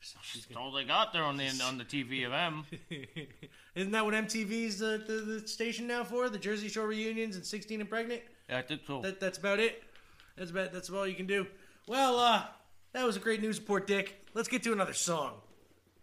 That's 0.00 0.46
all 0.56 0.72
they 0.72 0.84
got 0.84 1.12
there 1.12 1.22
on 1.22 1.36
the 1.36 1.46
on 1.62 1.76
the 1.76 1.84
TV 1.84 2.26
of 2.26 2.32
M. 2.32 2.64
isn't 3.74 3.92
that 3.92 4.04
what 4.04 4.14
MTV's 4.14 4.78
the, 4.78 5.04
the, 5.06 5.40
the 5.40 5.46
station 5.46 5.86
now 5.86 6.04
for? 6.04 6.30
The 6.30 6.38
Jersey 6.38 6.68
Shore 6.68 6.86
reunions 6.86 7.36
and 7.36 7.44
16 7.44 7.80
and 7.80 7.88
pregnant. 7.88 8.22
Yeah, 8.48 8.58
I 8.58 8.62
think 8.62 8.80
so. 8.86 9.02
That, 9.02 9.20
that's 9.20 9.36
about 9.36 9.60
it. 9.60 9.82
That's 10.36 10.50
about 10.50 10.72
that's 10.72 10.90
all 10.90 11.06
you 11.06 11.14
can 11.14 11.26
do. 11.26 11.46
Well, 11.86 12.18
uh, 12.18 12.44
that 12.92 13.04
was 13.04 13.16
a 13.16 13.20
great 13.20 13.40
news 13.40 13.58
report, 13.58 13.86
Dick. 13.86 14.26
Let's 14.34 14.48
get 14.48 14.62
to 14.64 14.72
another 14.72 14.92
song. 14.92 15.34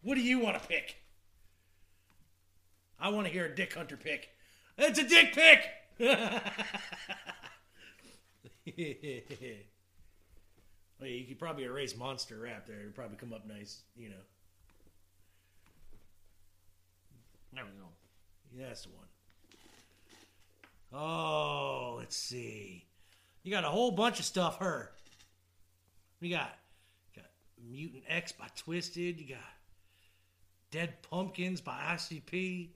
What 0.02 0.16
do 0.16 0.22
you 0.22 0.40
want 0.40 0.62
to 0.62 0.68
pick? 0.68 0.98
I 3.00 3.10
want 3.10 3.28
to 3.28 3.34
hear 3.34 3.46
a 3.46 3.56
Dick 3.56 3.74
Hunter 3.74 3.98
pick. 3.98 4.30
It's 4.78 5.00
a 5.00 5.08
Dick 5.08 5.34
pick. 5.34 5.60
yeah, 8.66 9.20
you 11.00 11.26
could 11.26 11.38
probably 11.38 11.66
erase 11.66 11.96
Monster 11.96 12.40
Rap 12.40 12.66
there. 12.66 12.80
It'd 12.80 12.96
probably 12.96 13.18
come 13.18 13.34
up 13.34 13.46
nice, 13.48 13.82
you 13.96 14.10
know. 14.10 14.16
There 17.54 17.64
we 17.66 17.72
go. 17.80 17.88
Yeah, 18.58 18.68
that's 18.70 18.84
the 18.84 18.90
one. 18.90 19.06
Oh, 20.94 21.96
let's 22.00 22.16
see. 22.16 22.86
You 23.44 23.52
got 23.52 23.66
a 23.66 23.70
whole 23.70 23.92
bunch 23.92 24.20
of 24.20 24.26
stuff, 24.26 24.60
her. 24.60 24.90
We 26.22 26.30
got 26.30 26.58
got 27.14 27.26
Mutant 27.70 28.04
X 28.08 28.32
by 28.32 28.48
Twisted. 28.56 29.20
You 29.20 29.28
got 29.28 29.40
Dead 30.72 31.02
Pumpkins 31.02 31.60
by 31.60 31.78
ICP. 31.92 32.70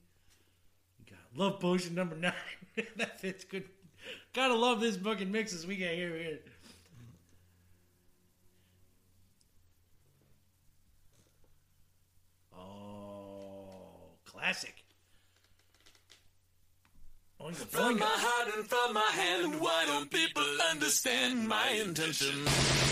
You 0.98 1.06
got 1.08 1.38
Love 1.40 1.58
Potion 1.58 1.94
number 1.94 2.14
nine. 2.14 2.32
that 2.96 3.18
fits 3.18 3.44
good. 3.44 3.64
Gotta 4.34 4.54
love 4.54 4.80
this 4.80 4.96
fucking 4.96 5.32
mixes 5.32 5.66
we 5.66 5.76
got 5.76 5.88
here. 5.88 6.16
here. 6.16 6.38
Oh, 12.54 14.10
classic. 14.26 14.84
Oh, 17.40 17.46
Your 17.46 17.54
From 17.54 17.98
my 17.98 18.06
heart 18.06 18.56
and 18.56 18.66
from 18.66 18.94
my 18.94 19.00
hand, 19.00 19.60
why 19.60 19.84
don't 19.86 20.10
people 20.10 20.42
understand 20.72 21.46
my 21.46 21.68
intention? 21.70 22.87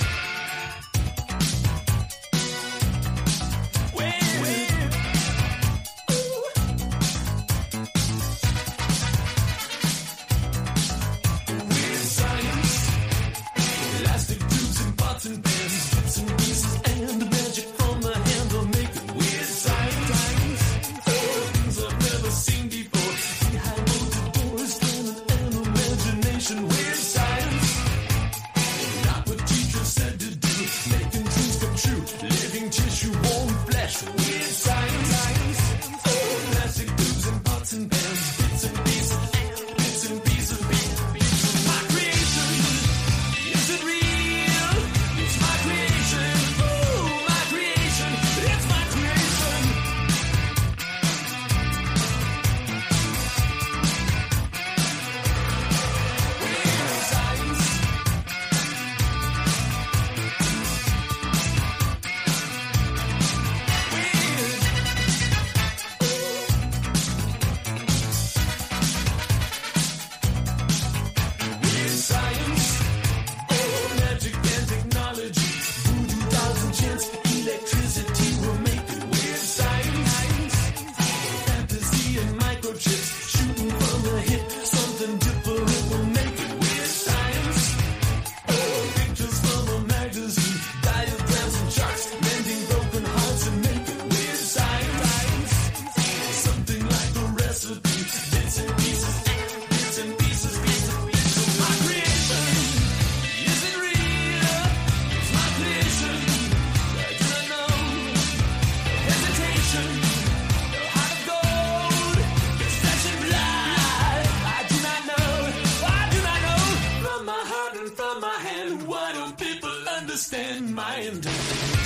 Understand 120.17 120.75
my 120.75 120.97
intentions? 120.97 121.86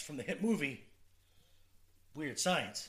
From 0.00 0.16
the 0.16 0.22
hit 0.22 0.42
movie 0.42 0.84
Weird 2.14 2.38
Science. 2.38 2.88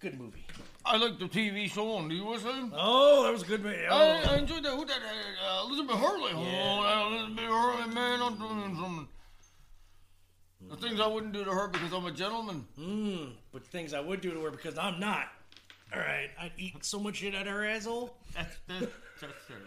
Good 0.00 0.18
movie. 0.18 0.46
I 0.84 0.96
like 0.96 1.18
the 1.18 1.26
TV 1.26 1.70
show 1.70 1.92
on 1.92 2.08
the 2.08 2.14
USA. 2.14 2.48
Oh, 2.72 3.24
that 3.24 3.32
was 3.32 3.42
a 3.42 3.46
good 3.46 3.62
movie. 3.62 3.76
Oh. 3.88 3.96
I, 3.96 4.34
I 4.34 4.36
enjoyed 4.38 4.62
that. 4.62 4.72
Who 4.72 4.86
that? 4.86 4.98
Uh, 4.98 5.66
Elizabeth 5.66 5.96
Hurley. 5.96 6.30
Yeah. 6.30 7.04
Oh, 7.04 7.14
Elizabeth 7.14 7.44
Hurley, 7.44 7.94
man, 7.94 8.22
I'm 8.22 8.36
doing 8.36 8.76
something. 8.76 9.08
The 10.70 10.76
things 10.76 11.00
I 11.00 11.06
wouldn't 11.06 11.32
do 11.32 11.44
to 11.44 11.50
her 11.50 11.68
because 11.68 11.92
I'm 11.92 12.06
a 12.06 12.12
gentleman. 12.12 12.66
Mm, 12.78 13.32
but 13.52 13.66
things 13.66 13.92
I 13.92 14.00
would 14.00 14.20
do 14.20 14.32
to 14.32 14.40
her 14.42 14.50
because 14.50 14.78
I'm 14.78 15.00
not. 15.00 15.26
All 15.92 16.00
right, 16.00 16.30
I'd 16.38 16.52
eat 16.56 16.84
so 16.84 16.98
much 17.00 17.16
shit 17.16 17.34
out 17.34 17.46
of 17.46 17.52
her 17.52 17.64
asshole. 17.64 18.14
That's 18.34 18.56
that's, 18.68 18.86
that's 19.20 19.46
terrible. 19.46 19.66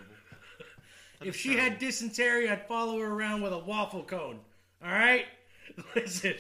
If 1.21 1.37
she 1.37 1.55
had 1.55 1.79
dysentery, 1.79 2.49
I'd 2.49 2.67
follow 2.67 2.99
her 2.99 3.07
around 3.07 3.43
with 3.43 3.53
a 3.53 3.57
waffle 3.57 4.03
cone. 4.03 4.39
All 4.83 4.91
right, 4.91 5.25
listen. 5.95 6.33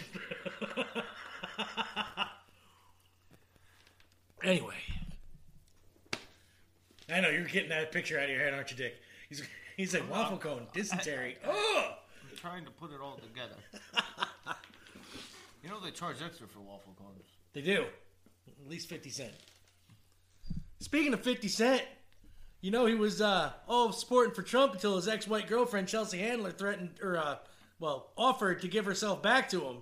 anyway, 4.43 4.75
I 7.11 7.21
know 7.21 7.29
you're 7.29 7.45
getting 7.45 7.69
that 7.69 7.91
picture 7.91 8.17
out 8.19 8.25
of 8.25 8.29
your 8.31 8.39
head, 8.39 8.53
aren't 8.53 8.69
you, 8.71 8.77
Dick? 8.77 8.95
He's 9.29 9.43
he's 9.77 9.93
like 9.93 10.09
waffle 10.09 10.37
cone, 10.37 10.67
dysentery. 10.73 11.37
Oh, 11.45 11.93
I'm 12.29 12.37
trying 12.37 12.65
to 12.65 12.71
put 12.71 12.91
it 12.91 12.99
all 13.01 13.15
together. 13.17 13.55
you 15.63 15.69
know 15.69 15.79
they 15.79 15.91
charge 15.91 16.17
extra 16.25 16.47
for 16.47 16.59
waffle 16.59 16.93
cones. 16.97 17.23
they 17.53 17.61
do. 17.61 17.85
At 18.65 18.69
least 18.69 18.89
fifty 18.89 19.09
cent. 19.09 19.31
Speaking 20.79 21.13
of 21.13 21.21
fifty 21.21 21.47
cent, 21.47 21.83
you 22.59 22.71
know 22.71 22.85
he 22.87 22.95
was 22.95 23.21
uh 23.21 23.53
oh 23.69 23.91
sporting 23.91 24.33
for 24.33 24.41
Trump 24.41 24.73
until 24.73 24.97
his 24.97 25.07
ex-white 25.07 25.47
girlfriend 25.47 25.87
Chelsea 25.87 26.17
Handler 26.19 26.51
threatened 26.51 26.91
or 27.01 27.17
uh 27.17 27.37
well 27.83 28.11
offered 28.17 28.61
to 28.61 28.67
give 28.69 28.85
herself 28.85 29.21
back 29.21 29.49
to 29.49 29.61
him 29.61 29.77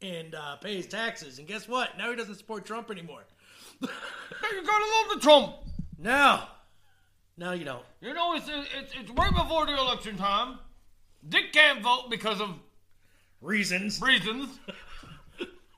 and 0.00 0.34
uh, 0.36 0.54
pay 0.56 0.76
his 0.76 0.86
taxes. 0.86 1.38
And 1.40 1.48
guess 1.48 1.66
what? 1.68 1.98
Now 1.98 2.10
he 2.10 2.16
doesn't 2.16 2.36
support 2.36 2.64
Trump 2.64 2.90
anymore. 2.92 3.24
you 3.80 3.88
gotta 4.64 4.84
love 4.84 5.14
the 5.14 5.20
Trump. 5.20 5.56
No, 5.98 6.42
no, 7.36 7.52
you 7.52 7.64
don't. 7.64 7.82
You 8.00 8.14
know 8.14 8.34
it's 8.34 8.48
it's 8.48 8.92
it's 8.98 9.10
right 9.10 9.34
before 9.34 9.66
the 9.66 9.76
election 9.76 10.16
time. 10.16 10.60
Dick 11.28 11.52
can't 11.52 11.82
vote 11.82 12.08
because 12.08 12.40
of 12.40 12.50
Reasons. 13.40 14.00
reasons. 14.00 14.48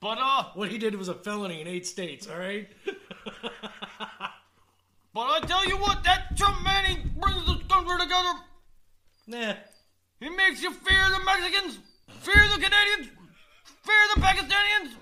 But 0.00 0.18
uh, 0.20 0.44
What 0.52 0.70
he 0.70 0.76
did 0.76 0.94
was 0.96 1.08
a 1.08 1.14
felony 1.14 1.62
in 1.62 1.66
eight 1.66 1.86
states. 1.86 2.28
All 2.28 2.38
right. 2.38 2.68
but 5.14 5.20
I 5.22 5.40
tell 5.46 5.66
you 5.66 5.78
what, 5.78 6.04
that 6.04 6.36
Trump 6.36 6.62
man 6.62 6.84
he 6.84 6.96
brings 7.18 7.46
the 7.46 7.58
country 7.70 7.98
together. 7.98 8.32
Nah. 9.26 9.54
He 10.20 10.28
makes 10.30 10.62
you 10.62 10.70
fear 10.72 11.08
the 11.10 11.24
Mexicans, 11.24 11.78
fear 12.20 12.42
the 12.48 12.62
Canadians, 12.62 13.10
fear 13.82 13.96
the 14.14 14.20
Pakistanians, 14.20 14.96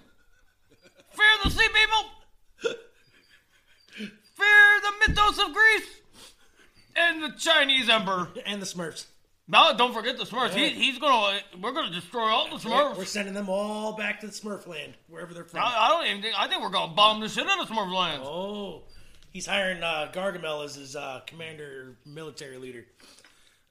fear 1.11 1.27
the 1.45 1.51
sea 1.51 1.69
people, 1.69 2.77
fear 4.35 4.81
the 4.83 4.93
mythos 5.07 5.39
of 5.39 5.55
Greece, 5.55 6.01
and 6.97 7.23
the 7.23 7.31
Chinese 7.39 7.89
emperor. 7.89 8.29
And 8.47 8.61
the 8.61 8.67
Smurfs. 8.67 9.07
No, 9.49 9.77
don't 9.77 9.93
forget 9.93 10.17
the 10.17 10.25
Smurfs. 10.25 10.55
He, 10.55 10.71
he's 10.71 10.99
gonna. 10.99 11.41
We're 11.61 11.73
gonna 11.73 11.93
destroy 11.93 12.27
all 12.29 12.49
the 12.49 12.57
Smurfs. 12.57 12.97
We're 12.97 13.05
sending 13.05 13.35
them 13.35 13.49
all 13.49 13.93
back 13.93 14.21
to 14.21 14.27
the 14.29 14.33
Smurf 14.33 14.67
land, 14.67 14.95
wherever 15.09 15.35
they're 15.35 15.45
from. 15.45 15.61
I, 15.61 15.77
I 15.79 15.89
don't 15.89 16.07
even 16.07 16.23
think. 16.23 16.35
I 16.39 16.49
think 16.49 16.63
we're 16.63 16.71
gonna 16.71 16.95
bomb 16.95 17.21
the 17.21 17.29
shit 17.29 17.47
out 17.47 17.61
of 17.61 17.69
Smurf 17.69 17.93
land. 17.93 18.23
Oh, 18.25 18.83
he's 19.31 19.47
hiring 19.47 19.83
uh, 19.83 20.11
Gargamel 20.13 20.65
as 20.65 20.77
his 20.77 20.97
uh, 20.97 21.21
commander, 21.27 21.97
military 22.07 22.57
leader. 22.57 22.87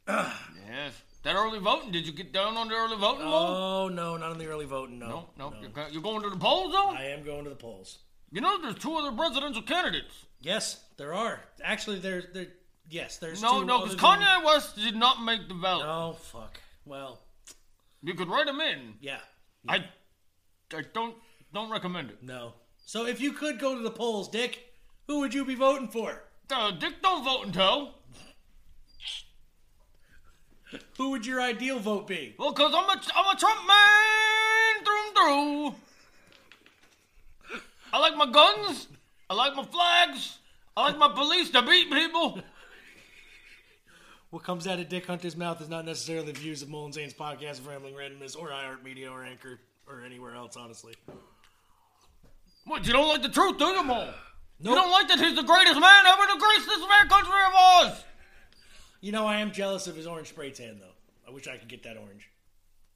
Yes. 0.07 0.93
That 1.23 1.35
early 1.35 1.59
voting. 1.59 1.91
Did 1.91 2.07
you 2.07 2.13
get 2.13 2.31
down 2.33 2.57
on 2.57 2.67
the 2.67 2.73
early 2.75 2.97
voting? 2.97 3.25
Oh 3.27 3.87
no, 3.89 4.17
not 4.17 4.31
on 4.31 4.37
the 4.39 4.47
early 4.47 4.65
voting. 4.65 4.97
No, 4.99 5.29
no, 5.37 5.49
no. 5.51 5.55
You're, 5.61 5.87
you're 5.89 6.01
going 6.01 6.21
to 6.23 6.29
the 6.29 6.37
polls 6.37 6.71
though. 6.73 6.89
I 6.89 7.05
am 7.05 7.23
going 7.23 7.43
to 7.43 7.49
the 7.51 7.55
polls. 7.55 7.99
You 8.31 8.41
know, 8.41 8.59
there's 8.61 8.75
two 8.75 8.95
other 8.95 9.15
presidential 9.15 9.61
candidates. 9.61 10.25
Yes, 10.39 10.83
there 10.97 11.13
are. 11.13 11.41
Actually, 11.63 11.99
there, 11.99 12.23
there. 12.33 12.47
Yes, 12.89 13.17
there's 13.17 13.41
No, 13.41 13.59
two 13.61 13.65
no, 13.65 13.79
because 13.81 13.95
than- 13.97 14.03
Kanye 14.19 14.45
West 14.45 14.75
did 14.75 14.95
not 14.95 15.21
make 15.23 15.47
the 15.47 15.53
ballot. 15.53 15.85
Oh 15.87 16.13
fuck. 16.13 16.59
Well, 16.85 17.19
You 18.01 18.15
could 18.15 18.27
write 18.27 18.47
him 18.47 18.59
in. 18.59 18.95
yeah, 18.99 19.19
I, 19.67 19.85
I 20.73 20.81
don't 20.93 21.15
don't 21.53 21.69
recommend 21.69 22.09
it. 22.09 22.23
no. 22.23 22.53
So 22.83 23.05
if 23.05 23.21
you 23.21 23.31
could 23.33 23.59
go 23.59 23.75
to 23.75 23.81
the 23.83 23.91
polls, 23.91 24.27
Dick, 24.27 24.59
who 25.07 25.19
would 25.19 25.33
you 25.33 25.45
be 25.45 25.55
voting 25.55 25.87
for? 25.87 26.23
Uh, 26.51 26.71
Dick, 26.71 26.95
don't 27.01 27.23
vote 27.23 27.45
until. 27.45 27.93
Who 30.97 31.11
would 31.11 31.25
your 31.25 31.41
ideal 31.41 31.79
vote 31.79 32.07
be? 32.07 32.35
Well, 32.37 32.53
cause 32.53 32.73
I'm 32.75 32.89
a 32.89 33.01
I'm 33.15 33.35
a 33.35 33.39
Trump 33.39 33.59
man 33.67 34.83
through 34.85 35.07
and 35.07 35.15
through. 35.15 35.75
I 37.93 37.99
like 37.99 38.15
my 38.15 38.31
guns. 38.31 38.87
I 39.29 39.33
like 39.33 39.55
my 39.55 39.63
flags. 39.63 40.37
I 40.75 40.83
like 40.83 40.97
my 40.97 41.09
police 41.09 41.49
to 41.51 41.61
beat 41.61 41.91
people. 41.91 42.41
What 44.29 44.43
comes 44.43 44.65
out 44.65 44.79
of 44.79 44.87
Dick 44.87 45.05
Hunter's 45.05 45.35
mouth 45.35 45.61
is 45.61 45.67
not 45.67 45.83
necessarily 45.83 46.31
the 46.31 46.39
views 46.39 46.61
of 46.61 46.69
Mole 46.69 46.85
N' 46.85 46.93
Zane's 46.93 47.13
podcast 47.13 47.59
of 47.59 47.67
Rambling 47.67 47.95
Randomness 47.95 48.37
or 48.37 48.47
iHeartMedia 48.47 49.11
or 49.11 49.23
Anchor 49.25 49.59
or 49.87 50.03
anywhere 50.05 50.35
else, 50.35 50.55
honestly. 50.55 50.93
What, 52.65 52.87
you 52.87 52.93
don't 52.93 53.09
like 53.09 53.23
the 53.23 53.29
truth, 53.29 53.57
do 53.57 53.65
you, 53.65 53.83
Mo? 53.83 54.13
You 54.61 54.73
don't 54.73 54.91
like 54.91 55.09
that 55.09 55.19
he's 55.19 55.35
the 55.35 55.43
greatest 55.43 55.79
man 55.79 56.05
ever 56.05 56.21
to 56.31 56.39
grace 56.39 56.65
this 56.65 56.85
fair 56.85 57.07
country 57.09 57.33
of 57.45 57.53
ours? 57.53 58.03
You 59.01 59.11
know, 59.11 59.25
I 59.25 59.39
am 59.39 59.51
jealous 59.51 59.87
of 59.87 59.95
his 59.95 60.07
orange 60.07 60.29
spray 60.29 60.51
tan, 60.51 60.79
though. 60.79 60.95
I 61.27 61.31
wish 61.33 61.47
I 61.47 61.57
could 61.57 61.67
get 61.67 61.83
that 61.83 61.97
orange. 61.97 62.29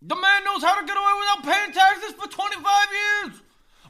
The 0.01 0.15
man 0.15 0.43
knows 0.43 0.61
how 0.63 0.79
to 0.79 0.85
get 0.85 0.95
away 0.95 1.11
without 1.19 1.43
paying 1.53 1.73
taxes 1.73 2.11
for 2.13 2.27
25 2.27 2.63
years. 2.63 3.41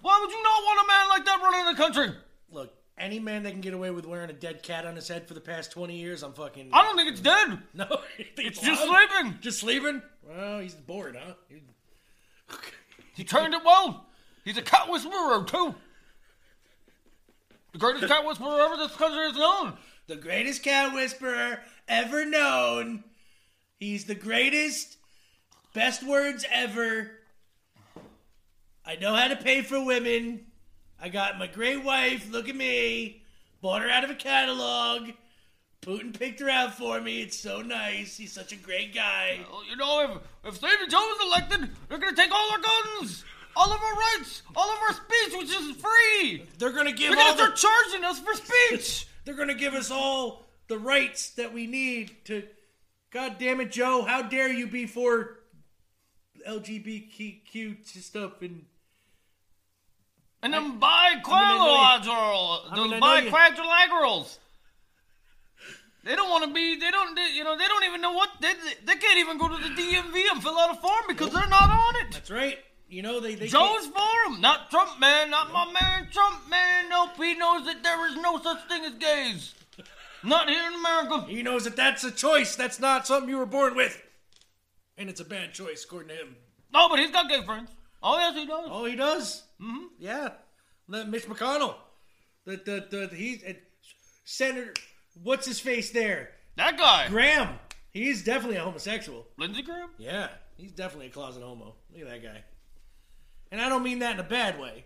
Why 0.02 0.20
would 0.22 0.32
you 0.32 0.42
not 0.44 0.64
want 0.64 0.86
a 0.86 0.88
man 0.88 1.10
like 1.10 1.26
that 1.26 1.42
running 1.42 1.66
the 1.66 1.78
country? 1.78 2.18
Look, 2.52 2.74
any 2.98 3.20
man 3.20 3.44
that 3.44 3.52
can 3.52 3.60
get 3.62 3.74
away 3.74 3.92
with 3.92 4.06
wearing 4.06 4.30
a 4.30 4.34
dead 4.34 4.64
cat 4.64 4.86
on 4.86 4.96
his 4.96 5.08
head 5.08 5.28
for 5.28 5.34
the 5.34 5.42
past 5.42 5.72
20 5.72 5.98
years, 5.98 6.24
I'm 6.24 6.32
fucking. 6.34 6.70
I 6.72 6.84
don't 6.84 6.96
think 6.96 7.10
it's 7.12 7.20
dead. 7.22 7.60
No, 7.74 7.86
think 8.18 8.30
It's 8.38 8.62
just 8.62 8.82
sleeping. 8.84 9.38
Just 9.42 9.60
sleeping? 9.60 10.02
Well, 10.24 10.60
he's 10.60 10.74
bored, 10.76 11.18
huh? 11.22 11.34
He- 11.50 11.64
He 13.16 13.24
trained 13.24 13.54
it 13.54 13.62
well. 13.66 14.06
He's 14.46 14.58
a 14.58 14.62
cat 14.62 14.88
whisperer, 14.90 15.44
too. 15.46 15.76
The 17.74 17.80
greatest 17.80 18.08
cat 18.08 18.26
whisperer 18.26 18.62
ever 18.62 18.78
this 18.78 18.96
country 18.96 19.26
has 19.28 19.36
known. 19.36 19.74
The 20.08 20.16
greatest 20.16 20.64
cat 20.64 20.94
whisperer 20.94 21.60
ever 21.88 22.26
known. 22.26 23.04
He's 23.80 24.06
the 24.06 24.16
greatest. 24.16 24.98
Best 25.74 26.04
words 26.04 26.46
ever. 26.52 27.12
I 28.86 28.96
know 28.96 29.14
how 29.16 29.28
to 29.28 29.36
pay 29.36 29.62
for 29.62 29.84
women. 29.84 30.46
I 31.02 31.10
got 31.10 31.38
my 31.40 31.48
great 31.48 31.84
wife. 31.84 32.30
Look 32.32 32.48
at 32.50 32.56
me. 32.56 33.24
Bought 33.62 33.82
her 33.82 33.90
out 33.90 34.04
of 34.04 34.10
a 34.10 34.16
catalog. 34.16 35.10
Putin 35.82 36.18
picked 36.18 36.40
her 36.40 36.50
out 36.50 36.74
for 36.76 37.00
me. 37.02 37.22
It's 37.22 37.38
so 37.38 37.62
nice. 37.62 38.18
He's 38.18 38.32
such 38.32 38.52
a 38.52 38.56
great 38.56 38.94
guy. 38.96 39.40
Well, 39.52 39.64
you 39.70 39.76
know, 39.76 40.20
if, 40.44 40.48
if 40.50 40.56
Stevie 40.56 40.88
Joe 40.90 41.12
is 41.20 41.28
elected, 41.28 41.70
they're 41.90 41.98
going 42.00 42.16
to 42.16 42.20
take 42.22 42.32
all 42.32 42.50
our 42.52 42.60
guns, 42.60 43.24
all 43.56 43.72
of 43.72 43.80
our 43.82 43.94
rights, 43.94 44.42
all 44.56 44.70
of 44.72 44.80
our 44.80 44.94
speech, 44.94 45.38
which 45.38 45.50
is 45.50 45.76
free. 45.78 46.46
They're 46.58 46.72
gonna 46.72 46.92
give 46.92 47.10
They're 47.10 47.18
going 47.18 47.28
all 47.28 47.34
to 47.34 47.52
the- 47.52 47.56
start 47.58 47.74
charging 47.92 48.04
us 48.06 48.20
for 48.20 48.34
speech. 48.34 49.08
They're 49.26 49.36
gonna 49.36 49.54
give 49.56 49.74
us 49.74 49.92
all 49.92 50.45
the 50.68 50.78
rights 50.78 51.30
that 51.32 51.54
we 51.54 51.68
need 51.68 52.12
to. 52.26 52.44
God 53.12 53.38
damn 53.40 53.62
it, 53.62 53.72
Joe! 53.72 54.04
How 54.04 54.22
dare 54.22 54.52
you 54.52 54.68
be 54.68 54.86
for 54.86 55.40
LGBTQ 56.48 57.86
stuff 58.04 58.42
and 58.42 58.66
And 60.42 60.54
them 60.54 60.80
I 60.82 61.16
biquadrilaterals, 61.24 62.72
I 62.72 62.76
those 62.76 62.92
mean, 62.92 63.04
I 63.04 63.22
know. 63.22 64.26
They 66.06 66.16
don't 66.16 66.30
want 66.30 66.46
to 66.46 66.54
be. 66.54 66.80
They 66.80 66.92
don't. 66.92 67.16
They, 67.16 67.32
you 67.34 67.44
know. 67.44 67.58
They 67.58 67.68
don't 67.68 67.84
even 67.84 68.00
know 68.00 68.14
what. 68.14 68.30
They, 68.40 68.54
they 68.86 68.96
can't 68.96 69.18
even 69.18 69.40
go 69.40 69.48
to 69.48 69.56
the 69.56 69.70
DMV 69.70 70.24
and 70.32 70.42
fill 70.42 70.58
out 70.58 70.78
a 70.78 70.80
form 70.80 71.04
because 71.08 71.34
they're 71.34 71.48
not 71.48 71.70
on 71.72 71.96
it. 72.06 72.14
That's 72.14 72.30
right. 72.30 72.60
You 72.88 73.02
know 73.02 73.20
they. 73.20 73.34
they 73.34 73.48
Joe's 73.48 73.86
him, 73.86 74.40
not 74.40 74.70
Trump, 74.70 75.00
man, 75.00 75.32
not 75.32 75.52
my 75.52 75.66
man 75.66 76.08
Trump, 76.12 76.48
man. 76.48 76.90
Nope, 76.90 77.18
he 77.18 77.36
knows 77.36 77.66
that 77.66 77.82
there 77.82 78.08
is 78.08 78.16
no 78.18 78.40
such 78.40 78.68
thing 78.68 78.86
as 78.86 78.94
gays. 78.94 79.56
Not 80.26 80.50
here 80.50 80.68
in 80.68 80.74
America. 80.74 81.26
He 81.28 81.44
knows 81.44 81.66
that 81.66 81.76
that's 81.76 82.04
a 82.04 82.12
choice. 82.12 82.56
That's 82.56 82.80
not 82.80 83.06
something 83.06 83.30
you 83.30 83.38
were 83.38 83.46
born 83.46 83.76
with, 83.76 84.02
and 84.98 85.10
it's 85.10 85.20
a 85.20 85.26
bad 85.26 85.54
choice 85.54 85.84
according 85.84 86.10
to 86.10 86.16
him. 86.16 86.36
No, 86.74 86.90
but 86.90 87.00
he's 87.00 87.12
got 87.12 87.30
gay 87.30 87.44
friends. 87.44 87.70
Oh 88.02 88.18
yes, 88.18 88.36
he 88.36 88.46
does. 88.46 88.68
Oh, 88.70 88.86
he 88.86 88.96
does. 88.96 89.44
Mm-hmm. 89.62 89.86
Yeah, 90.00 90.30
Mitch 90.88 91.28
McConnell. 91.28 91.76
The 92.46 92.58
the 92.58 93.08
the 93.10 93.16
he's 93.16 93.44
uh, 93.44 93.54
Senator. 94.24 94.74
What's 95.24 95.48
his 95.48 95.60
face 95.60 95.92
there? 95.92 96.32
That 96.58 96.78
guy, 96.78 97.08
Graham. 97.10 97.60
He's 97.92 98.24
definitely 98.24 98.58
a 98.58 98.62
homosexual. 98.64 99.26
Lindsey 99.38 99.62
Graham. 99.62 99.90
Yeah, 99.98 100.30
he's 100.58 100.72
definitely 100.72 101.08
a 101.08 101.12
closet 101.12 101.44
homo. 101.44 101.76
Look 101.92 102.02
at 102.02 102.10
that 102.10 102.24
guy. 102.24 102.44
And 103.52 103.62
I 103.62 103.70
don't 103.70 103.84
mean 103.84 104.00
that 104.00 104.16
in 104.16 104.20
a 104.20 104.24
bad 104.24 104.60
way. 104.60 104.86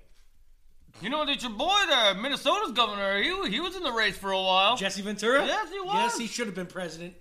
You 1.01 1.09
know 1.09 1.25
that 1.25 1.41
your 1.41 1.51
boy 1.51 1.77
there, 1.87 2.13
Minnesota's 2.15 2.71
governor, 2.73 3.21
he, 3.21 3.49
he 3.49 3.59
was 3.59 3.75
in 3.75 3.83
the 3.83 3.91
race 3.91 4.17
for 4.17 4.31
a 4.31 4.41
while. 4.41 4.75
Jesse 4.75 5.01
Ventura? 5.01 5.45
Yes, 5.45 5.69
he 5.71 5.79
was. 5.79 5.93
Yes, 5.95 6.17
he 6.17 6.27
should 6.27 6.47
have 6.47 6.55
been 6.55 6.65
president. 6.67 7.13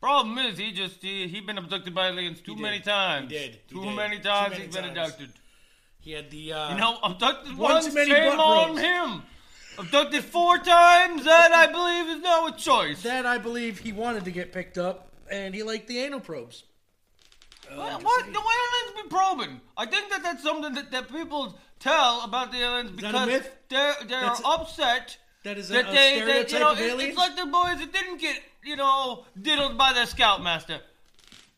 Problem 0.00 0.36
is, 0.38 0.58
he 0.58 0.72
just 0.72 1.00
he 1.00 1.28
he 1.28 1.40
been 1.40 1.56
abducted 1.58 1.94
by 1.94 2.08
aliens 2.08 2.40
too 2.40 2.56
many 2.56 2.80
times. 2.80 3.30
He 3.30 3.38
did. 3.38 3.58
He 3.68 3.74
Too 3.74 3.84
did. 3.84 3.94
many 3.94 4.18
times 4.18 4.50
many 4.52 4.64
he's 4.64 4.74
been 4.74 4.84
times. 4.84 4.98
abducted. 4.98 5.30
He 6.00 6.10
had 6.12 6.30
the. 6.30 6.52
Uh, 6.52 6.72
You 6.72 6.78
know, 6.80 6.98
abducted 7.04 7.56
one 7.56 7.72
once, 7.74 7.94
shame 7.94 8.38
on 8.40 8.74
probes. 8.74 8.80
him. 8.80 9.22
Abducted 9.78 10.24
four 10.24 10.58
times, 10.58 11.24
that 11.24 11.52
I 11.52 11.68
believe 11.68 12.16
is 12.16 12.22
now 12.22 12.46
a 12.48 12.52
choice. 12.52 13.02
That 13.04 13.24
I 13.24 13.38
believe 13.38 13.78
he 13.78 13.92
wanted 13.92 14.24
to 14.24 14.30
get 14.32 14.52
picked 14.52 14.76
up, 14.76 15.12
and 15.30 15.54
he 15.54 15.62
liked 15.62 15.86
the 15.86 16.00
anal 16.00 16.20
probes. 16.20 16.64
Oh, 17.74 17.78
what? 17.80 17.90
just 17.92 18.04
what? 18.04 18.24
The 18.26 18.38
aliens 18.38 19.02
be 19.02 19.08
probing. 19.08 19.60
I 19.76 19.86
think 19.86 20.10
that 20.10 20.22
that's 20.22 20.42
something 20.42 20.74
that, 20.74 20.90
that 20.90 21.10
people 21.10 21.58
tell 21.78 22.22
about 22.24 22.52
the 22.52 22.58
aliens 22.58 22.90
because 22.92 23.26
myth? 23.26 23.50
they're 23.68 23.94
they're 24.08 24.20
That's 24.20 24.40
a- 24.40 24.46
upset 24.46 25.16
That 25.44 25.58
is 25.58 25.70
a, 25.70 25.74
that 25.74 25.88
a 25.88 25.92
they, 25.92 26.16
stereotype 26.16 26.48
they 26.48 26.54
you 26.54 26.60
know 26.60 26.72
of 26.72 26.78
it- 26.80 26.90
aliens. 26.92 27.08
it's 27.10 27.18
like 27.18 27.36
the 27.36 27.46
boys 27.46 27.78
that 27.78 27.92
didn't 27.92 28.18
get 28.20 28.36
you 28.64 28.76
know 28.76 29.24
diddled 29.40 29.76
by 29.78 29.92
their 29.92 30.06
scoutmaster. 30.06 30.80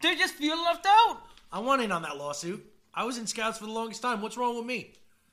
They 0.01 0.15
just 0.17 0.35
feel 0.35 0.57
left 0.63 0.87
out. 0.87 1.19
I 1.53 1.61
want 1.61 1.83
in 1.83 1.91
on 1.93 2.03
that 2.03 2.17
lawsuit. 2.17 2.65
I 2.95 3.05
was 3.05 3.19
in 3.19 3.27
scouts 3.27 3.59
for 3.59 3.67
the 3.67 3.73
longest 3.73 4.03
time. 4.03 4.21
What's 4.23 4.37
wrong 4.37 4.57
with 4.57 4.67
me? 4.67 4.93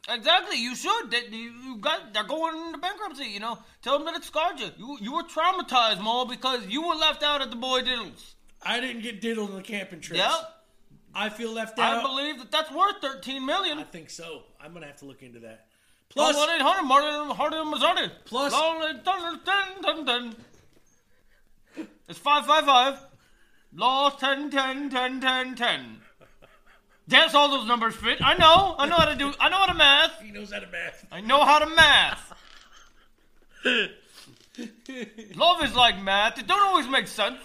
Exactly, 0.10 0.58
you 0.58 0.76
should. 0.76 1.12
That 1.12 1.32
you, 1.32 1.52
you 1.64 1.78
got 1.78 2.14
they're 2.14 2.24
going 2.24 2.58
into 2.68 2.80
bankruptcy. 2.80 3.26
You 3.26 3.40
know, 3.40 3.60
tell 3.84 3.98
them 3.98 4.06
that 4.06 4.16
it 4.16 4.24
scarred 4.24 4.60
you. 4.60 4.70
You 4.78 4.98
you 5.02 5.14
were 5.14 5.24
traumatized, 5.24 6.02
Mo, 6.02 6.26
because 6.26 6.66
you 6.68 6.82
were 6.88 6.96
left 6.96 7.22
out 7.22 7.42
at 7.42 7.50
the 7.52 7.56
boy 7.56 7.82
diddles. 7.82 8.34
I 8.64 8.80
didn't 8.80 9.02
get 9.04 9.22
diddled 9.22 9.50
on 9.52 9.56
the 9.58 9.62
camping 9.62 10.00
trips. 10.02 10.20
Yeah, 10.20 10.36
I 11.14 11.30
feel 11.30 11.52
left 11.54 11.78
out. 11.80 11.98
I 12.00 12.02
believe 12.02 12.40
that 12.40 12.52
that's 12.52 12.72
worth 12.72 12.96
thirteen 13.02 13.46
million. 13.46 13.78
I 13.80 13.84
think 13.84 14.10
so. 14.10 14.44
I'm 14.60 14.74
gonna 14.74 14.88
have 14.88 14.98
to 14.98 15.06
look 15.06 15.22
into 15.24 15.40
that. 15.40 15.66
Plus, 16.10 16.36
one 16.36 16.50
eight 16.50 16.62
hundred 16.62 16.84
Martin 16.88 17.36
Hardy 17.36 17.56
Mazzardi. 17.58 18.12
Plus- 18.26 18.52
dun- 18.54 19.04
dun- 19.04 19.82
dun- 19.82 20.06
dun. 20.06 20.36
it's 22.10 22.20
five 22.20 22.46
five 22.46 22.66
five. 22.66 23.00
Law 23.74 24.10
10 24.10 24.50
10 24.50 24.90
10 24.90 25.22
10 25.22 25.56
10. 25.56 26.02
Yes, 27.08 27.34
all 27.34 27.50
those 27.50 27.66
numbers 27.68 27.96
fit. 27.96 28.22
I 28.22 28.34
know. 28.36 28.76
I 28.78 28.86
know 28.88 28.96
how 28.98 29.06
to 29.06 29.16
do. 29.16 29.34
I 29.40 29.48
know 29.50 29.58
how 29.58 29.66
to 29.68 29.74
math. 29.74 30.22
he 30.22 30.32
knows 30.32 30.52
how 30.52 30.60
to 30.60 30.68
math. 30.68 31.06
I 31.12 31.22
know 31.22 31.44
how 31.46 31.60
to 31.60 31.68
math. 31.68 32.34
Love 35.36 35.64
is 35.64 35.74
like 35.76 36.02
math. 36.02 36.38
It 36.40 36.48
don't 36.48 36.60
always 36.62 36.88
make 36.88 37.08
sense. 37.08 37.40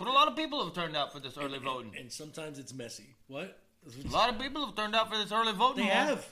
But 0.00 0.08
a 0.08 0.12
lot 0.12 0.28
of 0.28 0.34
people 0.34 0.64
have 0.64 0.72
turned 0.72 0.96
out 0.96 1.12
for 1.12 1.20
this 1.20 1.36
early 1.36 1.58
voting. 1.58 1.92
And 1.98 2.10
sometimes 2.10 2.58
it's 2.58 2.72
messy. 2.72 3.14
What? 3.28 3.58
A 3.86 4.08
lot 4.08 4.30
of 4.30 4.38
people 4.38 4.64
have 4.64 4.74
turned 4.74 4.96
out 4.96 5.12
for 5.12 5.18
this 5.18 5.30
early 5.30 5.52
voting. 5.52 5.84
They 5.84 5.90
have. 5.90 6.26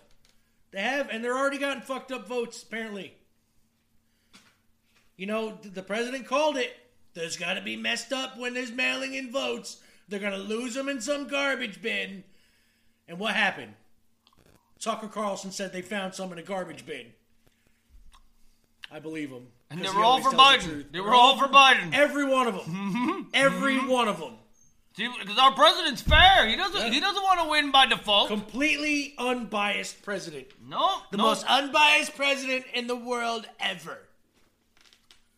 They 0.71 0.81
have, 0.81 1.11
and 1.11 1.23
they're 1.23 1.37
already 1.37 1.59
gotten 1.59 1.83
fucked 1.83 2.11
up 2.11 2.27
votes, 2.27 2.63
apparently. 2.63 3.13
You 5.19 5.27
know, 5.27 5.59
the 5.63 5.83
president 5.83 6.27
called 6.27 6.57
it. 6.57 6.75
There's 7.13 7.37
got 7.37 7.55
to 7.55 7.61
be 7.61 7.77
messed 7.77 8.11
up 8.11 8.39
when 8.39 8.55
there's 8.55 8.73
mailing 8.73 9.13
in 9.13 9.31
votes. 9.31 9.83
They're 10.09 10.19
going 10.19 10.33
to 10.33 10.39
lose 10.39 10.73
them 10.73 10.89
in 10.89 11.03
some 11.03 11.29
garbage 11.29 11.83
bin. 11.83 12.25
And 13.07 13.19
what 13.19 13.35
happened? 13.35 13.75
Tucker 14.81 15.09
Carlson 15.09 15.51
said 15.51 15.75
they 15.75 15.83
found 15.83 16.15
some 16.15 16.33
in 16.33 16.39
a 16.39 16.43
garbage 16.43 16.87
bin. 16.87 17.09
I 18.91 18.99
believe 18.99 19.29
him. 19.29 19.49
And 19.71 19.85
they 19.85 19.89
were 19.91 20.03
all 20.03 20.19
for 20.23 20.31
tells 20.31 20.65
the 20.65 20.71
Biden. 20.71 20.93
They 20.93 21.01
were 21.01 21.15
all 21.15 21.37
for 21.39 21.47
Biden. 21.47 21.93
Every 21.93 22.25
one 22.25 22.47
of 22.47 22.55
them. 22.55 22.65
Mm-hmm. 22.65 23.23
Every 23.35 23.77
mm-hmm. 23.77 23.89
one 23.89 24.09
of 24.09 24.19
them. 24.19 24.35
Because 24.97 25.39
our 25.39 25.53
president's 25.53 26.03
fair. 26.03 26.49
He 26.49 26.57
doesn't. 26.57 26.93
He 26.93 26.99
doesn't 26.99 27.23
want 27.23 27.41
to 27.41 27.49
win 27.49 27.71
by 27.71 27.87
default. 27.87 28.29
Completely 28.29 29.15
unbiased 29.17 30.03
president. 30.03 30.47
No, 30.67 31.03
The 31.13 31.19
no. 31.19 31.25
most 31.25 31.47
unbiased 31.47 32.17
president 32.17 32.65
in 32.75 32.89
the 32.89 32.97
world 32.97 33.47
ever. 33.61 33.99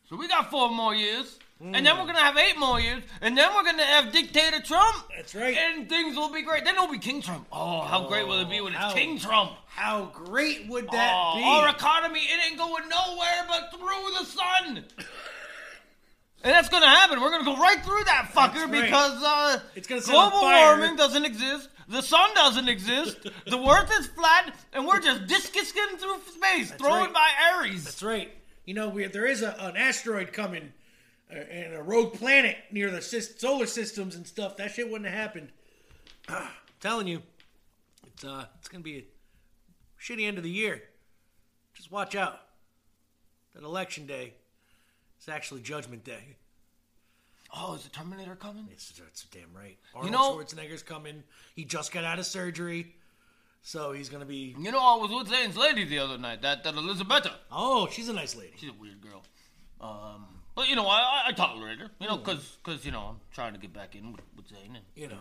So 0.08 0.16
we 0.16 0.28
got 0.28 0.50
four 0.50 0.70
more 0.70 0.94
years, 0.94 1.38
and 1.62 1.84
then 1.86 1.98
we're 1.98 2.06
gonna 2.06 2.18
have 2.18 2.38
eight 2.38 2.58
more 2.58 2.80
years, 2.80 3.02
and 3.20 3.36
then 3.36 3.54
we're 3.54 3.64
gonna 3.64 3.84
have 3.84 4.12
dictator 4.12 4.60
Trump. 4.60 5.04
That's 5.14 5.34
right. 5.34 5.56
And 5.56 5.88
things 5.88 6.16
will 6.16 6.32
be 6.32 6.42
great. 6.42 6.64
Then 6.64 6.74
it'll 6.74 6.88
be 6.88 6.98
King 6.98 7.20
Trump. 7.20 7.46
Oh, 7.52 7.82
how 7.82 8.06
great 8.08 8.26
will 8.26 8.40
it 8.40 8.48
be 8.48 8.60
when 8.60 8.74
it's 8.74 8.94
King 8.94 9.18
Trump? 9.18 9.52
How 9.66 10.06
great 10.06 10.68
would 10.68 10.90
that 10.90 11.12
oh, 11.14 11.36
be? 11.36 11.44
Our 11.44 11.68
economy, 11.68 12.20
it 12.20 12.50
ain't 12.50 12.58
going 12.58 12.88
nowhere 12.88 13.46
but 13.46 13.78
through 13.78 14.10
the 14.18 14.24
sun. 14.24 14.84
And 16.42 16.54
that's 16.54 16.70
gonna 16.70 16.88
happen. 16.88 17.20
We're 17.20 17.30
gonna 17.30 17.44
go 17.44 17.56
right 17.56 17.84
through 17.84 18.04
that 18.04 18.30
fucker 18.34 18.54
That's 18.54 18.70
right. 18.70 18.84
because 18.84 19.22
uh, 19.22 19.60
It's 19.74 19.86
gonna 19.86 20.00
global 20.00 20.40
warming 20.40 20.96
doesn't 20.96 21.24
exist. 21.26 21.68
The 21.88 22.00
sun 22.00 22.30
doesn't 22.34 22.68
exist. 22.68 23.28
the 23.46 23.58
earth 23.68 23.90
is 23.98 24.06
flat, 24.06 24.54
and 24.72 24.86
we're 24.86 25.00
just 25.00 25.26
discusing 25.26 25.98
through 25.98 26.16
space, 26.28 26.70
right. 26.70 26.78
throwing 26.78 27.12
by 27.12 27.28
Aries. 27.52 27.84
That's 27.84 28.02
right. 28.02 28.30
You 28.64 28.74
know, 28.74 28.88
we, 28.88 29.06
there 29.06 29.26
is 29.26 29.42
a, 29.42 29.54
an 29.58 29.76
asteroid 29.76 30.32
coming 30.32 30.72
and 31.32 31.74
a 31.74 31.82
rogue 31.82 32.14
planet 32.14 32.56
near 32.70 32.90
the 32.90 33.00
solar 33.02 33.66
systems 33.66 34.16
and 34.16 34.26
stuff. 34.26 34.56
That 34.56 34.72
shit 34.72 34.90
wouldn't 34.90 35.08
have 35.08 35.18
happened. 35.18 35.50
Ah, 36.28 36.52
telling 36.80 37.08
you, 37.08 37.22
it's 38.06 38.24
uh, 38.24 38.44
it's 38.58 38.68
gonna 38.68 38.84
be 38.84 38.98
a 38.98 39.04
shitty 40.00 40.26
end 40.28 40.38
of 40.38 40.44
the 40.44 40.50
year. 40.50 40.82
Just 41.74 41.90
watch 41.90 42.14
out. 42.14 42.40
That 43.54 43.64
election 43.64 44.06
day 44.06 44.34
is 45.20 45.28
actually 45.28 45.62
Judgment 45.62 46.04
Day. 46.04 46.36
Oh, 47.56 47.74
is 47.74 47.82
the 47.82 47.90
Terminator 47.90 48.36
coming? 48.36 48.68
It's, 48.70 48.92
it's 49.08 49.24
damn 49.24 49.52
right. 49.52 49.76
Arnold 49.94 50.12
know- 50.12 50.36
Schwarzenegger's 50.36 50.82
coming. 50.84 51.24
He 51.56 51.64
just 51.64 51.90
got 51.90 52.04
out 52.04 52.20
of 52.20 52.26
surgery, 52.26 52.94
so 53.62 53.90
he's 53.92 54.08
gonna 54.08 54.24
be. 54.24 54.54
You 54.58 54.70
know, 54.70 54.78
I 54.78 54.96
was 54.96 55.10
with 55.10 55.28
Zane's 55.28 55.56
lady 55.56 55.84
the 55.84 55.98
other 55.98 56.18
night. 56.18 56.42
That 56.42 56.62
that 56.64 56.74
Elizabeth. 56.74 57.26
Oh, 57.50 57.88
she's 57.90 58.08
a 58.08 58.12
nice 58.12 58.36
lady. 58.36 58.52
She's 58.56 58.70
a 58.70 58.74
weird 58.74 59.00
girl. 59.00 59.22
Um, 59.80 60.26
but 60.60 60.68
you 60.68 60.76
know, 60.76 60.86
I 60.86 61.22
I, 61.28 61.32
tolerate 61.32 61.78
her. 61.78 61.90
You 62.00 62.08
know, 62.08 62.18
cause 62.18 62.58
cause 62.62 62.84
you 62.84 62.92
know 62.92 63.00
I'm 63.00 63.16
trying 63.32 63.54
to 63.54 63.58
get 63.58 63.72
back 63.72 63.94
in 63.96 64.12
with, 64.12 64.20
with 64.36 64.48
Zane. 64.48 64.76
And, 64.76 64.84
You 64.94 65.08
know, 65.08 65.18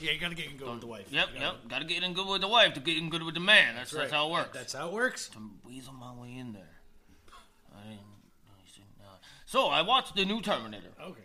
yeah, 0.00 0.12
you 0.12 0.20
gotta 0.20 0.34
get 0.34 0.50
in 0.50 0.56
good 0.58 0.68
with 0.70 0.80
the 0.80 0.86
wife. 0.86 1.06
Yep, 1.10 1.28
You 1.34 1.40
yep. 1.40 1.52
gotta- 1.54 1.68
Got 1.68 1.78
to 1.80 1.84
get 1.86 2.02
in 2.02 2.12
good 2.12 2.28
with 2.28 2.40
the 2.42 2.48
wife 2.48 2.74
to 2.74 2.80
get 2.80 2.96
in 2.98 3.08
good 3.10 3.22
with 3.22 3.34
the 3.34 3.40
man. 3.40 3.74
That's 3.74 3.90
that's, 3.90 4.04
right. 4.04 4.10
how 4.12 4.28
it 4.28 4.32
works. 4.32 4.50
That's 4.52 4.72
how 4.74 4.88
it 4.88 4.92
works. 4.92 5.28
to 5.30 5.38
weasel 5.64 5.94
my 5.94 6.12
way 6.14 6.36
in 6.36 6.52
there. 6.52 6.76
I 7.74 7.82
didn't. 7.84 8.00
I 8.46 8.66
see, 8.74 8.82
no. 8.98 9.06
So 9.46 9.66
I 9.68 9.80
watched 9.82 10.14
the 10.14 10.24
new 10.24 10.40
Terminator. 10.42 10.90
Okay. 11.00 11.20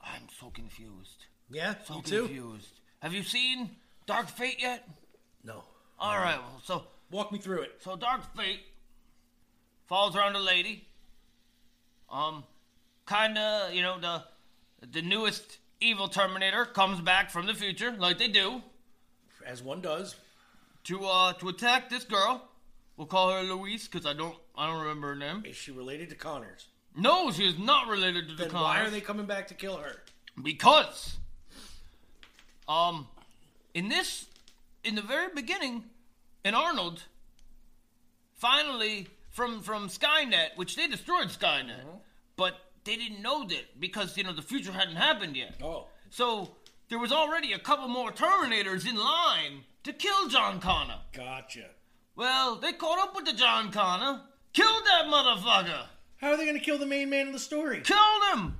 I'm 0.00 0.28
so 0.38 0.50
confused. 0.50 1.24
Yeah, 1.50 1.74
So 1.84 1.96
you 1.96 2.02
too. 2.02 2.26
confused. 2.26 2.80
Have 3.00 3.12
you 3.12 3.22
seen 3.22 3.70
Dark 4.06 4.28
Fate 4.28 4.60
yet? 4.60 4.88
No. 5.42 5.64
All 5.98 6.16
right. 6.18 6.38
Well, 6.38 6.60
so 6.64 6.84
Walk 7.10 7.30
me 7.32 7.38
through 7.38 7.62
it. 7.62 7.76
So 7.80 7.96
Dark 7.96 8.22
Fate 8.36 8.60
falls 9.86 10.16
around 10.16 10.34
a 10.36 10.40
lady. 10.40 10.86
Um, 12.10 12.44
kinda, 13.08 13.70
you 13.72 13.82
know, 13.82 13.98
the 13.98 14.24
the 14.92 15.02
newest 15.02 15.58
evil 15.80 16.08
Terminator 16.08 16.64
comes 16.64 17.00
back 17.00 17.30
from 17.30 17.46
the 17.46 17.54
future, 17.54 17.92
like 17.92 18.18
they 18.18 18.28
do, 18.28 18.62
As 19.46 19.62
one 19.62 19.80
does. 19.80 20.16
to 20.84 21.04
uh 21.04 21.32
to 21.34 21.48
attack 21.48 21.88
this 21.90 22.04
girl. 22.04 22.48
We'll 22.96 23.06
call 23.08 23.30
her 23.32 23.42
Louise 23.42 23.88
because 23.88 24.06
I 24.06 24.12
don't 24.12 24.36
I 24.56 24.66
don't 24.66 24.80
remember 24.80 25.08
her 25.08 25.16
name. 25.16 25.42
Is 25.44 25.56
she 25.56 25.72
related 25.72 26.08
to 26.10 26.14
Connors? 26.14 26.68
No, 26.96 27.30
she 27.32 27.44
is 27.48 27.58
not 27.58 27.88
related 27.88 28.28
to 28.28 28.34
the 28.34 28.44
Then 28.44 28.52
why 28.54 28.74
Connors. 28.76 28.88
are 28.88 28.90
they 28.90 29.00
coming 29.00 29.26
back 29.26 29.48
to 29.48 29.54
kill 29.54 29.78
her? 29.78 30.02
Because, 30.40 31.16
um, 32.68 33.08
in 33.74 33.88
this, 33.88 34.26
in 34.84 34.94
the 34.94 35.02
very 35.02 35.28
beginning, 35.34 35.84
in 36.44 36.54
Arnold, 36.54 37.02
finally 38.34 39.08
from 39.30 39.60
from 39.62 39.88
Skynet, 39.88 40.56
which 40.56 40.76
they 40.76 40.86
destroyed 40.86 41.28
Skynet, 41.28 41.82
but 42.36 42.54
they 42.84 42.96
didn't 42.96 43.22
know 43.22 43.44
that 43.46 43.80
because 43.80 44.16
you 44.16 44.24
know 44.24 44.32
the 44.32 44.42
future 44.42 44.72
hadn't 44.72 44.96
happened 44.96 45.36
yet. 45.36 45.54
Oh. 45.62 45.86
So 46.10 46.56
there 46.88 46.98
was 46.98 47.12
already 47.12 47.52
a 47.52 47.58
couple 47.58 47.88
more 47.88 48.12
Terminators 48.12 48.88
in 48.88 48.96
line 48.96 49.64
to 49.84 49.92
kill 49.92 50.28
John 50.28 50.60
Connor. 50.60 50.98
Gotcha. 51.12 51.66
Well, 52.16 52.56
they 52.56 52.72
caught 52.72 52.98
up 52.98 53.16
with 53.16 53.24
the 53.24 53.32
John 53.32 53.72
Connor, 53.72 54.20
killed 54.52 54.84
that 54.86 55.06
motherfucker, 55.06 55.86
How 56.18 56.28
are 56.30 56.36
they 56.36 56.44
going 56.44 56.58
to 56.58 56.64
kill 56.64 56.78
the 56.78 56.86
main 56.86 57.10
man 57.10 57.26
of 57.26 57.32
the 57.32 57.38
story? 57.40 57.80
killed 57.80 58.22
him. 58.32 58.56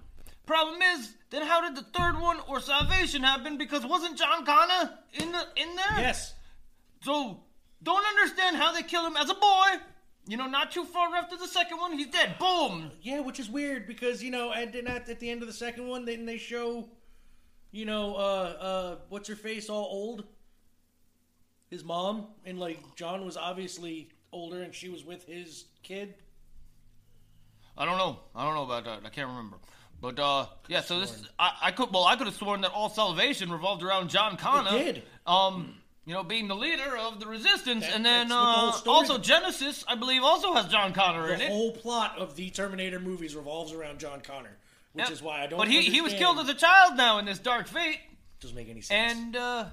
Problem 0.46 0.82
is, 0.82 1.14
then 1.30 1.46
how 1.46 1.60
did 1.62 1.76
the 1.76 1.88
third 1.98 2.20
one 2.20 2.38
or 2.48 2.60
Salvation 2.60 3.22
happen? 3.22 3.56
Because 3.56 3.86
wasn't 3.86 4.18
John 4.18 4.44
Connor 4.44 4.98
in 5.14 5.32
the 5.32 5.46
in 5.56 5.76
there? 5.76 5.98
Yes. 5.98 6.34
So 7.02 7.40
don't 7.82 8.04
understand 8.04 8.56
how 8.56 8.72
they 8.72 8.82
killed 8.82 9.06
him 9.06 9.16
as 9.16 9.30
a 9.30 9.34
boy. 9.34 9.66
You 10.26 10.38
know, 10.38 10.46
not 10.46 10.70
too 10.70 10.84
far 10.84 11.14
after 11.14 11.36
the 11.36 11.46
second 11.46 11.78
one, 11.78 11.92
he's 11.92 12.06
dead. 12.06 12.38
Boom. 12.38 12.90
Yeah, 13.02 13.20
which 13.20 13.38
is 13.38 13.50
weird 13.50 13.86
because 13.86 14.22
you 14.22 14.30
know, 14.30 14.52
and 14.52 14.72
then 14.72 14.86
at, 14.86 15.08
at 15.08 15.20
the 15.20 15.30
end 15.30 15.42
of 15.42 15.48
the 15.48 15.54
second 15.54 15.86
one, 15.86 16.04
then 16.06 16.24
they 16.24 16.38
show, 16.38 16.88
you 17.72 17.84
know, 17.84 18.14
uh, 18.14 18.18
uh, 18.18 18.96
what's 19.10 19.28
her 19.28 19.36
face 19.36 19.68
all 19.68 19.84
old. 19.84 20.24
His 21.70 21.84
mom 21.84 22.28
and 22.44 22.58
like 22.58 22.78
John 22.96 23.24
was 23.24 23.36
obviously 23.36 24.08
older, 24.32 24.62
and 24.62 24.74
she 24.74 24.88
was 24.88 25.04
with 25.04 25.26
his 25.26 25.66
kid. 25.82 26.14
I 27.76 27.84
don't 27.84 27.98
know. 27.98 28.20
I 28.34 28.44
don't 28.44 28.54
know 28.54 28.62
about 28.62 28.84
that. 28.84 29.00
I 29.04 29.10
can't 29.10 29.28
remember. 29.28 29.56
But 30.00 30.18
uh, 30.18 30.46
yeah. 30.68 30.80
So 30.80 31.00
this, 31.00 31.26
I, 31.38 31.52
I 31.62 31.70
could, 31.70 31.92
well, 31.92 32.04
I 32.04 32.16
could 32.16 32.26
have 32.26 32.36
sworn 32.36 32.60
that 32.62 32.72
all 32.72 32.88
Salvation 32.88 33.50
revolved 33.50 33.82
around 33.82 34.10
John 34.10 34.36
Connor. 34.36 34.76
It 34.76 34.94
did. 34.94 35.02
Um, 35.26 35.74
you 36.06 36.12
know, 36.14 36.22
being 36.22 36.48
the 36.48 36.54
leader 36.56 36.96
of 36.98 37.18
the 37.20 37.26
resistance, 37.26 37.84
That- 37.86 37.94
and 37.96 38.04
then 38.04 38.28
that's 38.28 38.30
what 38.30 38.54
the 38.54 38.60
whole 38.60 38.68
uh, 38.68 38.72
story- 38.72 38.96
also 38.96 39.18
Genesis, 39.18 39.84
I 39.88 39.94
believe, 39.94 40.22
also 40.22 40.52
has 40.54 40.66
John 40.66 40.92
Connor 40.92 41.28
in 41.32 41.40
it. 41.40 41.46
The 41.48 41.52
whole 41.52 41.72
plot 41.72 42.18
of 42.18 42.36
the 42.36 42.50
Terminator 42.50 43.00
movies 43.00 43.34
revolves 43.34 43.72
around 43.72 44.00
John 44.00 44.20
Connor, 44.20 44.56
which 44.92 45.04
Yep. 45.04 45.12
is 45.12 45.22
why 45.22 45.42
I 45.42 45.46
don't. 45.46 45.58
But 45.58 45.68
he 45.68 45.80
he 45.82 46.00
was 46.00 46.12
killed 46.14 46.38
as 46.38 46.48
a 46.48 46.54
child 46.54 46.96
now 46.96 47.18
in 47.18 47.24
this 47.24 47.38
Dark 47.38 47.66
Fate, 47.68 48.00
Doesn't 48.40 48.56
make 48.56 48.68
any 48.68 48.80
sense. 48.82 49.14
and 49.18 49.36
uh, 49.36 49.64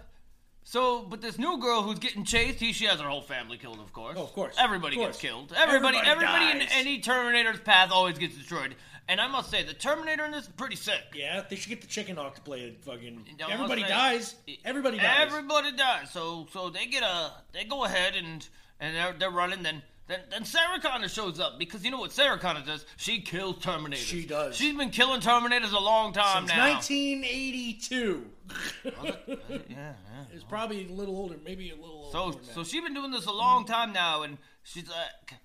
so 0.63 1.01
but 1.01 1.21
this 1.21 1.37
new 1.37 1.57
girl 1.59 1.81
who's 1.81 1.99
getting 1.99 2.23
chased, 2.23 2.59
he 2.59 2.71
she 2.71 2.85
has 2.85 2.99
her 3.01 3.09
whole 3.09 3.21
family 3.21 3.57
killed, 3.57 3.79
of 3.79 3.91
course. 3.91 4.15
Oh, 4.17 4.23
of 4.23 4.31
course. 4.33 4.55
Everybody 4.57 4.95
Of 4.97 5.07
gets 5.07 5.17
killed. 5.19 5.53
Everybody 5.57 5.97
Everybody 5.97 6.25
everybody, 6.45 6.61
in 6.63 6.67
any 6.71 6.99
Terminator's 6.99 7.59
path 7.59 7.91
always 7.91 8.17
gets 8.17 8.37
destroyed. 8.37 8.75
And 9.11 9.19
I 9.19 9.27
must 9.27 9.51
say, 9.51 9.61
the 9.63 9.73
Terminator 9.73 10.23
in 10.23 10.31
this 10.31 10.43
is 10.45 10.49
pretty 10.49 10.77
sick. 10.77 11.01
yeah, 11.13 11.43
they 11.49 11.57
should 11.57 11.67
get 11.67 11.81
the 11.81 11.88
chicken 11.88 12.15
hawk 12.15 12.35
to 12.35 12.41
play 12.41 12.61
it. 12.61 12.81
Fucking 12.85 13.25
You 13.29 13.38
know, 13.38 13.47
I 13.49 13.51
everybody 13.51 13.81
say- 13.81 13.89
dies. 13.89 14.35
Everybody 14.63 14.99
dies. 14.99 15.27
Everybody 15.27 15.71
dies. 15.73 16.09
So 16.11 16.47
so 16.53 16.69
they 16.69 16.85
get 16.85 17.03
a 17.03 17.33
they 17.51 17.65
go 17.65 17.83
ahead 17.83 18.15
and 18.15 18.47
and 18.79 18.95
they're 18.95 19.11
they're 19.19 19.29
running. 19.29 19.63
Then 19.63 19.81
then 20.07 20.21
then 20.29 20.45
Sarah 20.45 20.79
Connor 20.79 21.09
shows 21.09 21.41
up 21.41 21.59
because 21.59 21.83
you 21.83 21.91
know 21.91 21.99
what 21.99 22.13
Sarah 22.13 22.39
Connor 22.39 22.63
does? 22.65 22.85
She 22.95 23.19
kills 23.19 23.57
Terminators. 23.57 23.95
She 23.97 24.25
does. 24.25 24.55
She's 24.55 24.77
been 24.77 24.91
killing 24.91 25.19
Terminators 25.19 25.73
a 25.73 25.79
long 25.79 26.13
time 26.13 26.47
Since 26.47 26.57
now. 26.57 26.69
1982. 26.69 28.25
Uh, 28.85 29.11
yeah, 29.27 29.35
yeah. 29.67 29.93
It's 30.33 30.45
probably 30.45 30.88
a 30.88 30.91
little 30.93 31.17
older, 31.17 31.35
maybe 31.43 31.69
a 31.71 31.75
little 31.75 32.05
older. 32.05 32.11
So 32.11 32.31
that. 32.39 32.53
so 32.53 32.63
she's 32.63 32.81
been 32.81 32.93
doing 32.93 33.11
this 33.11 33.25
a 33.25 33.31
long 33.31 33.65
time 33.65 33.91
now, 33.91 34.23
and 34.23 34.38
she's 34.63 34.88
like, 34.88 35.38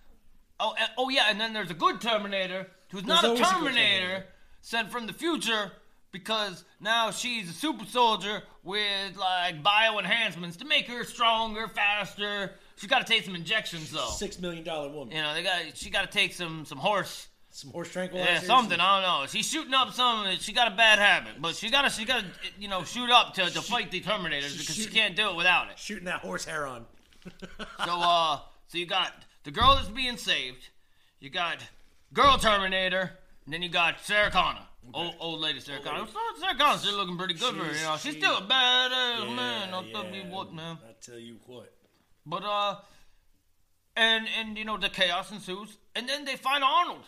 oh 0.61 0.75
and, 0.79 0.89
oh 0.97 1.09
yeah, 1.09 1.27
and 1.31 1.41
then 1.41 1.53
there's 1.53 1.73
a 1.73 1.75
good 1.75 2.01
Terminator 2.01 2.69
who's 2.91 3.05
not 3.05 3.25
a 3.25 3.37
Terminator, 3.37 4.27
sent 4.61 4.91
from 4.91 5.07
the 5.07 5.13
future 5.13 5.73
because 6.13 6.65
now 6.81 7.11
she's 7.11 7.51
a 7.51 7.53
super 7.53 7.85
soldier 7.85 8.43
with 8.63 9.17
like 9.17 9.63
bio 9.63 9.99
enhancements 9.99 10.57
to 10.59 10.65
make 10.65 10.87
her 10.89 11.05
stronger, 11.05 11.69
faster. 11.69 12.53
She's 12.77 12.89
got 12.89 13.07
to 13.07 13.13
take 13.13 13.25
some 13.25 13.35
injections 13.35 13.91
though. 13.91 14.09
six 14.11 14.39
million 14.41 14.65
dollar 14.65 14.89
woman. 14.89 15.15
You 15.15 15.23
know, 15.23 15.35
they 15.35 15.43
got 15.43 15.63
she 15.75 15.91
got 15.91 16.11
to 16.11 16.19
take 16.19 16.33
some 16.33 16.65
some 16.65 16.79
horse. 16.79 17.29
Some 17.51 17.71
horse 17.71 17.89
tranquilizers. 17.89 18.25
Yeah, 18.27 18.41
something. 18.41 18.79
I 18.79 19.01
don't 19.01 19.23
know. 19.23 19.27
She's 19.29 19.49
shooting 19.49 19.73
up 19.73 19.95
some. 19.95 20.27
She 20.41 20.53
got 20.53 20.71
a 20.71 20.77
bad 20.77 20.99
habit, 20.99 21.41
but 21.41 21.55
she 21.55 21.71
gotta 21.71 21.89
she 21.89 22.05
gotta 22.05 22.27
you 22.59 22.69
know 22.69 22.85
shoot 22.85 23.11
up 23.11 23.33
to, 23.35 23.49
to 23.49 23.63
fight 23.63 23.91
the 23.91 24.01
Terminators 24.03 24.59
because 24.59 24.75
she 24.75 24.87
can't 24.87 25.17
do 25.17 25.31
it 25.31 25.37
without 25.37 25.71
it. 25.71 25.79
Shooting 25.79 26.05
that 26.05 26.21
horse 26.21 26.45
hair 26.45 26.67
on. 26.67 26.85
So 27.85 27.93
uh, 27.93 28.39
so 28.69 28.79
you 28.79 28.87
got 28.87 29.13
the 29.45 29.51
girl 29.51 29.75
that's 29.75 29.89
being 29.89 30.17
saved, 30.17 30.69
you 31.19 31.31
got 31.31 31.59
girl 32.17 32.39
Terminator, 32.39 33.13
and 33.45 33.53
then 33.53 33.63
you 33.63 33.69
got 33.69 34.01
Sarah 34.01 34.31
Connor, 34.31 34.63
old, 34.95 35.15
old 35.21 35.41
lady 35.41 35.61
Sarah 35.61 35.81
Connor. 35.81 36.07
So 36.07 36.19
Sarah 36.41 36.57
Connor's 36.57 36.81
still 36.81 36.97
looking 36.97 37.19
pretty 37.19 37.35
good 37.35 37.55
for 37.55 37.63
her, 37.65 37.73
you 37.73 37.83
know. 37.83 37.97
She's 37.99 38.17
still 38.17 38.39
a 38.39 38.41
badass 38.41 39.29
Yeah, 39.29 39.35
man. 39.35 39.75
I'll 39.75 39.85
tell 39.85 40.07
you 40.07 40.23
what, 40.23 40.53
man. 40.53 40.79
I 40.83 40.95
tell 41.01 41.19
you 41.19 41.37
what. 41.47 41.73
But 42.25 42.43
uh, 42.43 42.77
and 43.95 44.27
and 44.41 44.57
you 44.57 44.65
know 44.65 44.79
the 44.79 44.89
chaos 44.89 45.31
ensues, 45.31 45.77
and 45.95 46.09
then 46.09 46.25
they 46.25 46.37
find 46.37 46.65
Arnold. 46.65 47.05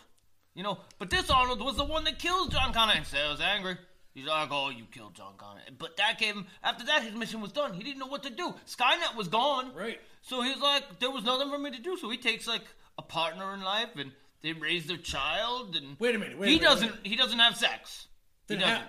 You 0.55 0.62
know, 0.64 0.78
but 0.98 1.09
this 1.09 1.30
Arnold 1.30 1.60
was 1.60 1.76
the 1.76 1.85
one 1.85 2.05
that 2.05 2.18
kills 2.18 2.48
John 2.48 2.72
Connor, 2.72 2.93
and 2.97 3.06
Sarah's 3.06 3.40
angry. 3.40 3.78
He's 4.12 4.26
like, 4.26 4.48
"Oh, 4.51 4.68
you 4.68 4.85
killed 4.93 5.14
John 5.14 5.35
Connor," 5.39 5.60
but 5.78 5.97
that 5.97 6.18
gave 6.18 6.35
him. 6.35 6.47
After 6.62 6.85
that, 6.86 7.02
his 7.02 7.14
mission 7.14 7.40
was 7.40 7.52
done. 7.52 7.72
He 7.72 7.82
didn't 7.82 7.98
know 7.98 8.06
what 8.06 8.24
to 8.24 8.30
do. 8.30 8.55
Skynet 8.66 9.16
was 9.16 9.28
gone. 9.28 9.72
Right. 9.74 10.01
So 10.22 10.43
he's 10.43 10.59
like, 10.59 10.98
there 10.98 11.10
was 11.10 11.24
nothing 11.24 11.48
for 11.48 11.59
me 11.59 11.70
to 11.70 11.80
do. 11.80 11.97
So 11.97 12.10
he 12.10 12.18
takes 12.18 12.47
like 12.47 12.64
a 12.98 13.02
partner 13.02 13.55
in 13.55 13.62
life, 13.62 13.90
and 13.97 14.10
they 14.43 14.52
raise 14.52 14.86
their 14.86 14.97
child. 14.97 15.77
And 15.77 15.97
Wait 15.98 16.15
a 16.15 16.19
minute, 16.19 16.39
wait 16.39 16.47
a 16.47 16.51
he 16.51 16.56
minute, 16.56 16.69
doesn't. 16.69 17.06
He 17.06 17.16
doesn't 17.16 17.39
have 17.39 17.56
sex. 17.56 18.06
He 18.48 18.55
doesn't. 18.56 18.69
how- 18.77 18.89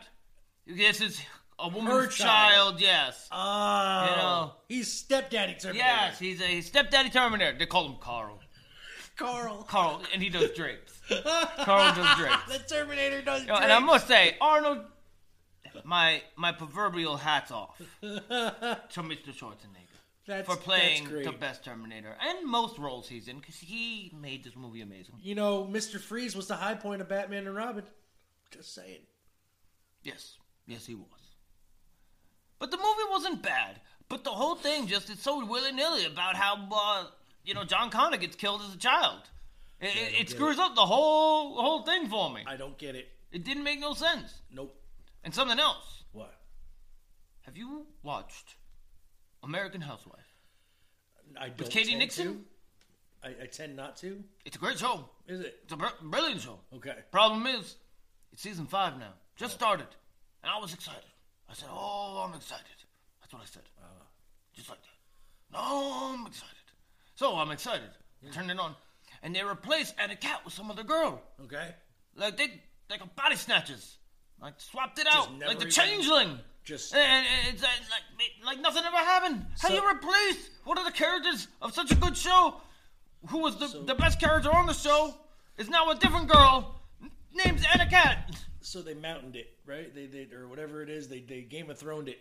This 0.67 1.01
is 1.01 1.21
a 1.57 1.67
woman's 1.67 1.89
Her 1.93 2.07
child. 2.07 2.80
child. 2.80 2.81
Yes. 2.81 3.27
Oh, 3.31 4.05
You 4.09 4.15
know. 4.17 4.51
he's 4.69 4.91
stepdaddy 4.93 5.53
Terminator. 5.59 5.85
Yes, 5.85 6.19
he's 6.19 6.41
a 6.41 6.61
stepdaddy 6.61 7.09
Terminator. 7.09 7.57
They 7.57 7.65
call 7.65 7.88
him 7.88 7.95
Carl. 7.99 8.39
Carl. 9.17 9.63
Carl, 9.63 10.01
and 10.13 10.21
he 10.23 10.30
does 10.30 10.51
drapes. 10.51 10.93
Carl 11.63 11.93
does 11.93 12.17
drapes. 12.17 12.45
the 12.47 12.59
Terminator 12.73 13.21
does. 13.21 13.41
You 13.41 13.47
know, 13.47 13.55
and 13.55 13.71
I 13.73 13.80
must 13.80 14.07
say, 14.07 14.38
Arnold, 14.39 14.85
my 15.84 16.21
my 16.38 16.51
proverbial 16.53 17.17
hats 17.17 17.51
off 17.51 17.77
to 18.01 18.07
Mr. 19.01 19.34
Schwarzenegger 19.34 19.78
That's- 20.30 20.45
for 20.45 20.61
playing 20.61 21.10
the 21.23 21.31
best 21.31 21.64
Terminator 21.65 22.15
and 22.22 22.47
most 22.47 22.77
roles 22.77 23.10
he's 23.10 23.27
in 23.27 23.39
because 23.39 23.56
he 23.57 24.14
made 24.15 24.43
this 24.43 24.56
movie 24.56 24.81
amazing. 24.81 25.15
You 25.19 25.34
know, 25.34 25.65
Mr. 25.65 25.99
Freeze 25.99 26.35
was 26.35 26.47
the 26.47 26.56
high 26.56 26.76
point 26.76 27.01
of 27.01 27.10
Batman 27.10 27.47
and 27.47 27.56
Robin. 27.56 27.84
Just 28.51 28.76
saying. 28.76 29.01
Yes, 30.03 30.38
yes, 30.68 30.85
he 30.85 30.93
was. 30.93 31.07
But 32.60 32.69
the 32.69 32.77
movie 32.77 33.10
wasn't 33.10 33.41
bad. 33.41 33.81
But 34.07 34.23
the 34.23 34.30
whole 34.30 34.56
thing 34.56 34.85
just 34.85 35.10
is 35.10 35.19
so 35.19 35.43
willy 35.43 35.72
nilly 35.72 36.06
about 36.06 36.35
how 36.35 36.68
uh, 36.72 37.07
you 37.43 37.56
know 37.56 37.64
John 37.64 37.89
Connor 37.89 38.18
gets 38.18 38.35
killed 38.35 38.61
as 38.61 38.76
a 38.76 38.77
child. 38.77 39.22
It, 39.81 39.95
it, 39.95 40.22
it 40.22 40.30
screws 40.30 40.60
up 40.60 40.76
the 40.76 40.85
whole 40.85 41.60
whole 41.60 41.81
thing 41.84 42.07
for 42.07 42.31
me. 42.31 42.43
I 42.45 42.56
don't 42.56 42.77
get 42.77 42.95
it. 42.95 43.10
It 43.31 43.43
didn't 43.43 43.64
make 43.64 43.80
no 43.80 43.93
sense. 43.93 44.41
Nope. 44.53 44.80
And 45.23 45.34
something 45.34 45.60
else. 45.60 46.03
What? 46.11 46.34
Have 47.41 47.57
you 47.57 47.88
watched 48.03 48.56
American 49.43 49.81
Housewife? 49.81 50.19
I 51.39 51.47
don't 51.49 51.59
With 51.59 51.69
Katy 51.69 51.89
tend 51.91 51.99
Mixon? 51.99 52.25
to. 52.25 52.41
I, 53.23 53.43
I 53.43 53.45
tend 53.47 53.75
not 53.75 53.97
to. 53.97 54.23
It's 54.45 54.55
a 54.55 54.59
great 54.59 54.79
show. 54.79 55.05
Is 55.27 55.41
it? 55.41 55.59
It's 55.63 55.73
a 55.73 55.77
br- 55.77 55.85
brilliant 56.01 56.41
show. 56.41 56.59
Okay. 56.73 56.95
Problem 57.11 57.45
is, 57.47 57.75
it's 58.31 58.41
season 58.41 58.65
five 58.65 58.97
now. 58.97 59.13
Just 59.35 59.55
oh. 59.55 59.57
started. 59.57 59.87
And 60.43 60.51
I 60.51 60.59
was 60.59 60.73
excited. 60.73 61.03
I 61.49 61.53
said, 61.53 61.67
Oh, 61.71 62.23
I'm 62.27 62.35
excited. 62.35 62.65
That's 63.21 63.33
what 63.33 63.41
I 63.41 63.45
said. 63.45 63.63
Ah. 63.81 63.85
Just 64.53 64.69
like 64.69 64.79
that. 64.81 65.57
No, 65.57 65.59
I'm 66.13 66.25
excited. 66.27 66.55
So 67.15 67.35
I'm 67.35 67.51
excited. 67.51 67.89
I 68.25 68.31
turned 68.31 68.51
it 68.51 68.59
on. 68.59 68.75
And 69.23 69.35
they 69.35 69.43
replaced 69.43 69.95
Anna-Kat 69.99 70.45
with 70.45 70.53
some 70.53 70.71
other 70.71 70.83
girl. 70.83 71.21
Okay. 71.43 71.75
Like 72.15 72.37
they 72.37 72.61
like 72.89 73.01
a 73.03 73.07
body 73.07 73.35
snatches. 73.35 73.97
Like 74.41 74.53
swapped 74.57 74.99
it 74.99 75.07
out. 75.11 75.33
never 75.33 75.49
Like 75.49 75.59
the 75.59 75.65
even- 75.65 75.71
changeling. 75.73 76.39
Just 76.64 76.94
And, 76.94 77.02
and 77.26 77.53
it's 77.53 77.64
uh, 77.64 77.68
like 77.90 78.30
like 78.45 78.60
nothing 78.61 78.84
ever 78.86 78.98
happened. 78.98 79.45
How 79.60 79.69
So- 79.69 79.76
you 79.76 79.90
replace 79.90 80.49
one 80.65 80.77
of 80.77 80.86
the 80.86 80.91
characters 80.91 81.48
of 81.61 81.73
such 81.73 81.91
a 81.91 81.95
good 81.95 82.15
show, 82.15 82.56
who 83.30 83.40
was 83.40 83.57
the, 83.57 83.84
the 83.86 83.95
best 83.95 84.19
character 84.19 84.52
on 84.53 84.65
the 84.68 84.73
show, 84.73 85.15
is 85.57 85.69
now 85.69 85.90
a 85.90 85.95
different 85.95 86.27
girl 86.30 86.80
named 87.34 87.65
Anna-Kat. 87.73 88.36
so 88.61 88.81
they 88.81 88.94
mountained 88.94 89.36
it, 89.36 89.57
right? 89.65 89.94
They, 89.94 90.06
they 90.06 90.27
or 90.34 90.48
whatever 90.48 90.81
it 90.81 90.90
is. 90.90 91.07
They 91.07 91.22
they 91.22 91.41
Game 91.41 91.69
of 91.69 91.77
Throned 91.80 92.07
it. 92.10 92.19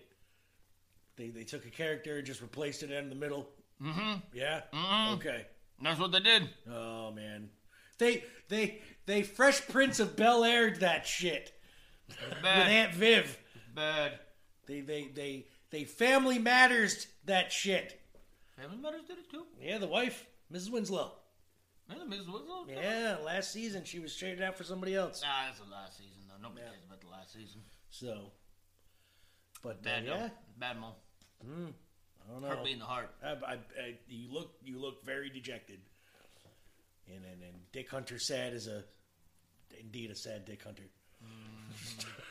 They 1.16 1.28
they 1.28 1.44
took 1.44 1.66
a 1.66 1.70
character, 1.70 2.16
and 2.18 2.26
just 2.26 2.40
replaced 2.40 2.82
it 2.82 2.90
in 2.90 3.08
the 3.08 3.14
middle. 3.16 3.48
Mm-hmm. 3.82 4.14
Yeah. 4.32 4.62
Mhm. 4.72 5.14
Okay. 5.16 5.46
That's 5.82 6.00
what 6.00 6.10
they 6.12 6.20
did. 6.20 6.48
Oh 6.70 7.10
man. 7.10 7.50
They 7.98 8.24
they 8.48 8.80
they 9.06 9.22
Fresh 9.22 9.68
Prince 9.68 10.00
of 10.00 10.16
Bel 10.16 10.42
Air 10.44 10.70
that 10.80 11.06
shit 11.06 11.52
with 12.08 12.44
Aunt 12.44 12.94
Viv. 12.94 13.36
Bad. 13.74 14.18
They 14.68 14.80
they 14.80 15.08
they 15.14 15.46
they 15.70 15.84
Family 15.84 16.38
Matters 16.38 17.06
that 17.24 17.50
shit. 17.50 18.00
Family 18.56 18.76
Matters 18.76 19.02
did 19.08 19.18
it 19.18 19.30
too. 19.30 19.44
Yeah, 19.60 19.78
the 19.78 19.86
wife, 19.88 20.26
Mrs. 20.52 20.70
Winslow. 20.70 21.12
Yeah, 21.88 21.96
Mrs. 22.06 22.32
Winslow. 22.32 22.66
Yeah, 22.68 23.16
last 23.24 23.52
season 23.52 23.84
she 23.84 23.98
was 23.98 24.14
traded 24.14 24.42
out 24.42 24.56
for 24.56 24.64
somebody 24.64 24.94
else. 24.94 25.22
Nah, 25.22 25.46
that's 25.46 25.58
the 25.58 25.70
last 25.70 25.96
season 25.96 26.22
though. 26.28 26.40
Nobody 26.40 26.66
cares 26.66 26.84
about 26.86 27.00
the 27.00 27.08
last 27.08 27.32
season. 27.32 27.62
So, 27.88 28.32
but 29.62 29.70
uh, 29.70 29.82
Bad 29.82 30.04
yeah, 30.04 30.16
though. 30.16 30.30
Bad 30.58 30.80
mo. 30.80 30.94
Mm, 31.46 31.72
I 32.28 32.32
don't 32.32 32.42
know. 32.42 32.48
Hurt 32.48 32.64
me 32.64 32.72
in 32.72 32.78
the 32.78 32.84
heart. 32.84 33.10
I, 33.24 33.28
I, 33.28 33.52
I, 33.52 33.94
you 34.06 34.30
look 34.30 34.52
you 34.62 34.78
look 34.78 35.02
very 35.04 35.30
dejected, 35.30 35.78
and 37.06 37.24
and, 37.24 37.42
and 37.42 37.54
Dick 37.72 37.88
Hunter 37.88 38.18
sad 38.18 38.52
is 38.52 38.66
a 38.66 38.84
indeed 39.80 40.10
a 40.10 40.14
sad 40.14 40.44
Dick 40.44 40.62
Hunter, 40.62 40.82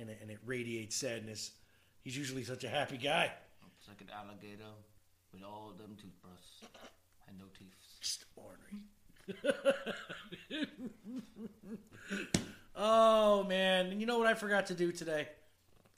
and 0.00 0.10
it, 0.10 0.18
and 0.22 0.30
it 0.30 0.38
radiates 0.44 0.94
sadness. 0.96 1.50
He's 2.02 2.16
usually 2.16 2.44
such 2.44 2.64
a 2.64 2.68
happy 2.68 2.96
guy. 2.96 3.32
It's 3.78 3.88
like 3.88 4.00
an 4.00 4.08
alligator 4.14 4.70
with 5.32 5.42
all 5.42 5.72
them 5.76 5.96
toothbrushes 5.96 6.64
and 7.28 7.38
no 7.38 7.44
teeth. 7.58 7.74
Just 8.00 8.24
ornery. 8.34 8.84
oh 12.76 13.44
man, 13.44 13.86
and 13.86 14.00
you 14.00 14.06
know 14.06 14.18
what 14.18 14.26
I 14.26 14.34
forgot 14.34 14.66
to 14.66 14.74
do 14.74 14.92
today? 14.92 15.28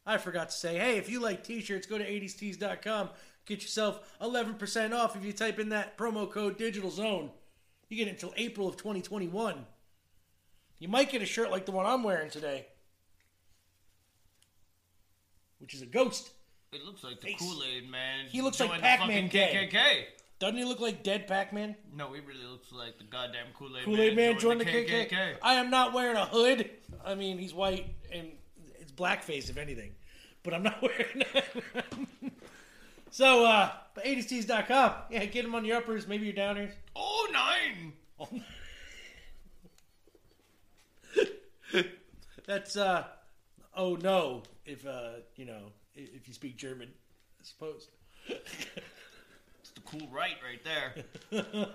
I 0.05 0.19
forgot 0.19 0.51
to 0.51 0.57
say, 0.57 0.77
hey, 0.77 0.97
if 0.97 1.09
you 1.09 1.21
like 1.21 1.45
t-shirts, 1.45 1.87
go 1.87 1.97
to 1.97 2.05
80stees.com. 2.05 3.11
Get 3.47 3.63
yourself 3.63 4.17
11% 4.21 4.93
off 4.93 5.17
if 5.17 5.25
you 5.25 5.33
type 5.33 5.59
in 5.59 5.71
that 5.71 5.97
promo 5.97 6.31
code 6.31 6.59
Digital 6.59 6.91
Zone. 6.91 7.31
You 7.89 7.97
get 7.97 8.09
it 8.09 8.13
until 8.13 8.35
April 8.37 8.69
of 8.69 8.77
2021. 8.77 9.65
You 10.79 10.89
might 10.89 11.11
get 11.11 11.23
a 11.23 11.27
shirt 11.27 11.51
like 11.51 11.67
the 11.67 11.73
one 11.73 11.87
I'm 11.87 12.03
wearing 12.03 12.31
today, 12.31 12.67
which 15.63 15.73
is 15.73 15.81
a 15.81 15.87
ghost. 15.87 16.31
It 16.73 16.85
looks 16.85 17.03
like 17.03 17.21
the 17.21 17.29
Face. 17.29 17.39
Kool 17.39 17.63
Aid 17.65 17.91
man. 17.91 18.27
He 18.29 18.43
looks 18.43 18.61
like 18.61 18.69
joined 18.69 18.81
the 18.81 18.87
Pac-Man 18.87 19.31
fucking. 19.31 19.71
KKK. 19.71 20.05
Doesn't 20.39 20.57
he 20.57 20.65
look 20.65 20.81
like 20.81 21.03
dead 21.03 21.27
Pac-Man? 21.27 21.77
No, 21.95 22.13
he 22.13 22.21
really 22.21 22.45
looks 22.45 22.73
like 22.73 22.99
the 22.99 23.05
goddamn 23.05 23.47
Kool 23.57 23.77
Aid 23.79 23.85
Kool 23.85 24.01
Aid 24.01 24.17
Man 24.17 24.39
joined 24.39 24.61
the 24.61 24.67
KKK. 24.67 25.37
I 25.41 25.55
am 25.55 25.71
not 25.71 25.95
wearing 25.95 26.17
a 26.17 26.27
hood. 26.27 26.69
I 27.05 27.15
mean, 27.15 27.39
he's 27.39 27.55
white 27.55 27.87
and 28.13 28.29
it's 28.79 28.93
blackface, 28.93 29.49
if 29.49 29.57
anything. 29.57 29.93
But 30.43 30.53
I'm 30.53 30.63
not 30.63 30.83
wearing. 30.83 31.23
So, 33.13 33.45
uh, 33.45 33.71
but 33.95 34.05
80stees.com. 34.07 34.93
Yeah, 35.11 35.27
get 35.27 35.43
them 35.43 35.55
on 35.55 35.67
your 35.67 35.77
uppers, 35.77 36.09
maybe 36.09 36.25
your 36.25 36.35
downers. 36.35 36.71
Oh, 36.97 37.29
nine. 37.31 37.93
That's, 42.47 42.75
uh, 42.75 43.05
oh 43.75 43.97
no, 43.97 44.43
if, 44.65 44.87
uh, 44.87 45.11
you 45.37 45.45
know, 45.45 45.73
if 45.95 46.29
you 46.29 46.35
speak 46.35 46.57
German, 46.57 46.89
I 47.41 47.45
suppose. 47.45 47.89
It's 48.29 49.71
the 49.75 49.81
cool 49.81 50.09
right 50.11 50.37
right 50.45 50.63
there. 50.65 50.95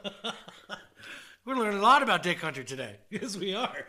We're 1.46 1.56
gonna 1.56 1.66
learn 1.66 1.76
a 1.78 1.82
lot 1.82 2.04
about 2.04 2.24
Dick 2.24 2.40
Hunter 2.40 2.64
today. 2.64 2.96
Yes, 3.10 3.38
we 3.38 3.54
are. 3.56 3.86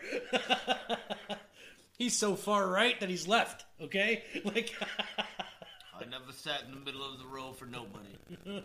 he's 1.97 2.17
so 2.17 2.35
far 2.35 2.67
right 2.67 2.97
that 3.01 3.09
he's 3.09 3.27
left. 3.27 3.65
Okay, 3.81 4.23
like 4.45 4.73
I 5.93 6.05
never 6.09 6.31
sat 6.31 6.63
in 6.65 6.71
the 6.71 6.79
middle 6.79 7.03
of 7.03 7.19
the 7.19 7.25
row 7.25 7.51
for 7.51 7.65
nobody. 7.65 8.63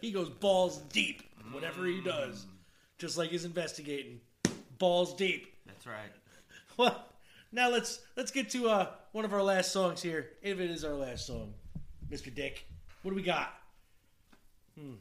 he 0.00 0.10
goes 0.10 0.28
balls 0.28 0.78
deep 0.92 1.22
whatever 1.52 1.86
he 1.86 2.00
does, 2.00 2.46
just 2.98 3.16
like 3.16 3.30
he's 3.30 3.44
investigating. 3.44 4.20
Balls 4.78 5.14
deep. 5.14 5.54
That's 5.66 5.86
right. 5.86 6.12
Well, 6.76 7.04
now 7.52 7.70
let's 7.70 8.00
let's 8.16 8.30
get 8.30 8.50
to 8.50 8.68
uh, 8.68 8.88
one 9.12 9.24
of 9.24 9.32
our 9.32 9.42
last 9.42 9.72
songs 9.72 10.02
here. 10.02 10.30
If 10.42 10.60
it 10.60 10.70
is 10.70 10.84
our 10.84 10.94
last 10.94 11.26
song, 11.26 11.54
Mr. 12.10 12.34
Dick, 12.34 12.66
what 13.02 13.10
do 13.12 13.16
we 13.16 13.22
got? 13.22 13.54
Hmm. 14.78 14.94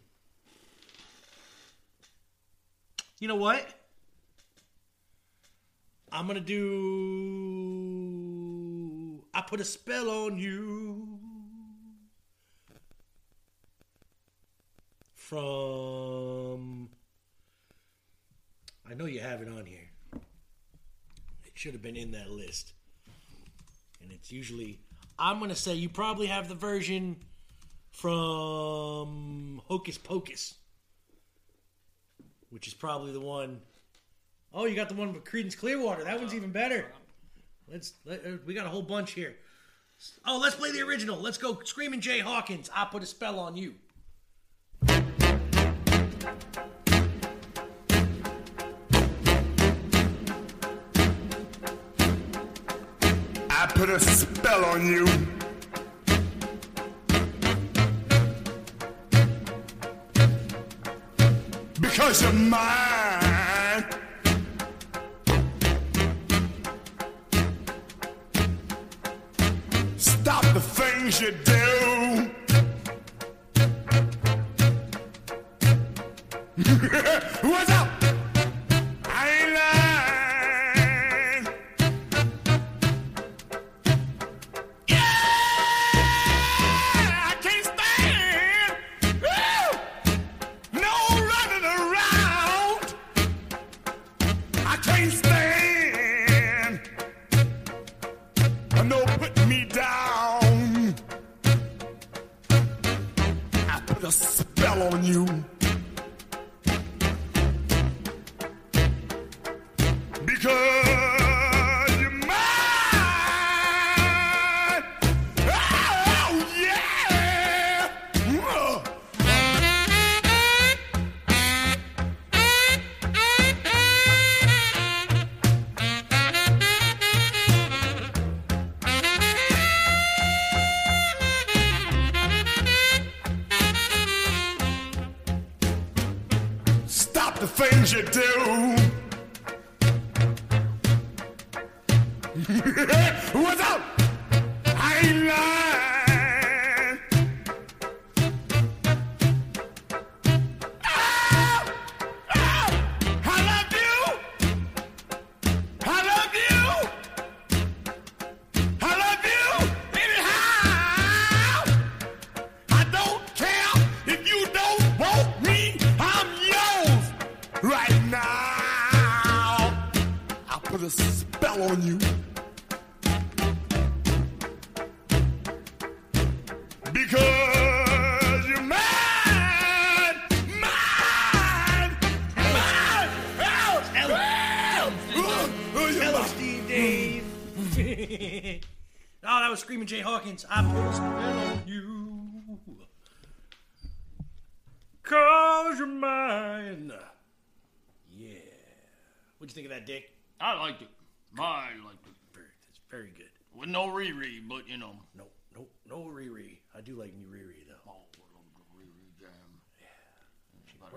You 3.20 3.28
know 3.28 3.36
what? 3.36 3.66
I'm 6.12 6.28
gonna 6.28 6.40
do. 6.40 6.68
I 9.34 9.42
put 9.42 9.60
a 9.60 9.66
spell 9.66 10.10
on 10.10 10.38
you. 10.38 11.20
From. 15.14 16.90
I 18.90 18.94
know 18.94 19.06
you 19.06 19.20
have 19.20 19.42
it 19.42 19.50
on 19.50 19.66
here. 19.66 19.87
Should 21.58 21.74
have 21.74 21.82
been 21.82 21.96
in 21.96 22.12
that 22.12 22.30
list. 22.30 22.74
And 24.02 24.12
it's 24.12 24.32
usually. 24.32 24.80
I'm 25.18 25.40
gonna 25.40 25.56
say 25.56 25.74
you 25.74 25.90
probably 25.90 26.28
have 26.28 26.48
the 26.48 26.56
version 26.56 27.18
from 27.90 29.62
Hocus 29.66 29.98
Pocus, 29.98 30.54
which 32.52 32.68
is 32.68 32.76
probably 32.76 33.12
the 33.12 33.20
one 33.20 33.60
Oh, 34.54 34.66
you 34.66 34.76
got 34.76 34.90
the 34.90 34.96
one 34.96 35.14
with 35.14 35.24
Creedence 35.24 35.58
Clearwater. 35.58 36.04
That 36.04 36.20
one's 36.20 36.34
even 36.34 36.52
better. 36.52 36.86
Let's. 37.72 37.94
Let, 38.06 38.26
uh, 38.26 38.38
we 38.46 38.54
got 38.54 38.66
a 38.66 38.70
whole 38.70 38.82
bunch 38.82 39.12
here. 39.12 39.36
Oh, 40.26 40.40
let's 40.42 40.56
play 40.56 40.72
the 40.72 40.82
original. 40.82 41.18
Let's 41.18 41.38
go. 41.38 41.60
Screaming 41.64 42.02
Jay 42.02 42.20
Hawkins. 42.20 42.70
I 42.74 42.86
put 42.86 43.04
a 43.04 43.06
spell 43.06 43.40
on 43.40 43.58
you. 43.58 43.76
Put 53.78 53.90
a 53.92 54.00
spell 54.00 54.66
on 54.66 54.88
you. 54.88 55.06
Because 61.80 62.24
you're 62.24 62.34
mine. 62.34 63.86
Stop 69.98 70.42
the 70.56 70.60
things 70.60 71.22
you 71.22 71.32
do. 71.46 72.32
What's 77.48 77.70
up? 77.70 77.97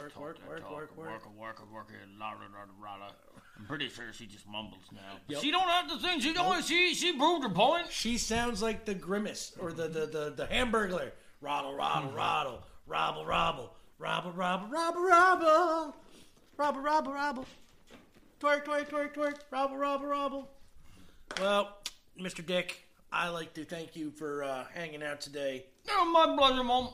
Work, 0.00 0.18
work, 0.18 0.38
work, 0.48 0.48
work, 0.48 0.70
work, 0.70 0.96
work. 0.96 1.36
work, 1.36 1.38
work, 1.38 1.72
work, 1.72 1.92
la 2.18 2.28
la 2.28 2.34
la 2.34 2.64
la 2.80 2.96
la. 2.96 3.10
I'm 3.58 3.66
pretty 3.66 3.88
sure 3.90 4.04
she 4.12 4.24
just 4.26 4.48
mumbles 4.48 4.84
now. 4.92 5.18
Yep. 5.28 5.42
She 5.42 5.50
don't 5.50 5.68
have 5.68 5.88
to 5.90 5.98
sing. 5.98 6.20
She 6.20 6.32
don't. 6.32 6.64
She 6.64 6.94
she 6.94 7.12
proved 7.12 7.42
her 7.44 7.50
point. 7.50 7.88
She 7.90 8.16
sounds 8.16 8.62
like 8.62 8.86
the 8.86 8.94
grimace 8.94 9.52
or 9.60 9.72
the 9.72 9.88
the 9.88 10.06
the, 10.06 10.32
the 10.36 10.46
hamburglar. 10.46 11.10
Roddle, 11.42 11.74
roddle, 11.74 12.12
roddle, 12.12 12.62
robble, 12.86 13.26
robble, 13.26 13.70
robble, 13.98 14.32
robble, 14.32 14.68
robble, 14.70 15.02
robble, 15.02 15.94
robble, 16.56 16.80
robble, 16.82 17.12
robble, 17.12 17.46
twerk, 18.40 18.64
twerk, 18.64 18.88
twerk, 18.88 19.14
twerk, 19.14 19.34
robble, 19.50 19.76
robble, 19.76 20.06
robble. 20.06 20.50
Well, 21.38 21.76
Mr. 22.18 22.44
Dick, 22.44 22.84
I 23.12 23.28
like 23.28 23.52
to 23.54 23.64
thank 23.64 23.96
you 23.96 24.10
for 24.10 24.44
uh, 24.44 24.64
hanging 24.74 25.02
out 25.02 25.20
today, 25.20 25.66
Yeah, 25.86 26.04
my 26.10 26.34
pleasure, 26.38 26.64
mom. 26.64 26.88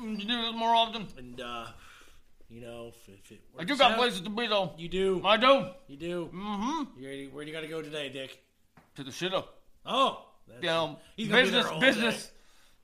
You 0.00 0.16
do 0.16 0.26
this 0.42 0.54
more 0.54 0.74
often. 0.74 1.06
and 1.18 1.40
uh, 1.40 1.66
you 2.52 2.60
know, 2.60 2.88
if, 2.94 3.08
if 3.08 3.32
it 3.32 3.40
I 3.58 3.64
do 3.64 3.76
got 3.76 3.92
out- 3.92 3.98
places 3.98 4.20
to 4.20 4.30
be 4.30 4.46
though. 4.46 4.72
You 4.76 4.88
do. 4.88 5.22
I 5.24 5.36
do. 5.38 5.66
You 5.88 5.96
do. 5.96 6.30
Mm-hmm. 6.34 7.00
You 7.00 7.08
ready? 7.08 7.26
Where 7.28 7.44
do 7.44 7.50
you 7.50 7.56
got 7.56 7.62
to 7.62 7.68
go 7.68 7.80
today, 7.80 8.10
Dick? 8.10 8.38
To 8.96 9.02
the 9.04 9.10
shitter. 9.10 9.42
Oh, 9.86 10.26
that's, 10.46 10.62
You 10.62 10.68
know, 10.68 10.98
he's 11.16 11.28
gonna 11.28 11.42
be 11.44 11.50
business, 11.50 11.80
business, 11.80 12.30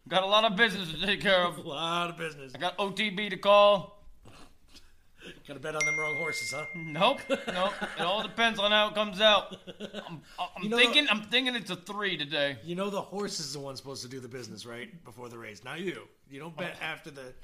Got 0.08 0.22
a 0.22 0.26
lot 0.26 0.44
of 0.50 0.56
business 0.56 0.90
to 0.92 1.04
take 1.06 1.20
care 1.20 1.42
of. 1.42 1.58
A 1.64 1.68
lot 1.68 2.08
of 2.08 2.16
business. 2.16 2.52
I 2.54 2.58
got 2.58 2.78
OTB 2.78 3.28
to 3.28 3.36
call. 3.36 4.02
Gotta 5.46 5.60
bet 5.60 5.74
on 5.74 5.84
them 5.84 5.98
wrong 5.98 6.16
horses, 6.16 6.50
huh? 6.56 6.64
Nope, 6.74 7.18
nope. 7.28 7.72
It 7.98 8.02
all 8.02 8.22
depends 8.22 8.58
on 8.58 8.70
how 8.70 8.88
it 8.88 8.94
comes 8.94 9.20
out. 9.20 9.54
I'm, 10.08 10.22
I'm 10.38 10.62
You 10.62 10.70
know 10.70 10.78
thinking. 10.78 11.06
I'm 11.10 11.24
thinking 11.24 11.54
it's 11.54 11.70
a 11.70 11.76
three 11.76 12.16
today. 12.16 12.56
You 12.64 12.74
know 12.74 12.88
the 12.88 13.02
horse 13.02 13.38
is 13.38 13.52
the 13.52 13.58
one 13.58 13.76
supposed 13.76 14.02
to 14.02 14.08
do 14.08 14.18
the 14.18 14.28
business, 14.28 14.64
right? 14.64 14.88
Before 15.04 15.28
the 15.28 15.36
race, 15.36 15.62
not 15.62 15.80
you. 15.80 16.04
You 16.30 16.40
don't 16.40 16.56
bet 16.56 16.76
after 16.80 17.10
the. 17.10 17.34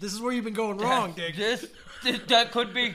This 0.00 0.12
is 0.12 0.20
where 0.20 0.32
you've 0.32 0.44
been 0.44 0.54
going 0.54 0.78
wrong, 0.78 1.12
Dick. 1.12 1.36
This, 1.36 1.66
this 2.02 2.20
that 2.28 2.52
could 2.52 2.72
be. 2.72 2.94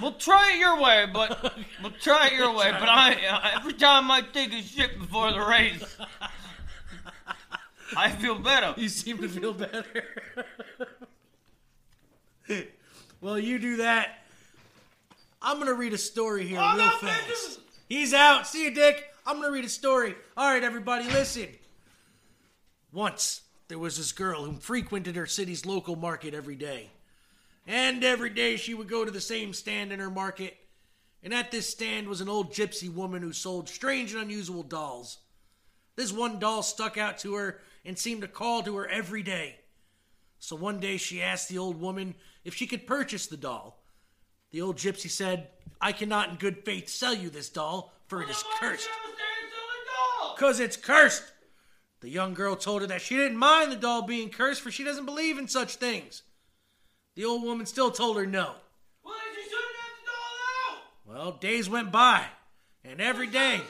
We'll 0.00 0.12
try 0.12 0.52
it 0.54 0.58
your 0.58 0.80
way, 0.80 1.06
but 1.12 1.54
we'll 1.82 1.92
try 1.92 2.26
it 2.28 2.34
your 2.34 2.52
way. 2.54 2.70
But 2.72 2.88
I 2.88 3.52
every 3.56 3.72
time 3.72 4.10
I 4.10 4.20
take 4.20 4.52
a 4.52 4.62
shit 4.62 4.98
before 4.98 5.32
the 5.32 5.40
race, 5.40 5.82
I 7.96 8.10
feel 8.10 8.38
better. 8.38 8.74
You 8.76 8.88
seem 8.88 9.18
to 9.18 9.28
feel 9.28 9.54
better. 9.54 9.84
well, 13.20 13.38
you 13.38 13.58
do 13.58 13.76
that. 13.78 14.24
I'm 15.40 15.58
gonna 15.58 15.74
read 15.74 15.92
a 15.92 15.98
story 15.98 16.46
here 16.46 16.58
Oh, 16.60 16.76
real 16.76 16.86
no, 16.86 16.90
fast. 16.98 17.60
He's 17.88 18.12
out. 18.12 18.46
See 18.46 18.64
you, 18.64 18.74
Dick. 18.74 19.04
I'm 19.26 19.40
gonna 19.40 19.52
read 19.52 19.64
a 19.64 19.68
story. 19.68 20.14
All 20.36 20.52
right, 20.52 20.62
everybody, 20.62 21.04
listen. 21.06 21.48
Once 22.92 23.42
there 23.68 23.78
was 23.78 23.96
this 23.98 24.12
girl 24.12 24.44
who 24.44 24.54
frequented 24.54 25.14
her 25.16 25.26
city's 25.26 25.66
local 25.66 25.94
market 25.94 26.34
every 26.34 26.56
day. 26.56 26.90
And 27.66 28.02
every 28.02 28.30
day 28.30 28.56
she 28.56 28.72
would 28.72 28.88
go 28.88 29.04
to 29.04 29.10
the 29.10 29.20
same 29.20 29.52
stand 29.52 29.92
in 29.92 30.00
her 30.00 30.10
market. 30.10 30.56
And 31.22 31.34
at 31.34 31.50
this 31.50 31.68
stand 31.68 32.08
was 32.08 32.22
an 32.22 32.28
old 32.28 32.52
gypsy 32.52 32.92
woman 32.92 33.20
who 33.20 33.32
sold 33.32 33.68
strange 33.68 34.14
and 34.14 34.22
unusual 34.22 34.62
dolls. 34.62 35.18
This 35.96 36.12
one 36.12 36.38
doll 36.38 36.62
stuck 36.62 36.96
out 36.96 37.18
to 37.18 37.34
her 37.34 37.60
and 37.84 37.98
seemed 37.98 38.22
to 38.22 38.28
call 38.28 38.62
to 38.62 38.76
her 38.76 38.88
every 38.88 39.22
day. 39.22 39.56
So 40.38 40.56
one 40.56 40.80
day 40.80 40.96
she 40.96 41.22
asked 41.22 41.48
the 41.48 41.58
old 41.58 41.80
woman 41.80 42.14
if 42.44 42.54
she 42.54 42.66
could 42.66 42.86
purchase 42.86 43.26
the 43.26 43.36
doll. 43.36 43.82
The 44.50 44.62
old 44.62 44.76
gypsy 44.76 45.10
said, 45.10 45.48
I 45.80 45.92
cannot 45.92 46.30
in 46.30 46.36
good 46.36 46.64
faith 46.64 46.88
sell 46.88 47.14
you 47.14 47.28
this 47.28 47.50
doll, 47.50 47.92
for 48.06 48.22
it 48.22 48.30
is 48.30 48.42
cursed. 48.58 48.88
Because 50.34 50.60
it's 50.60 50.76
cursed. 50.76 51.24
The 52.00 52.08
young 52.08 52.34
girl 52.34 52.54
told 52.54 52.82
her 52.82 52.86
that 52.88 53.02
she 53.02 53.16
didn't 53.16 53.38
mind 53.38 53.72
the 53.72 53.76
doll 53.76 54.02
being 54.02 54.30
cursed, 54.30 54.60
for 54.60 54.70
she 54.70 54.84
doesn't 54.84 55.06
believe 55.06 55.38
in 55.38 55.48
such 55.48 55.76
things. 55.76 56.22
The 57.16 57.24
old 57.24 57.42
woman 57.42 57.66
still 57.66 57.90
told 57.90 58.16
her 58.16 58.26
no. 58.26 58.54
Well, 61.04 61.32
days 61.32 61.68
went 61.68 61.90
by, 61.90 62.24
and 62.84 63.00
every 63.00 63.26
day. 63.26 63.60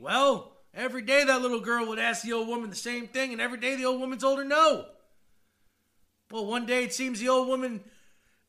Well, 0.00 0.52
every 0.72 1.02
day 1.02 1.24
that 1.24 1.42
little 1.42 1.60
girl 1.60 1.86
would 1.88 1.98
ask 1.98 2.22
the 2.22 2.32
old 2.32 2.48
woman 2.48 2.70
the 2.70 2.76
same 2.76 3.08
thing, 3.08 3.32
and 3.32 3.40
every 3.40 3.58
day 3.58 3.74
the 3.74 3.84
old 3.84 4.00
woman 4.00 4.18
told 4.18 4.38
her 4.38 4.44
no. 4.44 4.86
Well, 6.30 6.46
one 6.46 6.66
day 6.66 6.84
it 6.84 6.94
seems 6.94 7.20
the 7.20 7.28
old 7.28 7.48
woman 7.48 7.82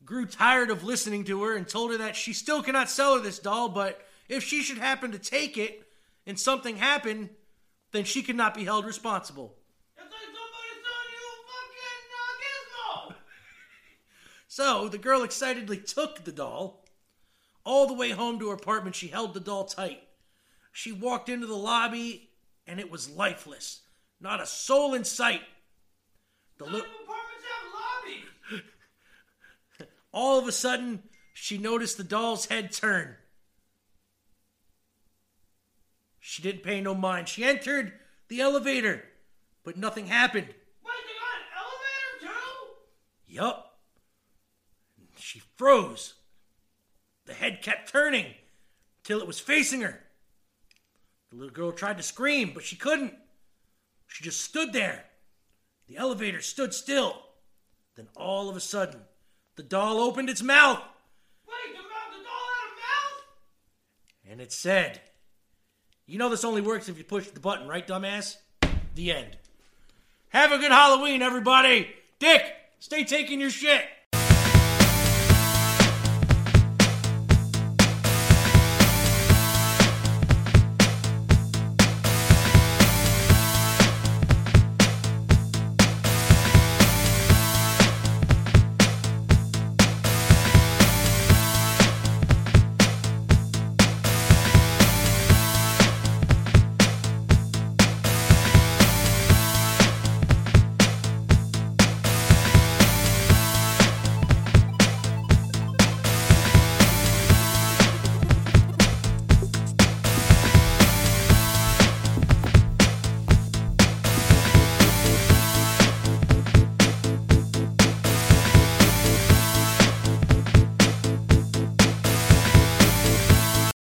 grew 0.06 0.26
tired 0.26 0.69
of 0.69 0.84
listening 0.84 1.23
to 1.26 1.44
her 1.44 1.56
and 1.56 1.68
told 1.68 1.91
her 1.91 1.98
that 1.98 2.15
she 2.15 2.32
still 2.34 2.64
cannot 2.64 2.90
sell 2.90 3.15
her 3.15 3.22
this 3.22 3.40
doll, 3.40 3.68
but 3.69 3.99
if 4.30 4.44
she 4.44 4.61
should 4.61 4.77
happen 4.77 5.11
to 5.11 5.19
take 5.19 5.57
it 5.57 5.88
and 6.26 6.40
something 6.40 6.77
happened, 6.77 7.30
then 7.96 8.04
she 8.04 8.22
could 8.22 8.36
not 8.36 8.54
be 8.54 8.64
held 8.64 8.86
responsible. 8.86 9.56
So 14.48 14.88
the 14.88 14.98
girl 14.98 15.24
excitedly 15.24 15.80
took 15.80 16.24
the 16.24 16.32
doll. 16.32 16.86
All 17.66 17.88
the 17.88 17.94
way 17.94 18.12
home 18.12 18.40
to 18.40 18.50
her 18.50 18.56
apartment, 18.56 18.96
she 18.96 19.08
held 19.08 19.34
the 19.34 19.42
doll 19.42 19.66
tight. 19.66 20.02
She 20.72 20.94
walked 20.94 21.28
into 21.28 21.46
the 21.46 21.58
lobby, 21.58 22.30
and 22.66 22.80
it 22.80 22.90
was 22.90 23.10
lifeless. 23.10 23.82
Not 24.22 24.42
a 24.42 24.46
soul 24.46 24.94
in 24.94 25.04
sight. 25.04 25.42
The 26.58 26.66
li- 26.66 26.84
All 30.14 30.40
of 30.40 30.48
a 30.48 30.54
sudden, 30.54 31.04
she 31.34 31.58
noticed 31.58 31.98
the 31.98 32.06
doll's 32.06 32.46
head 32.46 32.72
turn. 32.72 33.18
She 36.27 36.41
didn't 36.41 36.64
pay 36.64 36.81
no 36.81 36.95
mind. 36.95 37.30
She 37.30 37.43
entered 37.43 37.93
the 38.30 38.41
elevator, 38.41 39.06
but 39.64 39.77
nothing 39.77 40.07
happened. 40.07 40.47
Wait, 40.47 40.56
they 41.06 41.14
got 41.22 41.38
an 41.39 41.53
elevator 41.56 42.34
too? 42.34 43.31
Yup. 43.31 43.77
She 45.19 45.43
froze. 45.56 46.15
The 47.27 47.35
head 47.35 47.61
kept 47.61 47.91
turning 47.91 48.34
till 49.03 49.19
it 49.19 49.27
was 49.27 49.39
facing 49.39 49.81
her. 49.81 50.02
The 51.30 51.35
little 51.35 51.53
girl 51.53 51.72
tried 51.72 51.97
to 51.97 52.03
scream, 52.03 52.53
but 52.56 52.64
she 52.64 52.76
couldn't. 52.76 53.14
She 54.07 54.23
just 54.23 54.41
stood 54.43 54.73
there. 54.73 55.06
The 55.88 55.97
elevator 55.97 56.41
stood 56.41 56.73
still. 56.73 57.22
Then 57.95 58.07
all 58.15 58.49
of 58.49 58.56
a 58.56 58.61
sudden, 58.61 59.02
the 59.57 59.64
doll 59.64 59.99
opened 59.99 60.31
its 60.31 60.41
mouth. 60.41 60.81
Wait, 61.47 61.72
the, 61.72 61.84
mouth, 61.84 62.18
the 62.18 62.23
doll 62.23 62.47
had 62.57 62.72
a 62.72 62.81
mouth. 62.81 64.31
And 64.31 64.41
it 64.41 64.52
said, 64.52 65.02
You 66.07 66.19
know 66.19 66.30
this 66.30 66.44
only 66.44 66.61
works 66.61 66.88
if 66.88 66.98
you 66.98 67.03
push 67.03 67.27
the 67.27 67.40
button, 67.40 67.68
right, 67.68 67.86
dumbass? 67.86 68.38
The 68.94 69.11
end. 69.11 69.38
Have 70.30 70.52
a 70.52 70.57
good 70.57 70.72
Halloween, 70.72 71.23
everybody. 71.23 71.90
Dick, 72.19 72.44
stay 72.80 73.03
taking 73.03 73.41
your 73.41 73.49
shit. 73.49 73.82